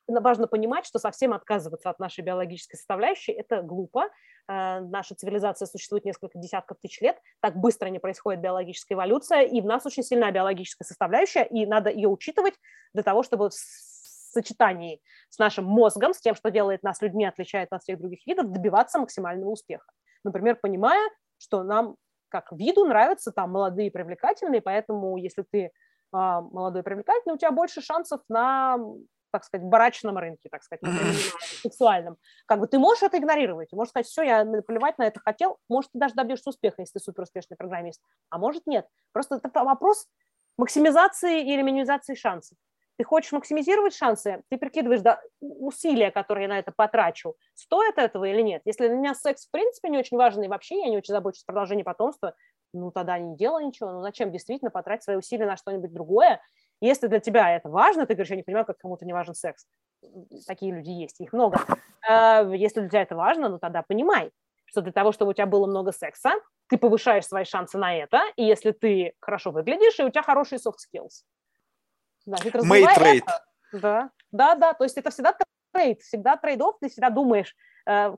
важно 0.07 0.47
понимать, 0.47 0.85
что 0.85 0.99
совсем 0.99 1.33
отказываться 1.33 1.89
от 1.89 1.99
нашей 1.99 2.23
биологической 2.23 2.77
составляющей– 2.77 3.31
это 3.33 3.61
глупо. 3.61 4.09
Э, 4.47 4.79
наша 4.79 5.15
цивилизация 5.15 5.65
существует 5.65 6.05
несколько 6.05 6.37
десятков 6.37 6.77
тысяч 6.81 7.01
лет, 7.01 7.17
так 7.41 7.55
быстро 7.55 7.87
не 7.87 7.99
происходит 7.99 8.41
биологическая 8.41 8.95
эволюция, 8.95 9.41
и 9.41 9.61
в 9.61 9.65
нас 9.65 9.85
очень 9.85 10.03
сильная 10.03 10.31
биологическая 10.31 10.85
составляющая, 10.85 11.43
и 11.43 11.65
надо 11.65 11.89
ее 11.89 12.09
учитывать 12.09 12.55
для 12.93 13.03
того, 13.03 13.23
чтобы 13.23 13.49
в 13.49 13.53
сочетании 13.53 15.01
с 15.29 15.39
нашим 15.39 15.65
мозгом, 15.65 16.13
с 16.13 16.19
тем, 16.19 16.35
что 16.35 16.51
делает 16.51 16.83
нас 16.83 17.01
людьми, 17.01 17.25
отличает 17.25 17.69
от 17.71 17.81
всех 17.81 17.99
других 17.99 18.25
видов, 18.27 18.51
добиваться 18.51 18.99
максимального 18.99 19.49
успеха. 19.49 19.91
Например, 20.23 20.57
понимая, 20.61 21.09
что 21.37 21.63
нам 21.63 21.95
как 22.29 22.51
виду 22.51 22.85
нравятся 22.85 23.31
там 23.31 23.51
молодые 23.51 23.91
привлекательные, 23.91 24.61
поэтому 24.61 25.15
если 25.17 25.45
ты 25.49 25.65
а, 25.65 25.69
молодой 26.41 26.83
привлекательный, 26.83 27.35
у 27.35 27.37
тебя 27.37 27.51
больше 27.51 27.81
шансов 27.81 28.21
на 28.29 28.77
так 29.31 29.43
сказать, 29.43 29.67
барачном 29.67 30.17
рынке, 30.17 30.47
так 30.49 30.63
сказать, 30.63 30.81
сексуальном. 31.61 32.15
Как 32.45 32.57
бы 32.57 32.67
ты 32.67 32.79
можешь 32.79 33.03
это 33.03 33.17
игнорировать, 33.17 33.73
можешь 33.73 33.89
сказать, 33.89 34.07
все, 34.07 34.21
я 34.21 34.45
плевать 34.65 34.97
на 34.97 35.03
это 35.03 35.19
хотел, 35.19 35.57
может, 35.67 35.91
ты 35.91 35.99
даже 35.99 36.13
добьешься 36.13 36.51
успеха, 36.51 36.81
если 36.81 36.99
ты 36.99 37.03
супер 37.03 37.23
успешный 37.23 37.57
программист, 37.57 38.01
а 38.29 38.37
может, 38.37 38.65
нет. 38.65 38.87
Просто 39.11 39.41
это 39.43 39.63
вопрос 39.65 40.07
максимизации 40.57 41.41
или 41.41 41.61
минимизации 41.63 42.15
шансов 42.15 42.57
ты 42.97 43.03
хочешь 43.03 43.31
максимизировать 43.31 43.95
шансы, 43.95 44.43
ты 44.49 44.57
прикидываешь 44.57 45.01
да, 45.01 45.19
усилия, 45.41 46.11
которые 46.11 46.43
я 46.43 46.49
на 46.49 46.59
это 46.59 46.71
потрачу, 46.71 47.35
стоит 47.53 47.97
этого 47.97 48.25
или 48.25 48.41
нет. 48.41 48.61
Если 48.65 48.87
для 48.87 48.95
меня 48.95 49.15
секс 49.15 49.47
в 49.47 49.51
принципе 49.51 49.89
не 49.89 49.97
очень 49.97 50.17
важен, 50.17 50.43
и 50.43 50.47
вообще 50.47 50.79
я 50.79 50.89
не 50.89 50.97
очень 50.97 51.13
забочусь 51.13 51.43
о 51.43 51.47
продолжении 51.47 51.83
потомства, 51.83 52.35
ну 52.73 52.91
тогда 52.91 53.17
не 53.17 53.35
делай 53.35 53.65
ничего. 53.65 53.91
Ну 53.91 54.01
зачем 54.01 54.31
действительно 54.31 54.71
потратить 54.71 55.03
свои 55.03 55.15
усилия 55.15 55.45
на 55.45 55.57
что-нибудь 55.57 55.93
другое? 55.93 56.41
Если 56.81 57.07
для 57.07 57.19
тебя 57.19 57.55
это 57.55 57.69
важно, 57.69 58.05
ты 58.05 58.13
говоришь, 58.13 58.31
я 58.31 58.35
не 58.35 58.43
понимаю, 58.43 58.65
как 58.65 58.77
кому-то 58.77 59.05
не 59.05 59.13
важен 59.13 59.33
секс. 59.33 59.65
Такие 60.45 60.73
люди 60.73 60.89
есть, 60.89 61.19
их 61.21 61.33
много. 61.33 61.59
А, 62.07 62.43
если 62.43 62.81
для 62.81 62.89
тебя 62.89 63.01
это 63.01 63.15
важно, 63.15 63.49
ну 63.49 63.59
тогда 63.59 63.81
понимай, 63.81 64.31
что 64.65 64.81
для 64.81 64.91
того, 64.91 65.11
чтобы 65.11 65.31
у 65.31 65.33
тебя 65.33 65.45
было 65.45 65.67
много 65.67 65.91
секса, 65.91 66.33
ты 66.67 66.77
повышаешь 66.77 67.25
свои 67.25 67.45
шансы 67.45 67.77
на 67.77 67.95
это, 67.95 68.21
и 68.35 68.43
если 68.43 68.71
ты 68.71 69.13
хорошо 69.19 69.51
выглядишь, 69.51 69.99
и 69.99 70.03
у 70.03 70.09
тебя 70.09 70.23
хорошие 70.23 70.59
soft 70.59 70.77
skills. 70.85 71.23
Make 72.25 72.85
trade. 72.95 73.23
Да, 73.71 74.09
да, 74.31 74.55
да, 74.55 74.73
то 74.73 74.83
есть 74.83 74.97
это 74.97 75.11
всегда 75.11 75.35
trade, 75.71 76.01
всегда 76.01 76.37
trade-off, 76.37 76.75
ты 76.79 76.89
всегда 76.89 77.09
думаешь, 77.09 77.55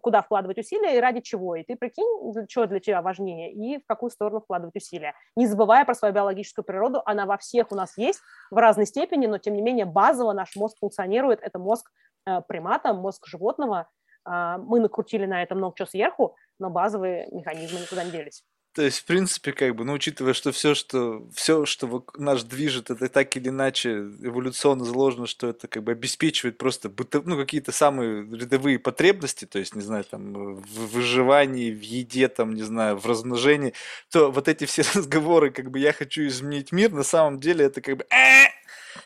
куда 0.01 0.21
вкладывать 0.21 0.57
усилия 0.57 0.97
и 0.97 0.99
ради 0.99 1.19
чего. 1.21 1.55
И 1.55 1.63
ты 1.63 1.75
прикинь, 1.75 2.07
что 2.49 2.65
для 2.67 2.79
тебя 2.79 3.01
важнее 3.01 3.51
и 3.51 3.81
в 3.81 3.85
какую 3.85 4.09
сторону 4.09 4.39
вкладывать 4.39 4.75
усилия. 4.75 5.13
Не 5.35 5.45
забывая 5.45 5.83
про 5.83 5.93
свою 5.93 6.13
биологическую 6.13 6.63
природу, 6.63 7.01
она 7.05 7.25
во 7.25 7.37
всех 7.37 7.71
у 7.71 7.75
нас 7.75 7.97
есть 7.97 8.21
в 8.49 8.55
разной 8.55 8.85
степени, 8.85 9.27
но 9.27 9.37
тем 9.37 9.55
не 9.55 9.61
менее 9.61 9.85
базово 9.85 10.33
наш 10.33 10.55
мозг 10.55 10.77
функционирует. 10.79 11.41
Это 11.41 11.59
мозг 11.59 11.91
э, 12.25 12.41
примата, 12.47 12.93
мозг 12.93 13.27
животного. 13.27 13.89
А, 14.27 14.57
мы 14.57 14.79
накрутили 14.79 15.25
на 15.25 15.41
это 15.41 15.55
много 15.55 15.75
чего 15.77 15.87
сверху, 15.87 16.35
но 16.59 16.69
базовые 16.69 17.27
механизмы 17.31 17.79
никуда 17.79 18.03
не 18.03 18.11
делись. 18.11 18.43
То 18.77 18.83
есть, 18.83 18.99
в 18.99 19.05
принципе, 19.05 19.53
как 19.53 19.75
бы, 19.75 19.85
ну, 19.85 19.93
учитывая, 19.93 20.33
что 20.33 20.51
все, 20.51 20.75
что 20.75 21.23
все, 21.33 21.65
что 21.65 22.05
наш 22.15 22.43
движет, 22.43 22.91
это 22.91 23.09
так 23.09 23.35
или 23.35 23.49
иначе 23.49 23.89
эволюционно 24.21 24.85
заложено, 24.85 25.25
что 25.25 25.47
это 25.47 25.67
как 25.67 25.81
бы 25.81 25.93
обеспечивает 25.93 26.59
просто 26.59 26.87
быто, 26.87 27.23
ну, 27.25 27.37
какие-то 27.37 27.71
самые 27.71 28.21
рядовые 28.21 28.77
потребности, 28.77 29.45
то 29.45 29.57
есть, 29.57 29.73
не 29.73 29.81
знаю, 29.81 30.03
там, 30.03 30.57
в 30.57 30.93
выживании, 30.93 31.71
в 31.71 31.81
еде, 31.81 32.27
там, 32.27 32.53
не 32.53 32.61
знаю, 32.61 32.97
в 32.97 33.07
размножении, 33.07 33.73
то 34.11 34.29
вот 34.29 34.47
эти 34.47 34.65
все 34.65 34.83
разговоры, 34.93 35.49
как 35.49 35.71
бы, 35.71 35.79
я 35.79 35.91
хочу 35.91 36.27
изменить 36.27 36.71
мир, 36.71 36.91
на 36.91 37.01
самом 37.01 37.39
деле 37.39 37.65
это 37.65 37.81
как 37.81 37.97
бы 37.97 38.05
«Э, 38.11 38.45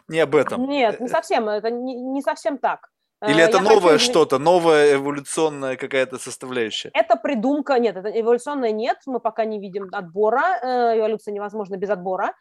не 0.09 0.19
об 0.19 0.35
этом. 0.35 0.67
Нет, 0.67 0.99
не 0.99 1.07
совсем, 1.07 1.47
это 1.47 1.69
не, 1.69 1.95
не 1.95 2.21
совсем 2.21 2.57
так. 2.57 2.89
Или 3.27 3.41
э, 3.41 3.45
это 3.45 3.57
я 3.57 3.63
новое 3.63 3.93
хочу... 3.93 4.05
что-то, 4.05 4.39
новая 4.39 4.95
эволюционная 4.95 5.77
какая-то 5.77 6.17
составляющая? 6.17 6.89
Это 6.93 7.15
придумка, 7.15 7.77
нет, 7.77 7.95
это 7.95 8.09
эволюционная 8.09 8.71
нет, 8.71 8.97
мы 9.05 9.19
пока 9.19 9.45
не 9.45 9.59
видим 9.59 9.89
отбора, 9.91 10.59
э, 10.61 10.99
эволюция 10.99 11.33
невозможна 11.33 11.77
без 11.77 11.89
отбора. 11.89 12.33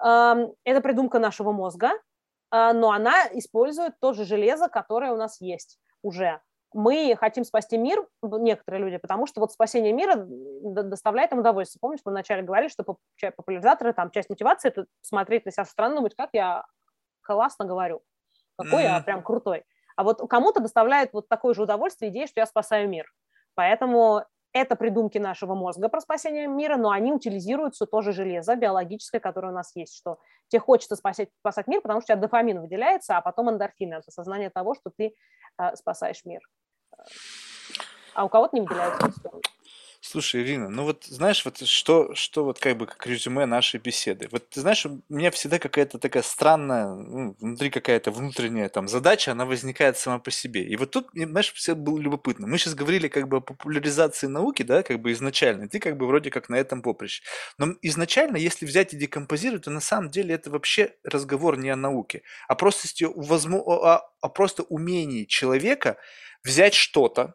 Это 0.00 0.80
придумка 0.80 1.18
нашего 1.18 1.50
мозга, 1.50 1.90
э, 1.90 2.72
но 2.72 2.92
она 2.92 3.26
использует 3.32 3.98
то 4.00 4.12
же 4.12 4.24
железо, 4.24 4.68
которое 4.68 5.12
у 5.12 5.16
нас 5.16 5.40
есть 5.40 5.80
уже. 6.02 6.40
Мы 6.72 7.16
хотим 7.18 7.44
спасти 7.44 7.78
мир, 7.78 8.06
некоторые 8.22 8.84
люди, 8.84 8.98
потому 8.98 9.26
что 9.26 9.40
вот 9.40 9.52
спасение 9.52 9.92
мира 9.92 10.24
доставляет 10.26 11.32
им 11.32 11.38
удовольствие. 11.38 11.80
Помнишь, 11.80 12.00
мы 12.04 12.12
вначале 12.12 12.42
говорили, 12.42 12.68
что 12.68 12.84
популяризаторы, 12.84 13.92
там, 13.92 14.10
часть 14.10 14.28
мотивации– 14.28 14.68
это 14.70 14.84
смотреть 15.00 15.46
на 15.46 15.50
себя 15.50 15.64
со 15.64 15.72
стороны, 15.72 15.96
думать, 15.96 16.14
как 16.14 16.28
я 16.34 16.64
классно 17.22 17.64
говорю, 17.64 18.02
какой 18.56 18.82
mm. 18.82 18.84
я 18.84 19.00
прям 19.00 19.22
крутой. 19.22 19.64
А 19.98 20.04
вот 20.04 20.20
кому-то 20.30 20.60
доставляет 20.60 21.12
вот 21.12 21.28
такое 21.28 21.54
же 21.54 21.62
удовольствие 21.62 22.12
идея, 22.12 22.28
что 22.28 22.38
я 22.38 22.46
спасаю 22.46 22.88
мир. 22.88 23.12
Поэтому 23.56 24.24
это 24.52 24.76
придумки 24.76 25.18
нашего 25.18 25.56
мозга 25.56 25.88
про 25.88 26.00
спасение 26.00 26.46
мира, 26.46 26.76
но 26.76 26.90
они 26.90 27.12
утилизируются 27.12 27.84
тоже 27.84 28.12
железо 28.12 28.54
биологическое, 28.54 29.20
которое 29.20 29.48
у 29.48 29.54
нас 29.54 29.74
есть, 29.74 29.96
что 29.96 30.20
тебе 30.46 30.60
хочется 30.60 30.94
спасать, 30.94 31.30
спасать 31.40 31.66
мир, 31.66 31.80
потому 31.80 32.00
что 32.00 32.12
у 32.12 32.14
тебя 32.14 32.22
дофамин 32.22 32.60
выделяется, 32.60 33.16
а 33.16 33.20
потом 33.20 33.50
эндорфины, 33.50 33.94
это 33.94 34.12
сознание 34.12 34.50
того, 34.50 34.76
что 34.76 34.92
ты 34.96 35.16
э, 35.60 35.74
спасаешь 35.74 36.24
мир. 36.24 36.42
А 38.14 38.24
у 38.24 38.28
кого-то 38.28 38.54
не 38.54 38.60
выделяется. 38.60 39.10
Слушай, 40.00 40.42
Ирина, 40.42 40.68
ну 40.68 40.84
вот 40.84 41.04
знаешь, 41.06 41.44
вот 41.44 41.58
что, 41.66 42.14
что 42.14 42.44
вот 42.44 42.60
как 42.60 42.76
бы 42.78 42.86
как 42.86 43.04
резюме 43.06 43.46
нашей 43.46 43.80
беседы. 43.80 44.28
Вот 44.30 44.48
ты 44.48 44.60
знаешь, 44.60 44.86
у 44.86 45.02
меня 45.08 45.32
всегда 45.32 45.58
какая-то 45.58 45.98
такая 45.98 46.22
странная, 46.22 46.86
ну, 46.94 47.36
внутри 47.40 47.68
какая-то 47.68 48.12
внутренняя 48.12 48.68
там 48.68 48.86
задача, 48.86 49.32
она 49.32 49.44
возникает 49.44 49.98
сама 49.98 50.20
по 50.20 50.30
себе. 50.30 50.62
И 50.62 50.76
вот 50.76 50.92
тут, 50.92 51.08
знаешь, 51.14 51.52
все 51.52 51.74
было 51.74 51.98
любопытно. 51.98 52.46
Мы 52.46 52.58
сейчас 52.58 52.74
говорили 52.76 53.08
как 53.08 53.28
бы 53.28 53.38
о 53.38 53.40
популяризации 53.40 54.28
науки, 54.28 54.62
да, 54.62 54.84
как 54.84 55.00
бы 55.00 55.10
изначально, 55.12 55.68
ты 55.68 55.80
как 55.80 55.96
бы 55.96 56.06
вроде 56.06 56.30
как 56.30 56.48
на 56.48 56.54
этом 56.54 56.80
поприще. 56.80 57.24
Но 57.58 57.74
изначально, 57.82 58.36
если 58.36 58.66
взять 58.66 58.94
и 58.94 58.96
декомпозировать, 58.96 59.64
то 59.64 59.70
на 59.70 59.80
самом 59.80 60.10
деле 60.10 60.34
это 60.36 60.48
вообще 60.50 60.94
разговор 61.02 61.58
не 61.58 61.70
о 61.70 61.76
науке, 61.76 62.22
а 62.46 62.54
просто, 62.54 62.86
о, 63.04 64.00
о 64.20 64.28
просто 64.28 64.62
умении 64.62 65.24
человека 65.24 65.96
взять 66.44 66.74
что-то, 66.74 67.34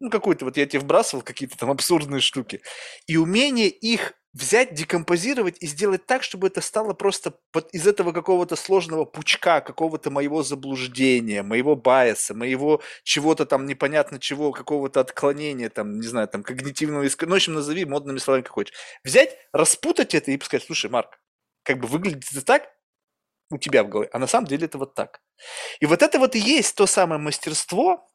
ну, 0.00 0.10
какую-то, 0.10 0.44
вот 0.44 0.56
я 0.56 0.66
тебе 0.66 0.80
вбрасывал 0.80 1.22
какие-то 1.22 1.56
там 1.56 1.70
абсурдные 1.70 2.20
штуки, 2.20 2.62
и 3.06 3.16
умение 3.16 3.68
их 3.68 4.14
взять, 4.36 4.74
декомпозировать 4.74 5.56
и 5.60 5.66
сделать 5.66 6.04
так, 6.04 6.22
чтобы 6.22 6.48
это 6.48 6.60
стало 6.60 6.92
просто 6.92 7.38
под, 7.52 7.72
из 7.74 7.86
этого 7.86 8.12
какого-то 8.12 8.54
сложного 8.54 9.06
пучка, 9.06 9.62
какого-то 9.62 10.10
моего 10.10 10.42
заблуждения, 10.42 11.42
моего 11.42 11.74
байеса, 11.74 12.34
моего 12.34 12.82
чего-то 13.02 13.46
там 13.46 13.64
непонятно 13.64 14.20
чего, 14.20 14.52
какого-то 14.52 15.00
отклонения, 15.00 15.70
там, 15.70 16.00
не 16.00 16.06
знаю, 16.06 16.28
там, 16.28 16.42
когнитивного 16.42 17.04
иск... 17.04 17.22
Ну, 17.22 17.30
в 17.30 17.34
общем, 17.34 17.54
назови 17.54 17.86
модными 17.86 18.18
словами, 18.18 18.42
как 18.42 18.52
хочешь. 18.52 18.74
Взять, 19.04 19.34
распутать 19.52 20.14
это 20.14 20.30
и 20.30 20.38
сказать, 20.40 20.66
слушай, 20.66 20.90
Марк, 20.90 21.18
как 21.62 21.80
бы 21.80 21.88
выглядит 21.88 22.30
это 22.30 22.44
так, 22.44 22.70
у 23.50 23.58
тебя 23.58 23.84
в 23.84 23.88
голове, 23.88 24.10
а 24.12 24.18
на 24.18 24.26
самом 24.26 24.46
деле 24.46 24.66
это 24.66 24.76
вот 24.76 24.94
так. 24.94 25.20
И 25.80 25.86
вот 25.86 26.02
это 26.02 26.18
вот 26.18 26.34
и 26.34 26.38
есть 26.38 26.74
то 26.76 26.86
самое 26.86 27.20
мастерство, 27.20 28.05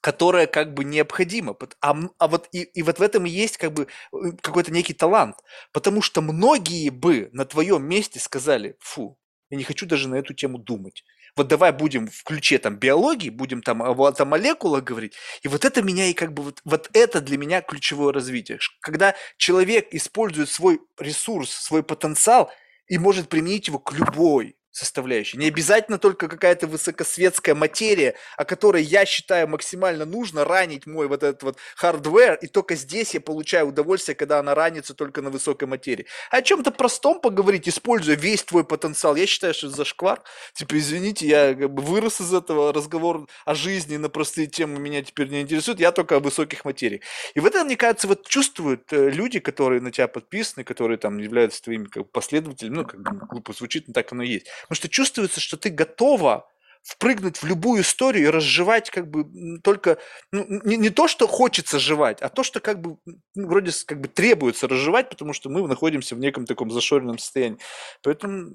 которая 0.00 0.46
как 0.46 0.74
бы 0.74 0.84
необходима. 0.84 1.56
А, 1.80 1.96
а 2.18 2.28
вот 2.28 2.48
и, 2.52 2.62
и 2.62 2.82
вот 2.82 2.98
в 2.98 3.02
этом 3.02 3.26
и 3.26 3.30
есть 3.30 3.56
как 3.56 3.72
бы 3.72 3.86
э, 4.12 4.16
какой-то 4.40 4.72
некий 4.72 4.94
талант. 4.94 5.36
Потому 5.72 6.02
что 6.02 6.22
многие 6.22 6.90
бы 6.90 7.28
на 7.32 7.44
твоем 7.44 7.84
месте 7.84 8.18
сказали, 8.18 8.76
фу, 8.80 9.18
я 9.50 9.58
не 9.58 9.64
хочу 9.64 9.86
даже 9.86 10.08
на 10.08 10.16
эту 10.16 10.32
тему 10.32 10.58
думать. 10.58 11.04
Вот 11.36 11.48
давай 11.48 11.72
будем 11.72 12.08
в 12.08 12.24
ключе 12.24 12.58
там 12.58 12.76
биологии, 12.76 13.30
будем 13.30 13.62
там 13.62 13.82
о, 13.82 13.92
о 13.92 14.24
молекулах 14.24 14.84
говорить. 14.84 15.14
И 15.42 15.48
вот 15.48 15.64
это 15.64 15.82
меня 15.82 16.06
и 16.06 16.12
как 16.12 16.32
бы 16.32 16.42
вот, 16.42 16.60
вот 16.64 16.90
это 16.92 17.20
для 17.20 17.38
меня 17.38 17.60
ключевое 17.60 18.12
развитие. 18.12 18.58
Когда 18.80 19.14
человек 19.36 19.88
использует 19.92 20.48
свой 20.48 20.80
ресурс, 20.98 21.50
свой 21.50 21.82
потенциал 21.82 22.50
и 22.88 22.98
может 22.98 23.28
применить 23.28 23.68
его 23.68 23.78
к 23.78 23.92
любой 23.92 24.56
составляющей. 24.72 25.36
Не 25.36 25.48
обязательно 25.48 25.98
только 25.98 26.28
какая-то 26.28 26.66
высокосветская 26.66 27.54
материя, 27.54 28.14
о 28.36 28.44
которой 28.44 28.82
я 28.82 29.04
считаю 29.04 29.48
максимально 29.48 30.04
нужно 30.04 30.44
run 30.44 30.65
ить 30.65 30.86
мой 30.86 31.08
вот 31.08 31.22
этот 31.22 31.42
вот 31.42 31.58
hardware, 31.76 32.34
и 32.34 32.46
только 32.46 32.76
здесь 32.76 33.14
я 33.14 33.20
получаю 33.20 33.68
удовольствие, 33.68 34.14
когда 34.14 34.38
она 34.38 34.54
run 34.54 34.69
ится 34.69 34.94
только 34.94 35.22
на 35.22 35.30
высокой 35.30 35.66
материи. 35.66 36.06
О 36.30 36.42
чем-то 36.42 36.70
простом 36.70 37.20
поговорить, 37.20 37.68
используя 37.68 38.16
весь 38.16 38.42
твой 38.44 38.64
потенциал, 38.64 39.16
я 39.16 39.26
считаю, 39.26 39.54
что 39.54 39.66
это 39.66 39.76
зашквар. 39.76 40.22
Типа, 40.54 40.78
извините, 40.78 41.26
я 41.26 41.54
как 41.54 41.72
бы 41.72 41.82
вырос 41.82 42.20
из 42.20 42.32
этого, 42.32 42.72
разговор 42.72 43.26
о 43.44 43.54
жизни 43.54 43.96
на 43.96 44.08
простые 44.08 44.46
темы 44.46 44.78
меня 44.78 45.02
теперь 45.02 45.28
не 45.28 45.42
интересует, 45.42 45.80
я 45.80 45.92
только 45.92 46.16
о 46.16 46.20
высоких 46.20 46.64
материях. 46.64 47.02
И 47.34 47.40
в 47.40 47.46
этом, 47.46 47.66
мне 47.66 47.76
кажется, 47.76 48.06
вот 48.06 48.26
чувствуют 48.26 48.92
э, 48.92 49.10
люди, 49.10 49.40
которые 49.40 49.80
на 49.80 49.90
тебя 49.90 50.08
подписаны, 50.08 50.64
которые 50.64 50.98
там 50.98 51.18
являются 51.18 51.62
твоими 51.62 51.86
как 51.86 52.10
последователями, 52.10 52.76
ну, 52.76 52.84
как 52.84 53.02
бы 53.02 53.26
глупо 53.26 53.52
звучит, 53.52 53.88
но 53.88 53.94
так 53.94 54.12
оно 54.12 54.22
и 54.22 54.28
есть. 54.28 54.46
Потому 54.62 54.76
что 54.76 54.88
чувствуется, 54.88 55.40
что 55.40 55.56
ты 55.56 55.70
готова 55.70 56.48
впрыгнуть 56.82 57.38
в 57.38 57.46
любую 57.46 57.82
историю 57.82 58.28
и 58.28 58.30
разжевать 58.30 58.90
как 58.90 59.08
бы 59.08 59.26
только 59.62 59.98
ну, 60.32 60.46
не, 60.64 60.76
не 60.76 60.90
то, 60.90 61.08
что 61.08 61.26
хочется 61.26 61.78
жевать, 61.78 62.22
а 62.22 62.28
то, 62.28 62.42
что 62.42 62.60
как 62.60 62.80
бы 62.80 62.96
ну, 63.04 63.48
вроде 63.48 63.72
как 63.86 64.00
бы 64.00 64.08
требуется 64.08 64.66
разжевать, 64.66 65.08
потому 65.10 65.32
что 65.32 65.50
мы 65.50 65.66
находимся 65.68 66.14
в 66.14 66.18
неком 66.18 66.46
таком 66.46 66.70
зашоренном 66.70 67.18
состоянии. 67.18 67.58
Поэтому 68.02 68.54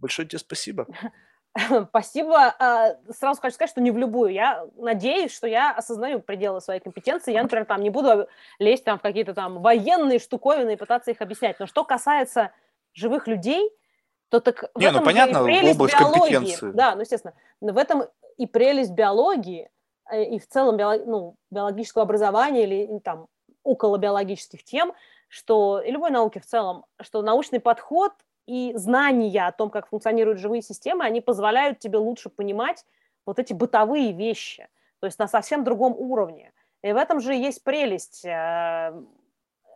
большое 0.00 0.26
тебе 0.26 0.38
спасибо. 0.38 0.86
Спасибо. 1.88 2.54
А, 2.58 2.96
сразу 3.18 3.40
хочу 3.40 3.54
сказать, 3.54 3.70
что 3.70 3.80
не 3.80 3.90
в 3.90 3.96
любую. 3.96 4.32
Я 4.32 4.66
надеюсь, 4.76 5.34
что 5.34 5.46
я 5.46 5.72
осознаю 5.72 6.20
пределы 6.20 6.60
своей 6.60 6.80
компетенции. 6.80 7.32
Я, 7.32 7.42
например, 7.42 7.64
там 7.64 7.82
не 7.82 7.88
буду 7.88 8.28
лезть 8.58 8.84
там 8.84 8.98
в 8.98 9.02
какие-то 9.02 9.32
там 9.32 9.62
военные 9.62 10.18
штуковины 10.18 10.74
и 10.74 10.76
пытаться 10.76 11.10
их 11.10 11.22
объяснять. 11.22 11.58
Но 11.58 11.66
что 11.66 11.84
касается 11.84 12.52
живых 12.92 13.26
людей, 13.26 13.70
то 14.28 14.40
так 14.40 14.70
не, 14.74 14.86
ну 14.86 14.88
этом 14.90 15.00
ну, 15.00 15.04
понятно, 15.04 15.38
и 15.38 15.44
прелесть 15.44 15.74
область 15.76 15.98
биологии. 15.98 16.34
компетенции. 16.34 16.70
Да, 16.72 16.94
ну, 16.94 17.00
естественно. 17.02 17.34
Но 17.60 17.72
в 17.72 17.78
этом 17.78 18.04
и 18.36 18.46
прелесть 18.46 18.92
биологии, 18.92 19.70
э, 20.10 20.24
и 20.24 20.38
в 20.38 20.48
целом 20.48 20.76
био, 20.76 20.98
ну, 21.04 21.36
биологического 21.50 22.02
образования 22.02 22.64
или 22.64 22.98
там 23.00 23.28
около 23.62 23.98
биологических 23.98 24.64
тем, 24.64 24.92
что 25.28 25.80
и 25.80 25.90
любой 25.90 26.10
науки 26.10 26.38
в 26.38 26.46
целом, 26.46 26.84
что 27.00 27.22
научный 27.22 27.60
подход 27.60 28.12
и 28.46 28.72
знания 28.76 29.46
о 29.46 29.52
том, 29.52 29.70
как 29.70 29.88
функционируют 29.88 30.38
живые 30.38 30.62
системы, 30.62 31.04
они 31.04 31.20
позволяют 31.20 31.78
тебе 31.78 31.98
лучше 31.98 32.28
понимать 32.28 32.84
вот 33.24 33.38
эти 33.38 33.52
бытовые 33.52 34.12
вещи, 34.12 34.68
то 35.00 35.06
есть 35.06 35.18
на 35.18 35.26
совсем 35.26 35.64
другом 35.64 35.94
уровне. 35.96 36.52
И 36.82 36.92
в 36.92 36.96
этом 36.96 37.20
же 37.20 37.34
есть 37.34 37.64
прелесть 37.64 38.24
э, 38.24 38.92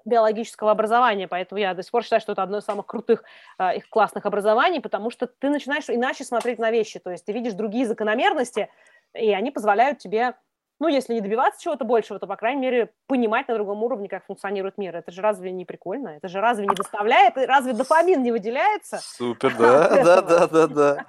биологического 0.05 0.71
образования, 0.71 1.29
поэтому 1.29 1.61
я 1.61 1.75
до 1.75 1.83
сих 1.83 1.93
пор 1.93 2.03
считаю, 2.03 2.21
что 2.21 2.33
это 2.33 2.43
одно 2.43 2.59
из 2.59 2.65
самых 2.65 2.87
крутых 2.87 3.25
э, 3.59 3.77
их 3.77 3.89
классных 3.89 4.27
образований, 4.27 4.81
потому 4.81 5.11
что 5.11 5.27
ты 5.27 5.51
начинаешь 5.51 5.85
иначе 5.89 6.25
смотреть 6.25 6.59
на 6.59 6.71
вещи, 6.71 6.99
то 6.99 7.11
есть 7.11 7.25
ты 7.25 7.33
видишь 7.33 7.55
другие 7.55 7.87
закономерности, 7.87 8.69
и 9.15 9.33
они 9.33 9.51
позволяют 9.51 9.99
тебе, 9.99 10.35
ну, 10.79 10.89
если 10.89 11.13
не 11.15 11.21
добиваться 11.21 11.63
чего-то 11.63 11.85
большего, 11.85 12.19
то, 12.19 12.27
по 12.27 12.37
крайней 12.37 12.61
мере, 12.61 12.91
понимать 13.07 13.49
на 13.49 13.55
другом 13.55 13.83
уровне, 13.83 14.09
как 14.09 14.25
функционирует 14.27 14.79
мир. 14.79 14.97
Это 14.97 15.11
же 15.13 15.21
разве 15.21 15.51
не 15.51 15.65
прикольно? 15.67 16.09
Это 16.09 16.29
же 16.29 16.41
разве 16.41 16.67
не 16.67 16.75
доставляет? 16.75 17.37
Разве 17.37 17.75
дофамин 17.75 18.23
не 18.23 18.33
выделяется? 18.33 18.99
Супер, 19.03 19.55
да, 19.59 20.03
да, 20.03 20.23
да, 20.23 20.47
да, 20.47 20.67
да. 20.67 21.07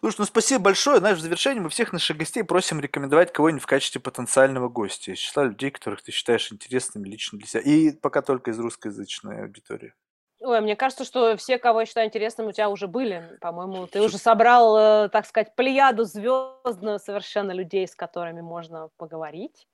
Слушай, 0.00 0.16
ну 0.18 0.24
спасибо 0.26 0.64
большое. 0.64 0.98
Знаешь, 0.98 1.18
в 1.18 1.22
завершении 1.22 1.60
мы 1.60 1.68
всех 1.68 1.92
наших 1.92 2.16
гостей 2.16 2.42
просим 2.42 2.80
рекомендовать 2.80 3.32
кого-нибудь 3.32 3.62
в 3.62 3.66
качестве 3.66 4.00
потенциального 4.00 4.68
гостя 4.68 5.12
из 5.12 5.18
числа 5.18 5.44
людей, 5.44 5.70
которых 5.70 6.02
ты 6.02 6.12
считаешь 6.12 6.52
интересными 6.52 7.08
лично 7.08 7.38
для 7.38 7.46
себя. 7.46 7.60
И 7.60 7.92
пока 7.92 8.22
только 8.22 8.50
из 8.50 8.58
русскоязычной 8.58 9.42
аудитории. 9.42 9.94
Ой, 10.40 10.60
мне 10.60 10.76
кажется, 10.76 11.04
что 11.04 11.36
все, 11.38 11.58
кого 11.58 11.80
я 11.80 11.86
считаю 11.86 12.08
интересным, 12.08 12.48
у 12.48 12.52
тебя 12.52 12.68
уже 12.68 12.88
были. 12.88 13.38
По-моему, 13.40 13.86
ты 13.86 14.02
уже 14.02 14.18
собрал, 14.18 14.76
э, 14.76 15.08
так 15.08 15.24
сказать, 15.24 15.54
плеяду 15.56 16.04
звездную 16.04 16.98
совершенно 16.98 17.52
людей, 17.52 17.88
с 17.88 17.94
которыми 17.94 18.42
можно 18.42 18.90
поговорить. 18.98 19.66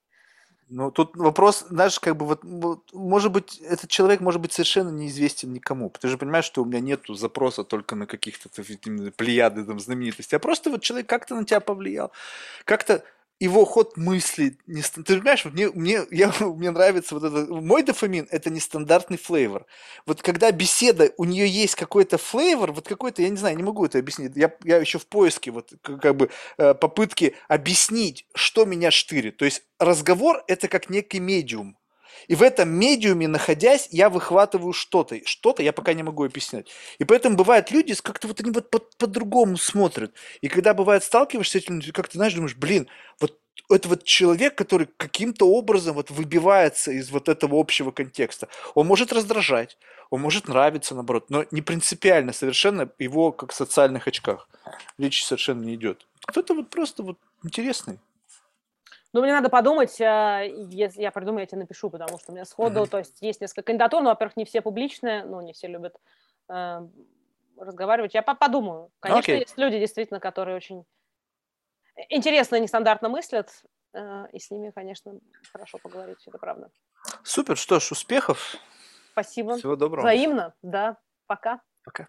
Ну, 0.75 0.91
тут 0.91 1.15
вопрос, 1.19 1.67
знаешь, 1.69 2.01
как 2.01 2.17
бы 2.17 2.25
вот, 2.25 2.41
вот, 2.45 2.81
может 2.95 3.31
быть, 3.31 3.59
этот 3.59 3.91
человек 3.91 4.21
может 4.21 4.41
быть 4.41 4.55
совершенно 4.55 4.89
неизвестен 4.89 5.53
никому. 5.53 5.93
Ты 6.01 6.09
же 6.09 6.17
понимаешь, 6.17 6.47
что 6.47 6.63
у 6.63 6.65
меня 6.65 6.81
нету 6.81 7.13
запроса 7.13 7.63
только 7.63 7.95
на 7.95 8.07
каких-то 8.07 8.49
плеяды 9.17 9.65
там 9.65 9.79
знаменитостей, 9.79 10.37
а 10.37 10.39
просто 10.39 10.71
вот 10.71 10.81
человек 10.81 11.07
как-то 11.11 11.35
на 11.35 11.45
тебя 11.45 11.61
повлиял, 11.61 12.11
как-то 12.65 13.05
его 13.43 13.65
ход 13.65 13.97
мысли. 13.97 14.57
Не, 14.69 14.83
ты 14.83 15.03
понимаешь, 15.03 15.45
мне, 15.45 15.69
мне, 15.71 16.03
я, 16.13 16.33
мне 16.41 16.71
нравится 16.71 17.15
вот 17.17 17.25
это. 17.25 17.53
Мой 17.53 17.83
дофамин– 17.83 18.29
это 18.31 18.51
нестандартный 18.51 19.19
флейвор. 19.19 19.67
Вот 20.07 20.23
когда 20.23 20.53
беседа, 20.53 21.13
у 21.17 21.25
нее 21.25 21.49
есть 21.49 21.75
какой-то 21.75 22.19
флейвор, 22.19 22.73
вот 22.73 22.87
какой-то, 22.87 23.23
я 23.23 23.29
не 23.29 23.37
знаю, 23.37 23.57
не 23.57 23.65
могу 23.65 23.85
это 23.85 23.99
объяснить. 23.99 24.37
Я, 24.37 24.55
я 24.63 24.77
еще 24.77 24.99
в 24.99 25.07
поиске 25.07 25.51
вот 25.51 25.73
как 25.83 26.17
бы 26.17 26.31
э, 26.57 26.75
попытки 26.75 27.35
объяснить, 27.49 28.27
что 28.35 28.65
меня 28.65 28.93
штырит. 28.93 29.39
То 29.39 29.45
есть 29.45 29.65
разговор– 29.81 30.45
это 30.47 30.69
как 30.69 30.89
некий 30.89 31.19
медиум. 31.19 31.77
И 32.29 32.35
в 32.35 32.43
этом 32.43 32.71
медиуме, 32.71 33.29
находясь, 33.29 33.89
я 33.91 34.09
выхватываю 34.09 34.73
что-то. 34.73 35.21
Что-то 35.25 35.63
я 35.63 35.73
пока 35.73 35.93
не 35.93 36.03
могу 36.03 36.25
объяснять. 36.25 36.69
И 36.99 37.05
поэтому 37.05 37.37
бывают 37.37 37.71
люди, 37.71 37.95
как-то 37.95 38.29
вот 38.29 38.41
они 38.41 38.51
вот 38.51 38.71
по-другому 38.99 39.57
смотрят. 39.57 40.13
И 40.41 40.49
когда 40.49 40.75
бывает 40.75 41.05
сталкиваешься 41.05 41.59
с 41.59 41.63
этим, 41.63 41.81
как 41.93 42.09
ты 42.09 42.19
знаешь, 42.19 42.35
думаешь, 42.35 42.57
блин, 42.57 42.89
вот 43.21 43.39
это 43.71 43.89
вот 43.89 44.05
человек, 44.05 44.55
который 44.55 44.89
каким-то 44.97 45.47
образом 45.47 45.95
вот 45.95 46.11
выбивается 46.11 46.91
из 46.93 47.11
вот 47.11 47.29
этого 47.29 47.59
общего 47.59 47.91
контекста. 47.91 48.49
Он 48.75 48.87
может 48.87 49.13
раздражать, 49.13 49.79
он 50.11 50.21
может 50.21 50.49
нравиться, 50.49 50.95
наоборот, 50.95 51.31
но 51.31 51.45
не 51.51 51.63
принципиально 51.63 52.33
совершенно 52.33 52.91
его 52.99 53.33
как 53.33 53.53
в 53.53 53.55
социальных 53.55 54.07
очках. 54.07 54.49
Речь 54.99 55.25
совершенно 55.25 55.63
не 55.63 55.75
идет. 55.75 56.07
Кто-то 56.27 56.55
вот 56.55 56.71
просто 56.71 57.03
вот 57.03 57.19
интересный. 57.45 57.99
Ну, 59.13 59.21
мне 59.21 59.33
надо 59.33 59.51
подумать, 59.51 60.01
э, 60.01 60.51
если 60.71 61.03
я 61.03 61.11
придумаю, 61.11 61.41
я 61.41 61.47
тебе 61.47 61.61
напишу, 61.61 61.91
потому 61.91 62.19
что 62.19 62.33
у 62.33 62.35
меня 62.35 62.47
сходу, 62.47 62.83
mm-hmm. 62.83 62.89
то 62.89 62.99
есть 62.99 63.21
есть 63.21 63.41
несколько 63.43 63.63
кандидатур, 63.63 64.03
но, 64.03 64.11
во-первых, 64.11 64.37
не 64.37 64.45
все 64.47 64.63
публичные, 64.63 65.25
ну, 65.25 65.41
не 65.43 65.53
все 65.53 65.69
любят 65.69 65.97
э, 66.49 66.81
разговаривать. 67.59 68.15
Я 68.15 68.23
подумаю. 68.23 68.91
Конечно, 69.01 69.33
okay. 69.33 69.41
есть 69.41 69.59
люди, 69.59 69.79
действительно, 69.79 70.19
которые 70.19 70.57
очень 70.57 70.85
интересно 72.09 72.57
и 72.57 72.61
нестандартно 72.61 73.11
мыслят, 73.11 73.51
э, 73.93 74.27
и 74.33 74.39
с 74.39 74.51
ними, 74.51 74.71
конечно, 74.71 75.13
хорошо 75.53 75.79
поговорить, 75.83 76.27
это 76.27 76.39
правда. 76.39 76.71
Супер, 77.23 77.59
что 77.59 77.81
ж, 77.81 77.93
успехов. 77.93 78.57
Спасибо. 79.13 79.59
Всего 79.59 79.77
доброго. 79.77 80.05
Взаимно, 80.05 80.55
да. 80.63 80.97
Пока. 81.27 81.61
Пока. 81.85 82.09